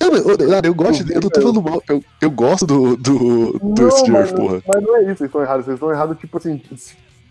Não, 0.00 0.10
mas, 0.10 0.24
eu, 0.24 0.60
eu 0.64 0.74
gosto, 0.74 1.04
de, 1.04 1.14
eu 1.14 1.20
não 1.20 1.30
tô 1.30 1.40
falando 1.40 1.62
mal, 1.62 1.82
eu, 1.88 2.04
eu 2.20 2.30
gosto 2.30 2.66
do, 2.66 2.96
do, 2.96 3.58
do 3.58 3.82
não, 3.82 3.90
Stewart, 3.90 4.32
porra. 4.32 4.62
Mas 4.66 4.82
não 4.82 4.96
é 4.96 5.00
isso, 5.02 5.16
vocês 5.16 5.28
estão 5.28 5.42
errados, 5.42 5.64
vocês 5.64 5.74
estão 5.74 5.90
errados, 5.90 6.18
tipo 6.18 6.36
assim, 6.36 6.60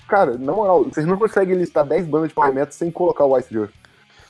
cara, 0.08 0.38
na 0.38 0.52
moral, 0.52 0.86
vocês 0.86 1.06
não 1.06 1.18
conseguem 1.18 1.56
listar 1.56 1.86
10 1.86 2.08
bandas 2.08 2.30
de 2.30 2.34
power 2.34 2.54
metal 2.54 2.72
sem 2.72 2.90
colocar 2.90 3.26
o 3.26 3.38
Ice 3.38 3.56
Earth. 3.56 3.72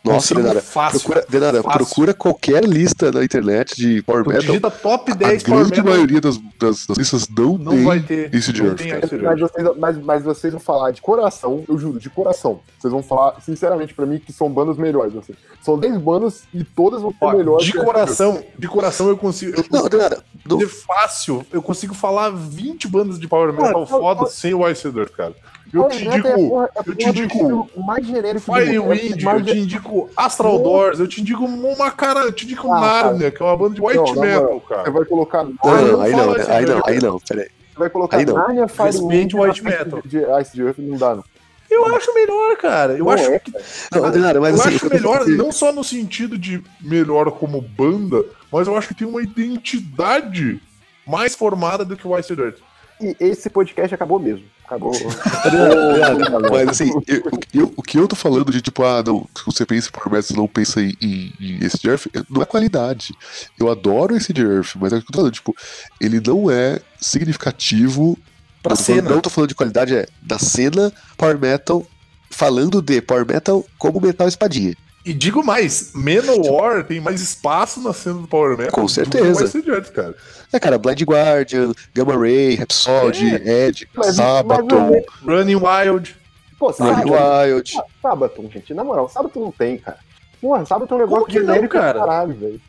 Nossa, 0.03 0.33
Denara, 0.33 0.61
fácil, 0.61 0.99
procura, 1.01 1.25
Denara, 1.29 1.63
fácil. 1.63 1.77
procura 1.79 2.13
qualquer 2.13 2.63
lista 2.63 3.11
na 3.11 3.23
internet 3.23 3.75
de 3.75 4.01
Power 4.03 4.23
tu 4.23 4.29
Metal. 4.29 4.45
Digita 4.45 4.71
top 4.71 5.13
10 5.13 5.43
A 5.43 5.47
grande 5.47 5.83
maioria 5.83 6.21
das, 6.21 6.37
das, 6.57 6.85
das, 6.85 6.97
listas 6.97 7.27
não, 7.29 7.57
não 7.57 7.73
tem 7.73 7.83
vai 7.83 7.99
ter, 7.99 8.33
isso 8.33 8.53
de 8.53 8.63
Earth. 8.63 8.79
Mas 9.21 9.39
vocês, 9.39 9.67
mas, 9.77 9.97
mas 9.97 10.23
vocês 10.23 10.53
vão 10.53 10.59
falar 10.59 10.91
de 10.91 11.01
coração, 11.01 11.65
eu 11.67 11.77
juro, 11.77 11.99
de 11.99 12.09
coração. 12.09 12.61
Vocês 12.77 12.91
vão 12.91 13.03
falar, 13.03 13.41
sinceramente, 13.41 13.93
pra 13.93 14.05
mim, 14.05 14.19
que 14.19 14.31
são 14.31 14.49
bandas 14.49 14.77
melhores. 14.77 15.15
Assim. 15.15 15.33
São 15.61 15.77
10 15.77 15.97
bandas 15.97 16.43
e 16.53 16.63
todas 16.63 17.01
vão 17.01 17.13
ser 17.17 17.37
melhores. 17.37 17.65
De 17.65 17.73
coração, 17.73 18.43
de 18.57 18.67
coração 18.67 19.09
eu 19.09 19.17
consigo. 19.17 19.51
Eu 19.51 19.63
consigo 19.63 19.77
não, 19.77 19.89
Denara, 19.89 20.23
não. 20.45 20.59
fácil, 20.69 21.45
eu 21.51 21.61
consigo 21.61 21.93
falar 21.93 22.29
20 22.29 22.87
bandas 22.87 23.19
de 23.19 23.27
Power 23.27 23.51
Metal 23.53 23.85
foda 23.85 24.27
sem 24.27 24.53
o 24.53 24.67
Ice 24.69 24.89
Dirt, 24.89 25.11
cara. 25.11 25.35
Eu 25.73 25.87
te 25.87 26.05
indico, 26.05 26.27
é 26.27 26.35
porra, 26.35 26.69
é 26.75 26.79
eu 26.89 26.95
te 26.95 27.09
indico 27.09 27.69
mais 27.77 28.05
genérico 28.05 28.39
Firewind, 28.53 29.23
eu 29.23 29.43
te 29.45 29.57
indico 29.57 30.09
Astral 30.17 30.59
Doors, 30.59 30.99
eu 30.99 31.07
te 31.07 31.21
indico 31.21 31.45
uma 31.45 31.91
cara, 31.91 32.21
eu 32.21 32.31
te 32.31 32.45
indico 32.45 32.71
ah, 32.73 32.79
Narnia, 32.79 33.31
que 33.31 33.41
é 33.41 33.45
uma 33.45 33.57
banda 33.57 33.75
de 33.75 33.81
white 33.81 33.97
não, 33.97 34.21
metal, 34.21 34.43
não, 34.43 34.59
cara. 34.59 34.83
Você 34.83 34.91
vai 34.91 35.05
colocar 35.05 35.43
Não, 35.43 35.53
não 35.61 36.01
aí 36.01 36.11
não, 36.11 36.31
aí 36.31 36.65
não, 36.65 36.81
aí 36.85 36.99
não, 36.99 37.19
peraí. 37.19 37.49
Você 37.73 37.79
vai 37.79 37.89
colocar 37.89 38.17
aí 38.17 38.25
Narnia, 38.25 38.67
Firewind, 38.67 39.33
white 39.33 39.63
metal. 39.63 40.01
De 40.03 40.17
Ice 40.41 40.59
Earth 40.59 40.79
não 40.79 40.97
dá, 40.97 41.15
não. 41.15 41.23
Eu 41.69 41.85
acho 41.95 42.13
melhor, 42.15 42.57
cara. 42.57 42.93
Eu 42.93 43.05
não 43.05 43.11
acho 43.11 43.31
é, 43.31 43.39
que. 43.39 43.51
Não, 43.91 44.09
Denara, 44.09 44.41
mas 44.41 44.55
eu 44.55 44.61
assim, 44.61 44.75
acho 44.75 44.89
melhor, 44.89 45.27
não 45.27 45.51
só 45.51 45.71
no 45.71 45.83
sentido 45.83 46.37
de 46.37 46.63
melhor 46.81 47.29
como 47.31 47.61
banda, 47.61 48.25
mas 48.51 48.67
eu 48.67 48.75
acho 48.75 48.87
que 48.87 48.95
tem 48.95 49.07
uma 49.07 49.21
identidade 49.21 50.59
mais 51.05 51.35
formada 51.35 51.85
do 51.85 51.95
que 51.95 52.07
o 52.07 52.17
Ice 52.17 52.35
Dirt. 52.35 52.57
E 53.01 53.15
esse 53.19 53.49
podcast 53.49 53.95
acabou 53.95 54.19
mesmo. 54.19 54.45
Acabou. 54.65 54.91
Mas 56.51 56.69
assim, 56.69 56.91
eu, 57.07 57.23
eu, 57.53 57.73
o 57.75 57.81
que 57.81 57.97
eu 57.97 58.07
tô 58.07 58.15
falando 58.15 58.51
de 58.51 58.61
tipo, 58.61 58.83
ah, 58.83 59.01
não, 59.05 59.27
você 59.45 59.65
pensa 59.65 59.87
em 59.87 59.91
Power 59.91 60.11
Metal, 60.11 60.35
não 60.35 60.47
pensa 60.47 60.81
em, 60.81 60.95
em, 61.01 61.33
em 61.39 61.65
esse 61.65 61.87
Earth, 61.87 62.07
não 62.29 62.41
é 62.41 62.45
qualidade. 62.45 63.13
Eu 63.57 63.71
adoro 63.71 64.15
esse 64.15 64.33
Earth, 64.37 64.75
mas 64.75 64.91
é 64.91 64.97
o 64.97 64.99
que 65.01 65.07
eu 65.07 65.11
tô 65.11 65.17
falando, 65.19 65.33
tipo, 65.33 65.55
ele 65.99 66.19
não 66.19 66.51
é 66.51 66.81
significativo. 66.99 68.17
Pra 68.61 68.75
cena. 68.75 69.03
Falando, 69.03 69.15
não 69.15 69.21
tô 69.21 69.29
falando 69.29 69.49
de 69.49 69.55
qualidade, 69.55 69.95
é 69.95 70.05
da 70.21 70.37
cena 70.37 70.91
Power 71.15 71.39
Metal, 71.39 71.85
falando 72.29 72.81
de 72.81 73.01
Power 73.01 73.25
Metal 73.25 73.65
como 73.77 74.01
metal 74.01 74.27
espadinha. 74.27 74.75
E 75.09 75.13
digo 75.13 75.43
mais, 75.43 75.91
Manowar 75.95 76.83
tem 76.83 76.99
mais 76.99 77.19
espaço 77.19 77.81
na 77.81 77.91
cena 77.93 78.19
do 78.19 78.27
Power 78.27 78.55
Metal. 78.55 78.71
Com 78.71 78.87
certeza. 78.87 79.47
Do 79.47 79.63
que 79.63 79.71
Earth, 79.71 79.91
cara. 79.91 80.15
É, 80.53 80.59
cara, 80.59 80.77
Blind 80.77 81.01
Guardian, 81.01 81.73
Gamma 81.95 82.15
Ray, 82.15 82.53
Rhapsody, 82.53 83.41
é. 83.43 83.69
Ed, 83.69 83.89
Sabaton. 84.13 85.01
Running 85.25 85.55
Wild. 85.55 86.15
Pô, 86.59 86.69
Running 86.69 87.09
Wild. 87.09 87.73
Ah, 87.75 87.85
Sabaton, 88.03 88.51
gente, 88.53 88.71
na 88.75 88.83
moral, 88.83 89.09
Sabaton 89.09 89.39
não 89.39 89.51
tem, 89.51 89.79
cara. 89.79 89.97
Porra, 90.39 90.63
Sabaton 90.63 90.93
é 90.93 90.97
um 90.99 91.01
negócio 91.01 91.31
genérico 91.31 91.73
não, 91.73 91.81
cara? 91.81 91.99
caralho, 92.01 92.33
velho. 92.35 92.61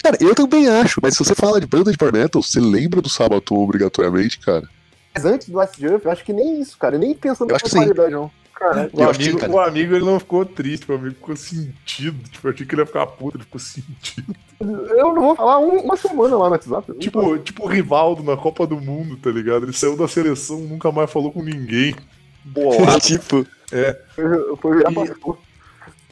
Cara, 0.00 0.16
eu 0.20 0.32
também 0.32 0.68
acho, 0.68 1.00
mas 1.02 1.14
se 1.14 1.24
você 1.24 1.34
fala 1.34 1.60
de 1.60 1.66
banda 1.66 1.90
de 1.90 1.98
Power 1.98 2.14
Metal, 2.14 2.40
você 2.40 2.60
lembra 2.60 3.02
do 3.02 3.08
Sabaton 3.08 3.56
obrigatoriamente, 3.56 4.38
cara? 4.38 4.68
Mas 5.12 5.24
antes 5.24 5.48
do 5.48 5.56
Last 5.56 5.80
Jump, 5.80 6.04
eu 6.04 6.12
acho 6.12 6.24
que 6.24 6.32
nem 6.32 6.60
isso, 6.60 6.78
cara. 6.78 6.96
Nem 6.96 7.14
pensando 7.14 7.50
na 7.50 7.58
qualidade, 7.58 8.12
não. 8.12 8.30
Cara, 8.54 8.88
o, 8.92 9.02
amigo, 9.02 9.46
o 9.50 9.58
amigo 9.58 9.94
ele 9.94 10.04
não 10.04 10.20
ficou 10.20 10.46
triste, 10.46 10.90
o 10.90 10.94
amigo 10.94 11.16
ficou 11.16 11.36
sentido. 11.36 12.28
Tipo, 12.30 12.48
eu 12.48 12.52
achei 12.52 12.66
que 12.66 12.74
ele 12.74 12.82
ia 12.82 12.86
ficar 12.86 13.06
puto, 13.06 13.36
ele 13.36 13.44
ficou 13.44 13.60
sentido. 13.60 14.34
Eu 14.60 15.12
não 15.12 15.22
vou 15.22 15.36
falar 15.36 15.58
um, 15.58 15.80
uma 15.80 15.96
semana 15.96 16.36
lá 16.36 16.46
no 16.46 16.52
WhatsApp. 16.52 16.94
Tipo, 16.98 17.38
tipo 17.38 17.64
o 17.64 17.66
Rivaldo 17.66 18.22
na 18.22 18.36
Copa 18.36 18.66
do 18.66 18.80
Mundo, 18.80 19.16
tá 19.16 19.30
ligado? 19.30 19.64
Ele 19.64 19.72
saiu 19.72 19.96
da 19.96 20.06
seleção, 20.06 20.60
nunca 20.60 20.92
mais 20.92 21.10
falou 21.10 21.32
com 21.32 21.42
ninguém. 21.42 21.96
Boa. 22.44 22.98
tipo. 23.00 23.44
É. 23.72 24.00
Foi, 24.14 24.56
foi 24.56 24.82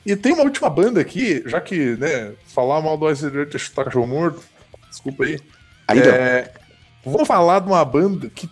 e, 0.05 0.13
e 0.13 0.17
tem 0.17 0.33
uma 0.33 0.43
última 0.43 0.69
banda 0.69 1.01
aqui, 1.01 1.43
já 1.47 1.61
que, 1.61 1.97
né, 1.97 2.33
falar 2.49 2.81
mal 2.81 2.97
do 2.97 3.09
Ice 3.11 3.31
Dirt 3.31 3.55
é 3.55 3.59
chutar 3.59 3.85
cachorro 3.85 4.07
morto. 4.07 4.43
Desculpa 4.91 5.25
aí. 5.25 5.39
aí 5.87 6.01
é, 6.01 6.53
vou 7.05 7.25
falar 7.25 7.61
de 7.61 7.69
uma 7.69 7.85
banda 7.85 8.29
que 8.29 8.51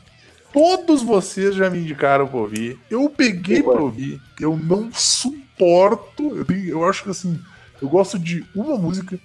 Todos 0.52 1.02
vocês 1.02 1.54
já 1.54 1.70
me 1.70 1.78
indicaram 1.78 2.26
pra 2.26 2.38
ouvir. 2.38 2.78
Eu 2.90 3.08
peguei 3.08 3.62
pra 3.62 3.80
ouvir. 3.80 4.20
Eu 4.40 4.56
não 4.56 4.90
suporto. 4.92 6.36
Eu, 6.36 6.44
tenho, 6.44 6.68
eu 6.68 6.84
acho 6.84 7.04
que 7.04 7.10
assim, 7.10 7.40
eu 7.80 7.88
gosto 7.88 8.18
de 8.18 8.44
uma 8.54 8.76
música. 8.76 9.18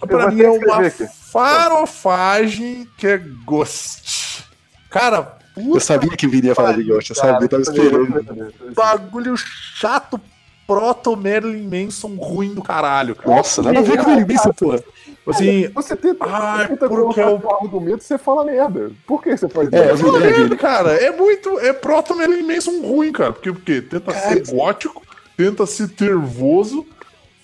Que 0.00 0.06
pra 0.06 0.30
mim 0.30 0.40
é 0.42 0.50
uma 0.50 0.90
farofagem 0.90 2.88
que 2.96 3.06
é 3.06 3.18
Ghost. 3.18 4.44
Cara, 4.90 5.38
eu 5.56 5.80
sabia 5.80 6.10
que 6.16 6.26
viria 6.26 6.54
falar 6.54 6.72
de 6.72 6.84
Ghost, 6.84 7.10
eu 7.10 7.16
sabia, 7.16 7.44
eu 7.44 7.48
tava 7.48 7.62
esperando. 7.62 8.52
Bagulho 8.74 9.34
chato, 9.36 10.20
proto 10.66 11.16
Marilyn 11.16 11.68
Manson 11.68 12.14
ruim 12.16 12.54
do 12.54 12.62
caralho. 12.62 13.14
Cara. 13.14 13.36
Nossa, 13.36 13.62
nada 13.62 13.78
a 13.78 13.82
ver 13.82 13.96
com 13.98 14.04
o 14.04 14.08
Marilyn 14.08 14.34
Manson, 14.34 14.52
porra. 14.52 14.82
Assim, 15.26 15.68
você 15.68 15.94
tenta, 15.94 16.24
ah, 16.24 16.66
tenta 16.66 16.88
porque 16.88 17.20
é 17.20 17.26
o 17.26 17.50
argumento 17.62 18.02
você 18.02 18.18
fala 18.18 18.44
merda. 18.44 18.90
Por 19.06 19.22
que 19.22 19.36
você 19.36 19.48
faz 19.48 19.72
é, 19.72 19.94
isso? 19.94 20.16
É, 20.16 20.20
merda, 20.20 20.56
cara. 20.56 20.92
É 20.94 21.16
muito. 21.16 21.60
É 21.60 21.72
proto 21.72 22.14
Marilyn 22.14 22.42
Manson 22.42 22.80
ruim, 22.80 23.12
cara. 23.12 23.32
Porque, 23.32 23.52
porque 23.52 23.82
tenta 23.82 24.12
cara, 24.12 24.28
ser 24.28 24.52
gótico, 24.52 25.02
tenta 25.36 25.64
ser 25.64 25.90
nervoso. 26.00 26.84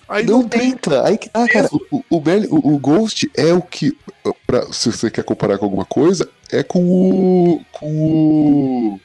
Aí 0.09 0.25
não, 0.25 0.41
não 0.41 0.49
tenta. 0.49 1.05
Aí 1.05 1.17
que 1.17 1.29
tá, 1.29 1.47
cara. 1.47 1.69
O, 1.71 2.03
o, 2.09 2.17
o, 2.17 2.75
o, 2.75 2.79
Ghost 2.79 3.31
é 3.33 3.53
o 3.53 3.61
que. 3.61 3.97
Pra, 4.45 4.73
se 4.73 4.91
você 4.91 5.09
quer 5.09 5.23
comparar 5.23 5.57
com 5.57 5.65
alguma 5.65 5.85
coisa, 5.85 6.29
é 6.51 6.61
com 6.61 6.83
o. 6.83 7.61
Com 7.71 7.87
o. 7.87 8.99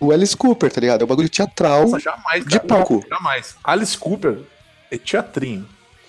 O 0.00 0.12
Alice 0.12 0.36
Cooper, 0.36 0.72
tá 0.72 0.80
ligado? 0.80 1.02
É 1.02 1.04
um 1.04 1.08
bagulho 1.08 1.28
teatral 1.28 1.82
Nossa, 1.82 1.98
jamais, 2.00 2.44
de 2.44 2.58
palco. 2.60 3.04
Jamais. 3.08 3.54
Alice 3.62 3.96
Cooper 3.96 4.38
é 4.90 4.96
teatrinho. 4.98 5.66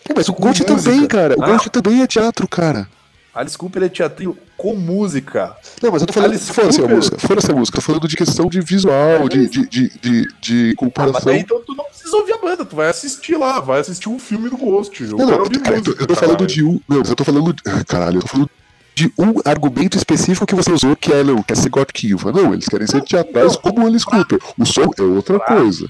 É, 0.10 0.14
mas 0.16 0.30
o 0.30 0.34
Ghost 0.34 0.64
também, 0.64 1.06
cara. 1.08 1.36
O 1.38 1.44
ah. 1.44 1.48
Ghost 1.48 1.70
também 1.70 2.02
é 2.02 2.08
teatro, 2.08 2.48
cara. 2.48 2.88
Alice 3.34 3.58
Cooper 3.58 3.84
é 3.84 3.90
teatrinho 3.90 4.38
com 4.58 4.76
música. 4.76 5.56
Não, 5.82 5.92
mas 5.92 6.02
eu 6.02 6.08
tô 6.08 6.14
falando. 6.14 6.32
Alice 6.32 6.52
fora 6.52 6.68
Cooper... 6.68 6.84
essa 6.86 6.96
música. 6.96 7.20
Fora 7.20 7.40
essa 7.40 7.54
música. 7.54 7.78
Tô 7.78 7.82
falando 7.82 8.08
de 8.08 8.16
questão 8.18 8.48
de 8.48 8.60
visual, 8.60 9.30
de, 9.30 9.50
de, 9.50 9.68
de, 9.68 9.90
de, 10.00 10.28
de 10.42 10.74
comparação. 10.76 11.20
Ah, 11.20 11.26
mas 11.26 11.34
aí, 11.36 11.40
então 11.40 11.62
tu 11.66 11.74
não 11.74 11.86
precisa 11.86 12.16
ouvir 12.18 12.34
a 12.34 12.38
banda, 12.38 12.66
tu 12.66 12.76
vai 12.76 12.90
assistir 12.90 13.38
lá, 13.38 13.62
vai 13.62 13.80
assistir 13.80 14.10
um 14.10 14.20
filme 14.20 14.50
do 14.50 14.58
Ghost. 14.58 15.02
Eu 15.02 15.18
não, 15.18 15.26
não, 15.26 15.50
cara, 15.50 15.78
música, 15.78 16.04
eu 16.04 16.08
tô 16.08 16.16
falando 16.16 16.46
de 16.46 16.64
um. 16.64 16.80
Não, 16.88 16.98
eu 16.98 17.16
tô 17.16 17.24
falando. 17.24 17.56
Caralho, 17.88 18.18
eu 18.18 18.22
tô 18.22 18.28
falando 18.28 18.50
de 18.94 19.14
um 19.18 19.34
argumento 19.46 19.98
específico 19.98 20.46
que 20.46 20.54
você 20.54 20.72
usou, 20.72 20.96
que 20.98 21.14
é, 21.14 21.24
não, 21.24 21.42
quer 21.42 21.56
ser 21.56 21.70
Gothic 21.70 22.08
Kilva. 22.08 22.34
Não, 22.34 22.54
eles 22.54 22.68
querem 22.68 22.86
ser 22.86 23.02
teatrais 23.02 23.56
como 23.56 23.88
Alice 23.88 24.06
Cooper. 24.06 24.40
O 24.58 24.66
som 24.66 24.92
é 24.98 25.02
outra 25.02 25.40
coisa. 25.40 25.88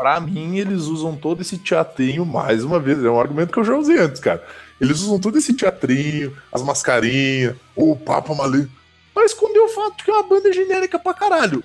Pra 0.00 0.18
mim, 0.18 0.56
eles 0.56 0.84
usam 0.84 1.14
todo 1.14 1.42
esse 1.42 1.58
teatrinho, 1.58 2.24
mais 2.24 2.64
uma 2.64 2.80
vez, 2.80 3.04
é 3.04 3.10
um 3.10 3.20
argumento 3.20 3.52
que 3.52 3.58
eu 3.58 3.64
já 3.64 3.76
usei 3.76 3.98
antes, 3.98 4.18
cara. 4.18 4.42
Eles 4.80 5.02
usam 5.02 5.20
todo 5.20 5.36
esse 5.36 5.52
teatrinho, 5.52 6.34
as 6.50 6.62
mascarinhas, 6.62 7.54
o 7.76 7.94
papo 7.94 8.34
maluco, 8.34 8.70
pra 9.12 9.26
esconder 9.26 9.60
o 9.60 9.68
fato 9.68 9.98
de 9.98 10.04
que 10.04 10.10
é 10.10 10.14
uma 10.14 10.22
banda 10.22 10.50
genérica 10.54 10.98
pra 10.98 11.12
caralho. 11.12 11.62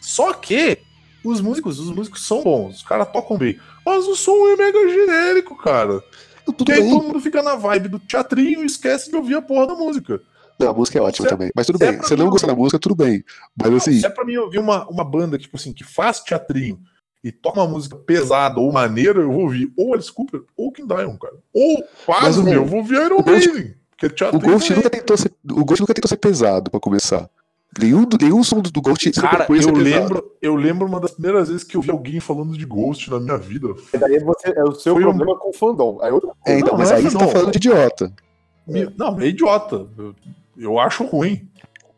Só 0.00 0.32
que 0.32 0.78
os 1.22 1.42
músicos, 1.42 1.78
os 1.78 1.90
músicos 1.90 2.26
são 2.26 2.42
bons, 2.42 2.76
os 2.76 2.82
caras 2.82 3.12
tocam 3.12 3.36
bem. 3.36 3.60
Mas 3.84 4.06
o 4.06 4.16
som 4.16 4.46
é 4.46 4.56
mega 4.56 4.88
genérico, 4.88 5.54
cara. 5.54 6.02
Tudo 6.56 6.70
e 6.70 6.72
aí 6.72 6.88
todo 6.88 7.02
mundo 7.02 7.20
fica 7.20 7.42
na 7.42 7.54
vibe 7.54 7.88
do 7.90 7.98
teatrinho 7.98 8.62
e 8.62 8.66
esquece 8.66 9.10
de 9.10 9.16
ouvir 9.16 9.34
a 9.34 9.42
porra 9.42 9.66
da 9.66 9.74
música. 9.74 10.22
Não, 10.58 10.70
a 10.70 10.72
música 10.72 10.98
é 10.98 11.02
ótima 11.02 11.26
é, 11.26 11.30
também. 11.30 11.50
Mas 11.54 11.66
tudo 11.66 11.78
bem. 11.78 11.92
Se 11.92 11.98
você 11.98 12.16
não 12.16 12.30
gosta 12.30 12.46
da 12.46 12.54
música, 12.54 12.78
tudo 12.78 12.94
bem. 12.94 13.22
Mas 13.54 13.68
não, 13.68 13.76
assim. 13.76 14.00
Se 14.00 14.06
é 14.06 14.08
pra 14.08 14.24
mim 14.24 14.38
ouvir 14.38 14.58
uma, 14.58 14.88
uma 14.88 15.04
banda 15.04 15.36
tipo 15.36 15.58
assim, 15.58 15.70
que 15.70 15.84
faz 15.84 16.20
teatrinho 16.20 16.80
e 17.24 17.32
toca 17.32 17.58
uma 17.58 17.68
música 17.68 17.96
pesada 17.96 18.60
ou 18.60 18.70
maneira, 18.70 19.18
eu 19.20 19.32
vou 19.32 19.44
ouvir 19.44 19.72
ou 19.74 19.94
Alice 19.94 20.12
Cooper 20.12 20.42
ou 20.54 20.70
King 20.70 20.86
Diamond, 20.86 21.18
cara. 21.18 21.34
Ou, 21.54 21.82
quase, 22.04 22.42
meu, 22.42 22.52
eu 22.52 22.66
vou 22.66 22.80
ouvir 22.80 22.96
Iron 22.96 23.24
Maiden. 23.24 23.74
O 24.34 24.38
Ghost, 24.38 24.74
nunca 24.74 24.90
tentou 24.90 25.16
ser, 25.16 25.32
o 25.50 25.64
Ghost 25.64 25.80
nunca 25.80 25.94
tentou 25.94 26.08
ser 26.08 26.18
pesado 26.18 26.70
pra 26.70 26.78
começar. 26.78 27.30
Nenhum, 27.80 28.06
nenhum 28.20 28.44
som 28.44 28.60
do, 28.60 28.70
do 28.70 28.82
Ghost 28.82 29.10
Cara, 29.12 29.46
eu 29.48 29.72
lembro, 29.72 30.32
eu 30.42 30.54
lembro 30.54 30.86
uma 30.86 31.00
das 31.00 31.12
primeiras 31.12 31.48
vezes 31.48 31.64
que 31.64 31.76
eu 31.76 31.80
vi 31.80 31.90
alguém 31.90 32.20
falando 32.20 32.56
de 32.56 32.66
Ghost 32.66 33.10
na 33.10 33.18
minha 33.18 33.38
vida. 33.38 33.68
E 33.92 33.96
daí 33.96 34.18
você, 34.18 34.50
é 34.54 34.62
o 34.62 34.74
seu 34.74 34.94
Foi 34.94 35.02
problema 35.02 35.32
um... 35.32 35.38
com 35.38 35.48
o 35.48 35.52
fandom. 35.52 35.98
É, 36.02 36.12
outra 36.12 36.30
é 36.46 36.58
então, 36.58 36.72
não, 36.72 36.78
mas 36.78 36.90
não 36.90 36.96
é 36.96 36.98
aí 36.98 37.04
você 37.04 37.18
tá 37.18 37.28
falando 37.28 37.50
de 37.50 37.56
idiota. 37.56 38.12
Não, 38.96 39.18
é 39.18 39.26
idiota. 39.26 39.86
Eu, 39.96 40.14
eu 40.56 40.78
acho 40.78 41.04
ruim. 41.04 41.48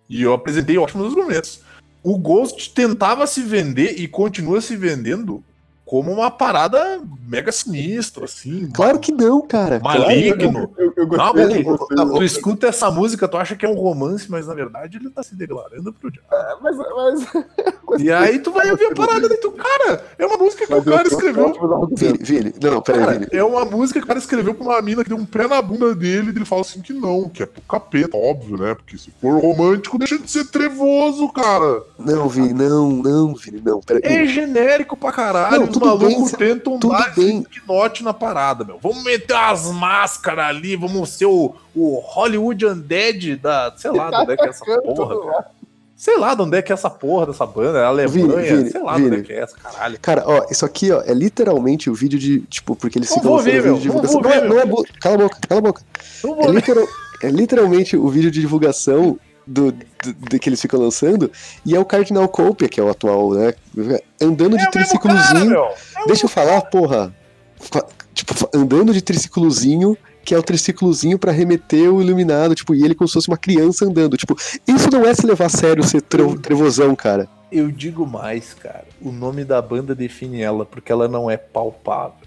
E 0.09 0.23
eu 0.23 0.32
apresentei 0.32 0.78
ótimos 0.78 1.09
argumentos 1.09 1.65
o 2.09 2.16
Ghost 2.16 2.70
tentava 2.73 3.27
se 3.27 3.43
vender 3.43 4.01
e 4.01 4.07
continua 4.07 4.61
se 4.61 4.77
vendendo 4.77 5.43
como 5.86 6.12
uma 6.12 6.32
parada 6.32 7.00
mega 7.28 7.52
sinistra, 7.52 8.24
assim. 8.24 8.68
Claro 8.74 8.98
que 8.98 9.12
não, 9.12 9.40
cara. 9.40 9.78
Maligno. 9.78 10.68
Eu, 10.76 10.92
eu, 10.96 11.08
eu 11.12 11.16
não, 11.16 11.32
porque 11.32 11.94
tu 11.94 12.24
escuta 12.24 12.66
essa 12.66 12.90
música, 12.90 13.28
tu 13.28 13.36
acha 13.36 13.54
que 13.54 13.64
é 13.64 13.68
um 13.68 13.76
romance, 13.76 14.28
mas 14.28 14.48
na 14.48 14.54
verdade 14.54 14.96
ele 14.96 15.08
tá 15.10 15.22
se 15.22 15.36
declarando 15.36 15.92
pro 15.92 16.10
diabo. 16.10 16.26
É, 16.32 16.56
mas, 16.60 16.76
mas... 16.76 17.46
E 17.98 18.10
aí 18.10 18.40
tu 18.40 18.50
vai 18.50 18.68
ouvir 18.70 18.86
a 18.86 18.94
parada 18.94 19.26
e 19.26 19.36
tu, 19.36 19.52
cara, 19.52 20.04
é 20.18 20.26
uma 20.26 20.36
música 20.36 20.66
que 20.66 20.72
mas 20.72 20.86
o 20.86 20.90
cara 20.90 21.06
escreveu. 21.06 21.52
Vini, 21.96 22.18
Vini, 22.20 22.54
não, 22.60 22.82
peraí, 22.82 23.00
cara, 23.00 23.12
Vini. 23.12 23.26
É 23.30 23.44
uma 23.44 23.64
música 23.64 24.00
que 24.00 24.04
o 24.04 24.08
cara 24.08 24.18
escreveu 24.18 24.54
pra 24.54 24.64
uma 24.64 24.82
mina 24.82 25.04
que 25.04 25.08
deu 25.08 25.16
um 25.16 25.24
pé 25.24 25.46
na 25.46 25.62
bunda 25.62 25.94
dele 25.94 26.26
e 26.26 26.36
ele 26.36 26.44
fala 26.44 26.62
assim 26.62 26.80
que 26.80 26.92
não, 26.92 27.28
que 27.28 27.44
é 27.44 27.46
pro 27.46 27.62
capeta, 27.62 28.16
óbvio, 28.16 28.58
né? 28.58 28.74
Porque 28.74 28.98
se 28.98 29.12
for 29.20 29.40
romântico, 29.40 29.98
deixa 29.98 30.18
de 30.18 30.28
ser 30.28 30.46
trevoso, 30.46 31.28
cara. 31.28 31.82
Não, 31.96 32.28
Vini, 32.28 32.52
não, 32.52 32.90
não, 32.90 33.34
Vini, 33.34 33.62
não. 33.64 33.80
Peraí. 33.80 34.02
É 34.02 34.26
genérico 34.26 34.96
pra 34.96 35.12
caralho. 35.12 35.60
Não, 35.60 35.68
tudo 35.78 35.86
malucos 35.86 36.32
bem, 36.32 36.59
dar 36.89 37.15
bem. 37.15 37.47
esse 37.66 38.03
na 38.03 38.12
parada, 38.15 38.65
meu. 38.65 38.78
Vamos 38.82 39.03
meter 39.05 39.36
as 39.36 39.70
máscaras 39.70 40.47
ali, 40.47 40.77
vamos 40.77 41.11
ser 41.11 41.27
o, 41.27 41.55
o 41.74 41.98
Hollywood 42.01 42.66
Undead 42.66 43.36
da. 43.36 43.73
Sei 43.77 43.90
lá, 43.90 44.11
de 44.11 44.16
onde 44.16 44.32
é 44.32 44.36
que 44.36 44.44
é 44.44 44.48
essa 44.48 44.65
porra, 44.65 45.32
cara. 45.32 45.47
Sei 45.97 46.19
lá 46.19 46.35
de 46.35 46.43
onde 46.43 46.59
é 46.59 46.62
que 46.62 46.70
é 46.70 46.74
essa 46.74 46.90
porra 46.90 47.27
dessa 47.27 47.47
banda, 47.47 47.78
é 47.78 47.85
Alemanha, 47.85 48.09
Vini, 48.09 48.59
Vini, 48.59 48.70
sei 48.70 48.82
lá 48.82 48.97
Vini. 48.97 49.11
de 49.11 49.16
onde 49.16 49.23
é 49.23 49.24
que 49.24 49.32
é 49.32 49.43
essa, 49.43 49.57
caralho. 49.57 49.98
Cara, 50.01 50.24
ó, 50.27 50.47
isso 50.51 50.66
aqui, 50.66 50.93
ó, 50.93 51.01
é 51.01 51.15
literalmente 51.15 51.89
o 51.89 51.94
vídeo 51.94 52.19
de, 52.19 52.40
tipo, 52.43 52.77
porque 52.77 52.98
eles 52.98 53.09
não 53.09 53.16
ficam 53.16 53.32
lançando 53.32 53.51
vídeo 53.55 53.74
de 53.77 53.81
divulgação. 53.81 54.20
Não, 54.20 54.31
não, 54.31 54.61
é, 54.61 54.66
não 54.66 54.81
é, 54.81 54.82
cala 55.01 55.15
a 55.15 55.19
boca, 55.19 55.39
cala 55.48 55.59
a 55.59 55.62
boca. 55.62 55.82
É, 56.23 56.47
literal, 56.48 56.86
é 57.23 57.28
literalmente 57.28 57.97
o 57.97 58.09
vídeo 58.11 58.31
de 58.31 58.40
divulgação 58.43 59.19
do, 59.47 59.73
do, 59.73 60.12
do, 60.31 60.39
que 60.39 60.48
eles 60.48 60.60
ficam 60.60 60.81
lançando, 60.81 61.31
e 61.64 61.74
é 61.74 61.78
o 61.78 61.85
Cardinal 61.85 62.28
Copia, 62.28 62.68
que 62.68 62.81
é 62.81 62.82
o 62.82 62.90
atual, 62.90 63.32
né? 63.32 63.55
Andando 64.20 64.56
de 64.56 64.64
é 64.64 64.70
triciclozinho. 64.70 65.55
É 65.55 66.06
Deixa 66.06 66.24
eu 66.24 66.28
falar, 66.28 66.60
porra. 66.62 67.14
Tipo, 68.14 68.48
andando 68.55 68.93
de 68.93 69.02
triciclozinho 69.02 69.97
que 70.27 70.35
é 70.35 70.39
o 70.39 70.43
triciclozinho 70.43 71.16
para 71.20 71.31
remeter 71.31 71.89
o 71.89 72.02
iluminado, 72.02 72.52
tipo, 72.52 72.74
e 72.74 72.85
ele 72.85 72.97
como 72.97 73.06
se 73.06 73.14
fosse 73.14 73.28
uma 73.28 73.36
criança 73.36 73.85
andando. 73.85 74.16
Tipo, 74.16 74.36
isso 74.66 74.90
não 74.90 75.06
é 75.06 75.14
se 75.14 75.24
levar 75.24 75.47
a 75.47 75.48
sério 75.48 75.85
ser 75.85 76.02
trevosão, 76.02 76.97
cara. 76.97 77.28
Eu 77.51 77.70
digo 77.70 78.05
mais, 78.05 78.52
cara. 78.52 78.86
O 79.01 79.12
nome 79.12 79.44
da 79.44 79.62
banda 79.62 79.94
define 79.94 80.43
ela, 80.43 80.66
porque 80.66 80.90
ela 80.90 81.06
não 81.06 81.31
é 81.31 81.36
palpável. 81.36 82.26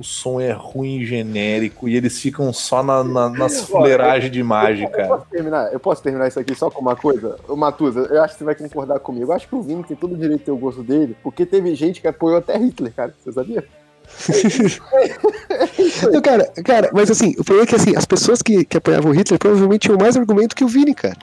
O 0.00 0.02
som 0.02 0.40
é 0.40 0.50
ruim 0.50 1.04
genérico 1.04 1.86
e 1.86 1.94
eles 1.94 2.18
ficam 2.18 2.50
só 2.54 2.82
na, 2.82 3.04
na, 3.04 3.28
nas 3.28 3.60
fuleiragens 3.60 4.32
de 4.32 4.40
imagem, 4.40 4.90
cara. 4.90 5.02
Eu 5.02 5.08
posso, 5.08 5.26
terminar, 5.30 5.72
eu 5.74 5.80
posso 5.80 6.02
terminar 6.02 6.26
isso 6.26 6.40
aqui 6.40 6.54
só 6.54 6.70
com 6.70 6.80
uma 6.80 6.96
coisa? 6.96 7.36
Ô, 7.46 7.54
Matusa, 7.54 8.08
eu 8.10 8.22
acho 8.22 8.32
que 8.32 8.38
você 8.38 8.44
vai 8.44 8.54
concordar 8.54 8.98
comigo. 8.98 9.30
Eu 9.30 9.36
acho 9.36 9.46
que 9.46 9.54
o 9.54 9.60
Vini 9.60 9.84
tem 9.84 9.94
todo 9.94 10.14
o 10.14 10.16
direito 10.16 10.38
de 10.38 10.44
ter 10.46 10.52
o 10.52 10.56
gosto 10.56 10.82
dele, 10.82 11.14
porque 11.22 11.44
teve 11.44 11.74
gente 11.74 12.00
que 12.00 12.08
apoiou 12.08 12.38
até 12.38 12.56
Hitler, 12.56 12.94
cara. 12.94 13.14
Você 13.22 13.30
sabia? 13.30 13.62
Não, 16.10 16.22
cara, 16.22 16.50
cara, 16.64 16.90
mas 16.94 17.10
assim, 17.10 17.34
o 17.38 17.44
problema 17.44 17.64
é 17.64 17.66
que 17.66 17.76
assim, 17.76 17.94
as 17.94 18.06
pessoas 18.06 18.40
que, 18.40 18.64
que 18.64 18.78
apoiavam 18.78 19.12
Hitler 19.12 19.38
provavelmente 19.38 19.82
tinham 19.82 19.98
mais 19.98 20.16
argumento 20.16 20.56
que 20.56 20.64
o 20.64 20.68
Vini, 20.68 20.94
cara. 20.94 21.18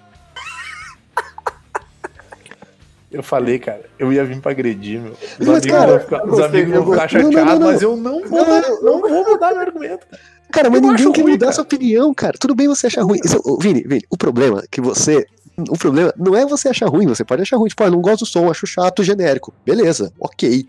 Eu 3.09 3.23
falei, 3.23 3.57
cara, 3.57 3.84
eu 3.97 4.11
ia 4.11 4.25
vir 4.25 4.41
pra 4.41 4.51
agredir, 4.51 4.99
meu. 4.99 5.13
Os 5.13 5.47
mas, 5.47 5.49
amigos 5.49 5.71
cara, 5.71 5.91
vão 5.91 5.99
ficar, 5.99 6.27
os 6.27 6.39
amigos 6.39 6.73
vão 6.73 6.91
ficar 6.91 7.07
chateados, 7.07 7.59
mas 7.59 7.81
eu 7.81 7.95
não 7.95 8.21
vou, 8.25 8.45
não, 8.45 8.81
não 8.81 9.01
vou 9.01 9.25
mudar 9.25 9.51
meu 9.51 9.61
argumento. 9.61 10.05
Cara, 10.51 10.69
mas 10.69 10.81
eu 10.81 10.89
ninguém 10.89 11.11
quer 11.13 11.21
ruim, 11.21 11.31
mudar 11.31 11.45
cara. 11.47 11.55
sua 11.55 11.63
opinião, 11.63 12.13
cara. 12.13 12.38
Tudo 12.38 12.53
bem 12.53 12.67
você 12.67 12.88
achar 12.88 13.03
ruim. 13.03 13.19
Isso, 13.23 13.41
Vini, 13.61 13.81
Vini, 13.84 14.03
o 14.09 14.17
problema 14.17 14.59
é 14.59 14.67
que 14.69 14.81
você. 14.81 15.25
O 15.69 15.77
problema 15.77 16.13
não 16.17 16.35
é 16.35 16.45
você 16.45 16.69
achar 16.69 16.88
ruim, 16.88 17.07
você 17.07 17.23
pode 17.23 17.41
achar 17.41 17.57
ruim, 17.57 17.69
tipo, 17.69 17.84
ah, 17.84 17.89
não 17.89 18.01
gosto 18.01 18.19
do 18.19 18.25
som, 18.27 18.49
acho 18.51 18.67
chato, 18.67 19.03
genérico. 19.03 19.53
Beleza, 19.65 20.13
ok. 20.19 20.67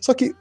Só 0.00 0.14
que 0.14 0.34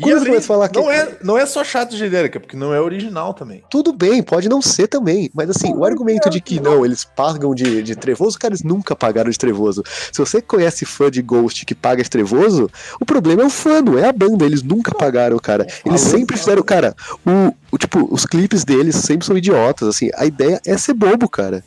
quando 0.00 0.26
você 0.26 0.40
falar 0.40 0.68
que. 0.68 0.78
Não 0.78 0.90
é, 0.90 1.16
não 1.22 1.38
é 1.38 1.46
só 1.46 1.62
chato 1.62 1.96
genérica, 1.96 2.40
porque 2.40 2.56
não 2.56 2.74
é 2.74 2.80
original 2.80 3.32
também. 3.32 3.62
Tudo 3.70 3.92
bem, 3.92 4.22
pode 4.22 4.48
não 4.48 4.60
ser 4.60 4.88
também. 4.88 5.30
Mas 5.32 5.50
assim, 5.50 5.72
o 5.72 5.84
argumento 5.84 6.28
de 6.28 6.40
que 6.40 6.58
não, 6.60 6.84
eles 6.84 7.04
pagam 7.04 7.54
de, 7.54 7.82
de 7.82 7.94
trevoso, 7.94 8.38
cara, 8.38 8.52
eles 8.52 8.64
nunca 8.64 8.96
pagaram 8.96 9.30
de 9.30 9.38
trevoso. 9.38 9.84
Se 10.12 10.18
você 10.18 10.42
conhece 10.42 10.84
fã 10.84 11.10
de 11.10 11.22
Ghost 11.22 11.64
que 11.64 11.74
paga 11.74 12.02
de 12.02 12.10
trevoso, 12.10 12.68
o 13.00 13.06
problema 13.06 13.42
é 13.42 13.46
o 13.46 13.50
fã, 13.50 13.80
não 13.80 13.96
é 13.96 14.08
a 14.08 14.12
banda. 14.12 14.44
Eles 14.44 14.62
nunca 14.62 14.92
pagaram, 14.92 15.38
cara. 15.38 15.66
Eles 15.84 16.00
sempre 16.00 16.36
fizeram, 16.36 16.62
cara, 16.62 16.94
o, 17.24 17.54
o 17.70 17.78
tipo, 17.78 18.08
os 18.12 18.26
clipes 18.26 18.64
deles 18.64 18.96
sempre 18.96 19.24
são 19.24 19.36
idiotas, 19.36 19.88
assim. 19.88 20.10
A 20.16 20.26
ideia 20.26 20.60
é 20.66 20.76
ser 20.76 20.94
bobo, 20.94 21.28
cara. 21.28 21.62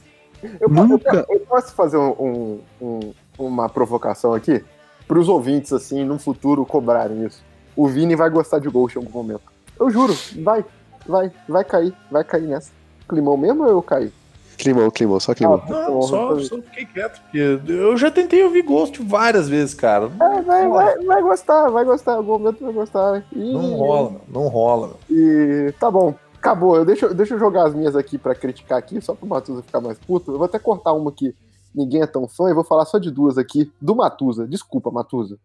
Eu, 0.60 0.68
nunca... 0.70 1.26
eu, 1.30 1.36
eu 1.36 1.40
posso 1.42 1.74
fazer 1.74 1.98
um, 1.98 2.60
um, 2.82 3.14
uma 3.38 3.70
provocação 3.70 4.34
aqui? 4.34 4.64
Para 5.08 5.18
os 5.18 5.30
ouvintes, 5.30 5.72
assim, 5.72 6.04
no 6.04 6.20
futuro 6.20 6.66
cobrarem 6.66 7.26
isso 7.26 7.42
o 7.78 7.88
Vini 7.88 8.16
vai 8.16 8.30
gostar 8.30 8.60
de 8.60 8.68
Ghost 8.68 8.98
em 8.98 9.02
algum 9.02 9.18
momento. 9.18 9.44
Eu 9.80 9.90
juro, 9.92 10.18
vai, 10.42 10.66
vai, 11.08 11.32
vai 11.48 11.64
cair, 11.64 11.94
vai 12.12 12.24
cair 12.24 12.48
nessa. 12.48 12.72
Climão 13.08 13.38
mesmo 13.38 13.64
ou 13.64 13.70
eu 13.70 13.82
caí? 13.82 14.12
Climão, 14.58 14.90
climão, 14.90 15.20
só 15.20 15.36
climão. 15.36 15.62
Ah, 15.68 15.90
não, 15.90 16.02
só, 16.02 16.40
só 16.40 16.56
fiquei 16.56 16.86
quieto, 16.88 17.22
porque 17.22 17.38
eu 17.72 17.96
já 17.96 18.10
tentei 18.10 18.44
ouvir 18.44 18.64
Ghost 18.64 19.00
várias 19.04 19.48
vezes, 19.48 19.76
cara. 19.76 20.12
É, 20.20 20.42
vai, 20.42 20.68
vai, 20.68 20.98
vai 21.06 21.22
gostar, 21.22 21.70
vai 21.70 21.86
gostar, 21.86 22.14
em 22.14 22.18
algum 22.18 22.40
momento 22.40 22.66
vai 22.66 22.74
gostar. 22.74 23.24
E... 23.32 23.54
Não 23.54 23.76
rola, 23.76 24.16
não 24.28 24.48
rola. 24.48 24.96
E 25.08 25.72
tá 25.80 25.92
bom, 25.92 26.16
acabou. 26.36 26.84
Deixa, 26.84 27.14
deixa 27.14 27.36
eu 27.36 27.40
jogar 27.40 27.68
as 27.68 27.76
minhas 27.76 27.96
aqui 27.96 28.18
pra 28.18 28.34
criticar 28.34 28.80
aqui, 28.80 29.00
só 29.00 29.14
pro 29.14 29.28
Matusa 29.28 29.62
ficar 29.62 29.80
mais 29.80 30.00
puto. 30.00 30.32
Eu 30.32 30.40
vou 30.40 30.46
até 30.46 30.58
cortar 30.58 30.94
uma 30.94 31.12
que 31.12 31.36
ninguém 31.74 32.02
é 32.02 32.08
tão 32.08 32.28
fã 32.28 32.50
e 32.50 32.56
vou 32.56 32.64
falar 32.64 32.86
só 32.86 32.98
de 32.98 33.12
duas 33.12 33.38
aqui. 33.38 33.72
Do 33.80 33.96
Matusa. 33.96 34.48
Desculpa, 34.48 34.90
Matusa. 34.90 35.38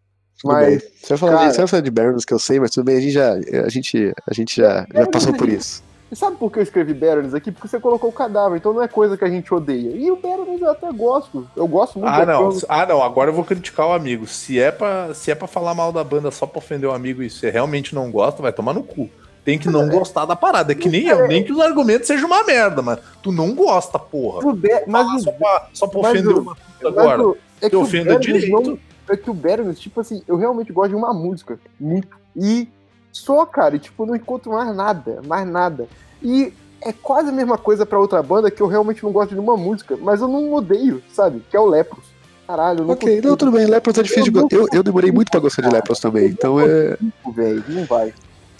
Mas, 0.43 0.83
você 1.01 1.09
vai 1.09 1.17
falar, 1.17 1.31
cara, 1.33 1.47
de, 1.47 1.53
você 1.53 1.57
vai 1.59 1.67
falar 1.67 1.81
de 1.81 1.91
Barons 1.91 2.25
que 2.25 2.33
eu 2.33 2.39
sei, 2.39 2.59
mas 2.59 2.71
tudo 2.71 2.85
bem, 2.85 2.97
a 2.97 3.01
gente 3.01 3.13
já, 3.13 3.33
a 3.33 3.69
gente, 3.69 4.13
a 4.29 4.33
gente 4.33 4.61
já, 4.61 4.85
já 4.93 5.07
passou 5.07 5.33
por 5.33 5.47
isso. 5.47 5.81
E 6.13 6.15
sabe 6.15 6.37
por 6.37 6.51
que 6.51 6.59
eu 6.59 6.63
escrevi 6.63 6.93
Barons 6.93 7.33
aqui? 7.33 7.51
Porque 7.51 7.67
você 7.67 7.79
colocou 7.79 8.11
o 8.11 8.13
cadáver, 8.13 8.57
então 8.57 8.71
não 8.71 8.83
é 8.83 8.87
coisa 8.87 9.17
que 9.17 9.25
a 9.25 9.29
gente 9.29 9.51
odeia. 9.51 9.95
E 9.95 10.11
o 10.11 10.15
Barons 10.15 10.61
eu 10.61 10.69
até 10.69 10.91
gosto. 10.91 11.49
Eu 11.55 11.67
gosto 11.67 11.97
muito 11.97 12.11
Ah, 12.11 12.23
não. 12.23 12.59
Ah, 12.69 12.85
não. 12.85 13.01
Agora 13.01 13.31
eu 13.31 13.33
vou 13.33 13.43
criticar 13.43 13.87
o 13.87 13.93
amigo. 13.93 14.27
Se 14.27 14.59
é, 14.59 14.69
pra, 14.69 15.11
se 15.15 15.31
é 15.31 15.35
pra 15.35 15.47
falar 15.47 15.73
mal 15.73 15.91
da 15.91 16.03
banda 16.03 16.29
só 16.29 16.45
pra 16.45 16.59
ofender 16.59 16.87
o 16.87 16.93
amigo 16.93 17.23
e 17.23 17.31
você 17.31 17.49
realmente 17.49 17.95
não 17.95 18.11
gosta, 18.11 18.43
vai 18.43 18.53
tomar 18.53 18.75
no 18.75 18.83
cu. 18.83 19.09
Tem 19.43 19.57
que 19.57 19.67
não 19.67 19.85
é. 19.85 19.89
gostar 19.89 20.25
da 20.25 20.35
parada. 20.35 20.71
É 20.71 20.75
que 20.75 20.87
nem 20.87 21.07
eu, 21.07 21.27
nem 21.27 21.43
que 21.43 21.51
os 21.51 21.59
argumentos 21.59 22.05
sejam 22.05 22.27
uma 22.27 22.43
merda, 22.43 22.83
mas 22.83 22.99
tu 23.23 23.31
não 23.31 23.55
gosta, 23.55 23.97
porra. 23.97 24.55
Mas, 24.85 25.23
só, 25.23 25.31
pra, 25.31 25.67
só 25.73 25.87
pra 25.87 25.99
ofender 25.99 26.37
uma 26.37 26.55
puta 26.55 26.87
agora. 26.87 27.37
É 27.59 27.69
que 27.71 27.75
ofenda 27.75 28.19
direito. 28.19 28.51
Não 28.51 28.77
é 29.09 29.17
que 29.17 29.29
o 29.29 29.33
Berenice, 29.33 29.81
tipo 29.81 29.99
assim, 29.99 30.21
eu 30.27 30.37
realmente 30.37 30.71
gosto 30.71 30.89
de 30.89 30.95
uma 30.95 31.13
música. 31.13 31.59
Muito. 31.79 32.07
E 32.35 32.67
só, 33.11 33.45
cara, 33.45 33.75
e, 33.75 33.79
tipo, 33.79 34.05
não 34.05 34.15
encontro 34.15 34.51
mais 34.51 34.75
nada, 34.75 35.21
mais 35.25 35.47
nada. 35.47 35.87
E 36.21 36.53
é 36.81 36.91
quase 36.91 37.29
a 37.29 37.31
mesma 37.31 37.57
coisa 37.57 37.85
para 37.85 37.99
outra 37.99 38.21
banda 38.21 38.51
que 38.51 38.61
eu 38.61 38.67
realmente 38.67 39.03
não 39.03 39.11
gosto 39.11 39.29
de 39.29 39.35
nenhuma 39.35 39.55
música, 39.55 39.97
mas 40.01 40.21
eu 40.21 40.27
não 40.27 40.53
odeio, 40.53 41.01
sabe? 41.11 41.43
Que 41.49 41.55
é 41.55 41.59
o 41.59 41.65
Lepros. 41.65 42.05
Caralho, 42.45 42.83
não 42.83 42.93
Ok, 42.93 43.21
não, 43.21 43.37
tudo 43.37 43.51
bem, 43.51 43.65
Lepros 43.65 43.97
é 43.97 44.03
difícil 44.03 44.25
eu 44.25 44.31
de 44.31 44.31
gostar. 44.31 44.55
Eu, 44.55 44.67
eu 44.73 44.83
demorei 44.83 45.11
muito 45.11 45.31
pra 45.31 45.39
gostar 45.39 45.61
de 45.61 45.69
Lepros 45.69 45.99
também, 45.99 46.27
então 46.27 46.59
é. 46.59 46.97
Velho, 47.33 47.63
não 47.69 47.85
vai. 47.85 48.13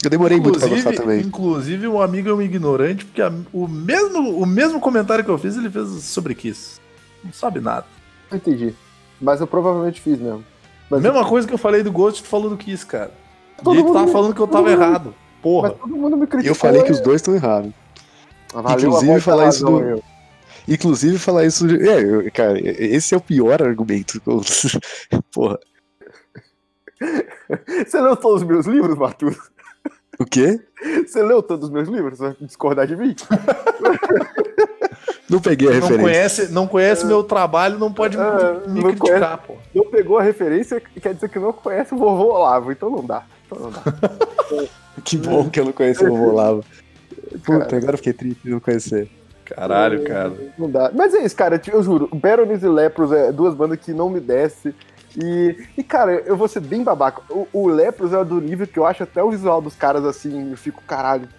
Eu 0.04 0.10
demorei 0.10 0.38
inclusive, 0.38 0.70
muito 0.70 0.82
pra 0.82 0.92
gostar 0.92 1.04
também. 1.04 1.22
Inclusive, 1.22 1.88
um 1.88 2.02
amigo 2.02 2.30
é 2.30 2.34
um 2.34 2.42
ignorante, 2.42 3.06
porque 3.06 3.22
a, 3.22 3.32
o, 3.52 3.68
mesmo, 3.68 4.38
o 4.38 4.46
mesmo 4.46 4.80
comentário 4.80 5.24
que 5.24 5.30
eu 5.30 5.38
fiz, 5.38 5.58
ele 5.58 5.70
fez 5.70 5.90
sobre 6.04 6.36
Kiss. 6.36 6.80
Não 7.24 7.34
sabe 7.34 7.60
nada. 7.60 7.86
Não 8.30 8.38
entendi. 8.38 8.74
Mas 9.24 9.40
eu 9.40 9.48
provavelmente 9.48 10.02
fiz 10.02 10.20
mesmo. 10.20 10.44
Mas 10.90 11.02
Mesma 11.02 11.22
eu... 11.22 11.26
coisa 11.26 11.48
que 11.48 11.54
eu 11.54 11.58
falei 11.58 11.82
do 11.82 11.92
Ghost, 11.92 12.22
tu 12.22 12.28
falou 12.28 12.50
do 12.50 12.58
Kiss, 12.58 12.86
cara. 12.86 13.12
Todo 13.64 13.76
e 13.76 13.80
aí 13.80 13.86
tu 13.86 13.94
tava 13.94 14.06
me... 14.06 14.12
falando 14.12 14.36
que 14.36 14.42
eu 14.42 14.48
tava 14.48 14.70
errado. 14.70 15.16
Porra. 15.42 15.70
Mas 15.70 15.80
todo 15.80 15.96
mundo 15.96 16.18
me 16.18 16.28
criticou. 16.28 16.52
Eu 16.52 16.56
falei 16.56 16.84
que 16.84 16.92
os 16.92 17.00
dois 17.00 17.22
estão 17.22 17.34
errados. 17.34 17.72
Ah, 18.54 18.74
Inclusive 18.74 19.22
falar 19.22 19.50
isso 19.50 19.66
do. 19.66 19.80
Eu. 19.80 20.04
Inclusive 20.68 21.18
falar 21.18 21.46
isso. 21.46 21.66
De... 21.66 21.88
É, 21.88 22.02
eu, 22.02 22.30
cara, 22.32 22.60
esse 22.62 23.14
é 23.14 23.18
o 23.18 23.22
pior 23.22 23.64
argumento. 23.64 24.22
Porra. 25.34 25.58
Você 27.88 28.02
leu 28.02 28.16
todos 28.18 28.42
os 28.42 28.48
meus 28.48 28.66
livros, 28.66 28.98
Matheus? 28.98 29.38
O 30.20 30.26
quê? 30.26 30.60
Você 31.06 31.24
leu 31.24 31.42
todos 31.42 31.70
os 31.70 31.74
meus 31.74 31.88
livros? 31.88 32.18
Você 32.18 32.24
vai 32.26 32.36
discordar 32.42 32.86
de 32.88 32.96
mim? 32.96 33.16
Não 35.30 35.40
peguei 35.40 35.68
a 35.68 35.72
não 35.72 35.80
referência. 35.82 36.04
Conhece, 36.04 36.52
não 36.52 36.68
conhece 36.68 37.04
é. 37.04 37.08
meu 37.08 37.24
trabalho, 37.24 37.80
não 37.80 37.92
pode 37.92 38.18
é, 38.18 38.68
me, 38.68 38.74
me 38.74 38.84
criticar, 38.84 39.38
conhece, 39.38 39.44
pô. 39.48 39.56
Não 39.74 39.90
pegou 39.90 40.18
a 40.18 40.24
referência, 40.24 40.82
quer 41.02 41.14
dizer 41.14 41.30
que 41.30 41.40
não 41.40 41.54
conhece 41.54 41.94
o 41.94 41.98
vovô 41.98 42.34
Olavo, 42.34 42.72
então 42.72 42.90
não 42.90 43.06
dá. 43.06 43.24
Então 43.46 43.60
não 43.60 43.72
dá. 43.72 43.82
que 45.04 45.18
bom 45.18 45.50
que 45.50 45.60
eu 45.60 45.66
não 45.66 45.72
conheço 45.72 46.06
o 46.06 46.10
vovô 46.10 46.30
Olavo. 46.32 46.64
Puta, 47.46 47.76
agora 47.76 47.94
eu 47.94 47.98
fiquei 47.98 48.14
triste 48.14 48.44
de 48.44 48.52
não 48.52 48.60
conhecer. 48.60 49.10
Caralho, 49.46 50.02
é, 50.02 50.06
cara. 50.06 50.34
Não 50.58 50.70
dá. 50.70 50.92
Mas 50.94 51.14
é 51.14 51.24
isso, 51.24 51.36
cara, 51.36 51.62
eu 51.72 51.84
juro, 51.84 52.10
Baroness 52.14 52.64
e 52.64 52.68
Lepros 52.68 53.12
é 53.12 53.32
duas 53.32 53.54
bandas 53.54 53.80
que 53.80 53.94
não 53.94 54.10
me 54.10 54.20
desce. 54.20 54.74
E, 55.16 55.68
e, 55.78 55.84
cara, 55.84 56.14
eu 56.26 56.36
vou 56.36 56.48
ser 56.48 56.60
bem 56.60 56.84
babaca. 56.84 57.22
O, 57.30 57.48
o 57.54 57.68
Lepros 57.68 58.14
é 58.14 58.24
do 58.24 58.42
nível 58.42 58.66
que 58.66 58.80
eu 58.80 58.86
acho 58.86 59.04
até 59.04 59.24
o 59.24 59.30
visual 59.30 59.62
dos 59.62 59.76
caras 59.76 60.04
assim, 60.06 60.52
eu 60.52 60.58
fico, 60.58 60.82
caralho, 60.88 61.30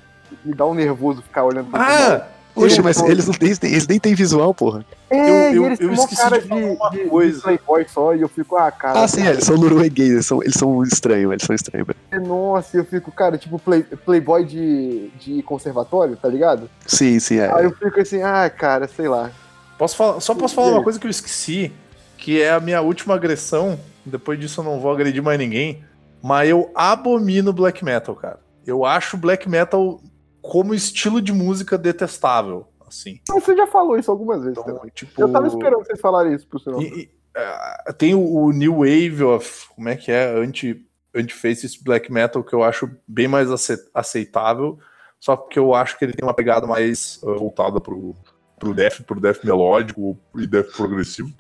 me 0.45 0.55
dá 0.55 0.65
um 0.65 0.74
nervoso 0.74 1.23
ficar 1.23 1.45
olhando 1.45 1.70
pra 1.70 1.81
Ah! 1.82 2.28
Poxa, 2.55 2.82
mas 2.82 3.02
eles, 3.02 3.26
não 3.26 3.35
têm, 3.35 3.51
eles 3.62 3.86
nem 3.89 3.98
têm 3.98 4.14
visual, 4.14 4.55
porra. 4.55 4.86
É, 5.10 5.51
eu, 5.51 5.55
eu, 5.55 5.66
eles 5.66 5.81
eu 5.81 5.93
esqueci 5.93 6.22
cara 6.22 6.40
de, 6.40 6.48
de, 6.48 7.02
de, 7.02 7.09
coisa. 7.09 7.36
de 7.36 7.43
Playboy 7.43 7.86
só 7.89 8.14
e 8.14 8.20
eu 8.20 8.28
fico, 8.28 8.56
ah, 8.56 8.70
cara. 8.70 9.02
Ah, 9.02 9.09
sim, 9.09 9.26
é, 9.26 9.31
eles 9.31 9.44
são 9.44 9.56
noruegueses, 9.56 10.12
eles 10.12 10.26
são, 10.26 10.43
eles 10.43 10.55
são 10.55 10.82
estranhos, 10.85 11.32
eles 11.32 11.44
são 11.44 11.55
estranhos, 11.55 11.89
velho. 11.89 11.98
É, 12.12 12.18
nossa, 12.20 12.76
eu 12.76 12.85
fico, 12.85 13.10
cara, 13.10 13.36
tipo 13.36 13.59
play, 13.59 13.82
Playboy 13.82 14.44
de, 14.44 15.09
de 15.18 15.43
conservatório, 15.43 16.16
tá 16.16 16.28
ligado? 16.28 16.70
Sim, 16.86 17.18
sim, 17.18 17.39
é. 17.39 17.52
Aí 17.52 17.64
eu 17.64 17.72
fico 17.72 18.01
assim, 18.01 18.22
ah, 18.22 18.48
cara, 18.48 18.86
sei 18.86 19.09
lá. 19.09 19.32
Posso 19.76 19.97
falar, 19.97 20.20
só 20.20 20.32
posso 20.35 20.55
falar 20.55 20.70
uma 20.70 20.85
coisa 20.85 21.01
que 21.01 21.06
eu 21.06 21.10
esqueci, 21.10 21.72
que 22.16 22.40
é 22.40 22.52
a 22.52 22.60
minha 22.60 22.81
última 22.81 23.14
agressão. 23.14 23.78
Depois 24.06 24.39
disso 24.39 24.60
eu 24.60 24.64
não 24.64 24.78
vou 24.78 24.93
agredir 24.93 25.22
mais 25.22 25.39
ninguém. 25.39 25.85
Mas 26.22 26.48
eu 26.48 26.70
abomino 26.74 27.52
black 27.52 27.85
metal, 27.85 28.14
cara. 28.14 28.39
Eu 28.66 28.85
acho 28.85 29.16
black 29.16 29.48
metal 29.48 30.01
como 30.45 30.75
estilo 30.75 31.23
de 31.23 31.33
música 31.33 31.79
detestável, 31.79 32.69
assim. 32.87 33.19
Você 33.31 33.57
já 33.57 33.66
falou 33.66 33.99
isso 33.99 34.11
algumas 34.11 34.43
vezes. 34.45 34.59
Então, 34.59 34.79
tipo, 34.95 35.19
eu 35.19 35.33
tava 35.33 35.47
esperando 35.47 35.87
vocês 35.87 35.99
falarem 35.99 36.35
isso 36.35 36.47
pro 36.47 36.59
senhor. 36.59 36.83
uh, 36.83 37.93
tem 37.95 38.15
o, 38.15 38.53
New 38.53 38.81
Wave 38.81 39.25
of. 39.25 39.69
Como 39.75 39.89
é 39.89 39.97
que 39.97 40.12
é? 40.12 40.27
Anti. 40.37 40.87
anti-face 41.15 41.83
black 41.83 42.12
metal 42.12 42.45
que 42.45 42.55
eu 42.55 42.62
acho 42.62 42.91
bem 43.09 43.27
mais 43.27 43.49
aceitável, 43.95 44.79
só 45.19 45.35
porque 45.35 45.59
eu 45.59 45.75
acho 45.75 45.99
que 45.99 46.05
ele 46.05 46.12
tem 46.12 46.27
uma 46.27 46.35
pegada 46.35 46.66
mais 46.66 47.19
uh, 47.23 47.39
voltada 47.39 47.81
pro, 47.81 48.15
pro 48.59 48.75
death, 48.75 49.01
pro 49.07 49.21
death 49.21 49.43
melódico 49.45 50.19
e 50.37 50.47
death 50.47 50.77
progressivo 50.77 51.33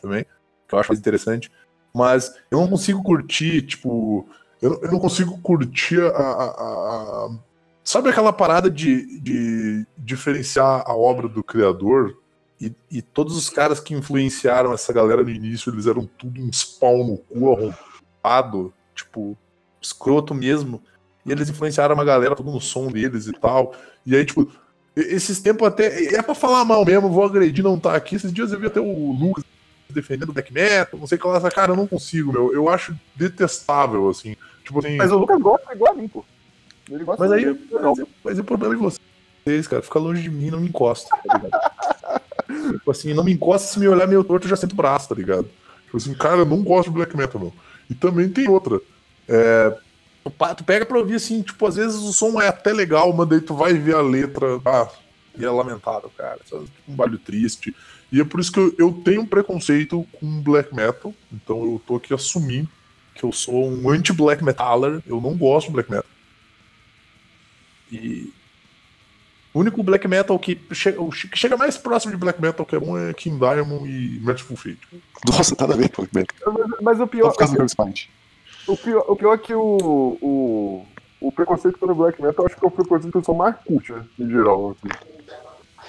também, 0.00 0.24
que 0.68 0.74
eu 0.74 0.78
acho 0.78 0.90
mais 0.90 1.00
interessante. 1.00 1.50
Mas 1.92 2.32
eu 2.48 2.60
não 2.60 2.68
consigo 2.68 3.02
curtir, 3.02 3.62
tipo, 3.62 4.28
eu, 4.62 4.80
eu 4.82 4.92
não 4.92 5.00
consigo 5.00 5.36
curtir 5.40 6.00
a, 6.00 6.06
a, 6.06 6.44
a, 6.44 7.30
Sabe 7.90 8.08
aquela 8.08 8.32
parada 8.32 8.70
de, 8.70 9.18
de 9.18 9.84
diferenciar 9.98 10.84
a 10.86 10.94
obra 10.94 11.26
do 11.26 11.42
criador 11.42 12.16
e, 12.60 12.72
e, 12.88 13.02
todos 13.02 13.36
os 13.36 13.50
caras 13.50 13.80
que 13.80 13.92
influenciaram 13.92 14.72
essa 14.72 14.92
galera 14.92 15.24
no 15.24 15.30
início, 15.30 15.72
eles 15.72 15.88
eram 15.88 16.08
tudo 16.16 16.40
um 16.40 16.52
spawn 16.52 17.04
no 17.04 17.16
cu 17.16 17.52
arrombado, 17.52 18.72
tipo, 18.94 19.36
escroto 19.82 20.32
mesmo. 20.36 20.80
E 21.26 21.32
eles 21.32 21.50
influenciaram 21.50 21.96
uma 21.96 22.04
galera 22.04 22.36
tudo 22.36 22.52
no 22.52 22.60
som 22.60 22.92
deles 22.92 23.26
e 23.26 23.32
tal. 23.32 23.74
E 24.06 24.14
aí, 24.14 24.24
tipo, 24.24 24.48
esses 24.94 25.40
tempos 25.40 25.66
até. 25.66 26.14
É 26.14 26.22
pra 26.22 26.36
falar 26.36 26.64
mal 26.64 26.84
mesmo, 26.84 27.10
vou 27.10 27.24
agredir 27.24 27.64
não 27.64 27.76
tá 27.76 27.96
aqui. 27.96 28.14
Esses 28.14 28.32
dias 28.32 28.52
eu 28.52 28.60
vi 28.60 28.68
até 28.68 28.78
o 28.78 29.10
Lucas 29.10 29.42
defendendo 29.88 30.28
o 30.28 30.32
black 30.32 30.52
metal, 30.52 31.00
não 31.00 31.08
sei 31.08 31.18
o 31.18 31.20
que 31.20 31.26
lá. 31.26 31.50
Cara, 31.50 31.72
eu 31.72 31.76
não 31.76 31.88
consigo, 31.88 32.32
meu. 32.32 32.54
Eu 32.54 32.68
acho 32.68 32.96
detestável, 33.16 34.08
assim. 34.08 34.36
Tipo 34.62 34.78
assim. 34.78 34.96
Mas 34.96 35.10
o 35.10 35.18
Lucas 35.18 35.40
gosta 35.40 35.74
igual 35.74 35.92
a 35.92 35.96
mim, 35.96 36.06
pô. 36.06 36.24
Ele 36.90 37.04
gosta 37.04 37.22
mas 37.22 37.32
aí, 37.32 37.46
mas, 37.70 38.08
mas 38.24 38.38
o 38.38 38.44
problema 38.44 38.74
é 38.74 38.78
vocês, 38.78 39.68
cara. 39.68 39.82
Fica 39.82 39.98
longe 39.98 40.22
de 40.22 40.30
mim, 40.30 40.50
não 40.50 40.60
me 40.60 40.68
encosta, 40.68 41.08
tá 41.24 41.38
ligado? 41.38 42.72
tipo 42.78 42.90
assim, 42.90 43.14
não 43.14 43.24
me 43.24 43.32
encosta 43.32 43.68
se 43.68 43.78
me 43.78 43.88
olhar 43.88 44.06
meio 44.06 44.24
torto, 44.24 44.46
eu 44.46 44.50
já 44.50 44.56
sinto 44.56 44.72
o 44.72 44.76
braço, 44.76 45.08
tá 45.08 45.14
ligado? 45.14 45.48
Tipo 45.84 45.96
assim, 45.96 46.14
cara, 46.14 46.38
eu 46.38 46.46
não 46.46 46.62
gosto 46.62 46.88
de 46.88 46.94
black 46.94 47.16
metal, 47.16 47.40
não. 47.40 47.52
E 47.88 47.94
também 47.94 48.28
tem 48.28 48.48
outra. 48.48 48.80
É, 49.28 49.76
tu 50.56 50.64
pega 50.64 50.84
pra 50.84 50.98
ouvir 50.98 51.16
assim, 51.16 51.42
tipo, 51.42 51.66
às 51.66 51.76
vezes 51.76 51.96
o 51.96 52.12
som 52.12 52.40
é 52.40 52.48
até 52.48 52.72
legal, 52.72 53.12
mas 53.12 53.28
daí 53.28 53.40
tu 53.40 53.54
vai 53.54 53.74
ver 53.74 53.94
a 53.94 54.02
letra. 54.02 54.60
Ah, 54.64 54.88
e 55.38 55.44
é 55.44 55.50
lamentável, 55.50 56.10
cara. 56.16 56.38
Tipo, 56.44 56.64
um 56.88 56.94
balho 56.94 57.18
triste. 57.18 57.74
E 58.12 58.20
é 58.20 58.24
por 58.24 58.40
isso 58.40 58.52
que 58.52 58.58
eu, 58.58 58.74
eu 58.78 58.92
tenho 59.04 59.22
um 59.22 59.26
preconceito 59.26 60.06
com 60.12 60.42
black 60.42 60.74
metal. 60.74 61.14
Então 61.32 61.62
eu 61.62 61.82
tô 61.86 61.96
aqui 61.96 62.12
assumindo 62.12 62.68
que 63.14 63.24
eu 63.24 63.32
sou 63.32 63.68
um 63.68 63.88
anti-black 63.88 64.42
metaller. 64.44 65.02
Eu 65.06 65.20
não 65.20 65.36
gosto 65.36 65.68
de 65.68 65.72
black 65.72 65.90
metal. 65.90 66.06
E 67.90 68.32
o 69.52 69.60
único 69.60 69.82
black 69.82 70.06
metal 70.06 70.38
que 70.38 70.60
chega, 70.72 70.98
que 71.08 71.36
chega 71.36 71.56
mais 71.56 71.76
próximo 71.76 72.12
de 72.12 72.18
black 72.18 72.40
metal 72.40 72.64
que 72.64 72.76
é 72.76 72.78
bom 72.78 72.96
é 72.96 73.12
King 73.12 73.38
Diamond 73.38 73.88
e 73.90 74.20
Merciful 74.20 74.56
Fate. 74.56 74.78
Nossa, 75.26 75.56
nada 75.58 75.74
a 75.74 75.76
ver 75.76 75.90
com 75.90 76.06
black 76.12 76.34
metal. 76.34 76.54
Mas, 76.56 76.80
mas 76.80 77.00
o 77.00 77.06
pior. 77.06 77.32
É 77.32 77.46
que, 77.46 78.70
o, 78.70 78.76
pior 78.76 79.04
o 79.08 79.16
pior 79.16 79.34
é 79.34 79.38
que 79.38 79.54
o, 79.54 80.18
o, 80.22 80.86
o 81.20 81.32
preconceito 81.32 81.78
pelo 81.78 81.94
black 81.94 82.22
metal, 82.22 82.44
eu 82.44 82.46
acho 82.46 82.56
que 82.56 82.64
é 82.64 82.68
o 82.68 82.70
preconceito 82.70 83.10
que 83.10 83.18
eu 83.18 83.24
sou 83.24 83.34
mais 83.34 83.56
cult, 83.64 83.92
né, 83.92 84.04
em 84.18 84.30
geral. 84.30 84.76
Assim. 84.76 85.19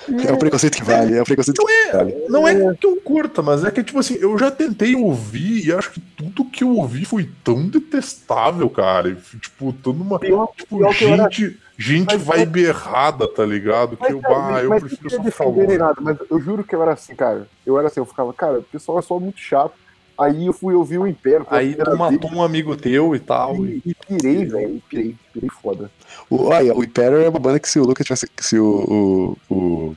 É 0.08 0.32
o 0.32 0.38
preconceito 0.38 0.78
que 0.78 0.84
vale, 0.84 1.16
é 1.16 1.22
o 1.22 1.26
preconceito 1.26 1.58
não 1.60 1.66
que 1.66 1.74
é, 1.74 1.92
vale. 1.92 2.26
Não 2.28 2.48
é 2.48 2.76
que 2.76 2.88
eu 2.88 2.96
curta, 3.02 3.42
mas 3.42 3.64
é 3.64 3.72
que, 3.72 3.84
tipo 3.84 4.00
assim, 4.00 4.18
eu 4.20 4.38
já 4.38 4.50
tentei 4.50 4.96
ouvir 4.96 5.68
e 5.68 5.72
acho 5.72 5.92
que 5.92 6.00
tudo 6.00 6.46
que 6.46 6.64
eu 6.64 6.76
ouvi 6.76 7.06
foi 7.06 7.30
tão 7.44 7.68
detestável, 7.68 8.70
cara. 8.70 9.10
E, 9.10 9.16
tipo, 9.40 9.72
toda 9.74 10.02
uma. 10.02 10.20
Pior, 10.20 10.48
tipo, 10.58 10.78
pior 10.78 10.94
gente, 10.94 11.60
gente 11.78 12.16
mas, 12.16 12.24
vibe 12.24 12.64
errada, 12.64 13.28
tá 13.28 13.46
ligado? 13.46 13.96
Que 13.98 14.12
eu, 14.12 14.22
ah, 14.26 14.60
eu 14.62 14.70
mas 14.70 14.84
prefiro 14.84 15.10
só 15.10 15.32
falar. 15.32 15.78
Nada, 15.78 16.02
mas 16.02 16.18
eu 16.30 16.40
juro 16.40 16.64
que 16.64 16.76
eu 16.76 16.82
era 16.82 16.94
assim, 16.94 17.16
cara. 17.16 17.48
Eu 17.66 17.78
era 17.78 17.88
assim, 17.88 18.00
eu 18.00 18.06
ficava, 18.06 18.34
cara, 18.34 18.60
o 18.60 18.64
pessoal 18.64 19.00
é 19.00 19.02
só 19.02 19.20
muito 19.20 19.40
chato. 19.40 19.74
Aí 20.18 20.46
eu 20.46 20.54
fui 20.54 20.76
ouvir 20.76 21.00
o 21.00 21.08
Império. 21.08 21.48
Aí 21.50 21.74
tu 21.74 21.98
matou 21.98 22.32
um 22.32 22.44
amigo 22.44 22.76
teu 22.76 23.16
e 23.16 23.20
tal. 23.20 23.66
E, 23.66 23.82
e 23.84 23.96
pirei, 23.96 24.46
velho. 24.46 24.82
Pirei, 24.88 25.16
pirei 25.34 25.50
foda. 25.50 25.90
O, 26.32 26.46
olha, 26.46 26.74
o 26.74 26.82
Império 26.82 27.18
é 27.18 27.28
uma 27.28 27.40
banda 27.40 27.60
que 27.60 27.68
se 27.68 27.78
o 27.78 27.84
Lucas 27.84 28.06
tivesse. 28.06 28.26
Se 28.40 28.58
o, 28.58 29.36
o, 29.50 29.54
o 29.54 29.96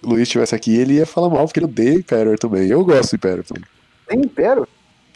Luiz 0.00 0.22
estivesse 0.22 0.54
aqui, 0.54 0.76
ele 0.76 0.94
ia 0.94 1.06
falar 1.06 1.28
mal, 1.28 1.44
porque 1.44 1.58
ele 1.58 1.66
odeia 1.66 1.94
Império 1.94 2.38
também. 2.38 2.68
Eu 2.68 2.84
gosto 2.84 3.10
do 3.10 3.16
Império 3.16 3.42
também. 3.42 3.64
Tem 4.06 4.20
Império? 4.20 4.66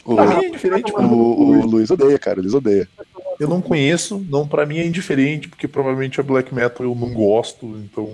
O, 0.03 0.19
é 0.19 0.47
indiferente, 0.47 0.91
o, 0.91 1.01
o, 1.01 1.59
o 1.59 1.65
Luiz 1.65 1.89
odeia, 1.89 2.19
cara. 2.19 2.39
Eles 2.39 2.53
odeia. 2.53 2.87
Eu 3.39 3.47
não 3.47 3.61
conheço, 3.61 4.25
não, 4.29 4.45
pra 4.45 4.65
mim 4.65 4.79
é 4.79 4.85
indiferente, 4.85 5.47
porque 5.47 5.69
provavelmente 5.69 6.19
é 6.19 6.23
black 6.23 6.53
metal 6.53 6.85
eu 6.85 6.93
não 6.93 7.13
gosto, 7.13 7.65
então. 7.77 8.09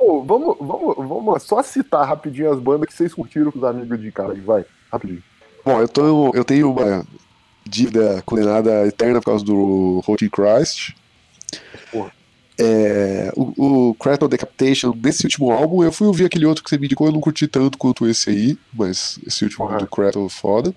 Oh, 0.00 0.22
vamos, 0.22 0.56
vamos, 0.58 0.96
vamos 0.96 1.42
só 1.44 1.62
citar 1.62 2.08
rapidinho 2.08 2.50
as 2.50 2.58
bandas 2.58 2.88
que 2.88 2.94
vocês 2.94 3.14
curtiram 3.14 3.52
com 3.52 3.58
os 3.58 3.64
amigos 3.64 4.00
de 4.00 4.10
cara, 4.10 4.34
vai, 4.34 4.64
rapidinho. 4.90 5.22
Bom, 5.64 5.80
eu, 5.80 5.88
tô, 5.88 6.32
eu 6.34 6.44
tenho 6.44 6.70
uma 6.70 7.04
dívida 7.68 8.22
condenada 8.24 8.86
eterna 8.86 9.20
por 9.20 9.26
causa 9.26 9.44
do 9.44 10.02
Holy 10.06 10.30
Christ. 10.30 10.94
Porra. 11.90 12.12
É, 12.60 13.32
o, 13.36 13.90
o 13.90 13.94
Crackle 13.94 14.28
Decapitation, 14.28 14.90
desse 14.90 15.24
último 15.24 15.52
álbum, 15.52 15.84
eu 15.84 15.92
fui 15.92 16.08
ouvir 16.08 16.24
aquele 16.24 16.44
outro 16.44 16.64
que 16.64 16.70
você 16.70 16.76
me 16.76 16.86
indicou, 16.86 17.06
eu 17.06 17.12
não 17.12 17.20
curti 17.20 17.46
tanto 17.46 17.78
quanto 17.78 18.06
esse 18.06 18.30
aí, 18.30 18.58
mas 18.74 19.20
esse 19.24 19.44
último 19.44 19.66
uhum. 19.66 19.78
do 19.78 19.86
Crackle 19.86 20.28
foda. 20.28 20.74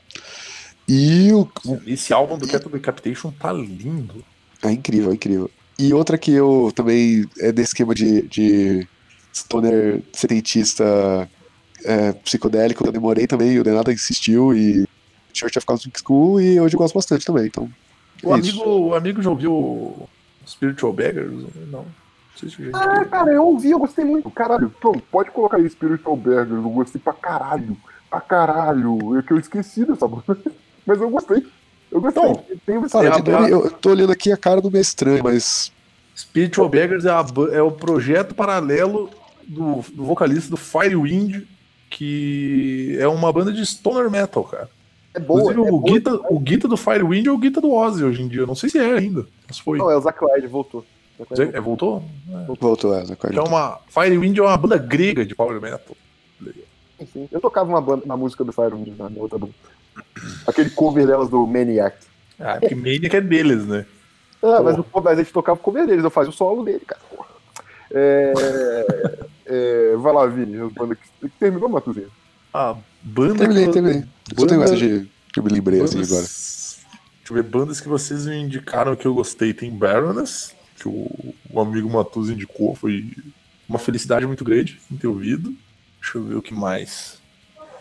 E 0.88 1.32
o... 1.34 1.48
Esse 1.88 2.14
álbum 2.14 2.38
do 2.38 2.48
Crackle 2.48 2.72
Decapitation 2.72 3.32
tá 3.32 3.52
lindo. 3.52 4.24
É 4.62 4.72
incrível, 4.72 5.12
é 5.12 5.16
incrível. 5.16 5.50
E 5.80 5.92
outra 5.94 6.18
que 6.18 6.32
eu 6.32 6.72
também 6.76 7.26
é 7.40 7.52
desse 7.52 7.70
esquema 7.70 7.96
de, 7.96 8.22
de 8.28 8.88
stoner 9.34 10.04
setentista 10.14 11.28
é, 11.84 12.12
psicodélico, 12.14 12.86
eu 12.86 12.92
demorei 12.92 13.26
também, 13.26 13.58
o 13.58 13.64
Denata 13.64 13.92
insistiu 13.92 14.56
e 14.56 14.88
Church 15.34 15.58
of 15.58 15.66
Cosmic 15.66 16.00
School 16.00 16.42
e 16.42 16.60
hoje 16.60 16.76
eu 16.76 16.80
gosto 16.80 16.96
bastante 16.96 17.26
também, 17.26 17.46
então. 17.46 17.70
O, 18.24 18.36
é 18.36 18.40
amigo, 18.40 18.64
o 18.64 18.96
amigo 18.96 19.22
já 19.22 19.30
ouviu 19.30 20.08
Spiritual 20.48 20.94
Beggars? 20.94 21.32
Não. 21.72 21.86
ah, 22.74 23.06
cara, 23.06 23.32
eu 23.32 23.46
ouvi, 23.46 23.72
eu 23.72 23.80
gostei 23.80 24.06
muito. 24.06 24.30
Caralho, 24.32 24.70
pronto, 24.70 25.02
pode 25.12 25.32
colocar 25.32 25.58
aí 25.58 25.70
Spiritual 25.70 26.16
Beggars, 26.16 26.52
eu 26.52 26.70
gostei 26.70 27.02
pra 27.02 27.14
caralho. 27.14 27.78
Pra 28.10 28.22
caralho. 28.22 29.18
É 29.18 29.22
que 29.22 29.32
eu 29.32 29.40
esqueci 29.40 29.86
dessa 29.86 30.08
banda. 30.08 30.38
Mas 30.86 31.00
eu 31.00 31.10
gostei. 31.10 31.46
Eu 31.92 32.02
gostei. 32.02 32.24
Então, 32.24 32.46
tem 32.66 32.82
cara, 33.24 33.50
eu, 33.50 33.66
eu 33.66 33.72
tô 33.72 33.90
olhando 33.90 34.12
aqui 34.12 34.32
a 34.32 34.38
cara 34.38 34.62
do 34.62 34.72
meio 34.72 34.82
estranho, 34.82 35.22
mas. 35.22 35.72
Spiritual 36.16 36.70
Beggars 36.70 37.04
é, 37.04 37.10
a, 37.10 37.26
é 37.52 37.62
o 37.62 37.72
projeto 37.72 38.34
paralelo 38.34 39.10
do, 39.46 39.84
do 39.94 40.06
vocalista 40.06 40.50
do 40.50 40.58
Firewind, 40.58 41.44
que 41.90 42.98
é 43.00 43.08
uma 43.08 43.32
banda 43.32 43.52
de 43.52 43.66
stoner 43.66 44.10
metal, 44.10 44.44
cara. 44.46 44.70
É 45.14 45.20
boa. 45.20 45.42
Inclusive, 45.42 45.60
é 45.60 45.72
o, 45.72 45.80
boa, 45.80 45.94
guita, 45.94 46.14
o 46.30 46.40
guita 46.40 46.68
do 46.68 46.78
Firewind 46.78 47.28
é 47.28 47.32
o 47.32 47.38
guita 47.38 47.60
do 47.60 47.72
Ozzy 47.72 48.04
hoje 48.04 48.22
em 48.22 48.28
dia. 48.28 48.46
Não 48.46 48.56
sei 48.56 48.70
se 48.70 48.80
é 48.80 48.94
ainda. 48.94 49.26
Mas 49.48 49.60
foi. 49.60 49.78
Não, 49.78 49.90
é 49.92 49.98
o 49.98 50.02
Zack 50.02 50.20
Clyde, 50.20 50.48
voltou. 50.48 50.86
É, 51.54 51.60
voltou? 51.60 52.04
É. 52.30 52.46
Voltou, 52.60 52.96
é, 52.96 53.06
Zack 53.06 53.36
É 53.36 53.42
uma, 53.42 53.80
Firewind 53.88 54.38
é 54.38 54.42
uma 54.42 54.58
banda 54.58 54.78
grega 54.78 55.26
de 55.26 55.36
power 55.36 55.62
metal. 55.62 55.96
Sim, 57.14 57.28
Eu 57.32 57.40
tocava 57.40 57.70
uma, 57.70 57.82
banda, 57.82 58.06
uma 58.06 58.18
música 58.18 58.44
do 58.44 58.52
Firewind 58.52 58.96
na 58.98 59.10
outra 59.18 59.38
banda. 59.38 59.54
Aquele 60.48 60.70
cover 60.70 61.06
delas 61.06 61.30
do 61.30 61.46
Maniac. 61.46 61.98
Ah, 62.40 62.58
porque 62.60 62.76
Maniac 62.76 63.16
é 63.16 63.22
deles, 63.22 63.68
né? 63.68 63.86
Ah, 64.42 64.62
mas, 64.64 64.78
o, 64.78 64.86
mas 64.96 65.20
a 65.20 65.24
gente 65.24 65.34
tocava 65.34 65.60
o 65.60 65.64
cover 65.64 65.86
deles, 65.86 66.04
eu 66.04 66.10
fazia 66.10 66.32
o 66.32 66.34
solo 66.34 66.64
dele, 66.64 66.84
cara. 66.86 67.02
É, 67.94 68.34
é, 69.46 69.96
vai 69.98 70.14
lá, 70.14 70.26
Vini, 70.26 70.60
as 70.60 70.72
bandas 70.72 70.98
que, 70.98 71.30
que 71.30 71.38
terminou, 71.38 71.70
Matuzinho. 71.70 72.10
Ah, 72.54 72.76
banda. 73.04 73.40
Terminei, 73.40 73.66
que... 73.66 73.74
terminei. 73.74 74.00
Banda... 74.00 74.10
Só 74.38 74.46
tenho 74.46 74.64
essa 74.64 74.78
de 74.78 75.10
que 75.34 75.40
eu 75.40 75.44
me 75.44 75.52
lembrei 75.52 75.80
bandas... 75.80 75.96
assim 75.96 76.04
agora. 76.04 76.24
Deixa 76.24 77.30
eu 77.30 77.36
ver, 77.36 77.44
bandas 77.44 77.80
que 77.80 77.88
vocês 77.88 78.26
me 78.26 78.36
indicaram 78.36 78.96
que 78.96 79.06
eu 79.06 79.14
gostei. 79.14 79.54
Tem 79.54 79.72
Baroness, 79.72 80.54
que 80.78 80.88
o, 80.88 81.34
o 81.50 81.62
amigo 81.62 81.90
Matus 81.90 82.30
indicou, 82.30 82.76
foi 82.76 83.12
uma 83.68 83.80
felicidade 83.80 84.26
muito 84.26 84.44
grande 84.44 84.80
em 84.92 84.98
ter 84.98 85.08
ouvido. 85.08 85.54
Deixa 86.02 86.18
eu 86.18 86.24
ver 86.24 86.36
o 86.36 86.42
que 86.42 86.54
mais. 86.54 87.22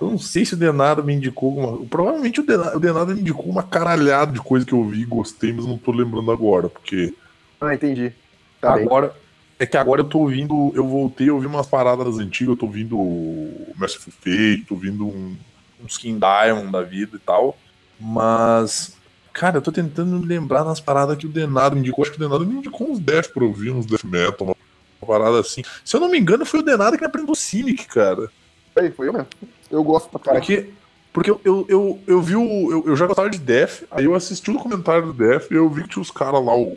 Eu 0.00 0.10
não 0.10 0.18
sei 0.18 0.44
se 0.46 0.54
o 0.54 0.56
Denado 0.56 1.04
me 1.04 1.14
indicou 1.14 1.50
alguma. 1.50 1.86
Provavelmente 1.86 2.40
o 2.40 2.46
Denado, 2.46 2.76
o 2.76 2.80
Denado 2.80 3.14
me 3.14 3.20
indicou 3.20 3.46
uma 3.46 3.62
caralhada 3.62 4.32
de 4.32 4.40
coisa 4.40 4.64
que 4.64 4.72
eu 4.72 4.78
ouvi 4.78 5.02
e 5.02 5.04
gostei, 5.04 5.52
mas 5.52 5.66
não 5.66 5.76
tô 5.76 5.92
lembrando 5.92 6.30
agora, 6.30 6.68
porque. 6.68 7.14
Ah, 7.60 7.74
entendi. 7.74 8.12
Tá 8.60 8.74
agora. 8.74 9.08
Bem. 9.08 9.16
É 9.60 9.66
que 9.66 9.76
agora 9.76 10.00
eu 10.00 10.06
tô 10.06 10.20
ouvindo. 10.20 10.72
Eu 10.74 10.88
voltei 10.88 11.28
a 11.28 11.34
ouvir 11.34 11.46
umas 11.46 11.66
paradas 11.66 12.18
antigas, 12.18 12.48
eu 12.48 12.56
tô 12.56 12.64
ouvindo 12.64 12.98
o 12.98 13.74
Merciful 13.78 14.10
Fate, 14.10 14.64
tô 14.66 14.74
ouvindo 14.74 15.06
um, 15.06 15.36
um 15.82 15.86
Skin 15.86 16.18
Diamond 16.18 16.72
da 16.72 16.80
vida 16.80 17.16
e 17.16 17.20
tal. 17.20 17.58
Mas. 18.00 18.96
Cara, 19.34 19.58
eu 19.58 19.62
tô 19.62 19.70
tentando 19.70 20.18
me 20.18 20.26
lembrar 20.26 20.64
nas 20.64 20.80
paradas 20.80 21.18
que 21.18 21.26
o 21.26 21.28
Denado 21.28 21.76
me 21.76 21.82
indicou. 21.82 22.02
Acho 22.02 22.10
que 22.10 22.16
o 22.16 22.20
Denado 22.20 22.46
me 22.46 22.54
indicou 22.54 22.90
uns 22.90 22.98
Death 22.98 23.28
pra 23.34 23.44
ouvir, 23.44 23.70
uns 23.70 23.84
Death 23.84 24.02
Metal, 24.02 24.56
uma 25.00 25.06
parada 25.06 25.38
assim. 25.38 25.62
Se 25.84 25.94
eu 25.94 26.00
não 26.00 26.08
me 26.08 26.18
engano, 26.18 26.46
foi 26.46 26.60
o 26.60 26.62
Denado 26.64 26.96
que 26.96 27.02
me 27.02 27.06
aprendeu 27.06 27.34
Cynic, 27.34 27.86
cara. 27.86 28.30
Aí, 28.74 28.90
foi 28.90 29.08
eu 29.08 29.12
mesmo. 29.12 29.28
Eu 29.70 29.84
gosto 29.84 30.08
pra 30.08 30.18
caralho. 30.18 30.42
Porque, 30.42 30.70
porque 31.12 31.30
eu, 31.30 31.38
eu, 31.44 31.66
eu, 31.68 32.00
eu 32.06 32.22
vi 32.22 32.34
o. 32.34 32.72
Eu, 32.72 32.84
eu, 32.86 32.96
já 32.96 33.06
gostava 33.06 33.28
de 33.28 33.38
Death, 33.38 33.82
aí 33.90 34.06
eu 34.06 34.14
assisti 34.14 34.50
o 34.50 34.54
documentário 34.54 35.06
do 35.06 35.12
Death 35.12 35.50
e 35.50 35.54
eu 35.54 35.68
vi 35.68 35.82
que 35.82 35.90
tinha 35.90 36.02
os 36.02 36.10
caras 36.10 36.42
lá, 36.42 36.56
o, 36.56 36.72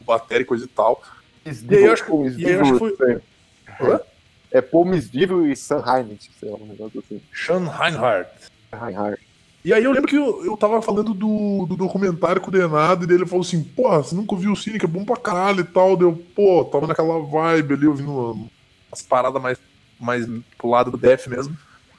o 0.00 0.04
Batéria 0.04 0.42
e 0.42 0.46
coisa 0.46 0.64
e 0.64 0.68
tal. 0.68 1.00
E 1.46 1.74
eu 1.74 1.92
acho 1.92 2.04
que, 2.04 2.12
aí 2.12 2.52
eu 2.52 2.60
acho 2.60 2.72
que 2.72 2.78
foi. 2.78 3.20
Hã? 3.80 4.00
É 4.50 4.60
Paul 4.60 4.84
Misdivil 4.86 5.50
e 5.50 5.56
Sam 5.56 5.82
Heinrich, 5.86 6.30
sei 6.38 6.50
lá, 6.50 6.56
um 6.56 6.66
negócio 6.66 7.02
assim. 7.04 7.20
Sean 7.34 7.68
Reinhardt. 7.68 8.30
Reinhardt. 8.72 9.20
E 9.64 9.72
aí 9.72 9.82
eu 9.82 9.90
lembro 9.90 10.08
que 10.08 10.16
eu, 10.16 10.44
eu 10.44 10.56
tava 10.56 10.80
falando 10.80 11.12
do, 11.12 11.66
do 11.66 11.76
documentário 11.76 12.40
com 12.40 12.48
o 12.48 12.52
Denado, 12.52 13.04
e 13.04 13.12
ele 13.12 13.26
falou 13.26 13.44
assim, 13.44 13.64
porra, 13.64 13.98
você 13.98 14.14
nunca 14.14 14.34
ouviu 14.34 14.52
o 14.52 14.56
Cine, 14.56 14.78
que 14.78 14.84
é 14.84 14.88
bom 14.88 15.04
pra 15.04 15.16
caralho 15.16 15.60
e 15.60 15.64
tal. 15.64 15.96
Deu, 15.96 16.12
pô, 16.34 16.64
tava 16.64 16.86
naquela 16.86 17.20
vibe 17.20 17.74
ali, 17.74 17.86
ouvindo 17.86 18.48
as 18.92 19.02
paradas 19.02 19.42
mais, 19.42 19.58
mais 19.98 20.24
pro 20.56 20.70
lado 20.70 20.92
do 20.92 20.96
Def 20.96 21.26
mesmo. 21.26 21.56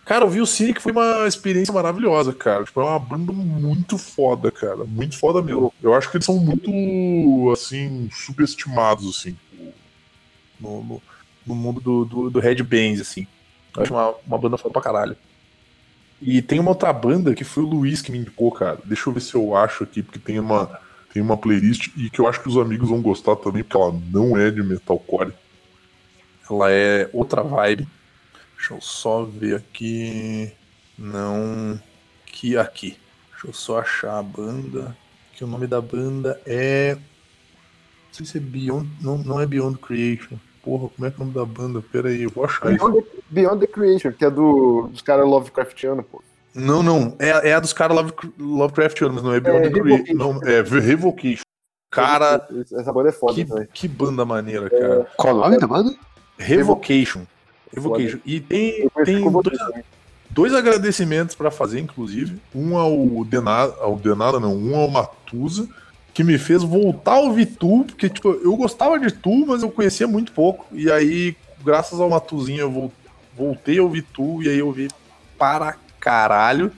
Cara, 0.07 0.23
eu 0.23 0.29
vi 0.29 0.39
o 0.39 0.45
Cine 0.45 0.73
que 0.73 0.81
foi 0.81 0.93
uma 0.93 1.27
experiência 1.27 1.73
maravilhosa, 1.73 2.33
cara. 2.33 2.63
Tipo, 2.63 2.79
é 2.79 2.85
uma 2.85 2.97
banda 2.97 3.33
muito 3.33 3.97
foda, 3.97 4.49
cara. 4.49 4.85
Muito 4.85 5.17
foda 5.17 5.41
mesmo. 5.41 5.73
Eu 5.83 5.93
acho 5.93 6.09
que 6.09 6.15
eles 6.15 6.25
são 6.25 6.37
muito, 6.37 7.51
assim, 7.51 8.09
subestimados, 8.13 9.05
assim, 9.09 9.35
no, 10.57 10.81
no, 10.81 11.01
no 11.45 11.55
mundo 11.55 11.81
do, 11.81 12.05
do, 12.05 12.29
do 12.29 12.39
assim. 13.01 13.27
Eu 13.75 13.83
acho 13.83 13.93
uma, 13.93 14.15
uma 14.25 14.37
banda 14.37 14.57
foda 14.57 14.71
pra 14.71 14.81
caralho. 14.81 15.17
E 16.21 16.41
tem 16.41 16.57
uma 16.57 16.71
outra 16.71 16.93
banda 16.93 17.35
que 17.35 17.43
foi 17.43 17.63
o 17.63 17.67
Luiz 17.67 18.01
que 18.01 18.09
me 18.09 18.19
indicou, 18.19 18.49
cara. 18.49 18.79
Deixa 18.85 19.09
eu 19.09 19.13
ver 19.13 19.19
se 19.19 19.35
eu 19.35 19.57
acho 19.57 19.83
aqui, 19.83 20.01
porque 20.01 20.19
tem 20.19 20.39
uma, 20.39 20.79
tem 21.13 21.21
uma 21.21 21.35
playlist 21.35 21.89
e 21.97 22.09
que 22.09 22.21
eu 22.21 22.27
acho 22.29 22.41
que 22.41 22.47
os 22.47 22.55
amigos 22.55 22.87
vão 22.87 23.01
gostar 23.01 23.35
também, 23.35 23.61
porque 23.61 23.75
ela 23.75 23.93
não 24.09 24.37
é 24.37 24.49
de 24.49 24.63
metalcore. 24.63 25.33
Ela 26.49 26.71
é 26.71 27.09
outra 27.11 27.43
vibe. 27.43 27.85
Deixa 28.67 28.73
eu 28.73 28.81
só 28.81 29.23
ver 29.23 29.55
aqui. 29.55 30.51
Não. 30.97 31.79
Que 32.25 32.57
aqui. 32.57 32.97
Deixa 33.31 33.47
eu 33.47 33.53
só 33.53 33.79
achar 33.79 34.19
a 34.19 34.21
banda. 34.23 34.95
Que 35.31 35.45
o 35.45 35.47
nome 35.47 35.67
da 35.67 35.79
banda 35.79 36.37
é. 36.45 36.95
Não 36.95 37.01
sei 38.11 38.25
se 38.25 38.37
é 38.37 38.41
Beyond. 38.41 38.89
Não, 38.99 39.17
não 39.17 39.39
é 39.39 39.45
Beyond 39.45 39.77
Creation. 39.77 40.35
Porra, 40.61 40.89
como 40.89 41.07
é 41.07 41.11
que 41.11 41.15
é 41.15 41.23
o 41.23 41.25
nome 41.27 41.33
da 41.33 41.45
banda? 41.45 41.81
Pera 41.81 42.09
aí, 42.09 42.23
eu 42.23 42.29
vou 42.29 42.43
achar 42.43 42.65
Beyond 42.65 42.97
isso. 42.97 43.07
The, 43.07 43.21
Beyond 43.29 43.59
the 43.61 43.67
Creation, 43.67 44.11
que 44.11 44.25
é 44.25 44.29
do, 44.29 44.89
dos 44.91 45.01
caras 45.01 45.25
Lovecraftiano, 45.25 46.03
pô. 46.03 46.21
Não, 46.53 46.83
não. 46.83 47.15
É, 47.19 47.51
é 47.51 47.53
a 47.53 47.61
dos 47.61 47.71
caras 47.71 47.95
Love, 47.95 48.11
Lovecraftiano, 48.37 49.13
mas 49.13 49.23
não 49.23 49.33
é 49.33 49.39
Beyond 49.39 49.65
é, 49.65 49.69
the 49.69 49.79
Creation. 49.79 50.13
Não, 50.13 50.43
é 50.43 50.61
Revocation. 50.61 51.43
Cara. 51.89 52.45
Essa 52.73 52.91
banda 52.91 53.07
é 53.07 53.13
foda 53.13 53.33
que, 53.33 53.45
também. 53.45 53.67
Que 53.73 53.87
banda 53.87 54.25
maneira, 54.25 54.69
cara. 54.69 55.01
É... 55.03 55.15
Qual 55.15 55.33
o 55.33 55.39
nome 55.39 55.57
da 55.57 55.67
banda? 55.67 55.95
Revocation. 56.37 57.25
Revocation. 57.73 58.19
E 58.25 58.39
tem, 58.39 58.89
tem 59.05 59.31
dois, 59.31 59.57
dois 60.29 60.53
agradecimentos 60.53 61.35
para 61.35 61.51
fazer, 61.51 61.79
inclusive. 61.79 62.39
Um 62.53 62.77
ao 62.77 63.25
Denada, 63.25 63.75
ao 63.79 63.95
Denada 63.97 64.39
não, 64.39 64.55
um 64.55 64.75
ao 64.75 64.89
Matusa 64.89 65.67
que 66.17 66.23
me 66.23 66.39
fez 66.39 66.63
voltar 66.63 67.13
a 67.13 67.19
ouvir 67.19 67.45
Tu, 67.45 67.85
porque 67.85 68.09
tipo, 68.09 68.29
eu 68.29 68.55
gostava 68.57 68.99
de 68.99 69.11
Tu, 69.11 69.45
mas 69.45 69.61
eu 69.61 69.69
conhecia 69.69 70.07
muito 70.07 70.31
pouco. 70.31 70.65
E 70.71 70.91
aí, 70.91 71.35
graças 71.63 71.99
ao 71.99 72.09
Matuzinho, 72.09 72.61
eu 72.61 72.91
voltei 73.35 73.77
a 73.77 73.83
ouvir 73.83 74.01
Tu, 74.01 74.41
e 74.41 74.49
aí 74.49 74.57
eu 74.57 74.65
ouvi 74.65 74.87
para 75.37 75.75
caralho. 75.99 76.71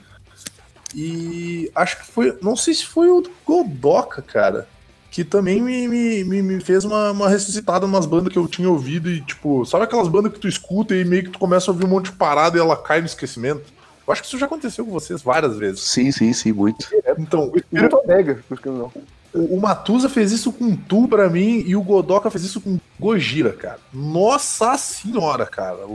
E 0.94 1.70
acho 1.74 2.00
que 2.00 2.06
foi. 2.06 2.36
Não 2.42 2.54
sei 2.54 2.74
se 2.74 2.84
foi 2.84 3.08
o 3.08 3.22
Godoka, 3.46 4.20
cara. 4.20 4.68
Que 5.10 5.24
também 5.24 5.60
me, 5.60 5.88
me, 5.88 6.42
me 6.42 6.60
fez 6.60 6.84
uma, 6.84 7.10
uma 7.10 7.28
ressuscitada 7.28 7.84
umas 7.84 8.06
bandas 8.06 8.32
que 8.32 8.38
eu 8.38 8.46
tinha 8.46 8.70
ouvido 8.70 9.10
e, 9.10 9.20
tipo, 9.20 9.64
sabe 9.64 9.84
aquelas 9.84 10.08
bandas 10.08 10.32
que 10.32 10.38
tu 10.38 10.46
escuta 10.46 10.94
e 10.94 11.04
meio 11.04 11.24
que 11.24 11.30
tu 11.30 11.38
começa 11.38 11.70
a 11.70 11.74
ouvir 11.74 11.84
um 11.84 11.88
monte 11.88 12.06
de 12.06 12.16
parada 12.16 12.56
e 12.56 12.60
ela 12.60 12.76
cai 12.76 13.00
no 13.00 13.06
esquecimento? 13.06 13.64
Eu 14.06 14.12
acho 14.12 14.22
que 14.22 14.28
isso 14.28 14.38
já 14.38 14.46
aconteceu 14.46 14.84
com 14.84 14.92
vocês 14.92 15.22
várias 15.22 15.56
vezes. 15.56 15.82
Sim, 15.82 16.10
sim, 16.10 16.32
sim, 16.32 16.52
muito. 16.52 16.86
Então, 17.18 17.44
o 17.44 18.56
que 18.56 18.68
não? 18.68 18.92
O 19.32 19.60
Matusa 19.60 20.08
fez 20.08 20.32
isso 20.32 20.52
com 20.52 20.74
Tu 20.74 21.06
pra 21.06 21.30
mim 21.30 21.62
e 21.64 21.76
o 21.76 21.82
Godoka 21.82 22.30
fez 22.30 22.44
isso 22.44 22.60
com 22.60 22.80
Gojira, 22.98 23.52
cara. 23.52 23.78
Nossa 23.92 24.76
senhora, 24.76 25.46
cara. 25.46 25.86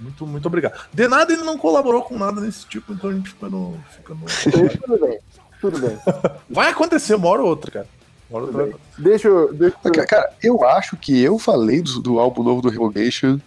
Muito, 0.00 0.26
muito 0.26 0.46
obrigado. 0.46 0.86
De 0.92 1.08
nada 1.08 1.32
ele 1.32 1.42
não 1.42 1.58
colaborou 1.58 2.02
com 2.02 2.16
nada 2.16 2.40
desse 2.40 2.66
tipo, 2.66 2.92
então 2.92 3.10
a 3.10 3.12
gente 3.12 3.30
fica 3.30 3.48
no. 3.48 3.78
Fica 3.90 4.14
no... 4.14 4.26
tudo 4.68 5.06
bem, 5.06 5.18
tudo 5.60 5.78
bem. 5.80 5.98
Vai 6.48 6.70
acontecer 6.70 7.14
uma 7.14 7.28
hora 7.28 7.42
ou 7.42 7.48
outra, 7.48 7.70
cara. 7.70 7.88
Deixa 8.98 9.28
eu. 9.28 9.52
Deixa 9.52 9.76
eu... 9.84 10.06
Cara, 10.06 10.32
eu 10.42 10.64
acho 10.64 10.96
que 10.96 11.22
eu 11.22 11.38
falei 11.38 11.82
do, 11.82 12.00
do 12.00 12.18
álbum 12.18 12.42
novo 12.42 12.62
do 12.62 12.68
Revocation. 12.68 13.38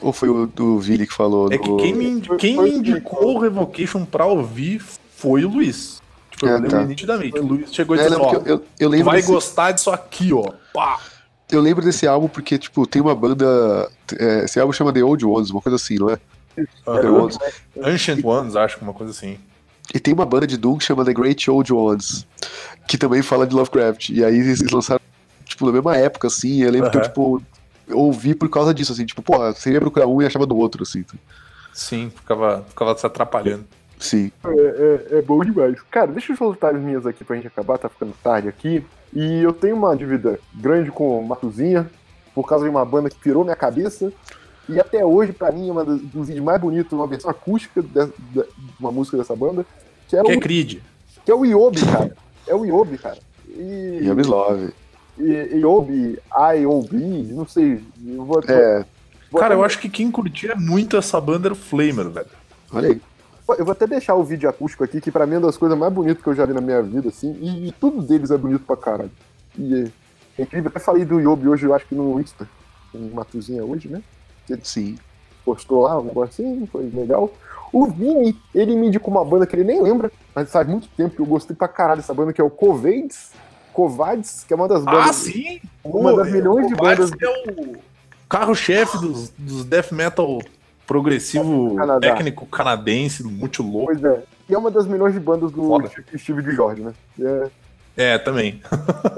Ou 0.00 0.12
foi 0.12 0.28
o 0.28 0.46
do 0.46 0.78
Vili 0.80 1.06
que 1.06 1.14
falou? 1.14 1.52
É 1.52 1.56
que 1.56 1.76
quem 1.76 1.94
me, 1.94 2.20
quem 2.36 2.60
me 2.60 2.70
indicou 2.70 3.36
o 3.36 3.38
Revocation 3.38 4.04
pra 4.04 4.26
ouvir 4.26 4.82
foi 5.16 5.44
o 5.44 5.48
Luiz. 5.48 6.02
Tipo, 6.30 6.46
eu 6.46 6.50
é, 6.50 6.54
lembro 6.54 6.70
tá. 6.70 6.84
nitidamente. 6.84 7.38
O 7.38 7.46
Luiz 7.46 7.72
chegou 7.72 7.96
e 7.96 8.00
é, 8.00 8.08
disse: 8.08 8.20
Ó, 8.20 8.32
eu, 8.44 8.64
eu, 8.78 8.94
eu 8.94 9.04
vai 9.04 9.16
desse... 9.16 9.30
gostar 9.30 9.70
disso 9.70 9.90
aqui, 9.90 10.32
ó. 10.32 10.52
Pá. 10.72 10.98
Eu 11.50 11.60
lembro 11.60 11.84
desse 11.84 12.06
álbum 12.06 12.26
porque, 12.26 12.58
tipo, 12.58 12.86
tem 12.86 13.00
uma 13.00 13.14
banda. 13.14 13.88
É, 14.18 14.44
esse 14.44 14.58
álbum 14.58 14.72
chama 14.72 14.92
The 14.92 15.04
Old 15.04 15.24
Ones, 15.24 15.50
uma 15.50 15.60
coisa 15.60 15.76
assim, 15.76 15.96
não 15.96 16.10
é? 16.10 16.18
Uh, 16.58 17.00
The 17.00 17.08
Ones. 17.08 17.38
Ancient 17.82 18.24
Ones, 18.24 18.56
acho 18.56 18.78
que 18.78 18.82
uma 18.82 18.92
coisa 18.92 19.12
assim. 19.12 19.38
E 19.94 20.00
tem 20.00 20.12
uma 20.12 20.26
banda 20.26 20.44
de 20.44 20.56
Doom 20.56 20.76
que 20.78 20.84
chama 20.84 21.04
The 21.04 21.14
Great 21.14 21.48
Old 21.48 21.72
Ones, 21.72 22.26
que 22.88 22.98
também 22.98 23.22
fala 23.22 23.46
de 23.46 23.54
Lovecraft. 23.54 24.10
E 24.10 24.24
aí 24.24 24.36
eles 24.36 24.60
lançaram, 24.72 25.00
tipo, 25.44 25.64
na 25.64 25.72
mesma 25.72 25.96
época, 25.96 26.26
assim. 26.26 26.62
Eu 26.62 26.72
lembro 26.72 26.88
uh 26.88 26.90
-huh. 26.90 26.92
que 26.92 26.98
eu, 26.98 27.02
tipo, 27.02 27.42
ouvi 27.92 28.34
por 28.34 28.48
causa 28.50 28.74
disso, 28.74 28.92
assim, 28.92 29.06
tipo, 29.06 29.22
pô, 29.22 29.38
você 29.38 29.70
ia 29.70 29.80
procurar 29.80 30.08
um 30.08 30.20
e 30.20 30.26
achava 30.26 30.46
do 30.46 30.56
outro, 30.56 30.82
assim. 30.82 31.04
Sim, 31.72 32.10
ficava, 32.10 32.64
ficava 32.68 32.96
se 32.96 33.06
atrapalhando. 33.06 33.64
Sim. 33.98 34.32
É, 34.44 34.50
é, 34.50 35.18
é, 35.18 35.22
bom 35.22 35.44
demais. 35.44 35.80
Cara, 35.90 36.08
deixa 36.08 36.32
eu 36.32 36.36
soltar 36.36 36.74
as 36.74 36.82
minhas 36.82 37.06
aqui 37.06 37.24
pra 37.24 37.36
gente 37.36 37.46
acabar, 37.46 37.78
tá 37.78 37.88
ficando 37.88 38.12
tarde 38.22 38.48
aqui. 38.48 38.84
E 39.12 39.42
eu 39.42 39.52
tenho 39.52 39.76
uma 39.76 39.96
dívida 39.96 40.40
grande 40.52 40.90
com 40.90 41.22
Matuzinha, 41.22 41.88
por 42.34 42.46
causa 42.48 42.64
de 42.64 42.70
uma 42.70 42.84
banda 42.84 43.08
que 43.08 43.16
pirou 43.16 43.44
minha 43.44 43.56
cabeça. 43.56 44.12
E 44.68 44.80
até 44.80 45.04
hoje, 45.04 45.32
pra 45.32 45.52
mim, 45.52 45.68
é 45.68 45.72
uma 45.72 45.84
dos 45.84 46.26
vídeos 46.26 46.44
mais 46.44 46.60
bonitos, 46.60 46.92
uma 46.92 47.06
versão 47.06 47.30
acústica 47.30 47.82
de, 47.82 47.88
de, 47.88 48.42
de 48.42 48.44
uma 48.80 48.90
música 48.90 49.16
dessa 49.16 49.36
banda. 49.36 49.64
Que, 50.22 50.22
que 50.22 50.32
o, 50.32 50.38
é 50.38 50.40
Creed. 50.40 50.78
Que 51.24 51.30
é 51.30 51.34
o 51.34 51.44
Iobi, 51.44 51.84
cara. 51.84 52.16
É 52.46 52.54
o 52.54 52.64
Iobi, 52.64 52.98
cara. 52.98 53.18
E, 53.48 54.00
Iobi 54.02 54.22
Love. 54.22 54.72
Iobi, 55.18 56.18
I.O.B., 56.56 56.98
não 57.32 57.46
sei. 57.46 57.80
Eu 58.04 58.24
vou, 58.24 58.40
é. 58.48 58.84
Vou 59.30 59.40
cara, 59.40 59.54
eu 59.54 59.64
acho 59.64 59.78
que 59.78 59.88
quem 59.88 60.10
curtia 60.10 60.56
muito 60.56 60.96
essa 60.96 61.20
banda 61.20 61.48
era 61.48 61.54
o 61.54 61.56
Flamer, 61.56 62.08
velho. 62.08 62.26
Olha 62.72 62.88
aí. 62.90 63.00
Eu 63.58 63.64
vou 63.64 63.72
até 63.72 63.86
deixar 63.86 64.14
o 64.14 64.24
vídeo 64.24 64.48
acústico 64.48 64.82
aqui, 64.82 65.00
que 65.00 65.10
pra 65.10 65.26
mim 65.26 65.34
é 65.34 65.38
uma 65.38 65.46
das 65.46 65.56
coisas 65.56 65.78
mais 65.78 65.92
bonitas 65.92 66.22
que 66.22 66.28
eu 66.28 66.34
já 66.34 66.46
vi 66.46 66.54
na 66.54 66.62
minha 66.62 66.82
vida, 66.82 67.10
assim, 67.10 67.36
e, 67.40 67.68
e 67.68 67.72
tudo 67.72 68.00
deles 68.00 68.30
é 68.30 68.38
bonito 68.38 68.64
pra 68.64 68.76
caralho. 68.76 69.10
E 69.58 69.74
é, 69.74 69.90
é 70.38 70.42
incrível. 70.42 70.70
Até 70.70 70.80
falei 70.80 71.04
do 71.04 71.20
Yobi 71.20 71.48
hoje, 71.48 71.66
eu 71.66 71.74
acho 71.74 71.86
que 71.86 71.94
no 71.94 72.18
Insta, 72.18 72.48
com 72.90 72.98
Matuzinha 73.12 73.62
hoje, 73.62 73.88
né? 73.88 74.02
Ele 74.48 74.60
Sim. 74.64 74.98
postou 75.44 75.82
lá 75.82 76.00
um 76.00 76.04
negocinho, 76.04 76.66
foi 76.72 76.90
legal. 76.92 77.30
O 77.74 77.86
Vini, 77.86 78.40
ele 78.54 78.76
me 78.76 78.86
indicou 78.86 79.12
uma 79.12 79.24
banda 79.24 79.44
que 79.48 79.56
ele 79.56 79.64
nem 79.64 79.82
lembra, 79.82 80.08
mas 80.32 80.48
faz 80.48 80.64
muito 80.64 80.86
tempo 80.96 81.16
que 81.16 81.20
eu 81.20 81.26
gostei 81.26 81.56
pra 81.56 81.66
caralho 81.66 82.00
dessa 82.00 82.14
banda, 82.14 82.32
que 82.32 82.40
é 82.40 82.44
o 82.44 82.48
Covades. 82.48 83.32
Covades, 83.72 84.44
que 84.46 84.52
é 84.52 84.56
uma 84.56 84.68
das 84.68 84.84
bandas. 84.84 85.08
Ah, 85.08 85.12
sim! 85.12 85.60
Uma 85.82 86.10
Pô, 86.12 86.16
das 86.18 86.30
milhões 86.30 86.68
de 86.68 86.74
bandas. 86.76 87.10
é 87.10 87.28
o 87.28 87.76
carro-chefe 88.28 88.96
dos, 88.98 89.30
dos 89.30 89.64
death 89.64 89.90
metal 89.90 90.40
progressivo 90.86 91.74
técnico 92.00 92.46
canadense, 92.46 93.24
muito 93.24 93.64
louco. 93.64 93.86
Pois 93.86 94.04
é. 94.04 94.22
E 94.48 94.54
é 94.54 94.58
uma 94.58 94.70
das 94.70 94.86
milhões 94.86 95.12
de 95.12 95.18
bandas 95.18 95.50
do 95.50 95.66
Foda. 95.66 95.90
Steve 96.16 96.44
de 96.44 96.52
Jorge, 96.52 96.80
né? 96.80 96.92
É, 97.96 98.12
é 98.12 98.18
também. 98.18 98.62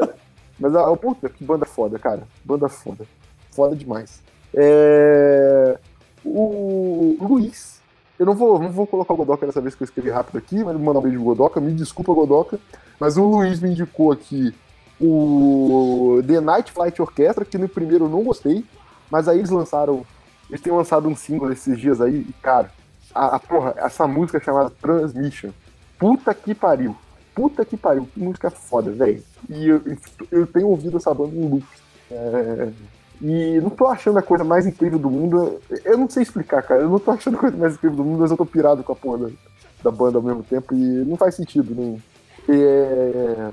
é. 0.03 0.09
Mas, 0.59 0.74
ah, 0.74 0.91
oh, 0.91 0.97
puta, 0.97 1.28
que 1.28 1.45
banda 1.45 1.66
foda, 1.66 1.99
cara. 1.99 2.23
Banda 2.43 2.70
foda. 2.70 3.05
Foda 3.51 3.77
demais. 3.77 4.23
É... 4.55 5.78
O 6.24 7.19
Luiz. 7.20 7.76
Eu 8.19 8.27
não 8.27 8.35
vou, 8.35 8.59
não 8.59 8.71
vou 8.71 8.87
colocar 8.87 9.13
o 9.13 9.17
Godoka 9.17 9.47
dessa 9.47 9.61
vez 9.61 9.75
que 9.75 9.83
eu 9.83 9.87
escrevi 9.87 10.11
rápido 10.11 10.39
aqui, 10.39 10.63
mas 10.65 10.79
mandar 10.79 11.01
um 11.01 11.03
beijo 11.03 11.19
pro 11.19 11.27
Godoka. 11.27 11.61
Me 11.61 11.73
desculpa, 11.73 12.15
Godoka. 12.15 12.59
Mas 12.99 13.17
o 13.17 13.25
Luiz 13.25 13.61
me 13.61 13.71
indicou 13.71 14.13
aqui 14.13 14.55
o 15.01 16.23
The 16.27 16.41
Night 16.41 16.73
Flight 16.73 17.01
Orchestra, 17.03 17.45
que 17.45 17.59
no 17.59 17.69
primeiro 17.69 18.07
eu 18.07 18.09
não 18.09 18.23
gostei. 18.23 18.65
Mas 19.11 19.29
aí 19.29 19.39
eles 19.39 19.51
lançaram 19.51 20.05
eles 20.49 20.61
têm 20.61 20.73
lançado 20.73 21.09
um 21.09 21.17
single 21.17 21.53
esses 21.53 21.79
dias 21.79 22.01
aí, 22.01 22.25
e, 22.29 22.33
cara, 22.35 22.71
a, 23.15 23.37
a 23.37 23.41
porra, 23.41 23.75
essa 23.77 24.07
música 24.07 24.41
chamada 24.41 24.71
Transmission. 24.71 25.51
Puta 25.99 26.33
que 26.35 26.55
pariu. 26.55 26.97
Puta 27.35 27.65
que 27.65 27.77
pariu. 27.77 28.09
Que 28.13 28.21
música 28.21 28.51
foda, 28.51 28.91
velho. 28.91 29.23
E 29.49 29.67
eu, 29.67 29.83
eu 30.31 30.47
tenho 30.47 30.69
ouvido 30.69 30.97
essa 30.97 31.13
banda 31.13 31.35
em 31.35 31.49
loop. 31.49 31.67
É, 32.11 32.69
e 33.21 33.61
não 33.61 33.71
tô 33.71 33.87
achando 33.87 34.19
a 34.19 34.23
coisa 34.23 34.45
mais 34.45 34.67
incrível 34.67 34.99
do 34.99 35.11
mundo. 35.11 35.61
Eu 35.85 35.97
não 35.97 36.09
sei 36.09 36.23
explicar, 36.23 36.63
cara. 36.63 36.83
Eu 36.83 36.91
não 36.91 36.99
tô 36.99 37.11
achando 37.11 37.37
a 37.37 37.41
coisa 37.41 37.57
mais 37.57 37.75
incrível 37.75 37.97
do 37.97 38.05
mundo, 38.05 38.21
mas 38.21 38.31
eu 38.31 38.37
tô 38.37 38.45
pirado 38.47 38.83
com 38.83 38.93
a 38.93 38.97
porra 38.97 39.19
da, 39.19 39.31
da 39.85 39.91
banda 39.91 40.19
ao 40.19 40.23
mesmo 40.23 40.43
tempo 40.43 40.75
e 40.75 41.05
não 41.05 41.17
faz 41.17 41.35
sentido 41.35 41.75
nenhum. 41.75 42.01
É, 42.49 43.51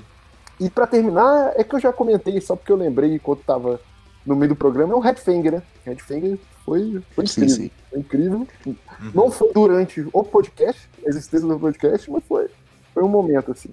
e 0.60 0.70
para 0.70 0.88
terminar, 0.88 1.54
é 1.56 1.64
que 1.64 1.76
eu 1.76 1.80
já 1.80 1.92
comentei, 1.92 2.40
só 2.40 2.56
porque 2.56 2.72
eu 2.72 2.78
lembrei 2.78 3.16
enquanto 3.16 3.44
tava 3.44 3.80
no 4.26 4.36
meio 4.36 4.50
do 4.50 4.56
programa, 4.56 4.94
é 4.94 4.96
o 4.96 5.00
Redfinger, 5.00 5.54
né? 5.54 5.64
Redfinger 5.86 6.38
foi, 6.64 7.02
foi 7.12 7.26
incrível. 7.26 7.50
Sim, 7.50 7.64
sim. 7.64 7.72
Foi 7.90 8.00
incrível. 8.00 8.48
Uhum. 8.66 8.76
Não 9.14 9.32
foi 9.32 9.52
durante 9.54 10.06
o 10.14 10.24
podcast, 10.24 10.90
a 11.06 11.10
existência 11.10 11.48
do 11.48 11.60
podcast, 11.60 12.10
mas 12.10 12.24
foi, 12.26 12.48
foi 12.94 13.04
um 13.04 13.10
momento, 13.10 13.52
assim. 13.52 13.70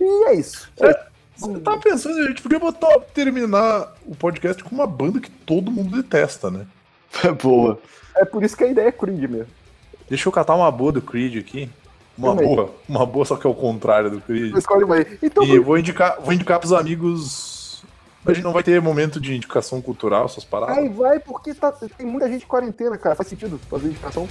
E 0.00 0.28
é 0.28 0.34
isso. 0.34 0.70
É, 0.80 1.06
você 1.36 1.58
tá 1.60 1.76
pensando, 1.78 2.18
a 2.18 2.28
gente 2.28 2.42
podia 2.42 2.58
botar, 2.58 3.00
terminar 3.12 3.92
o 4.06 4.14
podcast 4.14 4.62
com 4.62 4.74
uma 4.74 4.86
banda 4.86 5.20
que 5.20 5.30
todo 5.30 5.70
mundo 5.70 6.00
detesta, 6.00 6.50
né? 6.50 6.66
É 7.22 7.30
boa. 7.30 7.78
É 8.16 8.24
por 8.24 8.42
isso 8.42 8.56
que 8.56 8.64
a 8.64 8.68
ideia 8.68 8.88
é 8.88 8.92
Creed 8.92 9.30
mesmo. 9.30 9.46
Deixa 10.08 10.28
eu 10.28 10.32
catar 10.32 10.54
uma 10.54 10.70
boa 10.70 10.92
do 10.92 11.02
Creed 11.02 11.36
aqui. 11.38 11.70
Uma 12.16 12.34
boa, 12.34 12.74
uma 12.88 13.04
boa, 13.04 13.24
só 13.24 13.36
que 13.36 13.46
é 13.46 13.50
o 13.50 13.54
contrário 13.54 14.10
do 14.10 14.20
Creed. 14.20 14.54
Escolhe 14.56 14.84
uma 14.84 14.96
aí. 14.96 15.18
Então, 15.20 15.42
e 15.42 15.58
vou 15.58 15.76
indicar, 15.76 16.20
vou 16.20 16.32
indicar 16.32 16.60
pros 16.60 16.72
amigos. 16.72 17.82
A 18.24 18.32
gente 18.32 18.44
não 18.44 18.52
vai 18.52 18.62
ter 18.62 18.80
momento 18.80 19.20
de 19.20 19.34
indicação 19.34 19.82
cultural, 19.82 20.26
essas 20.26 20.44
paradas. 20.44 20.78
Ai, 20.78 20.88
vai, 20.88 21.18
porque 21.18 21.52
tá, 21.52 21.72
tem 21.72 22.06
muita 22.06 22.28
gente 22.28 22.44
em 22.44 22.48
quarentena, 22.48 22.96
cara. 22.96 23.14
Faz 23.14 23.28
sentido 23.28 23.60
fazer 23.68 23.88
indicação. 23.88 24.28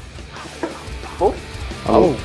Bom? 1.19 1.34
Alô? 1.85 2.15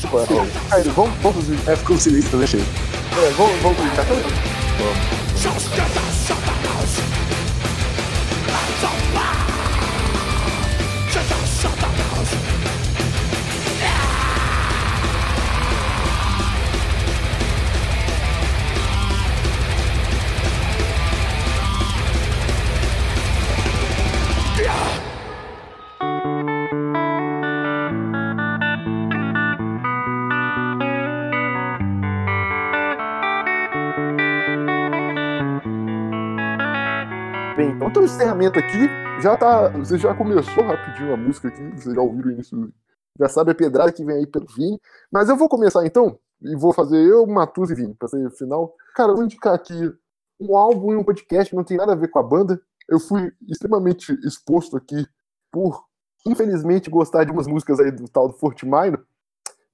Desculpa, 0.00 0.26
Caído, 0.70 0.92
vamos, 0.92 1.12
vamos. 1.20 1.68
É, 1.68 1.74
ficou 1.74 1.98
silêncio 1.98 2.30
também, 2.30 2.44
achei. 2.44 2.60
É, 2.60 3.30
vamos, 3.36 3.60
vamos 3.62 3.80
indicação 3.80 4.16
então? 4.16 4.30
Vamos. 4.78 6.57
Encerramento 38.08 38.58
aqui 38.58 38.88
já 39.22 39.36
tá. 39.36 39.68
Você 39.70 39.98
já 39.98 40.14
começou 40.14 40.64
rapidinho 40.64 41.12
a 41.12 41.16
música 41.16 41.48
aqui, 41.48 41.62
vocês 41.70 41.94
já 41.94 42.00
ouviram 42.00 42.28
o 42.28 42.32
início. 42.32 42.72
Já 43.18 43.28
sabe 43.28 43.50
a 43.50 43.54
pedrada 43.54 43.92
que 43.92 44.04
vem 44.04 44.16
aí 44.16 44.26
pelo 44.26 44.46
Vini. 44.46 44.80
Mas 45.12 45.28
eu 45.28 45.36
vou 45.36 45.48
começar 45.48 45.84
então, 45.84 46.18
e 46.40 46.56
vou 46.56 46.72
fazer 46.72 46.98
eu, 46.98 47.26
Matus 47.26 47.70
e 47.70 47.74
Vini, 47.74 47.94
pra 47.94 48.08
ser 48.08 48.26
o 48.26 48.30
final. 48.30 48.74
Cara, 48.94 49.12
eu 49.12 49.16
vou 49.16 49.24
indicar 49.24 49.54
aqui 49.54 49.92
um 50.40 50.56
álbum 50.56 50.92
e 50.92 50.96
um 50.96 51.04
podcast 51.04 51.50
que 51.50 51.56
não 51.56 51.64
tem 51.64 51.76
nada 51.76 51.92
a 51.92 51.96
ver 51.96 52.08
com 52.08 52.18
a 52.18 52.22
banda. 52.22 52.60
Eu 52.88 52.98
fui 52.98 53.32
extremamente 53.46 54.12
exposto 54.24 54.76
aqui 54.76 55.06
por, 55.50 55.84
infelizmente, 56.26 56.88
gostar 56.88 57.24
de 57.24 57.32
umas 57.32 57.46
músicas 57.46 57.80
aí 57.80 57.90
do 57.90 58.08
tal 58.08 58.28
do 58.28 58.34
Fortmine. 58.34 58.98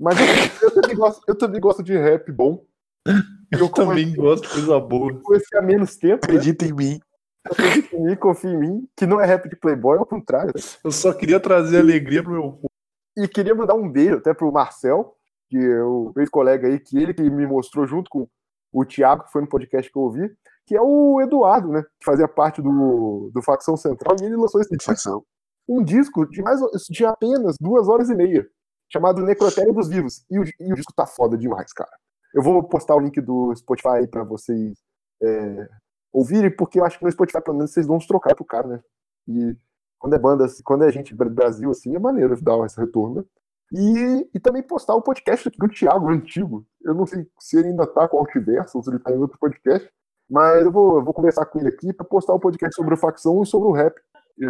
Mas 0.01 0.19
eu, 0.19 0.69
eu, 0.69 0.74
também 0.74 0.97
gosto, 0.97 1.23
eu 1.28 1.35
também 1.36 1.61
gosto 1.61 1.82
de 1.82 1.97
rap 1.97 2.31
bom. 2.32 2.65
Eu, 3.52 3.61
eu 3.61 3.69
também 3.69 4.12
gosto 4.12 4.48
de 4.48 4.52
coisa 4.52 4.81
boa. 4.81 5.20
Comecei 5.23 5.56
há 5.56 5.62
menos 5.62 5.94
tempo. 5.97 6.27
Né? 6.27 6.35
Acredita 6.35 6.65
né? 6.65 6.70
em 6.73 6.74
mim. 6.74 7.01
Acredita 7.45 7.95
em 7.97 8.03
mim, 8.03 8.16
confia 8.16 8.51
em 8.51 8.59
mim, 8.59 8.89
que 8.97 9.07
não 9.07 9.21
é 9.21 9.27
rap 9.27 9.49
de 9.49 9.57
Playboy, 9.57 9.99
ao 9.99 10.07
contrário. 10.07 10.53
Eu 10.83 10.91
só 10.91 11.12
queria 11.12 11.39
trazer 11.39 11.79
alegria 11.79 12.23
pro 12.23 12.33
meu 12.33 12.43
povo. 12.43 12.71
E 13.16 13.29
queria 13.29 13.55
mandar 13.55 13.75
um 13.75 13.89
beijo 13.89 14.16
até 14.16 14.33
pro 14.33 14.51
Marcel, 14.51 15.15
que 15.49 15.59
é 15.59 15.83
o 15.83 16.12
ex-colega 16.16 16.66
aí, 16.66 16.81
que 16.81 16.97
ele 16.97 17.12
que 17.12 17.23
me 17.23 17.47
mostrou 17.47 17.87
junto 17.87 18.09
com 18.11 18.27
o 18.73 18.85
Thiago, 18.85 19.25
que 19.25 19.33
foi 19.33 19.43
no 19.43 19.49
podcast 19.49 19.91
que 19.91 19.97
eu 19.97 20.03
ouvi, 20.03 20.35
que 20.66 20.75
é 20.75 20.81
o 20.81 21.21
Eduardo, 21.21 21.69
né? 21.69 21.83
Que 21.83 22.05
fazia 22.05 22.27
parte 22.27 22.62
do, 22.62 23.31
do 23.33 23.43
Facção 23.43 23.77
Central, 23.77 24.16
e 24.21 24.25
ele 24.25 24.37
lançou 24.37 24.61
esse 24.61 24.75
disco. 24.77 25.25
Um 25.69 25.83
disco 25.83 26.27
de, 26.29 26.43
mais, 26.43 26.61
de 26.91 27.05
apenas 27.05 27.57
duas 27.61 27.89
horas 27.89 28.11
e 28.11 28.15
meia, 28.15 28.47
chamado 28.91 29.23
Necrotério 29.23 29.73
dos 29.73 29.89
Vivos. 29.89 30.25
E 30.31 30.39
o, 30.39 30.45
e 30.45 30.73
o 30.73 30.75
disco 30.75 30.93
tá 30.95 31.07
foda 31.07 31.39
demais, 31.39 31.73
cara. 31.73 31.93
Eu 32.35 32.43
vou 32.43 32.62
postar 32.65 32.97
o 32.97 33.01
link 33.01 33.21
do 33.21 33.55
Spotify 33.55 33.99
aí 33.99 34.09
pra 34.09 34.25
vocês 34.25 34.75
é, 35.23 35.69
ouvirem, 36.15 36.51
porque 36.51 36.78
eu 36.78 36.85
acho 36.85 36.97
que 36.97 37.05
no 37.05 37.11
Spotify, 37.11 37.43
pelo 37.43 37.57
menos, 37.57 37.73
vocês 37.73 37.86
vão 37.86 38.01
se 38.01 38.07
trocar 38.07 38.36
pro 38.36 38.45
cara, 38.45 38.69
né? 38.69 38.81
E 39.27 39.57
quando 39.99 40.15
é 40.15 40.19
banda, 40.19 40.47
quando 40.62 40.85
é 40.85 40.93
gente 40.93 41.12
Brasil, 41.12 41.70
assim, 41.70 41.97
é 41.97 41.99
maneiro 41.99 42.41
dar 42.41 42.65
esse 42.65 42.78
retorno, 42.78 43.16
né? 43.16 43.24
E, 43.73 44.31
e 44.35 44.39
também 44.39 44.62
postar 44.62 44.95
o 44.95 45.03
podcast 45.03 45.51
do 45.51 45.69
Thiago, 45.69 46.09
antigo. 46.11 46.65
Eu 46.82 46.95
não 46.95 47.05
sei 47.05 47.27
se 47.41 47.59
ele 47.59 47.69
ainda 47.69 47.86
tá 47.86 48.07
com 48.07 48.19
o 48.19 48.20
Altiverso, 48.20 48.78
ou 48.78 48.85
se 48.85 48.91
ele 48.91 49.01
tá 49.01 49.11
em 49.11 49.19
outro 49.19 49.39
podcast, 49.39 49.91
mas 50.31 50.62
eu 50.62 50.70
vou, 50.70 50.99
eu 50.99 51.05
vou 51.05 51.12
conversar 51.12 51.47
com 51.47 51.59
ele 51.59 51.69
aqui 51.69 51.93
para 51.93 52.07
postar 52.07 52.32
o 52.35 52.36
um 52.36 52.41
podcast 52.41 52.77
sobre 52.77 52.95
o 52.95 52.97
facção 52.97 53.43
e 53.43 53.47
sobre 53.47 53.69
o 53.69 53.73
rap 53.73 53.95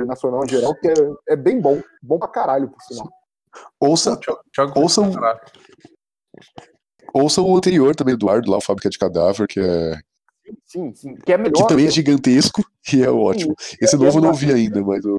nacional 0.06 0.44
em 0.44 0.48
geral, 0.48 0.74
que 0.74 0.88
é, 0.88 0.94
é 1.28 1.36
bem 1.36 1.60
bom. 1.60 1.80
Bom 2.02 2.18
pra 2.18 2.28
caralho, 2.28 2.68
por 2.68 2.82
sinal. 2.82 3.08
Ouça, 3.80 4.18
ouça, 4.74 5.00
ouça 7.14 7.40
o 7.40 7.56
anterior 7.56 7.94
também, 7.94 8.14
Eduardo, 8.14 8.50
lá, 8.50 8.58
o 8.58 8.60
Fábrica 8.60 8.90
de 8.90 8.98
Cadáver, 8.98 9.46
que 9.46 9.60
é, 9.60 10.00
Sim, 10.64 10.94
sim. 10.94 11.14
Que 11.16 11.32
é 11.32 11.38
melhor. 11.38 11.52
Que 11.52 11.68
também 11.68 11.86
é 11.86 11.90
gigantesco 11.90 12.62
e 12.92 13.02
é 13.02 13.10
ótimo. 13.10 13.54
Sim, 13.58 13.76
Esse 13.80 13.94
é, 13.94 13.98
novo 13.98 14.18
é 14.18 14.20
eu 14.20 14.22
não 14.22 14.34
vi 14.34 14.52
ainda, 14.52 14.82
mas. 14.82 15.04
Eu... 15.04 15.16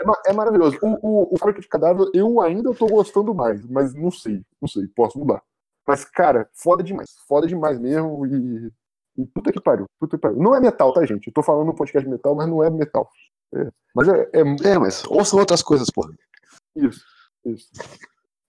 É, 0.00 0.30
é, 0.30 0.32
maravilhoso. 0.32 0.78
O, 0.82 0.88
o, 1.02 1.34
o 1.34 1.38
Fábrica 1.38 1.60
de 1.60 1.68
Cadáver 1.68 2.08
eu 2.14 2.40
ainda 2.40 2.72
tô 2.74 2.86
gostando 2.86 3.34
mais, 3.34 3.64
mas 3.66 3.94
não 3.94 4.10
sei. 4.10 4.42
Não 4.60 4.68
sei, 4.68 4.86
posso 4.88 5.18
mudar. 5.18 5.42
Mas, 5.86 6.04
cara, 6.04 6.48
foda 6.52 6.82
demais. 6.82 7.10
Foda 7.26 7.46
demais 7.46 7.78
mesmo. 7.78 8.26
E. 8.26 8.72
e 9.16 9.26
puta 9.26 9.52
que 9.52 9.60
pariu. 9.60 9.86
Puta 9.98 10.16
que 10.16 10.20
pariu. 10.20 10.38
Não 10.38 10.54
é 10.54 10.60
metal, 10.60 10.92
tá, 10.92 11.04
gente? 11.04 11.26
Eu 11.26 11.32
tô 11.32 11.42
falando 11.42 11.70
um 11.70 11.74
podcast 11.74 12.06
de 12.06 12.14
metal, 12.14 12.34
mas 12.34 12.48
não 12.48 12.62
é 12.62 12.70
metal. 12.70 13.10
É, 13.54 13.68
mas 13.94 14.08
é, 14.08 14.30
é. 14.32 14.72
É, 14.72 14.78
mas 14.78 15.04
ouçam 15.06 15.38
outras 15.38 15.62
coisas, 15.62 15.90
porra. 15.90 16.12
Isso, 16.76 17.02
isso. 17.46 17.68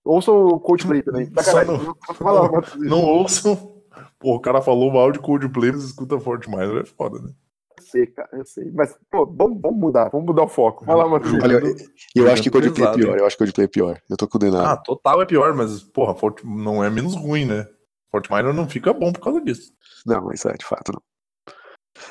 Ouçam 0.04 0.46
o 0.46 0.60
Coldplay 0.60 1.02
também. 1.02 1.30
Não, 1.66 1.78
não, 1.78 2.50
não, 2.50 2.62
não 2.78 3.04
ouçam 3.04 3.79
Pô, 4.18 4.34
o 4.34 4.40
cara 4.40 4.60
falou 4.62 4.92
mal 4.92 5.10
de 5.12 5.18
Coldplay, 5.18 5.72
mas 5.72 5.84
escuta 5.84 6.18
Fortminer, 6.18 6.82
é 6.82 6.84
foda, 6.84 7.20
né? 7.20 7.30
Eu 7.78 7.84
sei, 7.84 8.06
cara, 8.06 8.28
eu 8.32 8.44
sei. 8.44 8.70
Mas, 8.72 8.96
pô, 9.10 9.26
vamos, 9.26 9.60
vamos 9.60 9.80
mudar, 9.80 10.08
vamos 10.10 10.26
mudar 10.26 10.42
o 10.42 10.48
foco. 10.48 10.84
Vai 10.84 10.96
lá, 10.96 11.08
Matheus. 11.08 11.42
Olha, 11.42 11.54
eu, 11.54 12.24
eu 12.24 12.30
acho 12.30 12.42
que 12.42 12.50
Coldplay 12.50 12.86
é 12.86 12.92
pior, 12.92 13.18
eu 13.18 13.26
acho 13.26 13.36
que 13.36 13.44
Coldplay 13.44 13.64
é 13.64 13.68
pior. 13.68 14.00
Eu 14.08 14.16
tô 14.16 14.28
condenado. 14.28 14.66
Ah, 14.66 14.76
total 14.76 15.22
é 15.22 15.26
pior, 15.26 15.54
mas, 15.54 15.82
porra, 15.82 16.14
Fort... 16.14 16.42
não 16.44 16.84
é 16.84 16.90
menos 16.90 17.14
ruim, 17.14 17.44
né? 17.44 17.66
Fortminer 18.10 18.52
não 18.52 18.68
fica 18.68 18.92
bom 18.92 19.12
por 19.12 19.20
causa 19.20 19.40
disso. 19.40 19.72
Não, 20.04 20.32
isso 20.32 20.48
é 20.48 20.54
de 20.54 20.64
fato 20.64 20.92
não. 20.92 21.09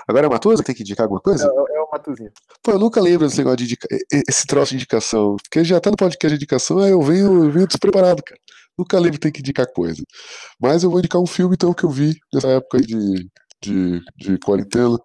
Agora 0.08 0.26
é 0.26 0.28
o 0.28 0.32
Matuza 0.32 0.64
que 0.64 0.68
tem 0.68 0.76
que 0.76 0.84
indicar 0.84 1.04
alguma 1.04 1.22
coisa? 1.22 1.46
É, 1.46 1.48
é 1.48 1.82
o 1.82 1.90
Matuzinho. 1.92 2.32
Pô, 2.64 2.72
eu 2.72 2.80
nunca 2.80 3.02
lembro 3.02 3.28
desse 3.28 3.38
negócio 3.38 3.58
de 3.58 3.64
indicar, 3.66 3.88
esse 4.28 4.46
troço 4.46 4.72
de 4.72 4.78
indicação. 4.78 5.36
Porque 5.44 5.64
já 5.64 5.80
tá 5.80 5.90
no 5.92 5.98
podcast 5.98 6.30
de 6.30 6.36
indicação, 6.36 6.80
aí 6.80 6.92
eu 6.92 7.02
venho, 7.02 7.46
eu 7.46 7.52
venho 7.52 7.68
despreparado, 7.68 8.24
cara. 8.24 8.40
Nunca 8.78 8.98
lembro 8.98 9.14
que 9.14 9.20
tem 9.20 9.32
que 9.32 9.42
indicar 9.42 9.68
coisa. 9.74 10.02
Mas 10.60 10.84
eu 10.84 10.90
vou 10.90 11.00
indicar 11.00 11.22
um 11.22 11.28
filme, 11.28 11.56
então, 11.56 11.74
que 11.74 11.84
eu 11.84 11.90
vi 11.90 12.16
nessa 12.34 12.48
época 12.48 12.80
de, 12.80 13.30
de, 13.62 14.02
de 14.18 14.38
quarentena. 14.40 14.98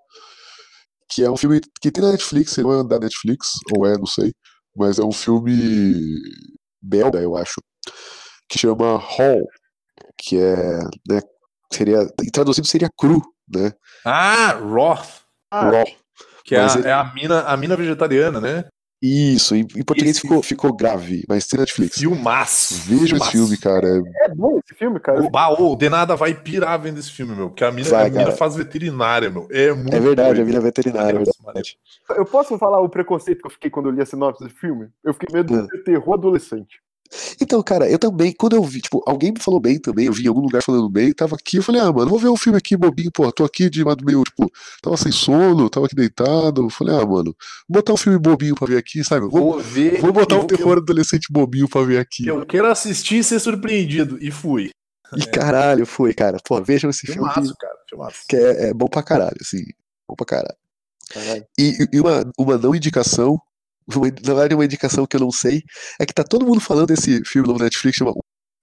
Que 1.11 1.25
é 1.25 1.31
um 1.31 1.37
filme 1.37 1.61
que 1.81 1.91
tem 1.91 2.03
na 2.03 2.13
Netflix, 2.13 2.57
não 2.59 2.81
é 2.81 2.85
da 2.85 2.99
Netflix, 2.99 3.53
ou 3.77 3.87
é, 3.87 3.99
não 3.99 4.07
sei. 4.07 4.33
Mas 4.77 4.99
é 4.99 5.05
um 5.05 5.13
filme 5.13 6.03
belga, 6.81 7.21
eu 7.21 7.37
acho. 7.37 7.61
Que 8.49 8.59
chama 8.59 8.97
Hall. 8.97 9.43
Que 10.17 10.39
é. 10.39 10.79
Né, 11.09 11.21
seria, 11.73 12.07
traduzido 12.33 12.67
seria 12.67 12.89
cru, 12.97 13.21
né? 13.49 13.73
Ah, 14.05 14.53
Roth. 14.53 15.23
Ah, 15.51 15.71
Raw. 15.71 15.85
Que 16.45 16.55
é 16.55 16.61
a, 16.61 16.75
ele... 16.75 16.89
é 16.89 16.93
a, 16.93 17.13
mina, 17.15 17.41
a 17.43 17.57
mina 17.57 17.77
vegetariana, 17.77 18.41
né? 18.41 18.65
Isso, 19.07 19.55
em, 19.55 19.61
em 19.77 19.85
português 19.85 20.19
ficou, 20.19 20.43
ficou 20.43 20.73
grave, 20.73 21.25
mas 21.29 21.47
tem 21.47 21.61
Netflix. 21.61 21.99
Filmaço. 21.99 22.75
Veja 22.87 23.17
esse 23.17 23.33
filme, 23.33 23.57
cara. 23.59 24.03
É 24.23 24.29
bom 24.31 24.59
esse 24.65 24.75
filme, 24.79 24.99
cara. 24.99 25.21
O 25.23 25.29
Baú, 25.29 25.77
de 25.77 25.91
nada 25.91 26.17
vai 26.17 26.35
pirar 26.35 26.81
vendo 26.81 26.99
esse 26.99 27.11
filme, 27.11 27.37
meu. 27.37 27.49
Porque 27.51 27.65
a 27.65 27.71
mina, 27.71 27.91
vai, 27.91 28.07
a 28.07 28.11
mina 28.11 28.33
faz 28.33 28.57
veterinária, 28.57 29.29
meu. 29.29 29.47
É 29.51 29.75
muito 29.75 29.95
É 29.95 30.01
verdade, 30.01 30.41
a 30.41 30.45
mina 30.45 30.57
é 30.57 30.63
veterinária. 30.63 31.23
É 32.09 32.19
eu 32.19 32.25
posso 32.25 32.57
falar 32.57 32.81
o 32.81 32.89
preconceito 32.89 33.41
que 33.41 33.47
eu 33.47 33.51
fiquei 33.51 33.71
quando 33.71 33.91
eu 33.91 33.93
li 33.93 34.01
a 34.01 34.07
sinopse 34.07 34.43
do 34.43 34.49
filme? 34.49 34.89
Eu 35.05 35.13
fiquei 35.13 35.29
medo 35.35 35.63
de 35.63 35.69
ter 35.69 35.85
terror 35.85 36.15
adolescente. 36.15 36.81
Então, 37.41 37.63
cara, 37.63 37.89
eu 37.89 37.99
também, 37.99 38.33
quando 38.33 38.57
eu 38.57 38.63
vi, 38.63 38.81
tipo, 38.81 39.03
alguém 39.07 39.33
me 39.33 39.41
falou 39.41 39.61
bem 39.61 39.79
também, 39.79 40.07
eu 40.07 40.13
vi 40.13 40.25
em 40.25 40.29
algum 40.29 40.41
lugar 40.41 40.63
falando 40.63 40.89
bem, 40.89 41.13
tava 41.13 41.37
aqui, 41.37 41.59
eu 41.59 41.63
falei, 41.63 41.81
ah, 41.81 41.93
mano, 41.93 42.09
vou 42.09 42.19
ver 42.19 42.29
um 42.29 42.37
filme 42.37 42.59
aqui 42.59 42.77
bobinho, 42.77 43.11
pô, 43.13 43.31
tô 43.33 43.45
aqui 43.45 43.69
de 43.69 43.85
meio, 44.05 44.23
tipo, 44.23 44.51
tava 44.83 44.97
sem 44.97 45.13
sono, 45.13 45.69
tava 45.69 45.87
aqui 45.87 45.95
deitado, 45.95 46.63
eu 46.63 46.71
falei, 46.71 46.95
ah, 46.95 47.07
mano, 47.07 47.35
vou 47.69 47.81
botar 47.81 47.93
um 47.93 47.97
filme 47.97 48.19
bobinho 48.19 48.55
pra 48.55 48.67
ver 48.67 48.79
aqui, 48.79 49.05
sabe? 49.05 49.29
Vou, 49.29 49.53
vou 49.53 49.61
ver. 49.61 50.01
Vou 50.01 50.13
botar 50.13 50.37
um 50.37 50.47
terror 50.47 50.77
eu, 50.77 50.83
adolescente 50.83 51.29
bobinho 51.31 51.69
pra 51.69 51.83
ver 51.83 51.99
aqui. 51.99 52.27
Eu 52.27 52.45
quero 52.47 52.67
assistir 52.67 53.19
e 53.19 53.25
ser 53.25 53.41
surpreendido, 53.41 54.19
e 54.21 54.31
fui. 54.31 54.71
E 55.17 55.23
é. 55.23 55.27
caralho, 55.27 55.87
fui, 55.87 56.13
cara. 56.13 56.39
Pô, 56.45 56.61
vejam 56.63 56.91
esse 56.91 57.07
filmaço, 57.07 57.41
filme. 57.41 57.55
cara, 57.59 57.77
filmaço. 57.89 58.19
Que 58.29 58.37
é, 58.37 58.69
é, 58.69 58.75
bom 58.75 58.87
pra 58.87 59.03
caralho, 59.03 59.37
assim. 59.41 59.63
Bom 60.09 60.15
pra 60.17 60.27
caralho. 60.27 60.57
caralho. 61.13 61.47
E, 61.59 61.89
e 61.93 62.01
uma, 62.01 62.25
uma 62.39 62.59
não 62.59 62.75
indicação 62.75 63.41
uma, 63.87 64.07
na 64.07 64.35
verdade, 64.35 64.55
uma 64.55 64.65
indicação 64.65 65.07
que 65.07 65.17
eu 65.17 65.21
não 65.21 65.31
sei, 65.31 65.63
é 66.01 66.07
que 66.07 66.15
tá 66.15 66.25
todo 66.25 66.47
mundo 66.47 66.61
falando 66.61 66.89
desse 66.89 67.25
filme 67.25 67.49
no 67.49 67.59
Netflix, 67.59 67.99
chama 67.99 68.15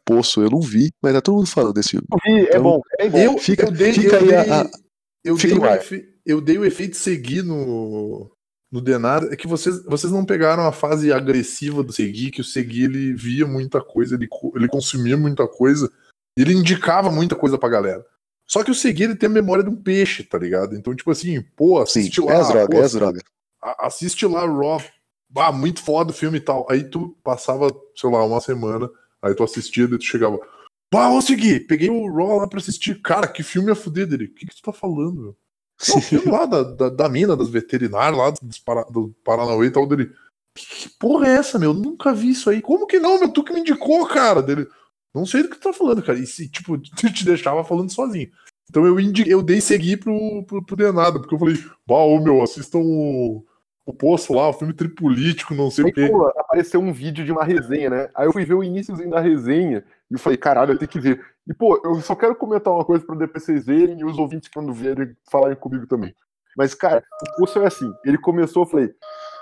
Poço, 0.06 0.42
eu 0.42 0.50
não 0.50 0.62
vi, 0.62 0.92
mas 1.02 1.14
tá 1.14 1.22
todo 1.22 1.36
mundo 1.36 1.48
falando 1.48 1.74
desse 1.74 1.90
filme. 1.90 2.08
Vi, 2.26 2.32
é 2.32 2.42
então, 2.42 2.56
é 2.56 2.60
bom, 2.60 2.82
é 3.00 3.10
bom. 3.10 3.18
Eu, 3.18 3.38
fica, 3.38 3.66
eu 3.66 3.72
dei, 3.72 3.94
fica 3.94 4.16
eu 4.16 4.20
aí 4.20 4.28
dei, 4.28 4.36
a, 4.36 4.62
a, 4.62 4.70
eu, 5.24 5.38
dei 5.38 5.54
o 5.54 5.66
efe, 5.66 6.06
eu 6.26 6.42
dei 6.42 6.58
o 6.58 6.66
efeito 6.66 6.98
seguir 6.98 7.44
no, 7.44 8.32
no 8.72 8.82
Denado, 8.82 9.32
é 9.32 9.36
que 9.36 9.48
vocês, 9.48 9.84
vocês 9.86 10.12
não 10.12 10.26
pegaram 10.26 10.66
a 10.66 10.72
fase 10.72 11.12
agressiva 11.12 11.84
do 11.84 11.94
Segui, 11.94 12.32
que 12.32 12.42
o 12.42 12.46
Segui 12.46 12.86
ele 12.86 13.14
via 13.14 13.46
muita 13.46 13.82
coisa, 13.82 14.16
ele, 14.16 14.28
ele 14.56 14.68
consumia 14.68 15.18
muita 15.18 15.48
coisa, 15.48 15.92
ele 16.38 16.54
indicava 16.54 17.12
muita 17.12 17.36
coisa 17.36 17.58
pra 17.58 17.70
galera. 17.70 18.06
Só 18.48 18.64
que 18.64 18.72
o 18.72 18.76
Segui 18.76 19.04
ele 19.04 19.16
tem 19.16 19.28
a 19.28 19.32
memória 19.32 19.64
de 19.64 19.70
um 19.70 19.76
peixe, 19.76 20.24
tá 20.24 20.38
ligado? 20.38 20.76
Então, 20.76 20.96
tipo 20.96 21.12
assim, 21.12 21.42
pô, 21.56 21.80
assiste 21.80 22.16
Sim, 22.16 22.28
lá. 22.28 22.34
É 22.34 22.38
as 22.38 22.96
é 22.96 23.04
as. 23.04 23.18
Assiste 23.80 24.26
lá 24.26 24.46
Raw, 24.46 24.82
ah, 25.36 25.52
muito 25.52 25.82
foda 25.82 26.12
o 26.12 26.14
filme 26.14 26.38
e 26.38 26.42
tal. 26.42 26.66
Aí 26.70 26.84
tu 26.84 27.16
passava, 27.24 27.70
sei 27.96 28.10
lá, 28.10 28.24
uma 28.26 28.42
semana, 28.42 28.90
aí 29.22 29.34
tu 29.34 29.44
assistia 29.44 29.86
e 29.86 29.98
tu 29.98 30.04
chegava, 30.04 30.40
Pá, 30.92 31.08
vou 31.08 31.22
seguir. 31.22 31.66
Peguei 31.68 31.90
o 31.90 32.14
Raw 32.14 32.40
lá 32.40 32.48
pra 32.48 32.60
assistir. 32.60 33.02
Cara, 33.02 33.26
que 33.26 33.42
filme 33.42 33.72
é 33.72 33.76
fuder 33.76 34.06
dele. 34.06 34.26
O 34.26 34.34
que, 34.34 34.46
que 34.46 34.56
tu 34.58 34.62
tá 34.62 34.74
falando, 34.74 35.22
meu? 35.22 35.38
Não, 35.88 35.98
o 35.98 36.02
filme 36.02 36.30
lá 36.30 36.46
da, 36.46 36.64
da, 36.64 36.90
da, 36.90 37.10
mina, 37.10 37.36
das 37.36 37.50
veterinárias 37.50 38.18
lá 38.18 38.30
dos 38.30 38.60
para, 38.60 38.84
do 38.84 39.16
Paranauê 39.24 39.68
e 39.68 39.72
tal 39.72 39.88
dele. 39.88 40.12
Que, 40.54 40.90
porra 41.00 41.28
é 41.28 41.36
essa, 41.36 41.58
meu? 41.58 41.74
Nunca 41.74 42.14
vi 42.14 42.32
isso 42.32 42.50
aí. 42.50 42.62
Como 42.62 42.86
que 42.86 43.00
não, 43.00 43.18
meu? 43.18 43.32
Tu 43.32 43.42
que 43.42 43.54
me 43.54 43.62
indicou, 43.62 44.06
cara. 44.06 44.44
Dele. 44.44 44.68
Não 45.16 45.26
sei 45.26 45.44
do 45.44 45.50
que 45.50 45.56
tu 45.56 45.64
tá 45.64 45.74
falando, 45.74 46.04
cara. 46.04 46.20
E 46.20 46.28
se, 46.28 46.50
tipo, 46.50 46.78
tu 46.98 47.14
te 47.14 47.24
deixava 47.24 47.64
falando 47.64 47.90
sozinho. 47.90 48.30
Então 48.70 48.86
eu, 48.86 49.00
indi... 49.00 49.30
eu 49.30 49.42
dei 49.42 49.62
seguir 49.62 49.98
pro, 49.98 50.44
pro, 50.44 50.64
pro 50.66 50.76
Denado, 50.76 51.22
porque 51.22 51.34
eu 51.34 51.40
falei, 51.40 51.56
ô 51.88 52.20
meu, 52.20 52.42
assistam 52.42 52.80
o, 52.80 53.46
o 53.86 53.94
Poço 53.94 54.34
lá, 54.34 54.48
o 54.50 54.54
filme 54.54 54.74
tripolítico, 54.74 55.56
não 55.56 55.72
sei 55.72 55.86
o 55.86 55.94
quê. 55.94 56.10
apareceu 56.38 56.80
um 56.80 56.94
vídeo 56.94 57.26
de 57.26 57.32
uma 57.32 57.44
resenha, 57.44 57.90
né? 57.90 58.10
Aí 58.16 58.28
eu 58.28 58.34
fui 58.34 58.46
ver 58.46 58.54
o 58.54 58.64
iníciozinho 58.64 59.10
da 59.10 59.20
resenha 59.20 59.84
e 60.10 60.14
eu 60.14 60.20
falei, 60.20 60.38
caralho, 60.38 60.74
eu 60.74 60.78
tenho 60.78 60.92
que 60.92 61.00
ver. 61.00 61.22
E, 61.48 61.54
pô, 61.54 61.82
eu 61.84 62.00
só 62.02 62.16
quero 62.16 62.36
comentar 62.36 62.74
uma 62.74 62.86
coisa 62.86 63.06
pra 63.06 63.16
depois 63.16 63.44
vocês 63.44 63.66
verem 63.66 64.00
e 64.00 64.06
os 64.06 64.18
ouvintes, 64.18 64.50
quando 64.54 64.74
vierem, 64.74 65.16
falarem 65.32 65.58
comigo 65.58 65.88
também. 65.88 66.14
Mas, 66.56 66.76
cara, 66.76 67.04
o 67.22 67.38
Poço 67.38 67.60
é 67.60 67.66
assim. 67.66 67.92
Ele 68.06 68.18
começou, 68.18 68.64
eu 68.64 68.70
falei, 68.70 68.92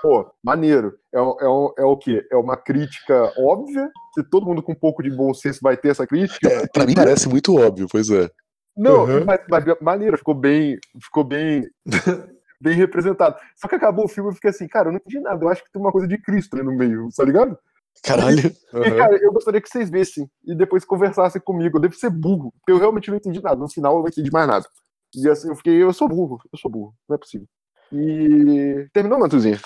pô, 0.00 0.30
maneiro. 0.42 0.94
É, 1.14 1.18
é, 1.18 1.82
é 1.82 1.84
o 1.84 1.96
quê? 1.96 2.26
É 2.30 2.36
uma 2.36 2.56
crítica 2.56 3.32
óbvia, 3.36 3.90
que 4.14 4.22
todo 4.22 4.46
mundo 4.46 4.62
com 4.62 4.72
um 4.72 4.78
pouco 4.78 5.02
de 5.02 5.10
bom 5.10 5.34
senso 5.34 5.60
vai 5.62 5.76
ter 5.76 5.88
essa 5.88 6.06
crítica. 6.06 6.48
É, 6.48 6.66
pra 6.68 6.86
mim 6.86 6.94
parece 6.94 7.28
muito 7.28 7.56
óbvio, 7.56 7.86
pois 7.90 8.08
é. 8.10 8.30
Não, 8.76 9.04
uhum. 9.04 9.24
mas, 9.26 9.40
mas 9.50 9.64
maneiro, 9.80 10.16
ficou 10.16 10.34
bem, 10.34 10.78
ficou 11.02 11.24
bem, 11.24 11.68
bem 12.60 12.74
representado. 12.74 13.36
Só 13.56 13.66
que 13.66 13.74
acabou 13.74 14.04
o 14.04 14.08
filme 14.08 14.30
e 14.30 14.34
fiquei 14.34 14.50
assim, 14.50 14.68
cara, 14.68 14.88
eu 14.88 14.92
não 14.92 14.98
entendi 14.98 15.20
nada. 15.20 15.44
Eu 15.44 15.48
acho 15.48 15.64
que 15.64 15.72
tem 15.72 15.80
uma 15.80 15.92
coisa 15.92 16.06
de 16.06 16.18
Cristo 16.18 16.54
ali 16.54 16.64
no 16.64 16.76
meio, 16.76 17.08
tá 17.16 17.24
ligado? 17.24 17.58
Caralho. 18.02 18.38
E, 18.38 18.76
uhum. 18.76 18.96
cara, 18.96 19.16
eu 19.16 19.32
gostaria 19.32 19.60
que 19.60 19.68
vocês 19.68 19.90
vissem 19.90 20.30
e 20.44 20.54
depois 20.54 20.84
conversassem 20.84 21.40
comigo. 21.40 21.76
Eu 21.76 21.82
devo 21.82 21.94
ser 21.94 22.10
burro, 22.10 22.52
porque 22.58 22.72
eu 22.72 22.78
realmente 22.78 23.10
não 23.10 23.16
entendi 23.16 23.42
nada. 23.42 23.56
No 23.56 23.68
final 23.68 23.96
eu 23.96 24.00
não 24.00 24.08
entendi 24.08 24.30
mais 24.30 24.46
nada. 24.46 24.66
E 25.14 25.28
assim, 25.28 25.48
eu 25.48 25.56
fiquei, 25.56 25.82
eu 25.82 25.92
sou 25.92 26.08
burro, 26.08 26.40
eu 26.52 26.58
sou 26.58 26.70
burro, 26.70 26.94
não 27.08 27.16
é 27.16 27.18
possível. 27.18 27.46
E 27.92 28.88
terminou, 28.92 29.18
Matuzinho? 29.18 29.58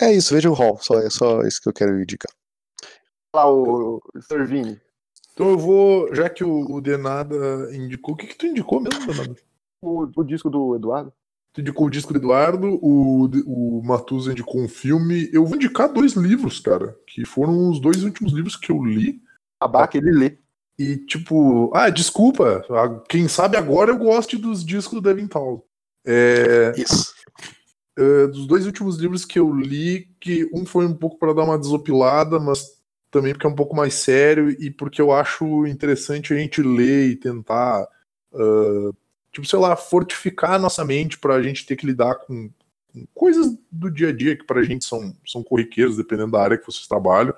É 0.00 0.12
isso, 0.12 0.34
veja 0.34 0.48
o 0.48 0.54
hall, 0.54 0.78
só, 0.78 0.94
é 1.00 1.10
só 1.10 1.42
isso 1.42 1.60
que 1.60 1.68
eu 1.68 1.72
quero 1.72 2.00
indicar. 2.00 2.32
Lá, 3.34 3.50
o, 3.50 3.96
o 3.96 4.22
Servini. 4.22 4.80
Então 5.32 5.50
eu 5.50 5.58
vou, 5.58 6.14
já 6.14 6.30
que 6.30 6.44
o, 6.44 6.70
o 6.70 6.80
Denada 6.80 7.34
indicou, 7.74 8.14
o 8.14 8.16
que, 8.16 8.28
que 8.28 8.36
tu 8.36 8.46
indicou 8.46 8.80
mesmo, 8.80 9.04
Denada? 9.06 9.34
O, 9.82 10.08
o 10.16 10.24
disco 10.24 10.48
do 10.48 10.76
Eduardo. 10.76 11.12
Tu 11.52 11.60
indicou 11.60 11.86
o 11.86 11.90
disco 11.90 12.12
do 12.12 12.18
Eduardo, 12.18 12.78
o, 12.82 13.28
o 13.46 13.82
Matusa 13.84 14.32
indicou 14.32 14.60
um 14.60 14.68
filme. 14.68 15.28
Eu 15.32 15.44
vou 15.44 15.56
indicar 15.56 15.92
dois 15.92 16.14
livros, 16.14 16.58
cara, 16.58 16.96
que 17.06 17.26
foram 17.26 17.68
os 17.68 17.78
dois 17.80 18.02
últimos 18.04 18.32
livros 18.32 18.56
que 18.56 18.72
eu 18.72 18.82
li. 18.82 19.20
Abaca, 19.60 19.98
ele 19.98 20.10
lê. 20.10 20.38
E 20.78 20.96
tipo, 20.96 21.70
ah, 21.74 21.90
desculpa, 21.90 22.64
quem 23.08 23.28
sabe 23.28 23.56
agora 23.56 23.90
eu 23.90 23.98
gosto 23.98 24.38
dos 24.38 24.64
discos 24.64 24.94
do 24.94 25.02
Devin 25.02 25.26
Townsend. 25.26 25.62
É, 26.04 26.72
Isso. 26.76 27.12
É, 27.96 28.26
dos 28.26 28.46
dois 28.46 28.64
últimos 28.64 28.96
livros 28.96 29.24
que 29.24 29.38
eu 29.38 29.54
li, 29.54 30.08
que 30.18 30.48
um 30.52 30.64
foi 30.64 30.86
um 30.86 30.94
pouco 30.94 31.18
para 31.18 31.34
dar 31.34 31.44
uma 31.44 31.58
desopilada, 31.58 32.40
mas 32.40 32.64
também 33.10 33.34
porque 33.34 33.46
é 33.46 33.50
um 33.50 33.54
pouco 33.54 33.76
mais 33.76 33.94
sério 33.94 34.50
e 34.50 34.70
porque 34.70 35.00
eu 35.00 35.12
acho 35.12 35.66
interessante 35.66 36.32
a 36.32 36.36
gente 36.36 36.62
ler 36.62 37.10
e 37.10 37.16
tentar, 37.16 37.86
uh, 38.32 38.96
tipo, 39.32 39.46
sei 39.46 39.58
lá, 39.58 39.74
fortificar 39.74 40.52
a 40.52 40.58
nossa 40.58 40.84
mente 40.84 41.18
para 41.18 41.34
a 41.34 41.42
gente 41.42 41.64
ter 41.66 41.76
que 41.76 41.86
lidar 41.86 42.16
com, 42.16 42.50
com, 42.92 43.06
coisas 43.14 43.56
do 43.70 43.90
dia 43.90 44.10
a 44.10 44.12
dia 44.12 44.36
que 44.36 44.44
para 44.44 44.60
a 44.60 44.64
gente 44.64 44.84
são, 44.84 45.16
são 45.26 45.42
corriqueiros, 45.42 45.96
dependendo 45.96 46.32
da 46.32 46.42
área 46.42 46.58
que 46.58 46.66
vocês 46.66 46.86
trabalham. 46.86 47.34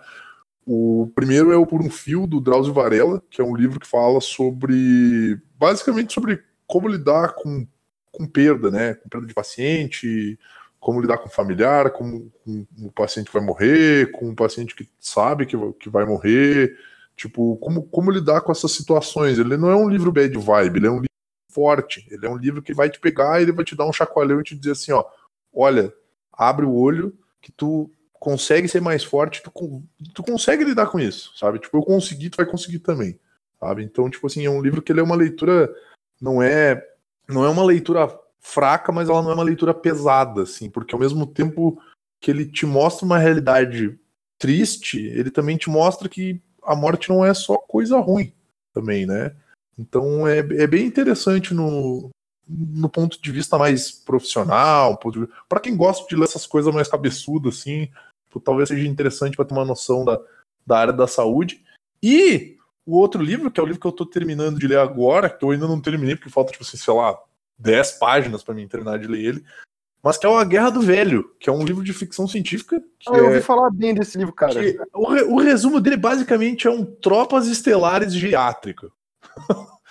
O 0.66 1.10
primeiro 1.14 1.52
é 1.52 1.56
o 1.56 1.66
Por 1.66 1.80
um 1.80 1.90
Fio, 1.90 2.26
do 2.26 2.40
Drauzio 2.40 2.72
Varela, 2.72 3.22
que 3.30 3.40
é 3.40 3.44
um 3.44 3.54
livro 3.54 3.78
que 3.78 3.86
fala 3.86 4.20
sobre, 4.20 5.38
basicamente, 5.58 6.12
sobre 6.12 6.42
como 6.66 6.88
lidar 6.88 7.34
com, 7.34 7.66
com 8.10 8.26
perda, 8.26 8.70
né? 8.70 8.94
Com 8.94 9.08
perda 9.08 9.26
de 9.26 9.34
paciente, 9.34 10.38
como 10.80 11.00
lidar 11.00 11.18
com 11.18 11.28
familiar, 11.28 11.90
com, 11.90 12.30
com 12.44 12.66
o 12.78 12.92
paciente 12.92 13.26
que 13.26 13.32
vai 13.32 13.44
morrer, 13.44 14.10
com 14.12 14.30
o 14.30 14.34
paciente 14.34 14.74
que 14.74 14.88
sabe 14.98 15.46
que, 15.46 15.56
que 15.78 15.88
vai 15.90 16.06
morrer, 16.06 16.76
tipo, 17.14 17.56
como, 17.58 17.82
como 17.84 18.10
lidar 18.10 18.40
com 18.40 18.50
essas 18.50 18.72
situações. 18.72 19.38
Ele 19.38 19.56
não 19.56 19.70
é 19.70 19.76
um 19.76 19.88
livro 19.88 20.10
bad 20.10 20.36
vibe, 20.36 20.78
ele 20.78 20.86
é 20.86 20.90
um 20.90 21.02
forte, 21.54 22.06
ele 22.10 22.26
é 22.26 22.28
um 22.28 22.36
livro 22.36 22.60
que 22.60 22.74
vai 22.74 22.90
te 22.90 22.98
pegar 22.98 23.38
e 23.38 23.44
ele 23.44 23.52
vai 23.52 23.64
te 23.64 23.76
dar 23.76 23.86
um 23.86 23.92
chacoalhão 23.92 24.40
e 24.40 24.44
te 24.44 24.56
dizer 24.56 24.72
assim, 24.72 24.92
ó, 24.92 25.04
olha, 25.52 25.94
abre 26.32 26.66
o 26.66 26.74
olho 26.74 27.16
que 27.40 27.52
tu 27.52 27.88
consegue 28.12 28.66
ser 28.66 28.80
mais 28.80 29.04
forte, 29.04 29.42
tu, 29.42 29.82
tu 30.12 30.22
consegue 30.22 30.64
lidar 30.64 30.86
com 30.86 30.98
isso, 30.98 31.32
sabe? 31.36 31.58
Tipo, 31.58 31.76
eu 31.76 31.82
consegui, 31.82 32.30
tu 32.30 32.36
vai 32.36 32.46
conseguir 32.46 32.80
também, 32.80 33.18
sabe? 33.60 33.84
Então, 33.84 34.10
tipo 34.10 34.26
assim, 34.26 34.44
é 34.44 34.50
um 34.50 34.62
livro 34.62 34.82
que 34.82 34.90
ele 34.90 35.00
é 35.00 35.02
uma 35.02 35.14
leitura, 35.14 35.72
não 36.20 36.42
é, 36.42 36.82
não 37.28 37.44
é 37.44 37.48
uma 37.48 37.64
leitura 37.64 38.08
fraca, 38.40 38.90
mas 38.90 39.08
ela 39.08 39.22
não 39.22 39.30
é 39.30 39.34
uma 39.34 39.44
leitura 39.44 39.72
pesada, 39.72 40.42
assim, 40.42 40.68
porque 40.68 40.94
ao 40.94 41.00
mesmo 41.00 41.26
tempo 41.26 41.78
que 42.20 42.30
ele 42.30 42.46
te 42.46 42.66
mostra 42.66 43.04
uma 43.04 43.18
realidade 43.18 43.98
triste, 44.38 44.98
ele 45.06 45.30
também 45.30 45.56
te 45.56 45.68
mostra 45.70 46.08
que 46.08 46.42
a 46.62 46.74
morte 46.74 47.10
não 47.10 47.24
é 47.24 47.32
só 47.34 47.58
coisa 47.58 47.98
ruim 47.98 48.32
também, 48.72 49.06
né? 49.06 49.34
Então 49.78 50.26
é, 50.26 50.38
é 50.38 50.66
bem 50.66 50.86
interessante 50.86 51.52
no, 51.52 52.10
no 52.48 52.88
ponto 52.88 53.20
de 53.20 53.32
vista 53.32 53.58
mais 53.58 53.90
profissional, 53.90 54.98
para 55.48 55.60
quem 55.60 55.76
gosta 55.76 56.06
de 56.08 56.16
ler 56.16 56.24
essas 56.24 56.46
coisas 56.46 56.72
mais 56.74 56.88
cabeçudas, 56.88 57.58
assim, 57.58 57.88
talvez 58.44 58.68
seja 58.68 58.86
interessante 58.86 59.36
para 59.36 59.44
ter 59.44 59.54
uma 59.54 59.64
noção 59.64 60.04
da, 60.04 60.20
da 60.66 60.78
área 60.78 60.92
da 60.92 61.06
saúde. 61.06 61.64
E 62.02 62.56
o 62.86 62.98
outro 62.98 63.22
livro, 63.22 63.50
que 63.50 63.58
é 63.58 63.62
o 63.62 63.66
livro 63.66 63.80
que 63.80 63.86
eu 63.86 63.90
estou 63.90 64.06
terminando 64.06 64.58
de 64.58 64.66
ler 64.66 64.78
agora, 64.78 65.30
que 65.30 65.44
eu 65.44 65.50
ainda 65.50 65.66
não 65.66 65.80
terminei, 65.80 66.16
porque 66.16 66.30
falta, 66.30 66.52
tipo 66.52 66.64
assim, 66.64 66.76
sei 66.76 66.92
lá, 66.92 67.18
10 67.58 67.92
páginas 67.92 68.42
para 68.42 68.54
mim 68.54 68.68
terminar 68.68 68.98
de 68.98 69.06
ler 69.06 69.24
ele. 69.24 69.44
Mas 70.02 70.18
que 70.18 70.26
é 70.26 70.28
o 70.28 70.36
A 70.36 70.44
Guerra 70.44 70.68
do 70.68 70.82
Velho, 70.82 71.34
que 71.40 71.48
é 71.48 71.52
um 71.52 71.64
livro 71.64 71.82
de 71.82 71.94
ficção 71.94 72.28
científica. 72.28 72.82
Ah, 73.08 73.16
eu 73.16 73.24
ouvi 73.24 73.38
é... 73.38 73.40
falar 73.40 73.70
bem 73.70 73.94
desse 73.94 74.18
livro, 74.18 74.34
cara. 74.34 74.60
O, 74.92 75.06
re... 75.08 75.22
o, 75.22 75.36
resumo 75.36 75.80
dele 75.80 75.96
basicamente 75.96 76.66
é 76.66 76.70
um 76.70 76.84
Tropas 76.84 77.46
Estelares 77.46 78.12
Geriátrica. 78.12 78.90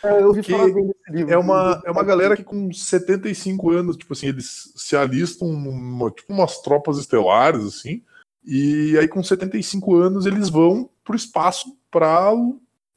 É, 0.04 0.22
eu 0.22 0.28
ouvi 0.28 0.44
falar 0.44 0.66
bem 0.66 0.88
desse 0.88 1.12
livro. 1.12 1.34
É 1.34 1.38
uma, 1.38 1.82
é 1.86 1.90
uma 1.90 2.04
galera 2.04 2.36
que 2.36 2.44
com 2.44 2.72
75 2.74 3.72
anos, 3.72 3.96
tipo 3.96 4.12
assim, 4.12 4.28
eles 4.28 4.74
se 4.76 4.98
alistam 4.98 5.48
numa, 5.54 6.12
tipo 6.12 6.34
umas 6.34 6.62
tropas 6.62 6.98
estelares, 6.98 7.66
assim, 7.66 8.04
e 8.44 8.98
aí 8.98 9.08
com 9.08 9.24
75 9.24 9.96
anos 9.96 10.26
eles 10.26 10.50
vão 10.50 10.90
pro 11.06 11.16
espaço 11.16 11.78
para 11.90 12.34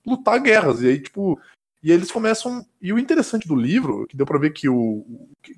lutar 0.04 0.40
guerras. 0.40 0.82
E 0.82 0.88
aí, 0.88 1.00
tipo, 1.00 1.38
e 1.82 1.92
eles 1.92 2.10
começam. 2.10 2.66
E 2.82 2.92
o 2.92 2.98
interessante 2.98 3.46
do 3.46 3.54
livro, 3.54 4.06
que 4.08 4.16
deu 4.16 4.26
para 4.26 4.40
ver 4.40 4.50
que 4.50 4.68
o 4.68 5.06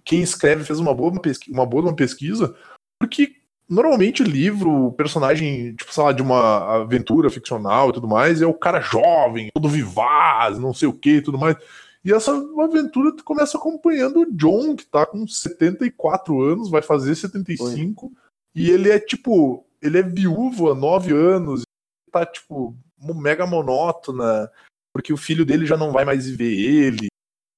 quem 0.05 0.21
escreve 0.21 0.65
fez 0.65 0.79
uma 0.79 0.95
boa, 0.95 1.19
pesquisa, 1.21 1.57
uma 1.57 1.65
boa 1.65 1.85
uma 1.85 1.97
pesquisa, 1.97 2.55
porque 3.01 3.38
normalmente 3.69 4.25
livro, 4.25 4.87
o 4.87 4.93
personagem, 4.93 5.75
tipo, 5.75 5.93
sei 5.93 6.03
lá, 6.03 6.13
de 6.13 6.23
uma 6.23 6.83
aventura 6.83 7.29
ficcional 7.29 7.91
e 7.91 7.93
tudo 7.93 8.09
mais, 8.09 8.41
é 8.41 8.47
o 8.47 8.55
cara 8.55 8.81
jovem, 8.81 9.51
todo 9.53 9.69
vivaz, 9.69 10.59
não 10.59 10.73
sei 10.73 10.89
o 10.89 10.93
que 10.93 11.17
e 11.17 11.23
tudo 11.23 11.39
mais. 11.39 11.57
E 12.05 12.13
essa 12.13 12.33
aventura 12.33 13.15
tu 13.15 13.23
começa 13.23 13.59
acompanhando 13.59 14.21
o 14.21 14.33
John, 14.33 14.75
que 14.75 14.87
tá 14.87 15.05
com 15.05 15.27
74 15.27 16.41
anos, 16.41 16.71
vai 16.71 16.81
fazer 16.81 17.15
75, 17.15 18.07
Oi. 18.07 18.13
e 18.55 18.71
ele 18.71 18.91
é 18.91 18.99
tipo, 18.99 19.67
ele 19.83 19.99
é 19.99 20.03
viúvo 20.03 20.71
há 20.71 20.75
9 20.75 21.13
anos, 21.13 21.63
tá 22.11 22.25
tipo, 22.25 22.75
mega 22.99 23.47
monótona, 23.47 24.51
porque 24.95 25.13
o 25.13 25.19
filho 25.19 25.45
dele 25.45 25.67
já 25.67 25.77
não 25.77 25.93
vai 25.93 26.05
mais 26.05 26.29
ver 26.31 26.53
ele, 26.53 27.09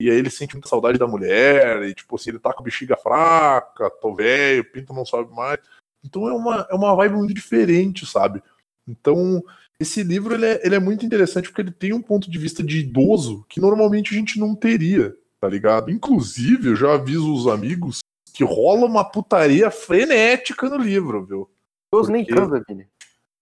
e 0.01 0.11
aí 0.11 0.17
ele 0.17 0.31
sente 0.31 0.55
muita 0.55 0.69
saudade 0.69 0.99
da 0.99 1.07
mulher, 1.07 1.83
e 1.83 1.95
tipo 1.95 2.17
assim, 2.17 2.31
ele 2.31 2.39
tá 2.39 2.53
com 2.53 2.65
bexiga 2.65 2.97
fraca, 2.97 3.91
tô 4.01 4.15
velho, 4.15 4.65
pinto 4.73 4.93
não 4.93 5.05
sobe 5.05 5.33
mais. 5.35 5.61
Então 6.05 6.29
é 6.29 6.33
uma, 6.33 6.67
é 6.71 6.75
uma 6.75 6.95
vibe 6.95 7.17
muito 7.17 7.35
diferente, 7.35 8.07
sabe? 8.07 8.43
Então, 8.87 9.43
esse 9.79 10.03
livro 10.03 10.35
ele 10.35 10.47
é, 10.47 10.67
ele 10.67 10.75
é 10.75 10.81
muito 10.81 11.05
interessante 11.07 11.49
porque 11.49 11.63
ele 11.63 11.71
tem 11.71 11.93
um 11.93 12.03
ponto 12.03 12.31
de 12.31 12.39
vista 12.39 12.63
de 12.63 12.81
idoso 12.81 13.45
que 13.49 13.61
normalmente 13.61 14.15
a 14.15 14.19
gente 14.19 14.39
não 14.39 14.55
teria, 14.55 15.17
tá 15.41 15.49
ligado? 15.49 15.91
Inclusive, 15.91 16.69
eu 16.69 16.77
já 16.77 16.95
aviso 16.95 17.33
os 17.33 17.47
amigos 17.47 18.01
que 18.33 18.45
rola 18.45 18.87
uma 18.87 19.05
putaria 19.05 19.71
frenética 19.71 20.69
no 20.69 20.77
livro, 20.77 21.25
viu? 21.25 21.51
Idoso 21.93 22.11
porque... 22.11 22.13
nem 22.13 22.25
transa, 22.25 22.65
Vini. 22.69 22.87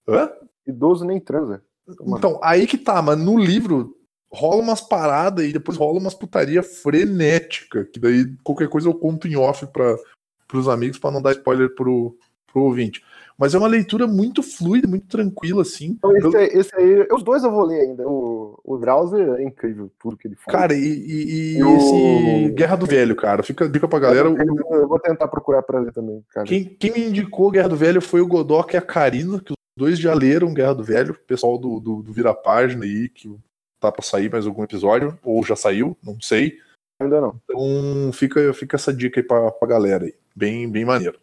Hã? 0.09 0.31
Idoso 0.67 1.05
nem 1.05 1.21
transa. 1.21 1.63
Então, 2.07 2.39
aí 2.43 2.67
que 2.67 2.77
tá, 2.77 3.01
mas 3.01 3.19
no 3.19 3.39
livro 3.39 3.97
rola 4.31 4.63
umas 4.63 4.81
paradas 4.81 5.45
e 5.47 5.53
depois 5.53 5.79
rola 5.79 5.99
umas 5.99 6.15
putaria 6.15 6.63
frenética, 6.63 7.85
que 7.87 7.99
daí 7.99 8.37
qualquer 8.45 8.69
coisa 8.69 8.89
eu 8.89 8.95
conto 8.95 9.27
em 9.27 9.37
off 9.37 9.67
para 9.69 9.97
os 10.53 10.69
amigos 10.69 10.99
para 10.99 11.11
não 11.11 11.23
dar 11.23 11.33
spoiler 11.33 11.75
pro, 11.75 12.17
pro 12.53 12.63
ouvinte. 12.63 13.03
Mas 13.39 13.55
é 13.55 13.59
uma 13.59 13.69
leitura 13.69 14.05
muito 14.09 14.43
fluida, 14.43 14.89
muito 14.89 15.07
tranquila, 15.07 15.63
assim. 15.63 15.97
Então, 15.97 16.17
esse, 16.17 16.27
eu... 16.27 16.61
esse 16.61 16.75
aí, 16.75 17.07
os 17.13 17.23
dois 17.23 17.45
eu 17.45 17.53
vou 17.53 17.65
ler 17.65 17.83
ainda. 17.83 18.07
O, 18.09 18.59
o 18.65 18.77
Browser 18.77 19.37
é 19.39 19.45
incrível, 19.45 19.89
tudo 19.97 20.17
que 20.17 20.27
ele 20.27 20.35
faz. 20.35 20.57
Cara, 20.57 20.75
e, 20.75 20.81
e, 20.81 21.57
e 21.57 21.77
esse 21.77 22.51
Guerra 22.51 22.77
do 22.77 22.85
Velho, 22.85 23.15
cara, 23.15 23.45
fica 23.45 23.69
dica 23.69 23.87
pra 23.87 24.01
galera. 24.01 24.29
Eu, 24.29 24.37
eu 24.73 24.89
vou 24.89 24.99
tentar 24.99 25.29
procurar 25.29 25.63
pra 25.63 25.79
ler 25.79 25.93
também, 25.93 26.25
cara. 26.31 26.47
Quem, 26.49 26.65
quem 26.65 26.93
me 26.93 27.07
indicou 27.07 27.53
Guerra 27.53 27.69
do 27.69 27.77
Velho 27.77 28.01
foi 28.01 28.21
o 28.21 28.27
Godok 28.27 28.75
e 28.75 28.77
a 28.77 28.83
Karina, 28.83 29.39
que 29.39 29.55
dois 29.79 30.01
já 30.01 30.13
leram 30.13 30.53
Guerra 30.53 30.75
do 30.75 30.83
Velho, 30.83 31.13
o 31.13 31.27
pessoal 31.27 31.57
do, 31.57 31.79
do, 31.79 32.03
do 32.03 32.13
Vira 32.13 32.35
Página 32.35 32.85
aí, 32.85 33.09
que 33.09 33.33
tá 33.79 33.93
pra 33.93 34.03
sair 34.03 34.29
mais 34.29 34.49
algum 34.49 34.65
episódio, 34.65 35.17
ou 35.23 35.45
já 35.45 35.55
saiu, 35.55 35.97
não 36.03 36.21
sei. 36.21 36.59
Ainda 37.01 37.21
não. 37.21 37.41
Então 37.45 38.13
fica, 38.13 38.53
fica 38.53 38.75
essa 38.75 38.93
dica 38.93 39.21
aí 39.21 39.25
pra, 39.25 39.53
pra 39.53 39.69
galera 39.69 40.07
aí. 40.07 40.15
Bem, 40.35 40.69
bem 40.69 40.85
maneiro. 40.85 41.21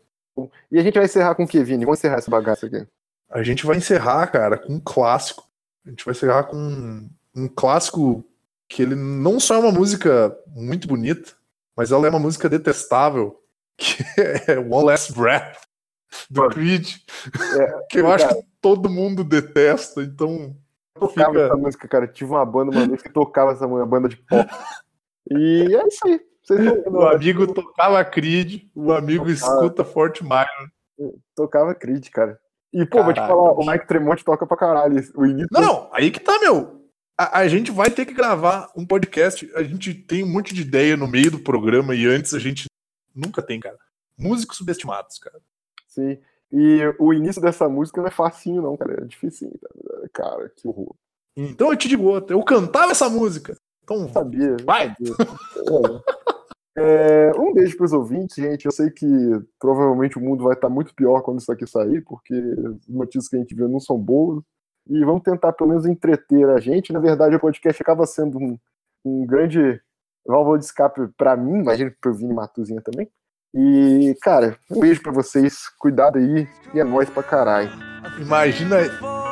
E 0.71 0.79
a 0.79 0.83
gente 0.83 0.95
vai 0.95 1.05
encerrar 1.05 1.35
com 1.35 1.43
o 1.43 1.47
que, 1.47 1.63
Vini? 1.63 1.85
Vamos 1.85 1.99
encerrar 1.99 2.17
essa 2.17 2.31
bagaça 2.31 2.65
aqui. 2.65 2.85
A 3.29 3.43
gente 3.43 3.65
vai 3.65 3.77
encerrar, 3.77 4.27
cara, 4.27 4.57
com 4.57 4.73
um 4.73 4.79
clássico. 4.79 5.43
A 5.85 5.89
gente 5.89 6.03
vai 6.03 6.13
encerrar 6.13 6.43
com 6.43 6.57
um, 6.57 7.09
um 7.35 7.47
clássico 7.47 8.23
que 8.67 8.81
ele 8.81 8.95
não 8.95 9.39
só 9.39 9.55
é 9.55 9.59
uma 9.59 9.71
música 9.71 10.35
muito 10.47 10.87
bonita, 10.87 11.33
mas 11.75 11.91
ela 11.91 12.07
é 12.07 12.09
uma 12.09 12.19
música 12.19 12.49
detestável, 12.49 13.39
que 13.77 14.03
é 14.47 14.57
One 14.57 14.85
Last 14.85 15.13
Breath, 15.13 15.57
do 16.29 16.47
Creed, 16.49 16.95
é, 17.59 17.79
que 17.89 17.99
eu 17.99 18.11
acho 18.11 18.27
que 18.27 18.43
todo 18.61 18.89
mundo 18.89 19.23
detesta, 19.23 20.01
então... 20.01 20.55
Eu 20.95 21.07
tocava 21.07 21.33
fica... 21.33 21.45
essa 21.45 21.57
música, 21.57 21.87
cara, 21.87 22.07
tive 22.07 22.31
uma 22.31 22.45
banda 22.45 22.71
uma 22.71 22.87
vez 22.87 23.01
que 23.01 23.11
tocava 23.11 23.51
essa 23.51 23.67
banda 23.67 24.09
de 24.09 24.17
pop. 24.17 24.49
E 25.27 25.75
é 25.75 25.87
isso 25.87 26.05
aí. 26.05 26.21
O 26.87 27.01
amigo 27.07 27.53
tocava 27.53 28.03
Creed, 28.05 28.63
o 28.75 28.91
amigo 28.93 29.25
tocava. 29.25 29.55
escuta 29.55 29.83
Fort 29.83 30.21
Minor. 30.21 31.15
Tocava 31.35 31.73
Creed, 31.75 32.09
cara. 32.09 32.39
E, 32.73 32.85
pô, 32.85 32.97
Caralho. 32.97 33.05
vou 33.05 33.13
te 33.13 33.27
falar, 33.27 33.51
o 33.53 33.65
Mike 33.65 33.87
Tremonte 33.87 34.23
toca 34.23 34.45
pra 34.45 34.57
caralho. 34.57 34.95
O 35.15 35.25
início... 35.25 35.47
Não, 35.51 35.61
não, 35.61 35.89
aí 35.93 36.11
que 36.11 36.19
tá, 36.19 36.37
meu 36.39 36.85
a, 37.17 37.39
a, 37.39 37.47
gente 37.47 37.71
vai 37.71 37.89
ter 37.89 38.05
que 38.05 38.13
gravar 38.13 38.71
um 38.75 38.85
podcast. 38.85 39.49
A 39.55 39.63
gente 39.63 39.93
tem 39.93 40.23
um 40.23 40.31
monte 40.31 40.53
de 40.53 40.61
ideia 40.61 40.97
no 40.97 41.07
meio 41.07 41.31
do 41.31 41.39
programa 41.39 41.95
e 41.95 42.05
antes 42.05 42.33
a 42.33 42.39
gente 42.39 42.65
nunca 43.13 43.41
tem, 43.41 43.59
cara. 43.59 43.77
Músicos 44.17 44.57
subestimados, 44.57 45.17
cara. 45.17 45.39
Sim. 45.87 46.17
E 46.51 46.81
o 46.99 47.13
início 47.13 47.41
dessa 47.41 47.67
música 47.67 48.01
não 48.01 48.07
é 48.07 48.11
facinho, 48.11 48.61
não, 48.61 48.77
cara. 48.77 49.01
É 49.01 49.05
difícil, 49.05 49.51
cara. 50.13 50.49
Que 50.55 50.67
horror. 50.67 50.95
Então 51.35 51.71
eu 51.71 51.77
te 51.77 51.87
digo 51.87 52.03
outra. 52.03 52.35
Eu 52.35 52.43
cantava 52.43 52.91
essa 52.91 53.09
música. 53.09 53.57
Então, 53.83 54.09
sabia. 54.09 54.57
Vai! 54.63 54.95
Sabia. 54.95 55.15
É, 56.29 56.34
um 57.37 57.53
beijo 57.53 57.77
para 57.77 57.85
os 57.85 57.93
ouvintes, 57.93 58.35
gente. 58.35 58.65
Eu 58.65 58.71
sei 58.71 58.89
que 58.89 59.07
provavelmente 59.59 60.17
o 60.17 60.21
mundo 60.21 60.43
vai 60.43 60.53
estar 60.53 60.69
muito 60.69 60.93
pior 60.93 61.21
quando 61.21 61.39
isso 61.39 61.51
aqui 61.51 61.65
sair, 61.65 62.01
porque 62.01 62.33
as 62.33 62.87
notícias 62.87 63.29
que 63.29 63.35
a 63.35 63.39
gente 63.39 63.55
viu 63.55 63.67
não 63.67 63.79
são 63.79 63.97
boas 63.97 64.43
e 64.87 65.03
vamos 65.03 65.23
tentar 65.23 65.53
pelo 65.53 65.69
menos 65.69 65.85
entreter 65.85 66.49
a 66.49 66.59
gente. 66.59 66.93
Na 66.93 66.99
verdade, 66.99 67.35
o 67.35 67.39
podcast 67.39 67.81
acaba 67.81 68.05
sendo 68.05 68.37
um, 68.37 68.57
um 69.05 69.25
grande 69.25 69.79
válvula 70.25 70.59
de 70.59 70.65
escape 70.65 71.01
para 71.17 71.35
mim, 71.37 71.63
que 71.63 71.91
para 72.01 72.11
o 72.11 72.13
Vini 72.13 72.33
Matuzinha 72.33 72.81
também. 72.81 73.09
E, 73.53 74.15
cara, 74.21 74.57
um 74.69 74.79
beijo 74.79 75.01
para 75.01 75.13
vocês, 75.13 75.69
cuidado 75.79 76.17
aí, 76.17 76.47
e 76.73 76.79
é 76.79 76.83
nóis 76.83 77.09
pra 77.09 77.23
caralho. 77.23 77.71
Imagina 78.19 78.77